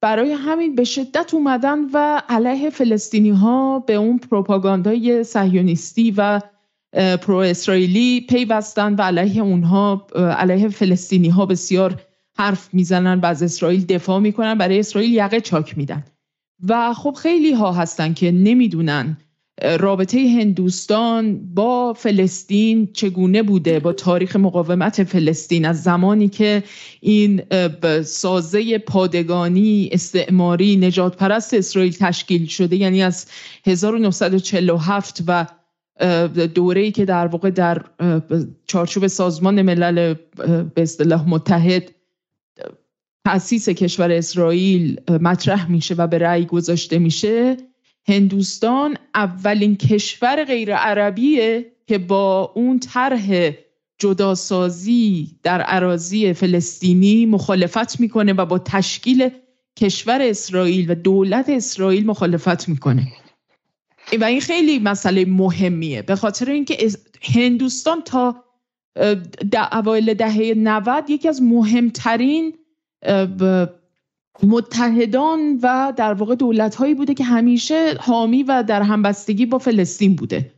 برای 0.00 0.32
همین 0.32 0.74
به 0.74 0.84
شدت 0.84 1.34
اومدن 1.34 1.78
و 1.92 2.22
علیه 2.28 2.70
فلسطینی 2.70 3.30
ها 3.30 3.78
به 3.78 3.94
اون 3.94 4.18
پروپاگاندای 4.18 5.24
صهیونیستی 5.24 6.14
و 6.16 6.40
پرو 6.92 7.36
اسرائیلی 7.36 8.26
پیوستن 8.28 8.94
و 8.94 9.02
علیه 9.02 9.42
اونها 9.42 10.06
علیه 10.16 10.68
فلسطینی 10.68 11.28
ها 11.28 11.46
بسیار 11.46 12.00
حرف 12.38 12.74
می‌زنن 12.74 13.20
و 13.20 13.26
از 13.26 13.42
اسرائیل 13.42 13.86
دفاع 13.86 14.20
می‌کنن 14.20 14.54
برای 14.58 14.78
اسرائیل 14.78 15.14
یقه 15.14 15.40
چاک 15.40 15.78
میدن. 15.78 16.04
و 16.68 16.94
خب 16.94 17.12
خیلی 17.22 17.52
ها 17.52 17.72
هستن 17.72 18.14
که 18.14 18.30
نمی‌دونن 18.32 19.16
رابطه 19.78 20.18
هندوستان 20.18 21.54
با 21.54 21.92
فلسطین 21.92 22.92
چگونه 22.92 23.42
بوده 23.42 23.80
با 23.80 23.92
تاریخ 23.92 24.36
مقاومت 24.36 25.04
فلسطین. 25.04 25.64
از 25.64 25.82
زمانی 25.82 26.28
که 26.28 26.62
این 27.00 27.42
سازه 28.02 28.78
پادگانی 28.78 29.88
استعماری 29.92 30.76
نجات 30.76 31.16
پرست 31.16 31.54
اسرائیل 31.54 31.92
تشکیل 31.92 32.46
شده 32.46 32.76
یعنی 32.76 33.02
از 33.02 33.26
1947 33.66 35.24
و 35.26 35.46
دوره 36.54 36.80
ای 36.80 36.90
که 36.90 37.04
در 37.04 37.26
واقع 37.26 37.50
در 37.50 37.82
چارچوب 38.66 39.06
سازمان 39.06 39.62
ملل 39.62 40.14
به 40.74 40.82
اصطلاح 40.82 41.28
متحد 41.28 41.95
تأسیس 43.26 43.68
کشور 43.68 44.12
اسرائیل 44.12 45.00
مطرح 45.08 45.70
میشه 45.70 45.94
و 45.94 46.06
به 46.06 46.18
رأی 46.18 46.44
گذاشته 46.44 46.98
میشه 46.98 47.56
هندوستان 48.08 48.96
اولین 49.14 49.76
کشور 49.76 50.44
غیر 50.44 50.74
عربیه 50.74 51.72
که 51.86 51.98
با 51.98 52.52
اون 52.54 52.78
طرح 52.78 53.50
جداسازی 53.98 55.38
در 55.42 55.60
عراضی 55.60 56.32
فلسطینی 56.32 57.26
مخالفت 57.26 58.00
می‌کنه 58.00 58.32
و 58.32 58.46
با 58.46 58.58
تشکیل 58.58 59.30
کشور 59.76 60.18
اسرائیل 60.22 60.90
و 60.90 60.94
دولت 60.94 61.48
اسرائیل 61.48 62.06
مخالفت 62.06 62.68
می‌کنه. 62.68 63.06
و 64.20 64.24
این 64.24 64.40
خیلی 64.40 64.78
مسئله 64.78 65.24
مهمیه. 65.24 66.02
به 66.02 66.16
خاطر 66.16 66.50
اینکه 66.50 66.88
هندوستان 67.22 68.02
تا 68.02 68.44
اوایل 69.72 70.14
دهه 70.14 70.54
90 70.56 71.10
یکی 71.10 71.28
از 71.28 71.42
مهمترین 71.42 72.54
متحدان 74.42 75.58
و 75.62 75.92
در 75.96 76.14
واقع 76.14 76.34
دولت 76.34 76.74
هایی 76.74 76.94
بوده 76.94 77.14
که 77.14 77.24
همیشه 77.24 77.94
حامی 78.00 78.42
و 78.42 78.64
در 78.66 78.82
همبستگی 78.82 79.46
با 79.46 79.58
فلسطین 79.58 80.16
بوده. 80.16 80.52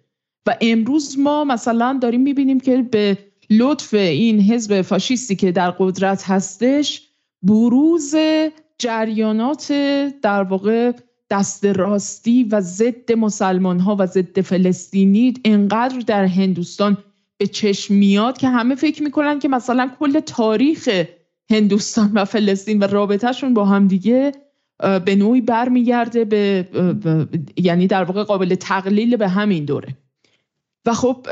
و 0.46 0.56
امروز 0.60 1.18
ما 1.18 1.44
مثلا 1.44 1.98
داریم 2.02 2.20
می‌بینیم 2.20 2.60
که 2.60 2.82
به 2.82 3.18
لطف 3.50 3.94
این 3.94 4.40
حزب 4.40 4.82
فاشیستی 4.82 5.36
که 5.36 5.52
در 5.52 5.70
قدرت 5.70 6.24
هستش 6.30 7.08
بروز 7.42 8.14
جریانات 8.78 9.72
در 10.22 10.42
واقع 10.42 10.92
دست 11.30 11.64
راستی 11.64 12.44
و 12.44 12.60
ضد 12.60 13.12
مسلمان 13.12 13.80
ها 13.80 13.96
و 13.98 14.06
ضد 14.06 14.40
فلسطینی 14.40 15.34
انقدر 15.44 15.98
در 15.98 16.24
هندوستان 16.24 16.96
به 17.38 17.46
چشم 17.46 17.94
میاد 17.94 18.38
که 18.38 18.48
همه 18.48 18.74
فکر 18.74 19.02
می‌کنن 19.02 19.38
که 19.38 19.48
مثلا 19.48 19.90
کل 20.00 20.20
تاریخ 20.20 20.88
هندوستان 21.50 22.12
و 22.14 22.24
فلسطین 22.24 22.78
و 22.78 22.84
رابطهشون 22.84 23.54
با 23.54 23.64
هم 23.64 23.88
دیگه 23.88 24.32
به 25.04 25.16
نوعی 25.16 25.40
برمیگرده 25.40 26.24
به 26.24 26.68
یعنی 27.56 27.86
در 27.86 28.04
واقع 28.04 28.22
قابل 28.22 28.54
تقلیل 28.54 29.16
به 29.16 29.28
همین 29.28 29.64
دوره. 29.64 29.96
و 30.86 30.94
خب 30.94 31.26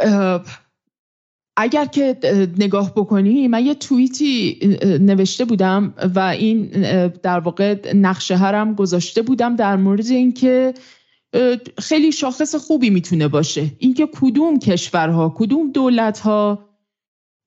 اگر 1.57 1.85
که 1.85 2.17
نگاه 2.59 2.93
بکنی 2.95 3.49
من 3.49 3.67
یه 3.67 3.75
توییتی 3.75 4.59
نوشته 5.01 5.45
بودم 5.45 5.95
و 6.15 6.19
این 6.19 6.67
در 7.09 7.39
واقع 7.39 7.95
نقشه 7.95 8.37
هرم 8.37 8.75
گذاشته 8.75 9.23
بودم 9.23 9.57
در 9.57 9.77
مورد 9.77 10.07
اینکه 10.07 10.75
خیلی 11.79 12.13
شاخص 12.13 12.55
خوبی 12.55 12.91
می‌تونه 12.91 13.29
باشه. 13.29 13.71
اینکه 13.79 14.09
کدوم 14.21 14.59
کشورها 14.59 15.35
کدوم 15.37 15.73
دولتها 15.73 16.66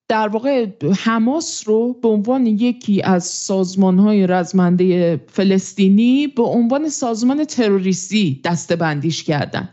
در 0.10 0.28
واقع 0.28 0.68
حماس 0.98 1.68
رو 1.68 1.94
به 1.94 2.08
عنوان 2.08 2.46
یکی 2.48 3.02
از 3.02 3.26
سازمانهای 3.26 4.28
رزمنده 4.28 5.18
فلسطینی 5.28 6.28
به 6.28 6.44
عنوان 6.44 6.90
سازمان 6.90 7.46
تروریستی 7.46 8.42
دستبندیش 8.44 9.24
کردن. 9.24 9.70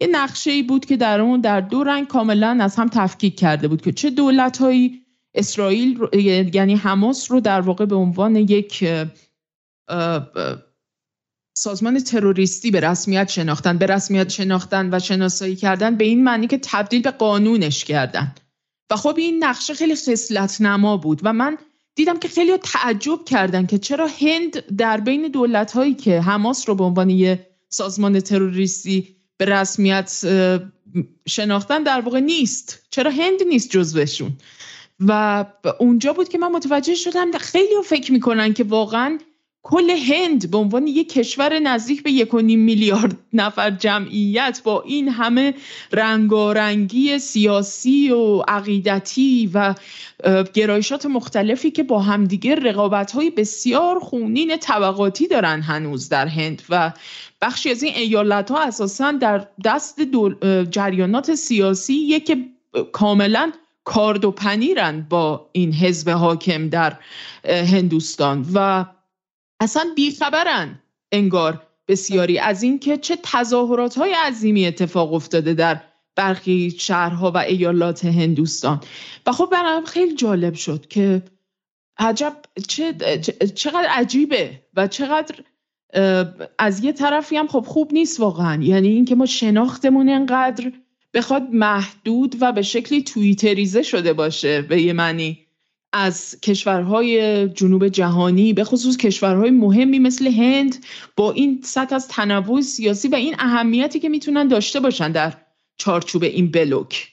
یه 0.00 0.08
نقشه 0.12 0.50
ای 0.50 0.62
بود 0.62 0.84
که 0.84 0.96
در 0.96 1.20
اون 1.20 1.40
در 1.40 1.60
دو 1.60 1.84
رنگ 1.84 2.06
کاملا 2.06 2.58
از 2.60 2.76
هم 2.76 2.88
تفکیک 2.88 3.38
کرده 3.38 3.68
بود 3.68 3.82
که 3.82 3.92
چه 3.92 4.10
دولت 4.10 4.58
هایی 4.58 5.02
اسرائیل 5.34 6.08
یعنی 6.54 6.74
حماس 6.74 7.30
رو 7.30 7.40
در 7.40 7.60
واقع 7.60 7.84
به 7.84 7.96
عنوان 7.96 8.36
یک 8.36 8.84
سازمان 11.56 11.98
تروریستی 11.98 12.70
به 12.70 12.80
رسمیت 12.80 13.28
شناختن. 13.28 13.78
به 13.78 13.86
رسمیت 13.86 14.28
شناختن 14.28 14.94
و 14.94 14.98
شناسایی 14.98 15.56
کردن 15.56 15.96
به 15.96 16.04
این 16.04 16.24
معنی 16.24 16.46
که 16.46 16.58
تبدیل 16.62 17.02
به 17.02 17.10
قانونش 17.10 17.84
کردن. 17.84 18.34
و 18.90 18.96
خب 18.96 19.14
این 19.18 19.44
نقشه 19.44 19.74
خیلی 19.74 19.94
خصلت 19.94 20.60
نما 20.60 20.96
بود 20.96 21.20
و 21.22 21.32
من 21.32 21.58
دیدم 21.94 22.18
که 22.18 22.28
خیلی 22.28 22.56
تعجب 22.56 23.24
کردن 23.24 23.66
که 23.66 23.78
چرا 23.78 24.06
هند 24.20 24.76
در 24.76 25.00
بین 25.00 25.28
دولت 25.28 25.72
هایی 25.72 25.94
که 25.94 26.20
حماس 26.20 26.68
رو 26.68 26.74
به 26.74 26.84
عنوان 26.84 27.10
یه 27.10 27.46
سازمان 27.68 28.20
تروریستی 28.20 29.16
به 29.36 29.44
رسمیت 29.44 30.26
شناختن 31.28 31.82
در 31.82 32.00
واقع 32.00 32.20
نیست. 32.20 32.82
چرا 32.90 33.10
هند 33.10 33.42
نیست 33.48 33.70
جزوشون؟ 33.70 34.32
و 35.00 35.44
اونجا 35.80 36.12
بود 36.12 36.28
که 36.28 36.38
من 36.38 36.52
متوجه 36.52 36.94
شدم 36.94 37.30
خیلی 37.38 37.74
فکر 37.84 38.12
می‌کنن 38.12 38.52
که 38.52 38.64
واقعا 38.64 39.18
کل 39.68 39.90
هند 39.90 40.50
به 40.50 40.58
عنوان 40.58 40.86
یک 40.86 41.12
کشور 41.12 41.58
نزدیک 41.58 42.02
به 42.02 42.10
یک 42.10 42.34
میلیارد 42.34 43.16
نفر 43.32 43.70
جمعیت 43.70 44.60
با 44.64 44.82
این 44.82 45.08
همه 45.08 45.54
رنگارنگی 45.92 47.18
سیاسی 47.18 48.10
و 48.10 48.40
عقیدتی 48.48 49.50
و 49.54 49.74
گرایشات 50.54 51.06
مختلفی 51.06 51.70
که 51.70 51.82
با 51.82 52.00
همدیگه 52.00 52.54
رقابت 52.54 53.12
های 53.12 53.30
بسیار 53.30 53.98
خونین 53.98 54.56
طبقاتی 54.56 55.28
دارن 55.28 55.60
هنوز 55.60 56.08
در 56.08 56.26
هند 56.26 56.62
و 56.70 56.92
بخشی 57.42 57.70
از 57.70 57.82
این 57.82 57.94
ایالت 57.94 58.50
ها 58.50 58.62
اساسا 58.62 59.12
در 59.12 59.48
دست 59.64 60.00
جریانات 60.70 61.34
سیاسی 61.34 62.20
که 62.20 62.36
کاملا 62.92 63.52
کارد 63.84 64.24
و 64.24 64.30
پنیرن 64.30 65.06
با 65.10 65.48
این 65.52 65.72
حزب 65.72 66.10
حاکم 66.10 66.68
در 66.68 66.96
هندوستان 67.44 68.46
و 68.54 68.84
اصلا 69.60 69.92
بیخبرن. 69.96 70.82
انگار 71.12 71.62
بسیاری 71.88 72.38
از 72.38 72.62
اینکه 72.62 72.96
چه 72.96 73.18
تظاهرات 73.22 73.98
های 73.98 74.14
عظیمی 74.26 74.66
اتفاق 74.66 75.14
افتاده 75.14 75.54
در 75.54 75.82
برخی 76.16 76.70
شهرها 76.70 77.30
و 77.30 77.36
ایالات 77.36 78.04
هندوستان. 78.04 78.80
و 79.26 79.32
خب 79.32 79.48
برام 79.52 79.84
خیلی 79.84 80.14
جالب 80.14 80.54
شد 80.54 80.86
که 80.86 81.22
عجب 81.98 82.36
چه، 82.68 82.94
چقدر 83.54 83.88
عجیبه 83.90 84.60
و 84.74 84.88
چقدر 84.88 85.34
از 86.58 86.84
یه 86.84 86.92
طرفی 86.92 87.36
هم 87.36 87.48
خب 87.48 87.64
خوب 87.68 87.92
نیست 87.92 88.20
واقعا. 88.20 88.62
یعنی 88.62 88.88
اینکه 88.88 89.14
ما 89.14 89.26
شناختمون 89.26 90.08
انقدر 90.08 90.72
بخواد 91.14 91.42
محدود 91.52 92.36
و 92.40 92.52
به 92.52 92.62
شکلی 92.62 93.02
توییتریزه 93.02 93.82
شده 93.82 94.12
باشه 94.12 94.62
به 94.62 94.82
یه 94.82 94.92
معنی. 94.92 95.45
از 95.92 96.40
کشورهای 96.40 97.48
جنوب 97.48 97.88
جهانی 97.88 98.52
به 98.52 98.64
خصوص 98.64 98.96
کشورهای 98.96 99.50
مهمی 99.50 99.98
مثل 99.98 100.26
هند 100.26 100.84
با 101.16 101.32
این 101.32 101.60
سطح 101.64 101.94
از 101.94 102.08
تنوع 102.08 102.60
سیاسی 102.60 103.08
و 103.08 103.14
این 103.14 103.34
اهمیتی 103.38 104.00
که 104.00 104.08
می‌تونن 104.08 104.48
داشته 104.48 104.80
باشن 104.80 105.12
در 105.12 105.34
چارچوب 105.76 106.22
این 106.22 106.50
بلوک. 106.50 107.12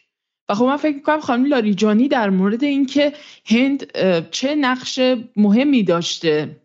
و 0.49 0.55
خب 0.55 0.65
من 0.65 0.77
فکر 0.77 0.95
می‌کنم 0.95 1.19
خانم 1.19 1.45
لاریجانی 1.45 2.07
در 2.07 2.29
مورد 2.29 2.63
اینکه 2.63 3.13
هند 3.45 3.97
چه 4.31 4.55
نقش 4.55 4.99
مهمی 5.35 5.83
داشته 5.83 6.61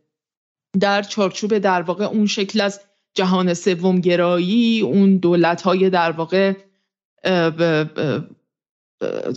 در 0.80 1.02
چارچوب 1.02 1.58
در 1.58 1.82
واقع 1.82 2.04
اون 2.04 2.26
شکل 2.26 2.60
از 2.60 2.80
جهان 3.14 3.54
سوم 3.54 4.00
گرایی 4.00 4.80
اون 4.80 5.16
دولت 5.16 5.62
های 5.62 5.90
در 5.90 6.10
واقع 6.10 6.52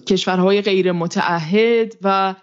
کشورهای 0.07 0.61
غیر 0.61 0.91
متعهد 0.91 1.97
و 2.01 2.35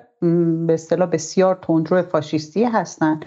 به 0.66 0.74
اصطلاح 0.74 1.08
بسیار 1.08 1.58
تندرو 1.62 2.02
فاشیستی 2.02 2.64
هستن. 2.64 3.20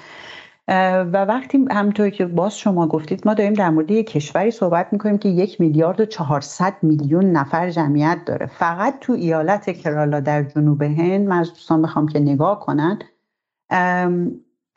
و 1.13 1.25
وقتی 1.25 1.65
همونطور 1.71 2.09
که 2.09 2.25
باز 2.25 2.57
شما 2.57 2.87
گفتید 2.87 3.21
ما 3.25 3.33
داریم 3.33 3.53
در 3.53 3.69
مورد 3.69 3.91
یک 3.91 4.07
کشوری 4.11 4.51
صحبت 4.51 4.87
می‌کنیم 4.91 5.17
که 5.17 5.29
یک 5.29 5.61
میلیارد 5.61 6.01
و 6.01 6.05
چهارصد 6.05 6.73
میلیون 6.81 7.25
نفر 7.25 7.69
جمعیت 7.69 8.17
داره. 8.25 8.45
فقط 8.45 8.99
تو 9.01 9.13
ایالت 9.13 9.69
کرالا 9.69 10.19
در 10.19 10.43
جنوب 10.43 10.81
هند 10.81 11.27
من 11.27 11.39
از 11.39 11.49
دوستان 11.49 11.81
بخوام 11.81 12.07
که 12.07 12.19
نگاه 12.19 12.59
کنن 12.59 12.99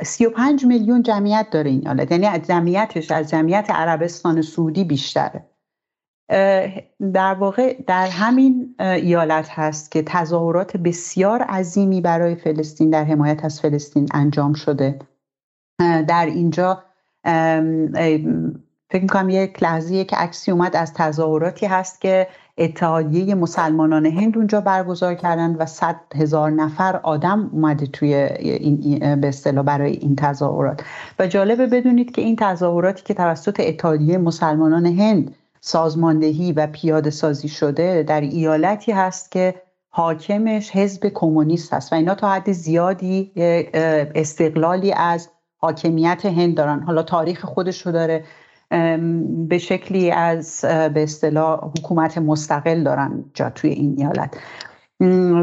35 0.03 0.65
میلیون 0.65 1.03
جمعیت 1.03 1.47
داره 1.51 1.71
این 1.71 1.89
ایالت. 1.89 2.13
یعنی 2.13 2.39
جمعیتش 2.39 3.11
از 3.11 3.31
جمعیت 3.31 3.71
عربستان 3.71 4.43
سعودی 4.43 4.85
بیشتره. 4.85 5.45
در 7.13 7.35
واقع 7.39 7.83
در 7.87 8.07
همین 8.07 8.75
ایالت 8.81 9.49
هست 9.51 9.91
که 9.91 10.03
تظاهرات 10.03 10.77
بسیار 10.77 11.43
عظیمی 11.43 12.01
برای 12.01 12.35
فلسطین 12.35 12.91
در 12.91 13.05
حمایت 13.05 13.45
از 13.45 13.61
فلسطین 13.61 14.09
انجام 14.15 14.53
شده. 14.53 14.99
در 15.79 16.27
اینجا 16.27 16.83
فکر 18.91 19.03
می‌کنم 19.03 19.31
یک 19.31 19.63
لحظیه 19.63 20.05
که 20.05 20.17
عکسی 20.17 20.51
اومد 20.51 20.77
از 20.77 20.95
تظاهراتی 20.95 21.67
هست 21.67 22.01
که 22.01 22.29
اتحادیه 22.59 23.35
مسلمانان 23.35 24.07
هند 24.07 24.37
اونجا 24.37 24.61
برگزار 24.61 25.15
کردن 25.15 25.55
و 25.55 25.67
صد 25.67 25.97
هزار 26.15 26.51
نفر 26.51 26.97
آدم 26.97 27.51
اومده 27.53 27.87
توی 27.87 28.15
این 28.15 29.21
به 29.21 29.29
اصطلاح 29.29 29.65
برای 29.65 29.93
این 29.93 30.17
تظاهرات. 30.17 30.85
و 31.19 31.27
جالبه 31.27 31.67
بدونید 31.67 32.15
که 32.15 32.23
این 32.23 32.37
تظاهراتی 32.37 33.03
که 33.03 33.15
توسط 33.15 33.61
اتحادیه 33.61 34.19
مسلمانان 34.19 34.87
هند 34.87 35.35
سازماندهی 35.61 36.53
و 36.53 36.67
پیاده 36.67 37.11
سازی 37.11 37.49
شده 37.49 38.03
در 38.03 38.21
ایالتی 38.21 38.93
هست 38.93 39.31
که 39.31 39.55
حاکمش 39.89 40.71
حزب 40.71 41.09
کمونیست 41.15 41.73
هست 41.73 41.93
و 41.93 41.97
اینا 41.97 42.15
تا 42.15 42.31
حد 42.31 42.53
زیادی 42.53 43.33
استقلالی 44.15 44.93
از 44.93 45.29
حاکمیت 45.65 46.27
هند 46.27 46.55
دارن. 46.57 46.81
حالا 46.81 47.03
تاریخ 47.03 47.45
خودش 47.45 47.87
رو 47.87 47.93
داره 47.93 48.25
به 49.49 49.59
شکلی 49.59 50.11
از 50.11 50.61
به 50.95 51.03
اصطلاح 51.03 51.61
حکومت 51.79 52.19
مستقل 52.19 52.83
دارن 52.83 53.25
جا 53.35 53.51
توی 53.51 53.71
این 53.71 53.95
ایالت. 53.99 54.37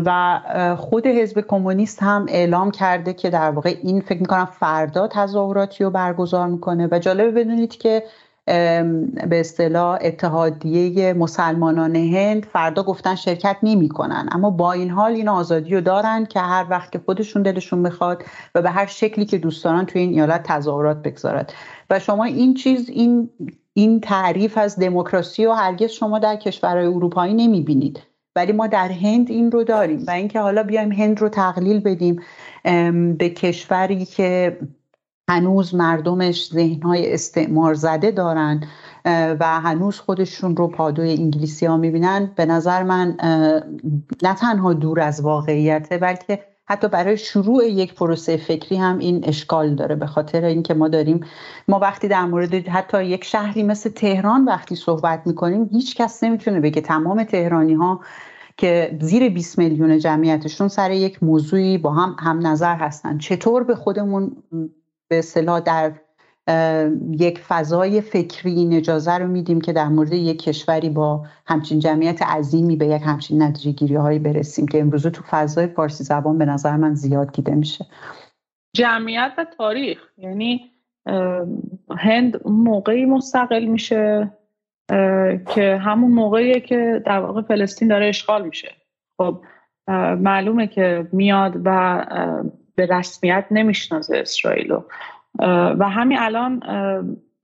و 0.06 0.40
خود 0.78 1.08
حزب 1.08 1.42
کمونیست 1.48 2.04
هم 2.04 2.26
اعلام 2.30 2.72
کرده 2.72 3.14
که 3.14 3.30
در 3.30 3.52
واقع 3.52 3.76
این 3.84 4.02
فکر 4.02 4.20
می‌کنم 4.20 4.46
فردا 4.46 5.08
تظاهراتی 5.08 5.84
رو 5.84 5.90
برگزار 5.90 6.48
می‌کنه. 6.48 6.88
و 6.92 7.00
جالبه 7.00 7.32
بدونید 7.32 7.78
که 7.78 8.04
به 8.46 9.40
اصطلاح 9.40 10.00
اتحادیه 10.02 11.14
مسلمانان 11.14 11.96
هند 11.96 12.46
فردا 12.46 12.84
گفتن 12.84 13.16
شرکت 13.16 13.58
نمی‌کنن. 13.64 14.30
اما 14.32 14.50
با 14.50 14.72
این 14.72 14.90
حال 14.90 15.12
این 15.12 15.28
آزادی 15.28 15.76
رو 15.76 15.82
دارن 15.82 16.26
که 16.26 16.40
هر 16.40 16.66
وقت 16.70 16.92
که 16.92 17.00
خودشون 17.06 17.42
دلشون 17.42 17.84
بخواد 17.84 18.24
و 18.56 18.62
به 18.62 18.70
هر 18.70 18.86
شکلی 18.86 19.26
که 19.26 19.38
دوست 19.38 19.64
دارن 19.64 19.86
توی 19.86 20.02
این 20.02 20.14
ایالت 20.14 20.44
تظاهرات 20.44 21.02
بگذارد 21.02 21.54
و 21.90 22.00
شما 22.00 22.24
این 22.24 22.54
چیز 22.54 22.90
این 22.90 23.30
این 23.74 24.00
تعریف 24.00 24.58
از 24.58 24.80
دموکراسی 24.80 25.46
و 25.46 25.52
هرگز 25.52 25.90
شما 25.90 26.20
در 26.20 26.36
کشورهای 26.36 26.86
اروپایی 26.86 27.34
نمی‌بینید. 27.34 28.00
ولی 28.36 28.52
ما 28.52 28.68
در 28.68 28.88
هند 28.88 29.30
این 29.30 29.52
رو 29.52 29.64
داریم. 29.64 30.04
و 30.08 30.12
اینکه 30.12 30.40
حالا 30.40 30.64
بیایم 30.64 30.92
هند 30.92 31.22
رو 31.22 31.30
تقلیل 31.30 31.80
بدیم 31.80 32.22
به 33.18 33.30
کشوری 33.30 34.06
که 34.06 34.58
هنوز 35.32 35.76
مردمش 35.76 36.50
ذهنهای 36.54 37.14
استعمار 37.14 37.74
زده 37.74 38.12
دارن 38.12 38.64
و 39.40 39.60
هنوز 39.62 40.00
خودشون 40.00 40.56
رو 40.56 40.68
پادوی 40.68 41.14
انگلیسی 41.14 41.66
ها 41.66 41.78
می‌بینن. 41.78 42.32
به 42.36 42.46
نظر 42.46 42.84
من 42.84 43.18
نه 44.24 44.36
تنها 44.36 44.74
دور 44.74 45.00
از 45.00 45.22
واقعیته 45.22 45.98
بلکه 45.98 46.40
حتی 46.66 46.88
برای 46.88 47.18
شروع 47.18 47.68
یک 47.68 47.96
پروسه 47.96 48.38
فکری 48.38 48.78
هم 48.78 48.98
این 48.98 49.24
اشکال 49.24 49.76
داره. 49.76 49.96
به 49.96 50.06
خاطر 50.06 50.46
اینکه 50.46 50.74
ما 50.74 50.88
داریم 50.88 51.20
ما 51.68 51.80
وقتی 51.80 52.08
در 52.08 52.26
مورد 52.26 52.54
حتی 52.54 53.06
یک 53.06 53.24
شهری 53.24 53.64
مثل 53.64 53.90
تهران 53.90 54.46
وقتی 54.46 54.76
صحبت 54.76 55.22
می‌کنیم 55.26 55.70
هیچ 55.72 55.96
کس 55.96 56.24
نمی‌تونه 56.24 56.60
بگه 56.60 56.82
تمام 56.82 57.24
تهرانی 57.24 57.74
ها 57.74 58.00
که 58.58 58.98
زیر 59.02 59.30
20 59.30 59.58
میلیون 59.58 60.00
جمعیتشون 60.00 60.68
سر 60.68 60.92
یک 60.92 61.24
موضوعی 61.24 61.78
با 61.78 61.92
هم 61.92 62.16
هم 62.20 62.48
نظر 62.48 62.76
هستن. 62.76 63.18
چطور 63.18 63.64
به 63.64 63.76
خودمون 63.76 64.36
به 65.12 65.20
اصطلاح 65.20 65.60
در 65.60 65.92
یک 67.20 67.40
فضای 67.40 68.02
فکری 68.02 68.52
این 68.52 68.74
اجازه 68.74 69.18
رو 69.18 69.28
میدیم 69.28 69.62
که 69.62 69.74
در 69.74 69.88
مورد 69.88 70.14
یک 70.14 70.44
کشوری 70.44 70.90
با 70.90 71.26
همچین 71.46 71.80
جمعیت 71.80 72.22
عظیمی 72.22 72.76
به 72.76 72.88
یک 72.88 73.02
همچین 73.06 73.42
نتیجه 73.42 73.72
گیری 73.72 73.96
هایی 73.96 74.20
برسیم 74.20 74.68
که 74.68 74.80
امروزه 74.82 75.10
تو 75.10 75.24
فضای 75.30 75.68
فارسی 75.68 76.04
زبان 76.04 76.38
به 76.38 76.46
نظر 76.46 76.76
من 76.76 76.94
زیاد 76.94 77.32
دیده 77.32 77.56
میشه. 77.56 77.86
جمعیت 78.76 79.32
و 79.38 79.46
تاریخ 79.58 80.00
یعنی 80.18 80.72
هند 81.98 82.48
موقعی 82.48 83.06
مستقل 83.06 83.66
میشه 83.66 84.32
که 85.56 85.80
همون 85.82 86.12
موقعیه 86.12 86.60
که 86.60 87.04
در 87.06 87.20
واقع 87.20 87.42
فلسطین 87.42 87.88
داره 87.88 88.08
اشغال 88.08 88.46
میشه. 88.46 88.72
خب 89.18 89.44
معلومه 90.20 90.68
که 90.68 91.08
میاد 91.12 91.62
و 91.66 92.06
به 92.88 92.96
رسمیت 92.96 93.46
نمی‌شناسه 93.52 94.18
اسرائیل 94.18 94.76
و 95.80 95.90
همین 95.90 96.18
الان 96.20 96.64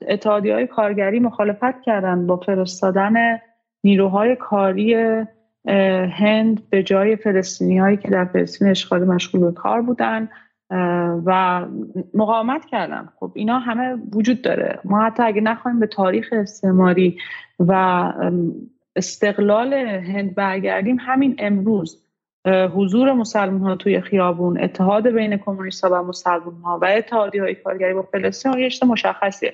اتحادی 0.07 0.49
های 0.49 0.67
کارگری 0.67 1.19
مخالفت 1.19 1.81
کردن 1.81 2.27
با 2.27 2.37
فرستادن 2.37 3.39
نیروهای 3.83 4.35
کاری 4.35 4.95
هند 6.11 6.69
به 6.69 6.83
جای 6.83 7.15
فلسطینی 7.15 7.77
هایی 7.77 7.97
که 7.97 8.09
در 8.09 8.25
فلسطین 8.25 8.67
اشغال 8.67 9.03
مشغول 9.03 9.41
به 9.41 9.51
کار 9.51 9.81
بودن 9.81 10.29
و 11.25 11.65
مقاومت 12.13 12.65
کردن. 12.65 13.09
خب 13.19 13.31
اینا 13.35 13.59
همه 13.59 13.97
وجود 14.13 14.41
داره. 14.41 14.79
ما 14.83 15.01
حتی 15.01 15.23
اگه 15.23 15.41
نخواهیم 15.41 15.79
به 15.79 15.87
تاریخ 15.87 16.29
استعماری 16.31 17.17
و 17.59 17.73
استقلال 18.95 19.73
هند 19.73 20.35
برگردیم 20.35 20.97
همین 20.99 21.35
امروز 21.37 22.06
حضور 22.47 23.13
مسلمان 23.13 23.61
ها 23.61 23.75
توی 23.75 24.01
خیابون 24.01 24.63
اتحاد 24.63 25.07
بین 25.07 25.37
کمونیست 25.37 25.83
ها 25.83 25.89
و 25.89 26.07
مسلمان 26.07 26.61
ها 26.63 26.79
و 26.81 26.85
اتحادی 26.85 27.37
های 27.37 27.55
کارگری 27.55 27.93
با 27.93 28.01
فلسطین 28.01 28.53
رشته 28.53 28.87
مشخصیه. 28.87 29.53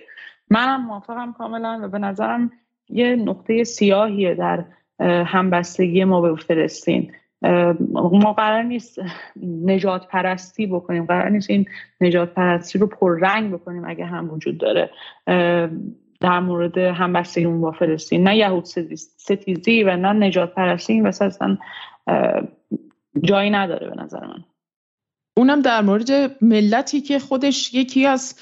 منم 0.49 0.85
موافقم 0.85 1.33
کاملا 1.37 1.79
و 1.83 1.87
به 1.87 1.99
نظرم 1.99 2.51
یه 2.89 3.15
نقطه 3.15 3.63
سیاهیه 3.63 4.35
در 4.35 4.65
همبستگی 5.25 6.03
ما 6.03 6.21
به 6.21 6.35
فلسطین. 6.35 7.11
ما 8.11 8.33
قرار 8.37 8.63
نیست 8.63 8.99
نجات 9.63 10.07
پرستی 10.07 10.67
بکنیم 10.67 11.05
قرار 11.05 11.29
نیست 11.29 11.49
این 11.49 11.65
نجات 12.01 12.33
پرستی 12.33 12.79
رو 12.79 12.87
پررنگ 12.87 13.53
بکنیم 13.53 13.83
اگه 13.87 14.05
هم 14.05 14.33
وجود 14.33 14.57
داره. 14.57 14.89
در 16.21 16.39
مورد 16.39 16.77
همبستگی 16.77 17.45
با 17.45 17.71
فلسطین 17.71 18.23
نه 18.23 18.37
یهود 18.37 18.63
ستیزی 18.63 19.83
و 19.83 19.95
نه 19.95 20.13
نجات 20.27 20.53
پرستی 20.53 20.93
این 20.93 21.07
اصلا 21.07 21.57
جایی 23.23 23.49
نداره 23.49 23.89
به 23.89 24.03
نظر 24.03 24.25
من. 24.25 24.43
اونم 25.37 25.61
در 25.61 25.81
مورد 25.81 26.43
ملتی 26.43 27.01
که 27.01 27.19
خودش 27.19 27.73
یکی 27.73 28.05
از 28.05 28.35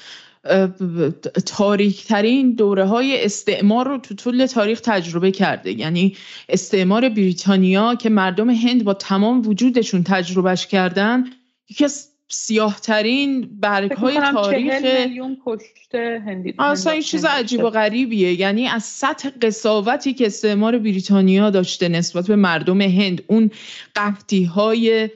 تاریک 1.46 2.04
ترین 2.04 2.54
دوره 2.54 2.84
های 2.84 3.24
استعمار 3.24 3.88
رو 3.88 3.98
تو 3.98 4.14
طول 4.14 4.46
تاریخ 4.46 4.80
تجربه 4.80 5.30
کرده. 5.30 5.72
یعنی 5.72 6.16
استعمار 6.48 7.08
بریتانیا 7.08 7.94
که 7.94 8.10
مردم 8.10 8.50
هند 8.50 8.84
با 8.84 8.94
تمام 8.94 9.48
وجودشون 9.48 10.02
تجربهش 10.02 10.66
کردن 10.66 11.24
یکی 11.70 11.84
از 11.84 12.11
سیاه 12.32 12.80
ترین 12.80 13.60
برگ 13.60 13.92
های 13.92 14.20
تاریخ 14.20 14.74
میلیون 14.84 15.36
کشته 15.46 16.22
هندی 16.26 16.54
اصلا 16.58 16.92
این 16.92 17.02
چیز 17.02 17.24
عجیب 17.24 17.64
و 17.64 17.70
غریبیه. 17.70 18.40
یعنی 18.40 18.68
از 18.68 18.84
سطح 18.84 19.30
قصاوتی 19.42 20.14
که 20.14 20.26
استعمار 20.26 20.78
بریتانیا 20.78 21.50
داشته 21.50 21.88
نسبت 21.88 22.26
به 22.26 22.36
مردم 22.36 22.80
هند 22.80 23.22
اون 23.26 23.50
قفتی 23.96 24.44
های 24.44 25.10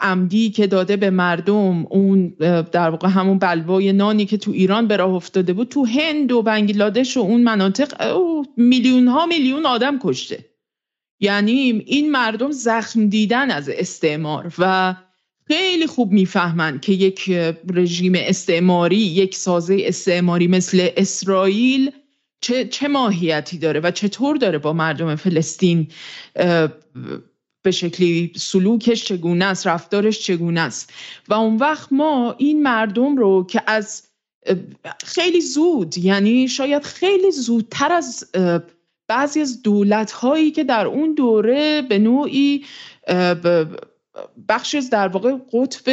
عمدی 0.00 0.50
که 0.50 0.66
داده 0.66 0.96
به 0.96 1.10
مردم 1.10 1.86
اون 1.90 2.28
در 2.72 2.90
واقع 2.90 3.08
همون 3.08 3.38
بلوای 3.38 3.92
نانی 3.92 4.24
که 4.24 4.36
تو 4.36 4.50
ایران 4.50 4.88
به 4.88 4.96
راه 4.96 5.14
افتاده 5.14 5.52
بود 5.52 5.68
تو 5.68 5.84
هند 5.84 6.32
و 6.32 6.42
بنگلادش 6.42 7.16
و 7.16 7.20
اون 7.20 7.42
مناطق 7.42 8.16
میلیون 8.56 9.08
ها 9.08 9.26
میلیون 9.26 9.66
آدم 9.66 9.98
کشته. 9.98 10.44
یعنی 11.20 11.82
این 11.86 12.10
مردم 12.10 12.50
زخم 12.50 13.08
دیدن 13.08 13.50
از 13.50 13.68
استعمار 13.68 14.52
و 14.58 14.94
خیلی 15.48 15.86
خوب 15.86 16.12
می‌فهمند 16.12 16.80
که 16.80 16.92
یک 16.92 17.30
رژیم 17.74 18.12
استعماری 18.16 18.96
یک 18.96 19.34
سازه 19.34 19.76
استعماری 19.80 20.46
مثل 20.46 20.88
اسرائیل 20.96 21.90
چه, 22.40 22.64
چه 22.64 22.88
ماهیتی 22.88 23.58
داره 23.58 23.80
و 23.80 23.90
چطور 23.90 24.36
داره 24.36 24.58
با 24.58 24.72
مردم 24.72 25.16
فلسطین 25.16 25.88
به 27.62 27.70
شکلی 27.70 28.32
سلوکش 28.36 29.04
چگونه 29.04 29.44
است 29.44 29.66
رفتارش 29.66 30.20
چگونه 30.20 30.60
است. 30.60 30.92
و 31.28 31.34
اون 31.34 31.56
وقت 31.56 31.88
ما 31.92 32.34
این 32.38 32.62
مردم 32.62 33.16
رو 33.16 33.46
که 33.46 33.62
از 33.66 34.02
خیلی 35.04 35.40
زود 35.40 35.98
یعنی 35.98 36.48
شاید 36.48 36.82
خیلی 36.82 37.30
زودتر 37.30 37.92
از 37.92 38.30
بعضی 39.08 39.40
از 39.40 39.62
دولت 39.62 40.12
هایی 40.12 40.50
که 40.50 40.64
در 40.64 40.86
اون 40.86 41.14
دوره 41.14 41.82
به 41.82 41.98
نوعی 41.98 42.64
بخشی 44.48 44.78
از 44.78 44.90
در 44.90 45.08
واقع 45.08 45.36
قطب 45.52 45.90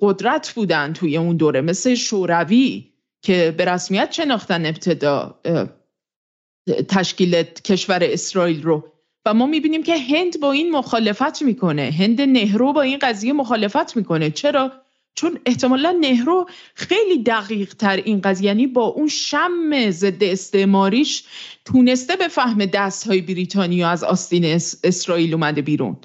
قدرت 0.00 0.52
بودن 0.52 0.92
توی 0.92 1.16
اون 1.16 1.36
دوره 1.36 1.60
مثل 1.60 1.94
شوروی 1.94 2.92
که 3.22 3.54
به 3.56 3.64
رسمیت 3.64 4.12
شناختن 4.12 4.66
ابتدا 4.66 5.40
تشکیل 6.88 7.42
کشور 7.42 7.98
اسرائیل 8.02 8.62
رو. 8.62 8.84
و 9.26 9.34
ما 9.34 9.46
می‌بینیم 9.46 9.82
که 9.82 9.98
هند 9.98 10.40
با 10.40 10.52
این 10.52 10.70
مخالفت 10.70 11.42
می‌کنه. 11.42 11.94
هند 11.98 12.20
نهرو 12.20 12.72
با 12.72 12.82
این 12.82 12.98
قضیه 13.02 13.32
مخالفت 13.32 13.96
می‌کنه. 13.96 14.30
چرا؟ 14.30 14.72
چون 15.18 15.38
احتمالا 15.46 15.96
نهرو 16.00 16.46
خیلی 16.74 17.22
دقیق 17.22 17.74
تر 17.74 17.96
این 17.96 18.20
قضیه 18.20 18.46
یعنی 18.46 18.66
با 18.66 18.84
اون 18.84 19.08
شم 19.08 19.90
ضد 19.90 20.24
استعماریش 20.24 21.24
تونسته 21.64 22.16
به 22.16 22.28
فهم 22.28 22.66
دست 22.66 23.06
های 23.06 23.20
بریتانیا 23.20 23.88
از 23.88 24.04
آستین 24.04 24.44
اسرائیل 24.84 25.34
اومده 25.34 25.62
بیرون 25.62 25.96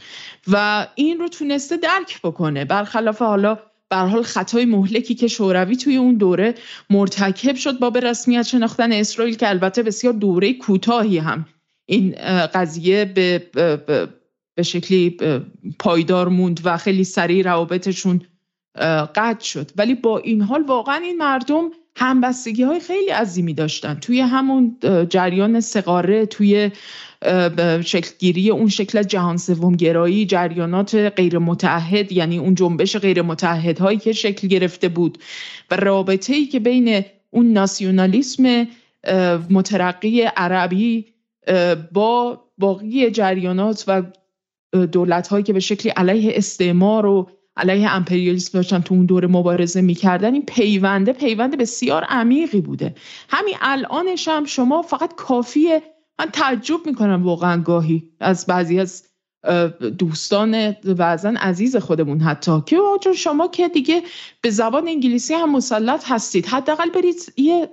و 0.47 0.87
این 0.95 1.19
رو 1.19 1.27
تونسته 1.27 1.77
درک 1.77 2.21
بکنه. 2.21 2.65
برخلاف 2.65 3.21
حالا 3.21 3.59
به 3.89 3.95
حال 3.95 4.23
خطای 4.23 4.65
مهلکی 4.65 5.15
که 5.15 5.27
شوروی 5.27 5.77
توی 5.77 5.95
اون 5.95 6.15
دوره 6.15 6.55
مرتکب 6.89 7.55
شد 7.55 7.79
با 7.79 7.89
به 7.89 7.99
رسمیت 7.99 8.41
شناختن 8.41 8.91
اسرائیل 8.91 9.35
که 9.35 9.49
البته 9.49 9.83
بسیار 9.83 10.13
دوره 10.13 10.53
کوتاهی 10.53 11.17
هم 11.17 11.45
این 11.85 12.15
قضیه 12.53 13.05
به, 13.05 13.49
به 14.55 14.63
شکلی 14.63 15.17
پایدار 15.79 16.27
موند 16.29 16.61
و 16.63 16.77
خیلی 16.77 17.03
سریع 17.03 17.43
روابطشون 17.43 18.21
قطع 19.15 19.45
شد. 19.45 19.71
ولی 19.77 19.95
با 19.95 20.17
این 20.17 20.41
حال 20.41 20.63
واقعا 20.63 20.95
این 20.95 21.17
مردم 21.17 21.69
همبستگی 21.95 22.63
های 22.63 22.79
خیلی 22.79 23.09
عظیمی 23.09 23.53
داشتن. 23.53 23.93
توی 23.93 24.19
همون 24.19 24.77
جریان 25.09 25.59
سقاره 25.59 26.25
توی 26.25 26.71
شکلگیری 27.85 28.49
اون 28.49 28.67
شکل 28.67 29.03
جهان 29.03 29.37
سوم 29.37 29.75
گرایی 29.75 30.25
جریانات 30.25 30.95
غیر 30.95 31.37
متحد 31.37 32.11
یعنی 32.11 32.37
اون 32.37 32.55
جنبش 32.55 32.97
غیر 32.97 33.21
متحد 33.21 33.79
هایی 33.79 33.97
که 33.97 34.13
شکل 34.13 34.47
گرفته 34.47 34.89
بود 34.89 35.17
و 35.71 35.75
رابطه 35.75 36.35
ای 36.35 36.45
که 36.45 36.59
بین 36.59 37.05
اون 37.29 37.53
ناسیونالیسم 37.53 38.67
مترقی 39.49 40.21
عربی 40.21 41.05
با 41.91 42.41
باقی 42.57 43.11
جریانات 43.11 43.83
و 43.87 44.03
دولت 44.85 45.27
هایی 45.27 45.43
که 45.43 45.53
به 45.53 45.59
شکلی 45.59 45.91
علیه 45.91 46.31
استعمار 46.35 47.05
و 47.05 47.29
علیه 47.57 47.91
امپریالیسم 47.91 48.57
داشتن 48.57 48.81
تو 48.81 48.93
اون 48.93 49.05
دوره 49.05 49.27
مبارزه 49.27 49.81
می‌کردن. 49.81 50.33
این 50.33 50.45
پیونده 50.45 51.13
پیوند 51.13 51.57
بسیار 51.57 52.03
عمیقی 52.03 52.61
بوده. 52.61 52.95
همین 53.29 53.55
الانش 53.61 54.27
هم 54.27 54.45
شما 54.45 54.81
فقط 54.81 55.15
کافیه. 55.15 55.83
من 56.19 56.25
تعجب 56.25 56.79
می‌کنم 56.85 57.23
واقعا 57.23 57.61
گاهی 57.61 58.09
از 58.19 58.45
بعضی 58.45 58.79
از 58.79 59.03
دوستان 59.99 60.71
بعضا 60.71 61.33
عزیز 61.37 61.75
خودمون 61.75 62.19
حتی. 62.19 62.61
که 62.65 62.77
چون 63.01 63.13
شما 63.13 63.47
که 63.47 63.67
دیگه 63.67 64.03
به 64.41 64.49
زبان 64.49 64.87
انگلیسی 64.87 65.33
هم 65.33 65.51
مسلط 65.51 66.11
هستید. 66.11 66.45
حداقل 66.45 66.89
برید 66.89 67.33
یه 67.37 67.69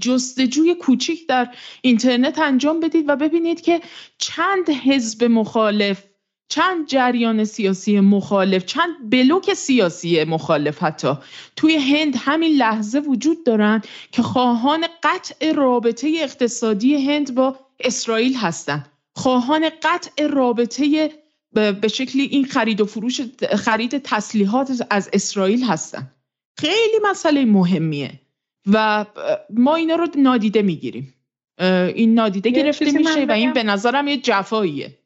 جستجوی 0.00 0.74
کوچیک 0.74 1.28
در 1.28 1.48
اینترنت 1.82 2.38
انجام 2.38 2.80
بدید 2.80 3.04
و 3.08 3.16
ببینید 3.16 3.60
که 3.60 3.80
چند 4.18 4.70
حزب 4.70 5.24
مخالف 5.24 6.04
چند 6.48 6.86
جریان 6.86 7.44
سیاسی 7.44 8.00
مخالف 8.00 8.64
چند 8.64 9.10
بلوک 9.10 9.54
سیاسی 9.54 10.24
مخالف 10.24 10.82
حتی 10.82 11.12
توی 11.56 11.76
هند 11.76 12.14
همین 12.18 12.56
لحظه 12.56 12.98
وجود 12.98 13.44
دارن 13.44 13.82
که 14.12 14.22
خواهان 14.22 14.86
قطع 15.02 15.52
رابطه 15.52 16.12
اقتصادی 16.20 17.08
هند 17.08 17.34
با 17.34 17.56
اسرائیل 17.80 18.36
هستند 18.36 18.88
خواهان 19.16 19.68
قطع 19.82 20.26
رابطه 20.26 21.10
به 21.52 21.88
شکلی 21.88 22.22
این 22.22 22.44
خرید 22.44 22.80
و 22.80 22.84
فروش 22.84 23.20
خرید 23.56 23.98
تسلیحات 23.98 24.82
از 24.90 25.10
اسرائیل 25.12 25.64
هستن. 25.64 26.10
خیلی 26.58 26.98
مسئله 27.10 27.44
مهمیه 27.44 28.20
و 28.66 29.06
ما 29.50 29.74
اینا 29.74 29.94
رو 29.94 30.06
نادیده 30.16 30.62
می‌گیریم. 30.62 31.14
این 31.94 32.14
نادیده 32.14 32.50
گرفته 32.50 32.92
میشه 32.92 33.24
و 33.24 33.32
این 33.32 33.52
به 33.52 33.62
نظرم 33.62 34.08
یه 34.08 34.16
جفاییه. 34.16 34.98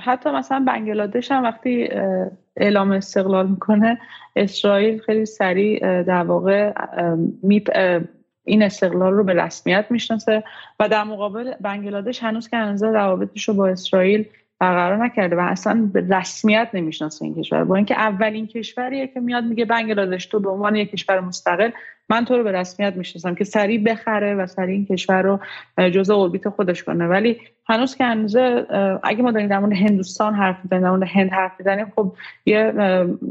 حتی 0.00 0.30
مثلا 0.30 0.64
بنگلادش 0.66 1.32
هم 1.32 1.42
وقتی 1.42 1.88
اعلام 2.56 2.90
استقلال 2.90 3.46
می‌کنه 3.46 3.98
اسرائیل 4.36 4.98
خیلی 4.98 5.26
سریع 5.26 6.02
در 6.02 6.22
واقع 6.22 6.72
این 8.44 8.62
استقلال 8.62 9.12
رو 9.12 9.24
به 9.24 9.34
رسمیت 9.34 9.86
می‌شناسه 9.90 10.44
و 10.80 10.88
در 10.88 11.04
مقابل 11.04 11.54
بنگلادش 11.60 12.22
هنوز 12.22 12.48
که 12.48 12.56
هنوز 12.56 12.82
روابطش 12.82 13.48
رو 13.48 13.54
با 13.54 13.68
اسرائیل 13.68 14.24
برقرار 14.58 15.04
نکرده 15.04 15.36
و 15.36 15.40
اصلا 15.40 15.90
به 15.92 16.06
رسمیت 16.10 16.68
نمی‌شناسه 16.74 17.24
این 17.24 17.34
کشور. 17.34 17.64
با 17.64 17.76
اینکه 17.76 17.94
اولین 17.94 18.46
کشوریه 18.46 19.06
که 19.06 19.20
میاد 19.20 19.44
میگه 19.44 19.64
بنگلادش 19.64 20.26
تو 20.26 20.40
به 20.40 20.50
عنوان 20.50 20.76
یک 20.76 20.90
کشور 20.90 21.20
مستقل 21.20 21.70
من 22.08 22.24
تو 22.24 22.36
رو 22.36 22.44
به 22.44 22.52
رسمیت 22.52 22.96
می‌شناسم 22.96 23.34
که 23.34 23.44
سریع 23.44 23.82
بخره 23.82 24.34
و 24.34 24.46
سریع 24.46 24.74
این 24.74 24.86
کشور 24.86 25.22
رو 25.22 25.40
جزء 25.90 26.14
اوربیت 26.14 26.48
خودش 26.48 26.82
کنه. 26.82 27.06
ولی 27.06 27.40
هنوز 27.68 27.96
که 27.96 28.04
هنوز 28.04 28.36
اگه 29.02 29.22
ما 29.22 29.30
داریم 29.30 29.48
در 29.48 29.58
مورد 29.58 29.72
هندوستان 29.72 30.34
حرف 30.34 30.56
می‌زنیم 30.64 30.98
در 30.98 31.06
هند 31.06 31.30
حرف 31.30 31.52
می‌زنیم 31.58 31.92
خب 31.96 32.14
یه 32.46 32.72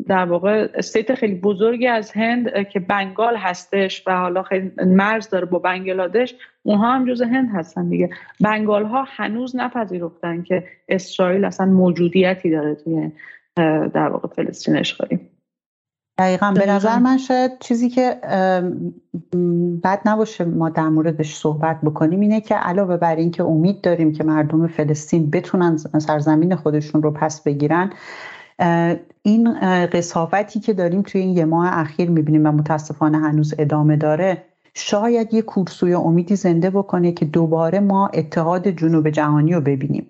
در 0.08 0.26
واقع 0.26 0.68
استیت 0.74 1.16
خیلی 1.16 1.36
بزرگی 1.36 1.88
از 1.88 2.12
هند 2.12 2.68
که 2.68 2.80
بنگال 2.80 3.36
هستش 3.36 4.08
و 4.08 4.18
حالا 4.18 4.44
خیلی 4.44 4.72
مرز 4.86 5.30
داره 5.30 5.45
با 5.45 5.60
بنگلادش 5.60 6.36
اونها 6.64 6.91
هم 6.91 7.06
جز 7.06 7.22
هند 7.22 7.50
هستن 7.54 7.90
دیگه. 7.90 8.10
بنگال 8.41 8.86
ها 8.86 9.06
هنوز 9.08 9.56
نپذیرفتن 9.56 10.44
که 10.44 10.64
اسرائیل 10.90 11.45
اصلا 11.45 11.66
موجودیتی 11.66 12.52
داره 12.52 12.76
توی 12.76 13.12
در 13.94 14.10
واقع 14.10 14.28
فلسطین 14.28 14.78
اشغالی. 14.78 15.20
دقیقا. 16.18 16.53
به 16.57 16.65
نظر 16.65 16.99
من 16.99 17.18
شاید 17.18 17.52
چیزی 17.60 17.90
که 17.90 18.18
بد 19.84 20.02
نباشه 20.06 20.45
ما 20.45 20.69
در 20.69 20.90
موردش 20.90 21.35
صحبت 21.35 21.81
بکنیم 21.81 22.19
اینه 22.19 22.41
که 22.41 22.56
علاوه 22.56 22.98
بر 22.98 23.15
این 23.15 23.31
که 23.31 23.44
امید 23.44 23.81
داریم 23.81 24.11
که 24.11 24.23
مردم 24.23 24.68
فلسطین 24.68 25.30
بتونن 25.30 25.77
سرزمین 25.77 26.56
خودشون 26.56 27.03
رو 27.03 27.11
پس 27.11 27.44
بگیرن 27.44 27.90
این 29.22 29.53
قصافتی 29.85 30.60
که 30.60 30.73
داریم 30.73 31.02
توی 31.02 31.22
این 31.22 31.38
یه 31.38 31.45
ماه 31.45 31.77
اخیر 31.80 32.10
می‌بینیم 32.10 32.45
و 32.45 32.52
متاسفانه 32.52 33.18
هنوز 33.18 33.53
ادامه 33.57 33.95
داره 33.95 34.44
شاید 34.73 35.34
یه 35.34 35.41
کورسوی 35.41 35.94
امیدی 35.94 36.35
زنده 36.35 36.69
بکنه 36.69 37.11
که 37.11 37.26
دوباره 37.26 37.80
ما 37.80 38.07
اتحاد 38.07 38.68
جنوب 38.68 39.10
جهانی 39.10 39.53
رو 39.53 39.61
ببینیم. 39.61 40.07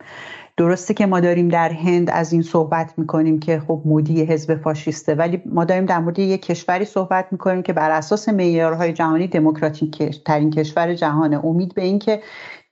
درسته 0.57 0.93
که 0.93 1.05
ما 1.05 1.19
داریم 1.19 1.49
در 1.49 1.69
هند 1.69 2.09
از 2.09 2.33
این 2.33 2.41
صحبت 2.41 2.93
می‌کنیم 2.97 3.39
که 3.39 3.59
خب 3.59 3.81
مودی 3.85 4.23
حزب 4.23 4.55
فاشیسته 4.55 5.15
ولی 5.15 5.41
ما 5.45 5.65
داریم 5.65 5.85
در 5.85 5.99
مورد 5.99 6.19
یک 6.19 6.45
کشوری 6.45 6.85
صحبت 6.85 7.27
می‌کنیم 7.31 7.63
که 7.63 7.73
بر 7.73 7.91
اساس 7.91 8.29
معیارهای 8.29 8.93
جهانی 8.93 9.27
دموکراتیک 9.27 10.23
ترین 10.23 10.51
کشور 10.51 10.93
جهانه 10.93 11.45
امید 11.45 11.73
به 11.73 11.83
اینکه 11.83 12.21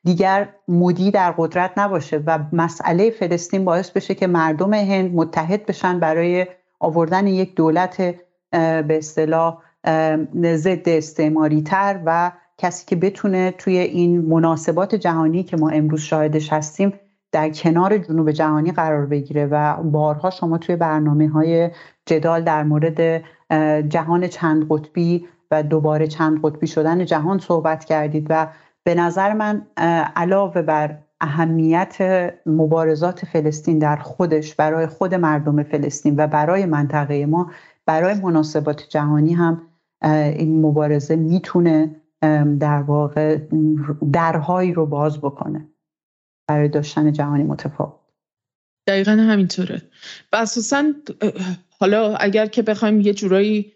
دیگر 0.03 0.49
مودی 0.67 1.11
در 1.11 1.31
قدرت 1.37 1.71
نباشه 1.77 2.23
و 2.25 2.39
مسئله 2.53 3.09
فلسطین 3.09 3.65
باعث 3.65 3.91
بشه 3.91 4.15
که 4.15 4.27
مردم 4.27 4.73
هند 4.73 5.15
متحد 5.15 5.65
بشن 5.65 5.99
برای 5.99 6.47
آوردن 6.79 7.27
یک 7.27 7.55
دولت 7.55 7.97
به 8.51 8.97
اصطلاح 8.97 9.57
ضد 10.43 10.89
استعماری 10.89 11.61
تر 11.61 12.01
و 12.05 12.31
کسی 12.57 12.85
که 12.85 12.95
بتونه 12.95 13.51
توی 13.51 13.77
این 13.77 14.21
مناسبات 14.21 14.95
جهانی 14.95 15.43
که 15.43 15.57
ما 15.57 15.69
امروز 15.69 16.01
شاهدش 16.01 16.53
هستیم 16.53 16.93
در 17.31 17.49
کنار 17.49 17.97
جنوب 17.97 18.31
جهانی 18.31 18.71
قرار 18.71 19.05
بگیره 19.05 19.45
و 19.45 19.83
بارها 19.83 20.29
شما 20.29 20.57
توی 20.57 20.75
برنامه 20.75 21.29
های 21.29 21.69
جدال 22.05 22.43
در 22.43 22.63
مورد 22.63 23.23
جهان 23.89 24.27
چند 24.27 24.65
قطبی 24.69 25.27
و 25.51 25.63
دوباره 25.63 26.07
چند 26.07 26.39
قطبی 26.43 26.67
شدن 26.67 27.05
جهان 27.05 27.39
صحبت 27.39 27.85
کردید 27.85 28.27
و 28.29 28.47
به 28.83 28.95
نظر 28.95 29.33
من 29.33 29.67
علاوه 30.15 30.61
بر 30.61 30.97
اهمیت 31.21 31.97
مبارزات 32.45 33.25
فلسطین 33.25 33.79
در 33.79 33.95
خودش 33.95 34.55
برای 34.55 34.87
خود 34.87 35.15
مردم 35.15 35.63
فلسطین 35.63 36.15
و 36.17 36.27
برای 36.27 36.65
منطقه 36.65 37.25
ما 37.25 37.51
برای 37.85 38.13
مناسبات 38.13 38.83
جهانی 38.89 39.33
هم 39.33 39.61
این 40.03 40.61
مبارزه 40.61 41.15
می‌تونه 41.15 41.95
در 42.59 42.81
واقع 42.81 43.37
درهایی 44.13 44.73
رو 44.73 44.85
باز 44.85 45.17
بکنه. 45.17 45.70
برای 46.47 46.69
داشتن 46.69 47.13
جهانی 47.13 47.43
متفاوت. 47.43 47.93
دقیقا 48.88 49.11
همینطوره. 49.11 49.81
و 50.34 50.35
اساسا 50.35 50.93
حالا 51.80 52.15
اگر 52.15 52.45
که 52.45 52.61
بخوایم 52.61 53.01
یه 53.01 53.13
جورایی 53.13 53.73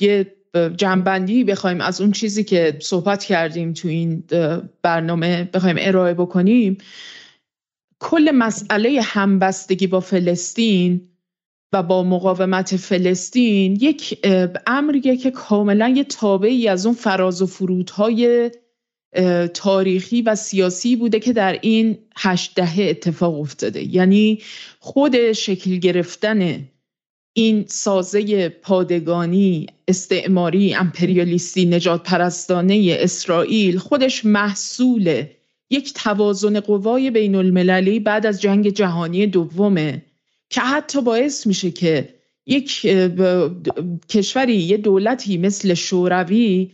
یه 0.00 0.36
جنبندی 0.76 1.44
بخوایم 1.44 1.80
از 1.80 2.00
اون 2.00 2.12
چیزی 2.12 2.44
که 2.44 2.78
صحبت 2.80 3.24
کردیم 3.24 3.72
تو 3.72 3.88
این 3.88 4.24
برنامه 4.82 5.44
بخوایم 5.44 5.76
ارائه 5.78 6.14
بکنیم 6.14 6.78
کل 7.98 8.30
مسئله 8.34 9.00
همبستگی 9.02 9.86
با 9.86 10.00
فلسطین 10.00 11.08
و 11.72 11.82
با 11.82 12.02
مقاومت 12.02 12.76
فلسطین 12.76 13.78
یک 13.80 14.26
امریه 14.66 15.16
که 15.16 15.30
کاملا 15.30 15.88
یه 15.88 16.04
تابعی 16.04 16.68
از 16.68 16.86
اون 16.86 16.94
فراز 16.94 17.42
و 17.42 17.46
فرودهای 17.46 18.50
تاریخی 19.54 20.22
و 20.22 20.34
سیاسی 20.34 20.96
بوده 20.96 21.20
که 21.20 21.32
در 21.32 21.58
این 21.62 21.98
هشت 22.16 22.54
دهه 22.54 22.86
اتفاق 22.90 23.40
افتاده. 23.40 23.94
یعنی 23.94 24.38
خود 24.78 25.32
شکل 25.32 25.76
گرفتن 25.76 26.68
این 27.34 27.64
سازه 27.68 28.48
پادگانی 28.48 29.66
استعماری 29.88 30.74
امپریالیستی 30.74 31.64
نجات 31.64 32.02
پرستانه 32.02 32.96
اسرائیل 32.98 33.78
خودش 33.78 34.24
محصول 34.24 35.24
یک 35.70 35.94
توازن 35.94 36.60
قوای 36.60 37.10
بین 37.10 37.34
المللی 37.34 38.00
بعد 38.00 38.26
از 38.26 38.40
جنگ 38.40 38.68
جهانی 38.68 39.26
دومه 39.26 40.02
که 40.50 40.60
حتی 40.60 41.02
باعث 41.02 41.46
میشه 41.46 41.70
که 41.70 42.14
یک 42.46 42.86
کشوری 44.08 44.56
یه 44.56 44.76
دولتی 44.76 45.38
مثل 45.38 45.74
شوروی 45.74 46.70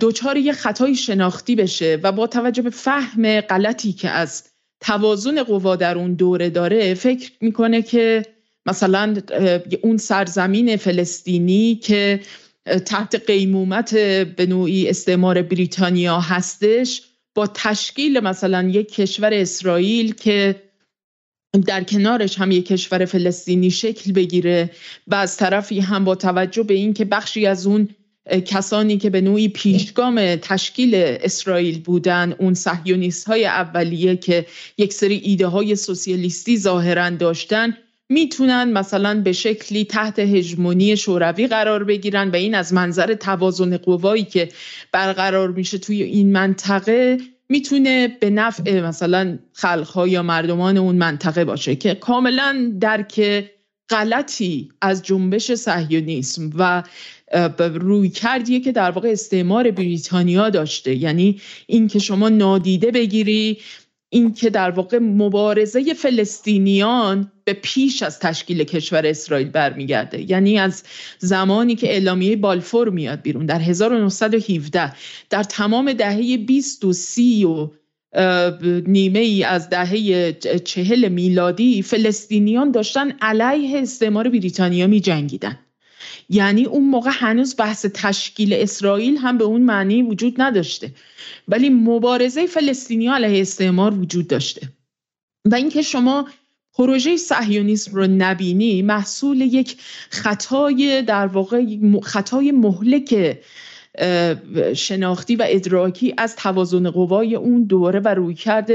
دچار 0.00 0.36
یه 0.36 0.52
خطای 0.52 0.94
شناختی 0.94 1.54
بشه 1.56 2.00
و 2.02 2.12
با 2.12 2.26
توجه 2.26 2.62
به 2.62 2.70
فهم 2.70 3.40
غلطی 3.40 3.92
که 3.92 4.10
از 4.10 4.44
توازن 4.80 5.42
قوا 5.42 5.76
در 5.76 5.98
اون 5.98 6.14
دوره 6.14 6.50
داره 6.50 6.94
فکر 6.94 7.32
می‌کنه 7.40 7.82
که 7.82 8.22
مثلا 8.66 9.16
اون 9.82 9.96
سرزمین 9.96 10.76
فلسطینی 10.76 11.74
که 11.74 12.20
تحت 12.86 13.14
قیمومت 13.26 13.94
به 14.36 14.46
نوعی 14.46 14.88
استعمار 14.88 15.42
بریتانیا 15.42 16.20
هستش 16.20 17.02
با 17.34 17.46
تشکیل 17.46 18.20
مثلا 18.20 18.68
یک 18.68 18.94
کشور 18.94 19.34
اسرائیل 19.34 20.14
که 20.14 20.62
در 21.66 21.84
کنارش 21.84 22.38
هم 22.38 22.50
یک 22.50 22.66
کشور 22.66 23.04
فلسطینی 23.04 23.70
شکل 23.70 24.12
بگیره 24.12 24.70
و 25.06 25.14
از 25.14 25.36
طرفی 25.36 25.80
هم 25.80 26.04
با 26.04 26.14
توجه 26.14 26.62
به 26.62 26.74
اینکه 26.74 27.04
بخشی 27.04 27.46
از 27.46 27.66
اون 27.66 27.88
کسانی 28.30 28.98
که 28.98 29.10
به 29.10 29.20
نوعی 29.20 29.48
پیشگام 29.48 30.36
تشکیل 30.36 30.94
اسرائیل 30.94 31.80
بودن 31.80 32.34
اون 32.38 32.54
صهیونیست 32.54 33.26
های 33.28 33.46
اولیه 33.46 34.16
که 34.16 34.46
یک 34.78 34.92
سری 34.92 35.20
ایده 35.24 35.46
های 35.46 35.76
سوسیالیستی 35.76 36.58
ظاهرا 36.58 37.10
داشتن 37.10 37.76
می‌تونن 38.08 38.72
مثلا 38.72 39.20
به 39.20 39.32
شکلی 39.32 39.84
تحت 39.84 40.18
هژمونی 40.18 40.96
شوروی 40.96 41.46
قرار 41.46 41.84
بگیرن 41.84 42.30
و 42.30 42.36
این 42.36 42.54
از 42.54 42.72
منظر 42.72 43.14
توازن 43.14 43.76
قوایی 43.76 44.24
که 44.24 44.48
برقرار 44.92 45.50
میشه 45.50 45.78
توی 45.78 46.02
این 46.02 46.32
منطقه 46.32 47.18
می‌تونه 47.48 48.08
به 48.20 48.30
نفع 48.30 48.80
مثلا 48.80 49.38
خلقها 49.52 50.08
یا 50.08 50.22
مردمان 50.22 50.76
اون 50.76 50.96
منطقه 50.96 51.44
باشه 51.44 51.76
که 51.76 51.94
کاملا 51.94 52.72
درک 52.80 53.44
غلطی 53.90 54.68
از 54.80 55.02
جنبش 55.02 55.54
صهیونیسم 55.54 56.50
و 56.58 56.82
روی 57.74 58.08
کردیه 58.08 58.60
که 58.60 58.72
در 58.72 58.90
واقع 58.90 59.08
استعمار 59.08 59.70
بریتانیا 59.70 60.50
داشته. 60.50 60.94
یعنی 60.94 61.40
اینکه 61.66 61.98
شما 61.98 62.28
نادیده 62.28 62.90
بگیری 62.90 63.58
اینکه 64.10 64.50
در 64.50 64.70
واقع 64.70 64.98
مبارزه 64.98 65.94
فلسطینیان 65.94 67.32
به 67.44 67.52
پیش 67.52 68.02
از 68.02 68.18
تشکیل 68.18 68.64
کشور 68.64 69.06
اسرائیل 69.06 69.48
برمیگرده. 69.48 70.30
یعنی 70.30 70.58
از 70.58 70.82
زمانی 71.18 71.74
که 71.74 71.92
اعلامیه 71.92 72.36
بالفور 72.36 72.88
میاد 72.88 73.22
بیرون 73.22 73.46
در 73.46 73.60
1917 73.60 74.92
در 75.30 75.42
تمام 75.42 75.92
دهه 75.92 76.36
20 76.36 76.84
و 76.84 76.92
30 76.92 77.44
و 77.44 77.70
نیمه 78.86 79.18
ای 79.18 79.44
از 79.44 79.70
دهه 79.70 80.32
چهل 80.64 81.08
میلادی 81.08 81.82
فلسطینیان 81.82 82.70
داشتن 82.70 83.10
علیه 83.20 83.78
استعمار 83.78 84.28
بریتانیا 84.28 84.86
می 84.86 85.00
جنگیدن 85.00 85.58
یعنی 86.28 86.64
اون 86.64 86.84
موقع 86.84 87.10
هنوز 87.12 87.56
بحث 87.56 87.86
تشکیل 87.94 88.52
اسرائیل 88.52 89.16
هم 89.16 89.38
به 89.38 89.44
اون 89.44 89.60
معنی 89.60 90.02
وجود 90.02 90.34
نداشته. 90.40 90.94
ولی 91.48 91.70
مبارزه 91.70 92.46
فلسطینی 92.46 93.08
علیه 93.08 93.40
استعمار 93.40 93.94
وجود 93.94 94.26
داشته. 94.26 94.68
و 95.44 95.54
اینکه 95.54 95.82
شما 95.82 96.28
پروژه 96.74 97.16
صهیونیسم 97.16 97.94
رو 97.94 98.06
نبینی 98.06 98.82
محصول 98.82 99.40
یک 99.40 99.76
خطای 100.10 101.02
در 101.02 101.26
واقع 101.26 101.64
خطای 102.02 102.52
مهلک 102.52 103.38
شناختی 104.74 105.36
و 105.36 105.46
ادراکی 105.48 106.14
از 106.18 106.36
توازن 106.36 106.90
قوای 106.90 107.34
اون 107.34 107.64
دوره 107.64 108.00
و 108.00 108.08
رویکرد 108.08 108.70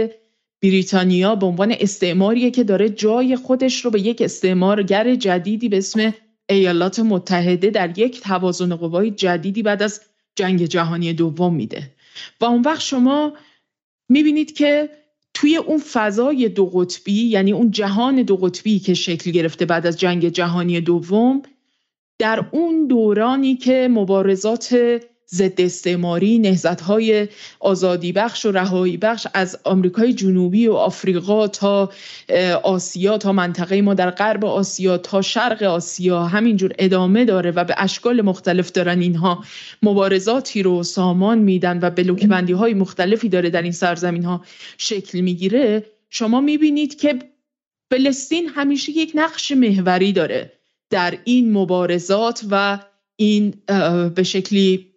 بریتانیا 0.62 1.36
به 1.36 1.46
عنوان 1.46 1.76
استعماریه 1.80 2.52
که 2.52 2.64
داره 2.64 2.90
جای 2.90 3.36
خودش 3.36 3.86
رو 3.86 3.92
به 3.92 4.02
یک 4.02 4.22
استعمارگر 4.22 5.16
جدیدی 5.16 5.70
به 5.70 5.78
اسم 5.78 6.14
ایالات 6.54 7.00
متحده 7.00 7.70
در 7.70 8.00
یک 8.00 8.22
توازن 8.22 8.76
قوای 8.76 9.12
جدیدی 9.12 9.64
بعد 9.64 9.84
از 9.84 10.02
جنگ 10.36 10.66
جهانی 10.66 11.14
دوم 11.14 11.56
میده. 11.56 11.92
و 12.42 12.46
اون 12.46 12.62
وقت 12.62 12.82
شما 12.82 13.34
می‌بینید 14.10 14.54
که 14.54 14.90
توی 15.34 15.58
اون 15.58 15.80
فضای 15.80 16.50
دو 16.50 16.66
قطبی 16.66 17.24
یعنی 17.24 17.52
اون 17.52 17.72
جهان 17.72 18.24
دو 18.24 18.38
قطبی 18.38 18.80
که 18.80 18.94
شکل 18.94 19.32
گرفته 19.32 19.66
بعد 19.66 19.88
از 19.88 20.00
جنگ 20.00 20.30
جهانی 20.30 20.82
دوم 20.82 21.42
در 22.20 22.46
اون 22.52 22.88
دورانی 22.88 23.56
که 23.56 23.88
مبارزات 23.92 25.00
ضد 25.34 25.62
استعماری 25.62 26.40
نهزت 26.40 26.82
های 26.82 27.28
آزادی 27.60 28.12
بخش 28.12 28.46
و 28.46 28.52
رهایی 28.52 28.98
بخش 28.98 29.28
از 29.34 29.60
آمریکای 29.64 30.14
جنوبی 30.14 30.68
و 30.68 30.74
آفریقا 30.74 31.48
تا 31.48 31.92
آسیا 32.64 33.18
تا 33.18 33.32
منطقه 33.32 33.82
ما 33.82 33.94
در 33.94 34.12
غرب 34.12 34.46
آسیا 34.46 34.98
تا 34.98 35.22
شرق 35.22 35.64
آسیا. 35.64 36.24
همینجور 36.24 36.74
ادامه 36.80 37.26
داره 37.26 37.52
و 37.52 37.64
به 37.64 37.76
اشکال 37.78 38.22
مختلف 38.22 38.72
دارن 38.72 39.02
اینها. 39.02 39.44
مبارزاتی 39.84 40.64
رو 40.64 40.84
سامان 40.84 41.38
میدن 41.38 41.80
و 41.82 41.90
بلوکبندی 41.90 42.54
های 42.54 42.74
مختلفی 42.74 43.30
داره 43.30 43.50
در 43.50 43.62
این 43.62 43.72
سرزمین 43.72 44.24
ها 44.24 44.46
شکل 44.78 45.20
می‌گیره. 45.20 45.86
شما 46.10 46.42
می‌بینید 46.42 47.00
که 47.00 47.20
فلسطین 47.92 48.50
همیشه 48.56 48.92
یک 48.92 49.12
نقش 49.16 49.52
محوری 49.52 50.14
داره 50.14 50.52
در 50.90 51.18
این 51.24 51.54
مبارزات 51.54 52.46
و 52.52 52.80
این 53.16 53.54
به 54.16 54.24
شکلی 54.24 54.93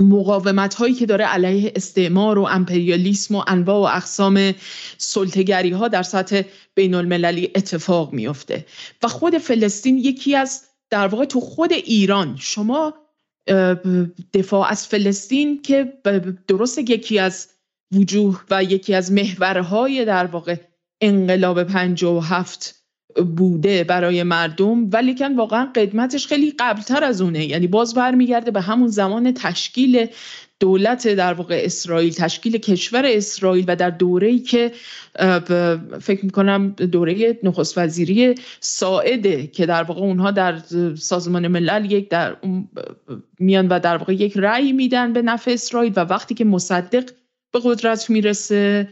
مقاومت 0.00 0.74
هایی 0.74 0.94
که 0.94 1.06
داره 1.06 1.24
علیه 1.24 1.72
استعمار 1.76 2.38
و 2.38 2.42
امپریالیسم 2.42 3.34
و 3.34 3.44
انواع 3.46 3.76
و 3.76 3.96
اقسام 3.96 4.54
سلطگری 4.98 5.70
ها 5.70 5.88
در 5.88 6.02
سطح 6.02 6.42
بین 6.74 6.94
المللی 6.94 7.50
اتفاق 7.54 8.12
میفته 8.12 8.66
و 9.02 9.08
خود 9.08 9.38
فلسطین 9.38 9.98
یکی 9.98 10.36
از 10.36 10.64
در 10.90 11.06
واقع 11.06 11.24
تو 11.24 11.40
خود 11.40 11.72
ایران 11.72 12.36
شما 12.40 12.94
دفاع 14.34 14.70
از 14.70 14.86
فلسطین 14.86 15.62
که 15.62 15.92
درست 16.48 16.78
یکی 16.78 17.18
از 17.18 17.48
وجوه 17.92 18.42
و 18.50 18.64
یکی 18.64 18.94
از 18.94 19.12
محورهای 19.12 20.04
در 20.04 20.26
واقع 20.26 20.56
انقلاب 21.00 21.58
هفت 22.22 22.77
بوده 23.16 23.84
برای 23.84 24.22
مردم 24.22 24.90
ولیکن 24.90 25.36
واقعا 25.36 25.68
قدمتش 25.74 26.26
خیلی 26.26 26.54
قبلتر 26.58 27.04
از 27.04 27.20
اونه. 27.20 27.46
یعنی 27.46 27.66
باز 27.66 27.94
برمیگرده 27.94 28.50
به 28.50 28.60
همون 28.60 28.88
زمان 28.88 29.34
تشکیل 29.34 30.06
دولت 30.60 31.08
در 31.08 31.32
واقع 31.32 31.60
اسرائیل 31.64 32.12
تشکیل 32.12 32.58
کشور 32.58 33.02
اسرائیل 33.06 33.64
و 33.68 33.76
در 33.76 33.90
دوره‌ای 33.90 34.38
که 34.38 34.72
فکر 36.00 36.24
می‌کنم 36.24 36.68
دوره 36.68 37.38
نخست 37.42 37.78
وزیری 37.78 38.34
ساعده 38.60 39.46
که 39.46 39.66
در 39.66 39.82
واقع 39.82 40.00
اونها 40.00 40.30
در 40.30 40.58
سازمان 40.98 41.48
ملل 41.48 41.92
یک 41.92 42.08
در 42.08 42.36
میان 43.38 43.68
و 43.68 43.80
در 43.80 43.96
واقع 43.96 44.12
یک 44.12 44.32
رأی 44.36 44.72
میدن 44.72 45.12
به 45.12 45.22
نفع 45.22 45.50
اسرائیل 45.50 45.92
و 45.96 46.00
وقتی 46.00 46.34
که 46.34 46.44
مصدق 46.44 47.10
به 47.52 47.60
قدرت 47.64 48.10
می‌رسه 48.10 48.88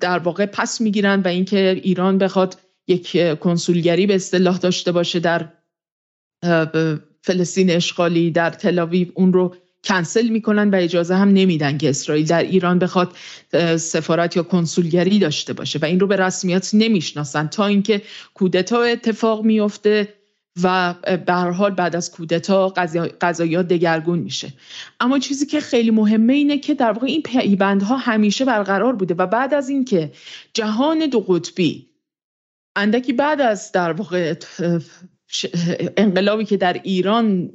در 0.00 0.18
واقع 0.18 0.46
پس 0.46 0.80
می‌گیرن 0.80 1.20
و 1.20 1.28
اینکه 1.28 1.80
ایران 1.82 2.18
بخواد 2.18 2.56
یک 2.90 3.38
کنسولگری 3.38 4.06
به 4.06 4.14
اصطلاح 4.14 4.58
داشته 4.58 4.92
باشه 4.92 5.20
در 5.20 5.48
فلسطین 7.22 7.70
اشغالی 7.70 8.30
در 8.30 8.50
تلاویو 8.50 9.08
اون 9.14 9.32
رو 9.32 9.54
کنسل 9.84 10.28
می‌کنن 10.28 10.70
و 10.70 10.74
اجازه 10.74 11.14
هم 11.14 11.28
نمیدن 11.28 11.78
که 11.78 11.90
اسرائیل 11.90 12.26
در 12.26 12.42
ایران 12.42 12.78
بخواد 12.78 13.16
سفارت 13.76 14.36
یا 14.36 14.42
کنسولگری 14.42 15.18
داشته 15.18 15.52
باشه 15.52 15.78
و 15.82 15.84
این 15.84 16.00
رو 16.00 16.06
به 16.06 16.16
رسمیت 16.16 16.70
نمی‌شناسن 16.72 17.46
تا 17.46 17.66
اینکه 17.66 18.02
کودتا 18.34 18.82
اتفاق 18.82 19.44
میفته 19.44 20.14
و 20.62 20.94
به 21.26 21.32
هر 21.32 21.50
حال 21.50 21.70
بعد 21.70 21.96
از 21.96 22.10
کودتا 22.10 22.68
قضایات 23.20 23.68
دگرگون 23.68 24.18
میشه. 24.18 24.52
اما 25.00 25.18
چیزی 25.18 25.46
که 25.46 25.60
خیلی 25.60 25.90
مهمه 25.90 26.32
اینه 26.32 26.58
که 26.58 26.74
در 26.74 26.92
واقع 26.92 27.06
این 27.06 27.22
پیوندها 27.22 27.96
همیشه 27.96 28.44
برقرار 28.44 28.96
بوده 28.96 29.14
و 29.14 29.26
بعد 29.26 29.54
از 29.54 29.68
اینکه 29.68 30.12
جهان 30.52 31.06
دو 31.06 31.20
قطبی 31.20 31.89
اندکی 32.80 33.12
بعد 33.12 33.40
از 33.40 33.72
در 33.72 33.92
واقع 33.92 34.34
انقلابی 35.96 36.44
که 36.44 36.56
در 36.56 36.72
ایران 36.72 37.52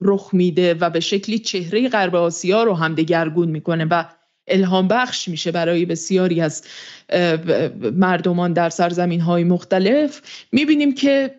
رخ 0.00 0.30
میده 0.32 0.74
و 0.74 0.90
به 0.90 1.00
شکلی 1.00 1.38
چهره 1.38 1.88
غرب 1.88 2.14
آسیا 2.14 2.62
رو 2.62 2.74
هم 2.74 2.94
دگرگون 2.94 3.48
می‌کنه 3.48 3.84
و 3.84 4.04
الهام 4.46 4.88
بخش 4.88 5.28
میشه 5.28 5.52
برای 5.52 5.84
بسیاری 5.84 6.40
از 6.40 6.62
مردمان 7.92 8.52
در 8.52 8.70
سرزمین 8.70 9.20
های 9.20 9.44
مختلف 9.44 10.22
می‌بینیم 10.52 10.94
که 10.94 11.34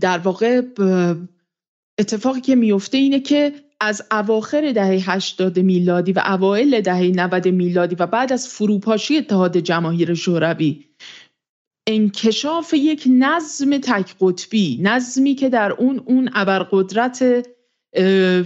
در 0.00 0.18
واقع 0.18 0.62
اتفاقی 1.98 2.40
که 2.40 2.56
میفته 2.56 2.98
اینه 2.98 3.20
که 3.20 3.52
از 3.80 4.02
اواخر 4.10 4.72
دهه 4.72 5.10
80 5.10 5.58
میلادی 5.58 6.12
و 6.12 6.22
اوایل 6.26 6.80
دهه 6.80 7.02
90 7.02 7.48
میلادی 7.48 7.94
و 7.94 8.06
بعد 8.06 8.32
از 8.32 8.48
فروپاشی 8.48 9.18
اتحاد 9.18 9.58
جماهیر 9.58 10.14
شوروی 10.14 10.84
انکشاف 11.90 12.74
یک 12.74 13.04
نظم 13.06 13.78
تک 13.78 14.14
قطبی 14.20 14.78
نظمی 14.82 15.34
که 15.34 15.48
در 15.48 15.72
اون 15.72 16.02
اون 16.06 16.30
ابرقدرت 16.34 17.46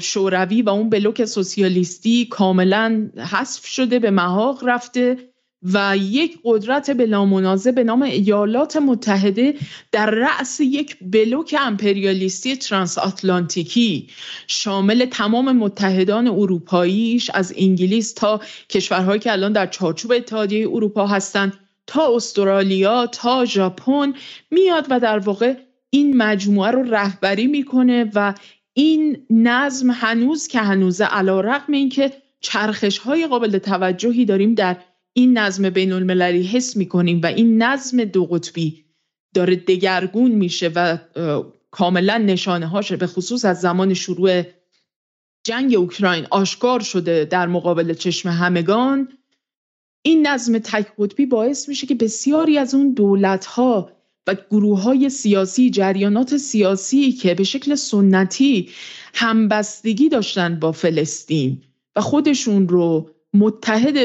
شوروی 0.01 0.63
و 0.63 0.69
اون 0.69 0.91
بلوک 0.91 1.25
سوسیالیستی 1.25 2.27
کاملا 2.27 3.11
حذف 3.33 3.67
شده 3.67 3.99
به 3.99 4.11
محاق 4.11 4.65
رفته 4.65 5.17
و 5.63 5.97
یک 5.97 6.39
قدرت 6.45 6.91
بلا 6.91 7.25
منازه 7.25 7.73
به 7.73 7.85
نام 7.85 8.03
ایالات 8.03 8.77
متحده 8.77 9.55
در 9.93 10.11
رأس 10.11 10.61
یک 10.61 10.97
بلوک 11.01 11.57
امپریالیستی 11.61 12.57
ترانس 12.57 12.99
آتلانتیکی 12.99 14.09
شامل 14.47 15.05
تمام 15.05 15.57
متحدان 15.57 16.29
اروپاییش 16.29 17.31
از 17.35 17.55
انگلیس 17.57 18.13
تا 18.13 18.41
کشورهایی 18.69 19.21
که 19.21 19.33
الان 19.33 19.53
در 19.53 19.67
چارچوب 19.67 20.13
اتحادیه 20.13 20.69
اروپا 20.69 21.07
هستند. 21.07 21.62
تا 21.87 22.17
استرالیا 22.17 23.07
تا 23.07 23.45
ژاپن 23.45 24.15
میاد 24.51 24.87
و 24.91 25.01
در 25.01 25.19
واقع 25.19 25.55
این 25.91 26.17
مجموعه 26.17 26.71
رو 26.71 26.83
رهبری 26.83 27.47
می‌کنه 27.47 28.11
و 28.15 28.35
این 28.75 29.27
نظم 29.31 29.91
هنوز 29.91 30.47
که 30.47 30.59
هنوزه 30.59 31.05
علا 31.05 31.41
رقم 31.41 31.73
این 31.73 31.89
که 31.89 32.13
چرخش 32.41 32.99
های 32.99 33.27
قابل 33.27 33.59
توجهی 33.59 34.25
داریم 34.25 34.55
در 34.55 34.77
این 35.13 35.39
نظم 35.39 35.71
بین 35.71 35.93
المللی 35.93 36.43
حس 36.43 36.77
می‌کنیم 36.77 37.21
و 37.23 37.27
این 37.27 37.63
نظم 37.63 38.05
دو 38.05 38.27
قطبی 38.27 38.85
داره 39.35 39.57
دگرگون 39.57 40.31
میشه 40.31 40.71
و 40.75 40.99
کاملا 41.71 42.19
نشانه 42.19 42.67
هاشه 42.67 42.97
به 42.97 43.07
خصوص 43.07 43.45
از 43.45 43.61
زمان 43.61 43.95
شروع 43.95 44.43
جنگ 45.45 45.75
اوکراین 45.75 46.27
آشکار 46.31 46.81
شده 46.81 47.25
در 47.25 47.47
مقابل 47.47 47.95
چشم 47.95 48.29
همگان. 48.29 49.09
این 50.03 50.27
نظم 50.27 50.59
تک 50.59 50.87
قطبی 50.99 51.27
باعث 51.27 51.69
میشه 51.69 51.87
که 51.87 51.95
بسیاری 51.95 52.59
از 52.59 52.75
اون 52.75 52.93
دولت 52.93 53.45
ها 53.45 53.91
و 54.27 54.37
گروه 54.51 54.83
های 54.83 55.11
سیاسی 55.11 55.71
جریانات 55.71 56.37
سیاسی 56.37 57.13
که 57.13 57.35
به 57.35 57.45
شکل 57.45 57.75
سنتی 57.75 58.71
همبستگی 59.15 60.09
داشتن 60.09 60.59
با 60.61 60.73
فلسطین 60.73 61.63
و 61.97 62.01
خودشون 62.01 62.69
رو 62.69 63.11
متحد 63.35 63.97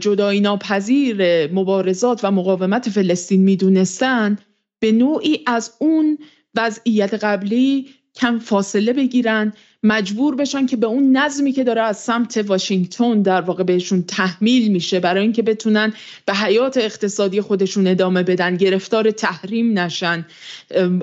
جدایی 0.00 0.40
ناپذیر 0.40 1.46
مبارزات 1.52 2.20
و 2.24 2.30
مقاومت 2.30 2.88
فلسطین 2.88 3.42
می‌دونستن 3.42 4.38
به 4.80 4.92
نوعی 4.92 5.40
از 5.46 5.72
اون 5.78 6.18
وضعیت 6.56 7.14
قبلی 7.14 7.88
کم 8.14 8.38
فاصله 8.38 8.92
بگیرن 8.92 9.52
مجبور 9.82 10.36
بشن 10.36 10.66
که 10.66 10.76
به 10.76 10.86
اون 10.86 11.16
نظمی 11.16 11.52
که 11.52 11.64
داره 11.64 11.82
از 11.82 11.98
سمت 11.98 12.44
واشنگتن 12.46 13.22
در 13.22 13.40
واقع 13.40 13.64
بهشون 13.64 14.02
تحمیل 14.02 14.72
میشه 14.72 15.00
برای 15.00 15.22
اینکه 15.22 15.42
بتونن 15.42 15.92
به 16.26 16.34
حیات 16.34 16.76
اقتصادی 16.76 17.40
خودشون 17.40 17.86
ادامه 17.86 18.22
بدن 18.22 18.56
گرفتار 18.56 19.10
تحریم 19.10 19.78
نشن. 19.78 20.26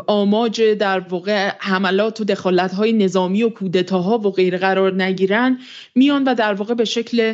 آماج 0.08 0.62
در 0.62 1.00
واقع 1.00 1.52
حملات 1.60 2.22
و 2.22 2.24
دخالت 2.24 2.74
های 2.74 2.94
نظامی 2.94 3.44
و 3.44 3.50
کودتاها 3.50 4.18
و 4.18 4.32
غیر 4.32 4.58
قرار 4.58 5.04
نگیرن 5.04 5.60
میان 5.96 6.24
و 6.24 6.36
در 6.36 6.54
واقع 6.54 6.74
به 6.74 6.86
شکل 6.86 7.34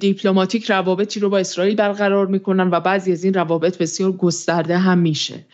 دیپلماتیک 0.00 0.70
روابطی 0.70 1.20
رو 1.20 1.30
با 1.30 1.38
اسرائیل 1.38 1.74
برقرار 1.74 2.26
می‌کنن 2.26 2.70
و 2.70 2.80
بعضی 2.80 3.12
از 3.12 3.24
این 3.24 3.34
روابط 3.34 3.78
بسیار 3.78 4.12
گسترده 4.12 4.78
هم 4.78 4.98
میشه. 4.98 5.46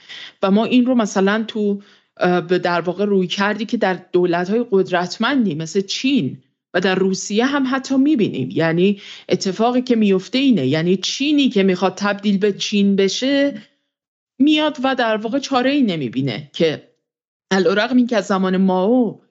و 0.43 0.51
ما 0.51 0.65
این 0.65 0.87
رو 0.87 0.95
مثلا 0.95 1.45
تو 1.49 1.83
در 2.63 2.81
واقع 2.81 3.05
روی 3.05 3.27
کردی 3.27 3.65
که 3.65 3.77
در 3.77 3.95
دولت 4.13 4.51
های 4.51 4.67
قدرتمندی 4.71 5.55
مثل 5.55 5.81
چین 5.81 6.43
و 6.75 6.81
در 6.81 6.95
روسیه 6.95 7.47
هم 7.47 7.65
حتی 7.71 7.97
می‌بینیم. 7.97 8.49
یعنی 8.53 9.01
اتفاقی 9.29 9.83
که 9.83 9.97
میفته 9.97 10.39
اینه. 10.39 10.67
یعنی 10.67 10.97
چینی 10.97 11.49
که 11.49 11.63
می‌خواد 11.63 11.95
تبدیل 11.95 12.39
به 12.39 12.53
چین 12.53 12.97
بشه 12.97 13.63
میاد 14.39 14.79
و 14.85 14.95
در 14.95 15.17
واقع 15.17 15.39
چاره 15.39 15.71
ای 15.71 15.83
نمی‌بینه 15.83 16.51
که 16.53 16.89
علیرغم 17.51 17.97
این 17.97 18.07
که 18.07 18.17
از 18.17 18.27
زمان 18.27 18.57
ماو 18.57 19.23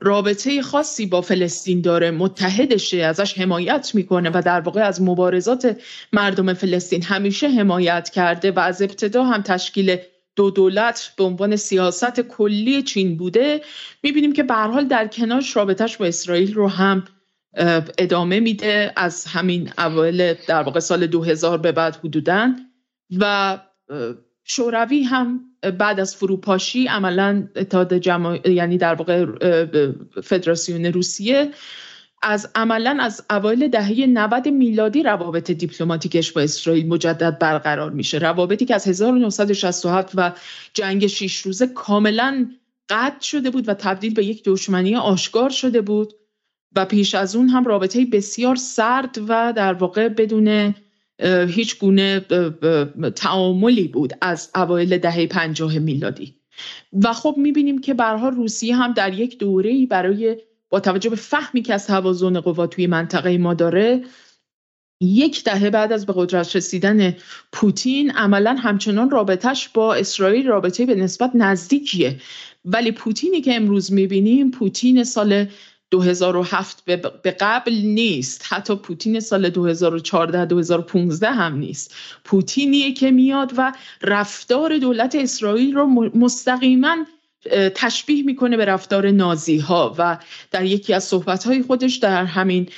رابطه 0.00 0.62
خاصی 0.62 1.06
با 1.06 1.20
فلسطین 1.20 1.80
داره 1.80 2.10
متحدشه 2.10 2.96
ازش 2.96 3.38
حمایت 3.38 3.90
می‌کنه 3.94 4.30
و 4.34 4.42
در 4.44 4.60
واقع 4.60 4.80
از 4.80 5.02
مبارزات 5.02 5.80
مردم 6.12 6.54
فلسطین 6.54 7.02
همیشه 7.02 7.48
حمایت 7.48 8.08
کرده 8.08 8.50
و 8.50 8.58
از 8.58 8.82
ابتدا 8.82 9.24
هم 9.24 9.42
تشکیل 9.42 9.96
دو 10.40 10.50
دولت 10.50 11.12
به 11.16 11.24
عنوان 11.24 11.56
سیاست 11.56 12.20
کلی 12.20 12.82
چین 12.82 13.16
بوده 13.16 13.60
می‌بینیم 14.02 14.32
که 14.32 14.42
به 14.42 14.54
حال 14.54 14.84
در 14.84 15.06
کنارش 15.06 15.56
رابطهش 15.56 15.96
با 15.96 16.06
اسرائیل 16.06 16.54
رو 16.54 16.68
هم 16.68 17.04
ادامه 17.98 18.40
میده 18.40 18.92
از 18.96 19.24
همین 19.24 19.72
اول 19.78 20.34
در 20.48 20.62
واقع 20.62 20.80
سال 20.80 21.06
2000 21.06 21.58
به 21.58 21.72
بعد 21.72 21.96
حدودا 21.96 22.54
و 23.18 23.58
شوروی 24.44 25.02
هم 25.02 25.40
بعد 25.78 26.00
از 26.00 26.16
فروپاشی 26.16 26.86
عملا 26.86 27.48
اتحاد 27.56 27.94
جمع... 27.94 28.48
یعنی 28.48 28.78
در 28.78 28.94
واقع 28.94 29.26
فدراسیون 30.22 30.84
روسیه 30.84 31.50
از 32.22 32.50
عملا 32.54 32.98
از 33.00 33.24
اوایل 33.30 33.68
دهه 33.68 34.06
90 34.06 34.48
میلادی 34.48 35.02
روابط 35.02 35.50
دیپلماتیکش 35.50 36.32
با 36.32 36.40
اسرائیل 36.40 36.88
مجدد 36.88 37.38
برقرار 37.38 37.90
میشه. 37.90 38.18
روابطی 38.18 38.64
که 38.64 38.74
از 38.74 38.88
1967 38.88 40.12
و 40.14 40.32
جنگ 40.74 41.06
شیش 41.06 41.36
روزه 41.36 41.66
کاملا 41.66 42.50
قطع 42.88 43.20
شده 43.20 43.50
بود 43.50 43.68
و 43.68 43.74
تبدیل 43.74 44.14
به 44.14 44.24
یک 44.24 44.42
دشمنی 44.44 44.96
آشکار 44.96 45.50
شده 45.50 45.80
بود 45.80 46.12
و 46.76 46.84
پیش 46.84 47.14
از 47.14 47.36
اون 47.36 47.48
هم 47.48 47.64
رابطه 47.64 48.04
بسیار 48.04 48.56
سرد 48.56 49.18
و 49.28 49.52
در 49.56 49.72
واقع 49.72 50.08
بدون 50.08 50.74
هیچ 51.48 51.78
گونه 51.78 52.20
تعاملی 53.16 53.88
بود 53.88 54.12
از 54.20 54.50
اوایل 54.54 54.98
دهه 54.98 55.26
پنجاه 55.26 55.78
میلادی. 55.78 56.34
و 57.04 57.12
خب 57.12 57.34
می‌بینیم 57.38 57.80
که 57.80 57.94
برها 57.94 58.28
روسیه 58.28 58.76
هم 58.76 58.92
در 58.92 59.14
یک 59.14 59.38
دوره 59.38 59.86
برای 59.86 60.36
با 60.70 60.80
توجه 60.80 61.10
به 61.10 61.16
فهمی 61.16 61.62
که 61.62 61.74
از 61.74 61.86
توازن 61.86 62.40
قوا 62.40 62.66
توی 62.66 62.86
منطقه 62.86 63.38
ما 63.38 63.54
داره 63.54 64.04
یک 65.02 65.44
دهه 65.44 65.70
بعد 65.70 65.92
از 65.92 66.06
به 66.06 66.12
قدرت 66.16 66.56
رسیدن 66.56 67.16
پوتین 67.52 68.10
عملا 68.10 68.54
همچنان 68.54 69.10
رابطش 69.10 69.68
با 69.68 69.94
اسرائیل 69.94 70.46
رابطه 70.46 70.86
به 70.86 70.94
نسبت 70.94 71.30
نزدیکیه. 71.34 72.20
ولی 72.64 72.92
پوتینی 72.92 73.40
که 73.40 73.54
امروز 73.54 73.92
می‌بینیم 73.92 74.50
پوتین 74.50 75.04
سال 75.04 75.46
2007 75.90 76.84
به 77.22 77.30
قبل 77.40 77.72
نیست. 77.74 78.44
حتی 78.48 78.76
پوتین 78.76 79.20
سال 79.20 79.50
2014 79.50 80.44
2015 80.44 81.30
هم 81.30 81.58
نیست. 81.58 81.94
پوتینیه 82.24 82.92
که 82.92 83.10
میاد 83.10 83.52
و 83.56 83.72
رفتار 84.02 84.78
دولت 84.78 85.14
اسرائیل 85.14 85.74
رو 85.74 85.86
مستقیما 86.14 86.96
تشبیه 87.74 88.22
می‌کنه 88.22 88.56
به 88.56 88.64
رفتار 88.64 89.10
نازی 89.10 89.58
ها 89.58 89.94
و 89.98 90.18
در 90.50 90.64
یکی 90.64 90.94
از 90.94 91.04
صحبت 91.04 91.44
های 91.44 91.62
خودش 91.62 91.96
در 91.96 92.24
همین 92.24 92.68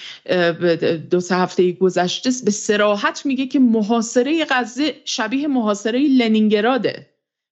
دو 1.11 1.21
سه 1.21 1.37
هفته 1.37 1.73
گذشته 1.73 2.31
به 2.45 2.51
سراحت 2.51 3.27
میگه 3.27 3.47
که 3.47 3.59
محاصره 3.59 4.47
غزه 4.51 4.95
شبیه 5.05 5.49
محاصره 5.49 5.99
لنینگراده. 5.99 7.09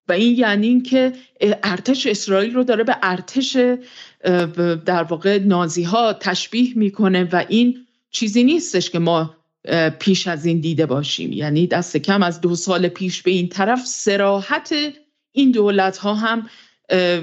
و 0.08 0.12
این 0.12 0.38
یعنی 0.38 0.66
اینکه 0.66 1.12
ارتش 1.62 2.06
اسرائیل 2.06 2.54
رو 2.54 2.64
داره 2.64 2.84
به 2.84 2.96
ارتش 3.02 3.56
در 4.86 5.02
واقع 5.02 5.38
نازی 5.38 5.82
ها 5.82 6.12
تشبیه 6.12 6.72
می‌کنه 6.76 7.28
و 7.32 7.44
این 7.48 7.86
چیزی 8.10 8.44
نیستش 8.44 8.90
که 8.90 8.98
ما 8.98 9.36
پیش 9.98 10.26
از 10.26 10.46
این 10.46 10.60
دیده 10.60 10.86
باشیم. 10.86 11.32
یعنی 11.32 11.66
دست 11.66 11.96
کم 11.96 12.22
از 12.22 12.40
دو 12.40 12.54
سال 12.54 12.88
پیش 12.88 13.22
به 13.22 13.30
این 13.30 13.48
طرف 13.48 13.86
سراحت 13.86 14.74
این 15.32 15.50
دولت 15.50 15.96
ها 15.96 16.14
هم 16.14 16.48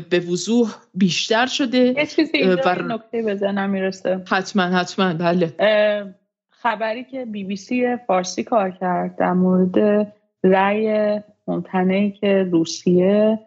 به 0.09 0.19
وضوح 0.19 0.69
بیشتر 0.93 1.45
شده. 1.45 1.77
یه 1.77 2.05
چیزی 2.05 2.37
اینجا 2.37 2.73
نکته 2.73 3.21
بزنم 3.21 3.69
می‌رسه. 3.69 4.23
حتما 4.31 4.63
حتما 4.63 5.13
بله. 5.13 5.53
خبری 6.49 7.03
که 7.03 7.25
بی 7.25 7.43
بی 7.43 7.55
سی 7.55 7.97
فارسی 8.07 8.43
کار 8.43 8.71
کرد 8.71 9.15
در 9.15 9.33
مورد 9.33 10.07
رأی 10.43 11.19
ممتنعی 11.47 12.11
که 12.11 12.47
روسیه 12.51 13.39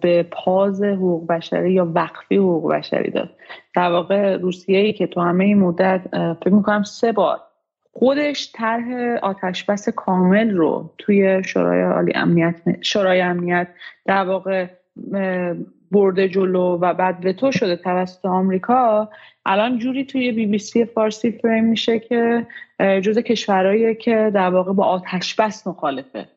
به 0.00 0.26
پاز 0.32 0.82
حقوق 0.82 1.26
بشری 1.26 1.72
یا 1.72 1.92
وقفی 1.94 2.36
حقوق 2.36 2.72
بشری 2.72 3.10
داد. 3.10 3.30
در 3.74 3.90
واقع 3.90 4.36
روسیه 4.36 4.78
ای 4.78 4.92
که 4.92 5.06
تو 5.06 5.20
همه 5.20 5.44
این 5.44 5.58
مدت 5.58 6.00
فکر 6.40 6.54
می‌کنم 6.54 6.82
سه 6.82 7.12
بار 7.12 7.40
خودش 7.92 8.52
طرح 8.54 9.18
آتشبس 9.22 9.88
کامل 9.88 10.50
رو 10.50 10.94
توی 10.98 11.44
شورای 11.44 11.82
عالی 11.82 12.12
امنیت 12.14 12.54
شورای 12.80 13.20
امنیت 13.20 13.68
در 14.06 14.24
واقع 14.24 14.66
برده 15.90 16.28
جلو 16.28 16.78
و 16.80 16.94
بعد 16.94 17.26
وتو 17.26 17.52
شده 17.52 17.76
توسط 17.76 18.24
آمریکا 18.24 19.08
الان 19.46 19.78
جوری 19.78 20.04
توی 20.04 20.32
بی 20.32 20.46
بی 20.46 20.58
سی 20.58 20.84
فارسی 20.84 21.32
فریم 21.32 21.64
میشه 21.64 21.98
که 21.98 22.46
جز 22.80 23.18
کشورهایی 23.18 23.94
که 23.94 24.30
در 24.34 24.50
واقع 24.50 24.72
با 24.72 24.84
آتش 24.84 25.34
بس 25.34 25.66
مخالفه. 25.66 26.28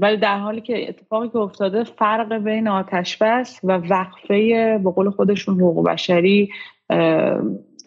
ولی 0.00 0.16
در 0.16 0.38
حالی 0.38 0.60
که 0.60 0.88
اتفاقی 0.88 1.28
که 1.28 1.38
افتاده 1.38 1.84
فرق 1.84 2.38
بین 2.38 2.68
آتش 2.68 3.16
بس 3.16 3.60
و 3.64 3.72
وقفه 3.72 4.78
به 4.84 4.90
قول 4.90 5.10
خودشون 5.10 5.54
حقوق 5.54 5.88
بشری 5.88 6.50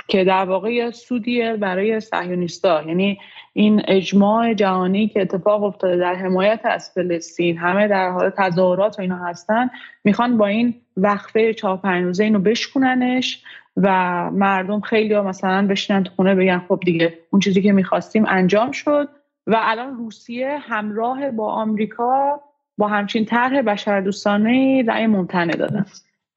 که 0.08 0.24
در 0.24 0.46
واقع 0.46 0.92
سودیه 0.92 1.56
برای 1.56 2.00
صهیونیستا. 2.00 2.84
یعنی 2.84 3.20
این 3.54 3.82
اجماع 3.88 4.54
جهانی 4.54 5.08
که 5.08 5.22
اتفاق 5.22 5.64
افتاده 5.64 5.98
در 5.98 6.16
حمایت 6.16 6.60
از 6.64 6.92
فلسطین 6.96 7.58
همه 7.58 7.88
در 7.88 8.10
حال 8.10 8.30
تظاهرات 8.30 9.00
و 9.00 9.02
اینا 9.02 9.18
هستن 9.18 9.70
می‌خوان 10.04 10.38
با 10.38 10.48
این 10.48 10.74
وقفه 10.98 11.54
پنج 11.84 12.04
روزه 12.04 12.24
اینو 12.24 12.40
بشکننش 12.40 13.44
و 13.78 13.90
مردم 14.32 14.80
خیلی 14.80 15.14
ها 15.14 15.24
مثلا 15.24 15.68
بشینن 15.68 16.04
تو 16.04 16.12
خونه 16.16 16.36
بگن 16.36 16.62
خب 16.68 16.80
دیگه 16.86 17.14
اون 17.30 17.40
چیزی 17.40 17.62
که 17.62 17.72
می‌خواستیم 17.72 18.26
انجام 18.28 18.72
شد 18.72 19.10
و 19.48 19.58
الان 19.60 19.98
روسیه 19.98 20.58
همراه 20.62 21.32
با 21.32 21.52
آمریکا 21.52 22.42
با 22.78 22.88
همچین 22.88 23.26
طرح 23.26 23.62
بشر 23.62 24.02
دوستانه 24.02 24.84
رأی 24.88 25.08
ممتنع 25.08 25.54
دادن. 25.54 25.86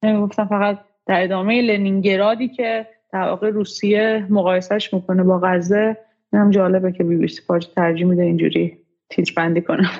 گفتم 0.02 0.46
فقط 0.46 0.78
در 1.06 1.22
ادامه 1.22 1.62
لنینگرادی 1.62 2.48
که 2.48 2.86
در 3.12 3.28
واقع 3.28 3.50
روسیه 3.50 4.26
مقایسهش 4.30 4.94
می‌کنه 4.94 5.22
با 5.22 5.40
غزه. 5.44 5.96
هم 6.32 6.50
جالبه 6.50 6.92
که 6.92 7.04
بی 7.04 7.16
بی 7.16 7.28
سی 7.28 7.42
ترجیح 7.76 8.06
میده 8.06 8.22
اینجوری 8.22 8.78
تیتر 9.10 9.32
بندی 9.36 9.60
کنه. 9.60 9.90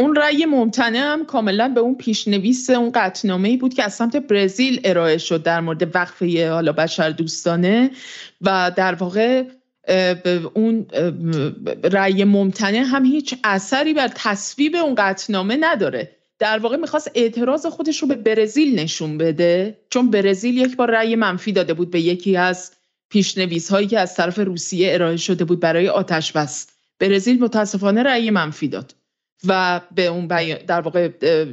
اون 0.00 0.16
رأی 0.16 0.46
ممتنع 0.46 0.98
هم 0.98 1.24
کاملا 1.24 1.68
به 1.68 1.80
اون 1.80 1.94
پیشنویس 1.94 2.70
اون 2.70 2.92
قطنامه 2.94 3.48
ای 3.48 3.56
بود 3.56 3.74
که 3.74 3.82
از 3.84 3.94
سمت 3.94 4.16
برزیل 4.16 4.80
ارائه 4.84 5.18
شد 5.18 5.42
در 5.42 5.60
مورد 5.60 5.96
وقفه 5.96 6.50
حالا 6.50 6.72
بشر 6.72 7.10
دوستانه 7.10 7.90
و 8.40 8.72
در 8.76 8.94
واقع 8.94 9.44
اون 10.54 10.86
رأی 11.84 12.24
ممتنع 12.24 12.82
هم 12.86 13.04
هیچ 13.04 13.34
اثری 13.44 13.94
بر 13.94 14.08
تصویب 14.14 14.76
اون 14.76 14.94
قطنامه 14.98 15.56
نداره. 15.60 16.17
در 16.38 16.58
واقع 16.58 16.76
می‌خواست 16.76 17.10
اعتراض 17.14 17.66
خودش 17.66 18.02
رو 18.02 18.08
به 18.08 18.14
برزیل 18.14 18.78
نشون 18.78 19.18
بده 19.18 19.78
چون 19.90 20.10
برزیل 20.10 20.58
یک 20.58 20.76
بار 20.76 20.90
رأی 20.90 21.16
منفی 21.16 21.52
داده 21.52 21.74
بود 21.74 21.90
به 21.90 22.00
یکی 22.00 22.36
از 22.36 22.72
پیشنویس 23.10 23.70
هایی 23.70 23.86
که 23.86 23.98
از 23.98 24.14
طرف 24.14 24.38
روسیه 24.38 24.94
ارائه 24.94 25.16
شده 25.16 25.44
بود 25.44 25.60
برای 25.60 25.88
آتش 25.88 26.32
بس. 26.32 26.66
برزیل 26.98 27.42
متاسفانه 27.42 28.02
رأی 28.02 28.30
منفی 28.30 28.68
داد 28.68 28.94
و 29.46 29.80
به 29.94 30.06
اون 30.06 30.26
در 30.66 30.80
واقع 30.80 31.08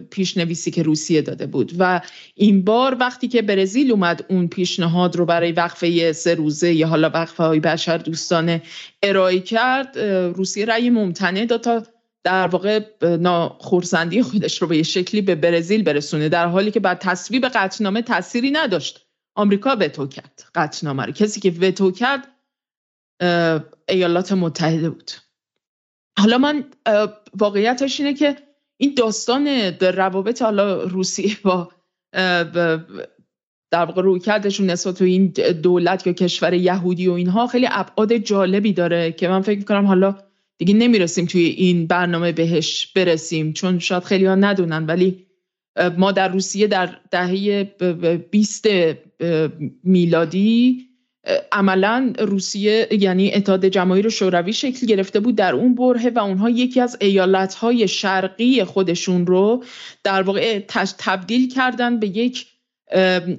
پیشنویسی 0.10 0.72
که 0.72 0.84
روسیه 0.84 1.22
داده 1.22 1.46
بود. 1.46 1.72
و 1.80 2.02
این 2.36 2.64
بار 2.64 2.98
وقتی 3.00 3.28
که 3.28 3.42
برزیل 3.42 3.92
اومد 3.92 4.26
اون 4.30 4.48
پیشنهاد 4.48 5.16
رو 5.16 5.26
برای 5.26 5.52
وقفه 5.52 6.12
سه 6.14 6.36
روزه 6.36 6.74
یا 6.74 6.88
حالا 6.88 7.10
وقفه 7.10 7.44
های 7.44 7.60
بشر 7.60 7.98
دوستانه 7.98 8.62
ارائه 9.04 9.40
کرد 9.40 10.00
روسیه 10.36 10.66
رأی 10.66 10.90
ممتنع 10.90 11.46
داد 11.46 11.62
تا 11.62 11.84
در 12.26 12.48
واقع 12.48 12.80
ناخورسندی 13.02 14.22
خودش 14.22 14.62
رو 14.62 14.68
به 14.68 14.78
یه 14.78 14.84
شکلی 14.84 15.22
به 15.22 15.36
برزیل 15.36 15.84
برسونه 15.84 16.30
در 16.30 16.48
حالی 16.48 16.72
که 16.72 16.80
بعد 16.80 17.00
تصویب 17.00 17.46
قطعنامه 17.46 18.02
تأثیری 18.02 18.52
نداشت. 18.52 19.08
آمریکا 19.36 19.76
وتو 19.80 20.08
کرد 20.08 20.44
قطعنامه 20.56 21.04
رو. 21.04 21.12
کسی 21.12 21.40
که 21.40 21.52
وتو 21.62 21.92
کرد 21.92 22.28
ایالات 23.90 24.32
متحده 24.32 24.90
بود. 24.90 25.12
حالا 26.20 26.38
من 26.38 26.64
واقعیتش 27.34 28.00
اینه 28.00 28.14
که 28.14 28.38
این 28.78 28.94
داستان 28.98 29.48
روابط 29.82 30.42
حالا 30.42 30.84
روسیه 30.84 31.38
با 31.44 31.72
در 33.72 33.86
واقع 33.86 34.02
روی 34.02 34.20
کردشون 34.20 34.70
نسبت 34.70 35.00
به 35.00 35.06
این 35.06 35.28
دولت 35.64 36.08
یا 36.08 36.14
کشور 36.14 36.54
یهودی 36.54 37.08
و 37.08 37.12
اینها 37.12 37.48
خیلی 37.48 37.68
ابعاد 37.72 38.18
جالبی 38.18 38.74
داره 38.74 39.12
که 39.12 39.28
من 39.28 39.42
فکر 39.42 39.58
می‌کنم 39.58 39.86
حالا 39.86 40.16
دیگه 40.58 40.74
نمی‌رسیم 40.74 41.26
توی 41.26 41.44
این 41.44 41.88
برنامه 41.88 42.32
بهش 42.32 42.88
برسیم 42.88 43.54
چون 43.54 43.80
شاید 43.80 44.04
خیلی 44.04 44.26
ها 44.26 44.36
ندونن 44.36 44.86
ولی 44.86 45.26
ما 45.98 46.12
در 46.12 46.28
روسیه 46.28 46.68
در 46.68 46.98
دهه 47.12 47.64
20 48.32 48.68
میلادی 49.84 50.86
عملا 51.52 52.14
روسیه 52.20 52.88
یعنی 52.92 53.34
اتحاد 53.34 53.66
جماهیر 53.66 54.10
شوروی 54.10 54.54
شکل 54.54 54.88
گرفته 54.88 55.20
بود 55.20 55.36
در 55.36 55.56
اون 55.56 55.76
برهه 55.76 56.12
و 56.16 56.20
اونها 56.20 56.50
یکی 56.50 56.82
از 56.82 56.98
ایالتهای 57.02 57.88
شرقی 57.88 58.64
خودشون 58.64 59.28
رو 59.28 59.64
در 60.04 60.22
واقع 60.22 60.60
تبدیل 60.98 61.50
کردن 61.54 62.00
به 62.00 62.08
یک 62.08 62.46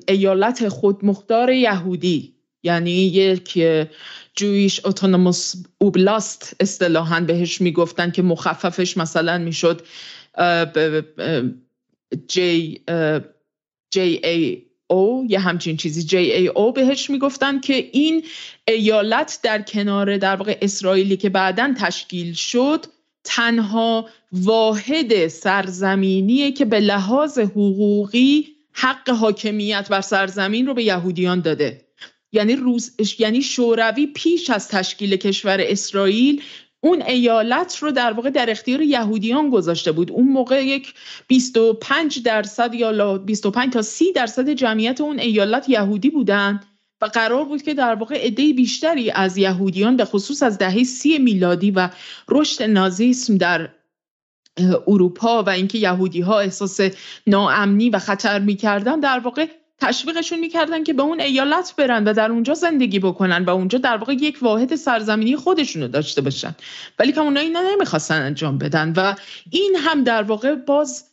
ایالت 0.09 0.69
خودمختار 0.69 1.53
یهودی. 1.53 2.37
یعنی 2.63 2.91
یک 2.91 3.59
جویش 4.37 4.81
اتونوموس 4.85 5.55
اوبلاست 5.79 6.57
اصطلاحا 6.61 7.21
بهش 7.21 7.61
می‌گفتن 7.61 8.11
که 8.11 8.23
مخففش 8.23 8.97
مثلا 8.97 9.39
می‌شد 9.39 9.83
جی 12.29 12.81
جی 13.91 14.21
ای 14.25 14.63
او 14.87 15.27
یه 15.29 15.39
همچین 15.39 15.77
چیزی. 15.77 16.03
جی 16.03 16.17
ای 16.17 16.49
او 16.49 16.73
بهش 16.73 17.11
می‌گفتن 17.11 17.61
که 17.61 17.75
این 17.93 18.25
ایالت 18.69 19.41
در 19.43 19.63
کنار 19.63 20.17
در 20.17 20.37
واقع 20.37 20.59
اسرائیلی 20.63 21.17
که 21.17 21.29
بعدا 21.29 21.75
تشکیل 21.79 22.35
شد 22.35 22.87
تنها 23.25 24.09
واحد 24.33 25.29
سرزمینیه 25.29 26.53
که 26.53 26.65
به 26.65 26.81
لحاظ 26.81 27.39
حقوقی 27.39 28.47
حق 28.73 29.11
حاکمیت 29.11 29.89
بر 29.89 30.01
سرزمین 30.01 30.67
رو 30.67 30.75
به 30.75 30.83
یهودیان 30.83 31.41
داده. 31.41 31.86
یعنی 32.37 32.57
روز 32.57 32.93
یعنی 33.19 33.43
شوروی 33.43 34.07
پیش 34.07 34.51
از 34.51 34.69
تشکیل 34.69 35.17
کشور 35.17 35.61
اسرائیل 35.61 36.43
اون 36.81 37.03
ایالت 37.03 37.77
رو 37.77 37.91
در 37.91 38.13
واقع 38.13 38.31
در 38.31 38.51
اختیار 38.51 38.81
یهودیان 38.81 39.51
گذاشته 39.51 39.93
بود. 39.93 40.11
اون 40.11 40.29
موقع 40.29 40.65
یک 40.67 40.95
25 41.27 42.23
درصد 42.23 42.75
یا 42.75 43.19
25 43.19 43.73
تا 43.73 43.83
30 43.83 44.13
درصد 44.13 44.51
جمعیت 44.51 45.01
اون 45.01 45.19
ایالت 45.19 45.69
یهودی 45.69 46.11
بودن 46.11 46.61
و 47.01 47.07
قرار 47.07 47.45
بود 47.45 47.63
که 47.63 47.75
در 47.75 47.95
واقع 47.95 48.27
عده 48.27 48.53
بیشتری 48.53 49.11
از 49.11 49.37
یهودیان 49.37 49.97
به 49.97 50.05
خصوص 50.05 50.43
از 50.43 50.59
دهه 50.59 50.85
سی 50.85 51.19
میلادی 51.19 51.71
و 51.71 51.89
رشد 52.29 52.63
نازیسم 52.63 53.37
در 53.37 53.69
اروپا 54.87 55.43
و 55.43 55.51
اینکه 55.51 55.79
یهودی 55.79 56.21
ها 56.21 56.41
احساس 56.41 56.81
ناامنی 57.27 57.91
و 57.91 57.99
خطر 57.99 58.39
می‌کردن 58.39 59.01
در 59.01 59.19
واقع 59.19 59.47
تشویقشون 59.81 60.39
می‌کردن 60.39 60.85
که 60.85 60.93
به 60.93 61.03
اون 61.03 61.21
ایالت 61.21 61.75
برن 61.77 62.05
و 62.05 62.13
در 62.13 62.31
اونجا 62.31 62.55
زندگی 62.55 62.99
بکنن 62.99 63.45
و 63.45 63.51
اونجا 63.51 63.79
در 63.79 63.97
واقع 63.97 64.13
یک 64.13 64.39
واحد 64.43 64.75
سرزمینی 64.75 65.37
خودشون 65.37 65.83
رو 65.83 65.89
داشته 65.89 66.21
باشن. 66.21 66.55
ولی 66.99 67.13
که 67.13 67.21
اونها 67.21 67.43
اینا 67.43 67.63
نمی‌خواستن 67.73 68.23
انجام 68.23 68.59
بدن 68.59 68.93
و 68.97 69.15
این 69.51 69.77
هم 69.79 70.05
در 70.05 70.23
واقع 70.23 70.55
باز 70.55 71.05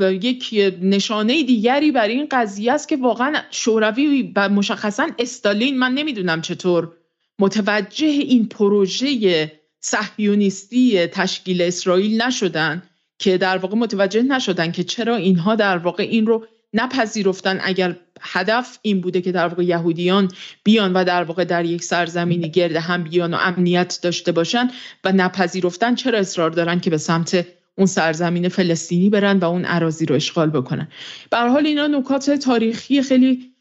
یک 0.00 0.74
نشانه 0.82 1.42
دیگری 1.42 1.90
برای 1.90 2.14
این 2.14 2.28
قضیه 2.30 2.72
است 2.72 2.88
که 2.88 2.96
واقعا 2.96 3.34
شوروی 3.50 4.32
و 4.36 4.48
مشخصا 4.48 5.08
استالین 5.18 5.78
من 5.78 5.92
نمی‌دونم 5.92 6.40
چطور 6.40 6.92
متوجه 7.38 8.06
این 8.06 8.48
پروژه 8.48 9.52
صهیونیستی 9.80 11.06
تشکیل 11.06 11.62
اسرائیل 11.62 12.22
نشدن 12.22 12.82
که 13.18 13.38
در 13.38 13.58
واقع 13.58 13.76
متوجه 13.76 14.22
نشدن 14.22 14.72
که 14.72 14.84
چرا 14.84 15.16
اینها 15.16 15.54
در 15.54 15.78
واقع 15.78 16.02
این 16.02 16.26
رو 16.26 16.46
نپذیرفتن 16.74 17.58
اگر 17.62 17.96
هدف 18.20 18.78
این 18.82 19.00
بوده 19.00 19.20
که 19.20 19.32
در 19.32 19.48
واقع 19.48 19.64
یهودیان 19.64 20.30
بیان 20.64 20.92
و 20.92 21.04
در 21.04 21.24
واقع 21.24 21.44
در 21.44 21.64
یک 21.64 21.84
سرزمینی 21.84 22.50
گرد 22.50 22.76
هم 22.76 23.04
بیان 23.04 23.34
و 23.34 23.36
امنیت 23.40 23.98
داشته 24.02 24.32
باشن 24.32 24.70
و 25.04 25.12
نپذیرفتن 25.12 25.94
چرا 25.94 26.18
اصرار 26.18 26.50
دارن 26.50 26.80
که 26.80 26.90
به 26.90 26.98
سمت 26.98 27.46
اون 27.78 27.86
سرزمین 27.86 28.48
فلسطینی 28.48 29.10
برن 29.10 29.38
و 29.38 29.44
اون 29.44 29.64
عراضی 29.64 30.06
رو 30.06 30.14
اشغال 30.14 30.50
بکنن؟ 30.50 30.88
به 31.30 31.36
حال 31.36 31.66
اینا 31.66 31.86
نکات 31.86 32.30
تاریخی 32.30 33.02
خیلی 33.02 33.54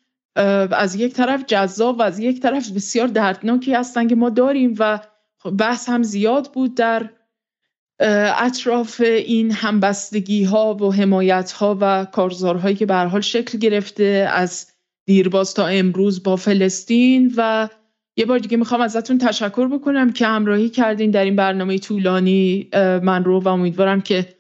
از 0.71 0.95
یک 0.95 1.13
طرف 1.13 1.43
جذاب 1.47 1.99
و 1.99 2.01
از 2.01 2.19
یک 2.19 2.41
طرف 2.41 2.69
بسیار 2.71 3.07
دردناکی 3.07 3.73
هستن 3.73 4.07
که 4.07 4.15
ما 4.15 4.29
داریم 4.29 4.75
و 4.79 4.99
بحث 5.59 5.89
هم 5.89 6.03
زیاد 6.03 6.53
بود 6.53 6.75
در 6.75 7.09
اطراف 8.37 9.01
این 9.01 9.51
همبستگی 9.51 10.43
ها 10.43 10.73
و 10.75 10.93
حمایت 10.93 11.51
ها 11.51 11.77
و 11.81 12.05
کارزارهایی 12.05 12.75
که 12.75 12.85
به 12.85 12.95
حال 12.95 13.21
شکل 13.21 13.57
گرفته 13.57 14.29
از 14.31 14.67
دیرباز 15.05 15.53
تا 15.53 15.67
امروز 15.67 16.23
با 16.23 16.35
فلسطین 16.35 17.33
و 17.37 17.69
یه 18.17 18.25
بار 18.25 18.39
دیگه 18.39 18.57
می‌خوام 18.57 18.81
ازتون 18.81 19.17
تشکر 19.17 19.67
بکنم 19.67 20.11
که 20.11 20.27
همراهی 20.27 20.69
کردین 20.69 21.11
در 21.11 21.23
این 21.23 21.35
برنامه 21.35 21.77
طولانی. 21.77 22.69
من 23.03 23.23
رو 23.23 23.39
و 23.39 23.47
امیدوارم 23.47 24.01
که 24.01 24.35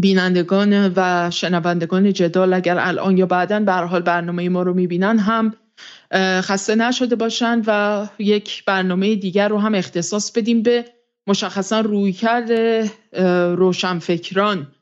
بینندگان 0.00 0.92
و 0.96 1.30
شنوندگان 1.30 2.12
جدال 2.12 2.52
اگر 2.52 2.78
الان 2.78 3.18
یا 3.18 3.26
بعدا 3.26 3.60
به 3.60 3.72
حال 3.72 4.02
برنامه 4.02 4.48
ما 4.48 4.62
رو 4.62 4.74
می‌بینن 4.74 5.18
هم 5.18 5.54
خسته 6.40 6.74
نشده 6.74 7.16
باشن 7.16 7.62
و 7.66 8.06
یک 8.18 8.64
برنامه 8.64 9.14
دیگر 9.14 9.48
رو 9.48 9.58
هم 9.58 9.74
اختصاص 9.74 10.32
بدیم 10.32 10.62
به 10.62 10.84
مشخصا 11.26 11.80
روی 11.80 12.12
کرده 12.12 12.90
روشنفکران 13.56 14.72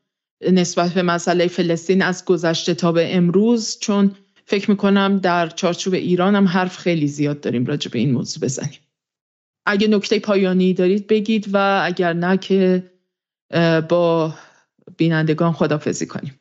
نسبت 0.52 0.90
به 0.90 1.02
مسئله 1.02 1.46
فلسطین 1.46 2.02
از 2.02 2.24
گذشته 2.24 2.74
تا 2.74 2.92
به 2.92 3.16
امروز 3.16 3.78
چون 3.80 4.14
فکر 4.44 4.70
می‌کنم 4.70 5.18
در 5.18 5.48
چارچوب 5.48 5.94
ایران 5.94 6.34
هم 6.34 6.48
حرف 6.48 6.76
خیلی 6.76 7.08
زیاد 7.08 7.40
داریم 7.40 7.66
راجع 7.66 7.90
به 7.90 7.98
این 7.98 8.12
موضوع 8.12 8.42
بزنیم. 8.42 8.78
اگه 9.66 9.88
نکته 9.88 10.18
پایانی 10.18 10.74
دارید 10.74 11.06
بگید 11.06 11.50
و 11.52 11.82
اگر 11.84 12.12
نه 12.12 12.36
که 12.36 12.90
با 13.88 14.34
بینندگان 14.96 15.52
خدافزی 15.52 16.06
کنیم. 16.06 16.40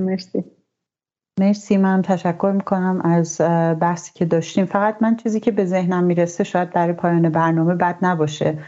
مرسی. 0.00 0.44
مرسی 1.40 1.76
من 1.76 2.02
تشکر 2.02 2.52
می‌کنم 2.54 3.00
از 3.04 3.40
بحثی 3.80 4.12
که 4.14 4.24
داشتیم. 4.24 4.64
فقط 4.64 4.96
من 5.00 5.16
چیزی 5.16 5.40
که 5.40 5.50
به 5.50 5.64
ذهنم 5.64 6.04
می‌رسه 6.04 6.44
شاید 6.44 6.70
برای 6.70 6.92
پایان 6.92 7.28
برنامه 7.28 7.74
بد 7.74 7.98
نباشه. 8.02 8.58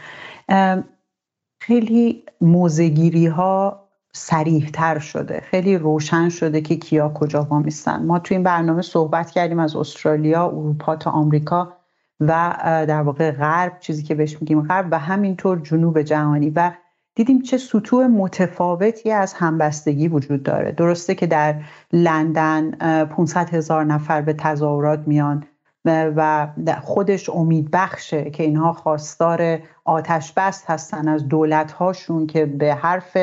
خیلی 1.61 2.23
موزگیری 2.41 3.27
ها 3.27 3.83
سریح 4.13 4.69
تر 4.73 4.99
شده 4.99 5.41
خیلی 5.41 5.77
روشن 5.77 6.29
شده 6.29 6.61
که 6.61 6.75
کیا 6.75 7.09
کجا 7.09 7.43
وامیستن. 7.43 8.05
ما 8.05 8.19
توی 8.19 8.37
این 8.37 8.43
برنامه 8.43 8.81
صحبت 8.81 9.31
کردیم 9.31 9.59
از 9.59 9.75
استرالیا 9.75 10.47
اروپا 10.47 10.95
تا 10.95 11.11
آمریکا 11.11 11.73
و 12.19 12.55
در 12.87 13.01
واقع 13.01 13.31
غرب 13.31 13.79
چیزی 13.79 14.03
که 14.03 14.15
بهش 14.15 14.41
میگیم 14.41 14.61
غرب 14.61 14.87
و 14.91 14.99
همینطور 14.99 15.59
جنوب 15.59 16.01
جهانی. 16.01 16.49
و 16.49 16.71
دیدیم 17.17 17.41
چه 17.41 17.57
سطوح 17.57 18.07
متفاوتی 18.07 19.11
از 19.11 19.33
همبستگی 19.33 20.07
وجود 20.07 20.43
داره. 20.43 20.71
درسته 20.71 21.15
که 21.15 21.27
در 21.27 21.55
لندن 21.93 22.71
500 23.05 23.49
هزار 23.49 23.83
نفر 23.85 24.21
به 24.21 24.33
تظاهرات 24.33 24.99
میان 25.07 25.43
و 25.85 26.47
خودش 26.81 27.29
امید 27.29 27.71
بخشه 27.71 28.29
که 28.29 28.43
اینها 28.43 28.73
خواستار 28.73 29.59
آتش 29.85 30.33
بست 30.33 30.69
هستن 30.69 31.07
از 31.07 31.27
دولت 31.27 31.71
هاشون 31.71 32.27
که 32.27 32.45
به 32.45 32.73
حرف 32.73 33.17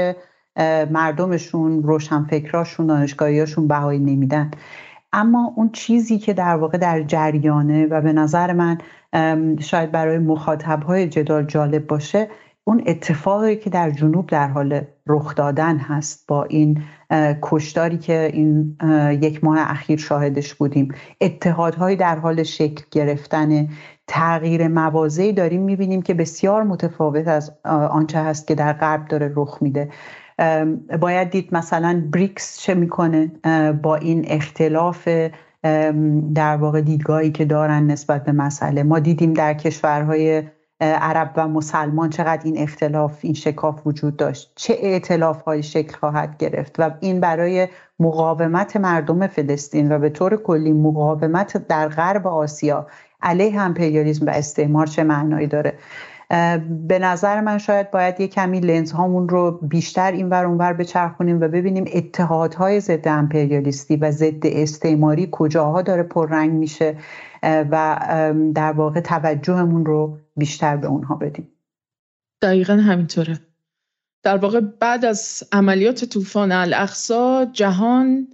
مردمشون 0.90 1.82
روشنفکراشون 1.82 2.86
دانشگاهیاشون 2.86 3.68
بهایی 3.68 3.98
نمیدن. 3.98 4.50
اما 5.12 5.52
اون 5.56 5.70
چیزی 5.72 6.18
که 6.18 6.32
در 6.32 6.56
واقع 6.56 6.78
در 6.78 7.02
جریانه 7.02 7.86
و 7.86 8.00
به 8.00 8.12
نظر 8.12 8.52
من 8.52 8.78
شاید 9.60 9.90
برای 9.90 10.18
مخاطب 10.18 10.82
های 10.82 11.08
جدال 11.08 11.44
جالب 11.44 11.86
باشه 11.86 12.28
اون 12.66 12.82
اتفاقی 12.86 13.56
که 13.56 13.70
در 13.70 13.90
جنوب 13.90 14.26
در 14.26 14.48
حال 14.48 14.80
رخ 15.06 15.34
دادن 15.34 15.76
هست 15.76 16.24
با 16.28 16.44
این 16.44 16.82
کشداری 17.42 17.98
که 17.98 18.30
این 18.32 18.76
یک 19.22 19.44
ماه 19.44 19.58
اخیر 19.60 19.98
شاهدش 19.98 20.54
بودیم. 20.54 20.94
اتحادهایی 21.20 21.96
در 21.96 22.18
حال 22.18 22.42
شکل 22.42 22.84
گرفتن 22.90 23.68
تغییر 24.06 24.68
موازی 24.68 25.32
داریم. 25.32 25.62
می‌بینیم 25.62 26.02
که 26.02 26.14
بسیار 26.14 26.62
متفاوت 26.62 27.28
از 27.28 27.52
آنچه 27.64 28.18
هست 28.18 28.46
که 28.46 28.54
در 28.54 28.72
غرب 28.72 29.08
داره 29.08 29.32
رخ 29.36 29.58
میده. 29.60 29.88
باید 31.00 31.30
دید 31.30 31.48
مثلا 31.54 32.04
بریکس 32.12 32.58
چه 32.60 32.74
می‌کنه 32.74 33.26
با 33.82 33.96
این 33.96 34.24
اختلاف 34.28 35.08
در 36.34 36.56
واقع 36.56 36.80
دیدگاهی 36.80 37.30
که 37.30 37.44
دارن 37.44 37.86
نسبت 37.86 38.24
به 38.24 38.32
مسئله. 38.32 38.82
ما 38.82 38.98
دیدیم 38.98 39.32
در 39.32 39.54
کشورهای 39.54 40.42
عرب 40.80 41.32
و 41.36 41.48
مسلمان 41.48 42.10
چقدر 42.10 42.42
این 42.44 42.59
اختلاف 42.59 43.18
این 43.20 43.34
شکاف 43.34 43.86
وجود 43.86 44.16
داشت. 44.16 44.52
چه 44.56 44.76
اعتلاف 44.80 45.42
های 45.42 45.62
شکل 45.62 45.96
خواهد 45.96 46.36
گرفت؟ 46.36 46.74
و 46.78 46.90
این 47.01 47.20
برای 47.20 47.68
مقاومت 47.98 48.76
مردم 48.76 49.26
فلسطین 49.26 49.92
و 49.92 49.98
به 49.98 50.10
طور 50.10 50.36
کلی 50.36 50.72
مقاومت 50.72 51.56
در 51.68 51.88
غرب 51.88 52.26
آسیا 52.26 52.86
علیه 53.22 53.60
امپریالیسم 53.60 54.26
و 54.26 54.30
استعمار 54.30 54.86
چه 54.86 55.05
معنایی 55.05 55.46
داره؟ 55.46 55.78
به 56.89 56.98
نظر 56.98 57.40
من 57.40 57.59
شاید 57.59 57.90
باید 57.90 58.20
یه 58.20 58.28
کمی 58.28 58.61
لنز 58.61 58.93
هامون 58.93 59.28
رو 59.28 59.59
بیشتر 59.62 60.12
این 60.12 60.28
ور 60.28 60.44
اونور 60.44 60.73
بچرخونیم 60.73 61.40
و 61.40 61.48
ببینیم 61.48 61.85
اتحادهای 61.93 62.81
ضد 62.81 63.09
امپریالیستی 63.09 63.97
و 63.97 64.11
ضد 64.11 64.47
استعماری 64.47 65.28
کجاها 65.32 65.82
داره 65.82 66.02
پررنگ 66.02 66.52
میشه 66.52 66.97
و 67.43 68.01
در 68.55 68.73
واقع 68.73 69.01
توجهمون 69.01 69.86
رو 69.86 70.19
بیشتر 70.36 70.77
به 70.77 70.86
اونها 70.86 71.15
بدیم. 71.15 71.48
دقیقا 72.43 72.74
همینطوره. 72.74 73.39
در 74.23 74.36
واقع 74.36 74.61
بعد 74.61 75.05
از 75.05 75.43
عملیات 75.52 76.05
طوفان 76.05 76.52
الاقصا 76.52 77.44
جهان 77.52 78.28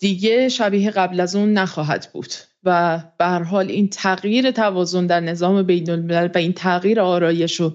دیگه 0.00 0.48
شبیه 0.48 0.90
قبل 0.90 1.20
از 1.20 1.36
اون 1.36 1.52
نخواهد 1.52 2.08
بود. 2.12 2.32
و 2.64 3.02
به 3.18 3.24
حال 3.24 3.68
این 3.68 3.88
تغییر 3.88 4.50
توازن 4.50 5.06
در 5.06 5.20
نظام 5.20 5.62
بین 5.62 5.90
الملل 5.90 6.28
و 6.34 6.38
این 6.38 6.52
تغییر 6.52 7.00
آرایش 7.00 7.60
و 7.60 7.72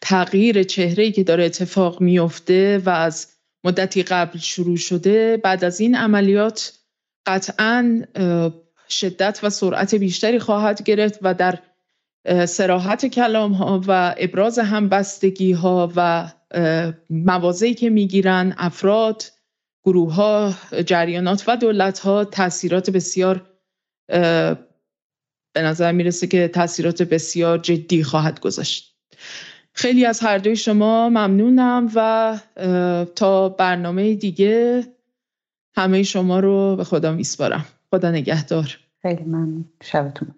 تغییر 0.00 0.62
چهره‌ای 0.62 1.12
که 1.12 1.24
داره 1.24 1.44
اتفاق 1.44 2.00
میفته 2.00 2.78
و 2.78 2.90
از 2.90 3.26
مدتی 3.64 4.02
قبل 4.02 4.38
شروع 4.38 4.76
شده 4.76 5.36
بعد 5.36 5.64
از 5.64 5.80
این 5.80 5.94
عملیات 5.94 6.72
قطعا 7.26 8.02
شدت 8.88 9.40
و 9.42 9.50
سرعت 9.50 9.94
بیشتری 9.94 10.38
خواهد 10.38 10.82
گرفت 10.82 11.18
و 11.22 11.34
در 11.34 11.58
سراحت 12.46 13.06
کلام 13.06 13.52
ها 13.52 13.80
و 13.86 14.14
ابراز 14.18 14.58
همبستگی 14.58 15.52
ها 15.52 15.92
و 15.96 16.30
موازهی 17.10 17.74
که 17.74 17.90
می‌گیرن 17.90 18.54
افراد 18.58 19.22
گروه 19.84 20.14
ها 20.14 20.54
جریانات 20.86 21.44
و 21.46 21.56
دولت 21.56 21.98
ها 21.98 22.24
تاثیرات 22.24 22.90
بسیار 22.90 23.51
به 25.54 25.62
نظر 25.62 25.92
می‌رسه 25.92 26.26
که 26.26 26.48
تاثیرات 26.48 27.02
بسیار 27.02 27.58
جدی 27.58 28.04
خواهد 28.04 28.40
گذاشت. 28.40 28.96
خیلی 29.72 30.06
از 30.06 30.20
هر 30.20 30.38
دوی 30.38 30.56
شما 30.56 31.08
ممنونم 31.08 31.90
و 31.94 32.38
تا 33.14 33.48
برنامه 33.48 34.14
دیگه 34.14 34.86
همه 35.76 36.02
شما 36.02 36.40
رو 36.40 36.76
به 36.76 36.84
خدا 36.84 37.12
میسپارم. 37.12 37.64
خدا 37.90 38.10
نگهدار. 38.10 38.78
خیلی 39.02 39.22
ممنون. 39.22 39.64
شبتون 39.82 40.34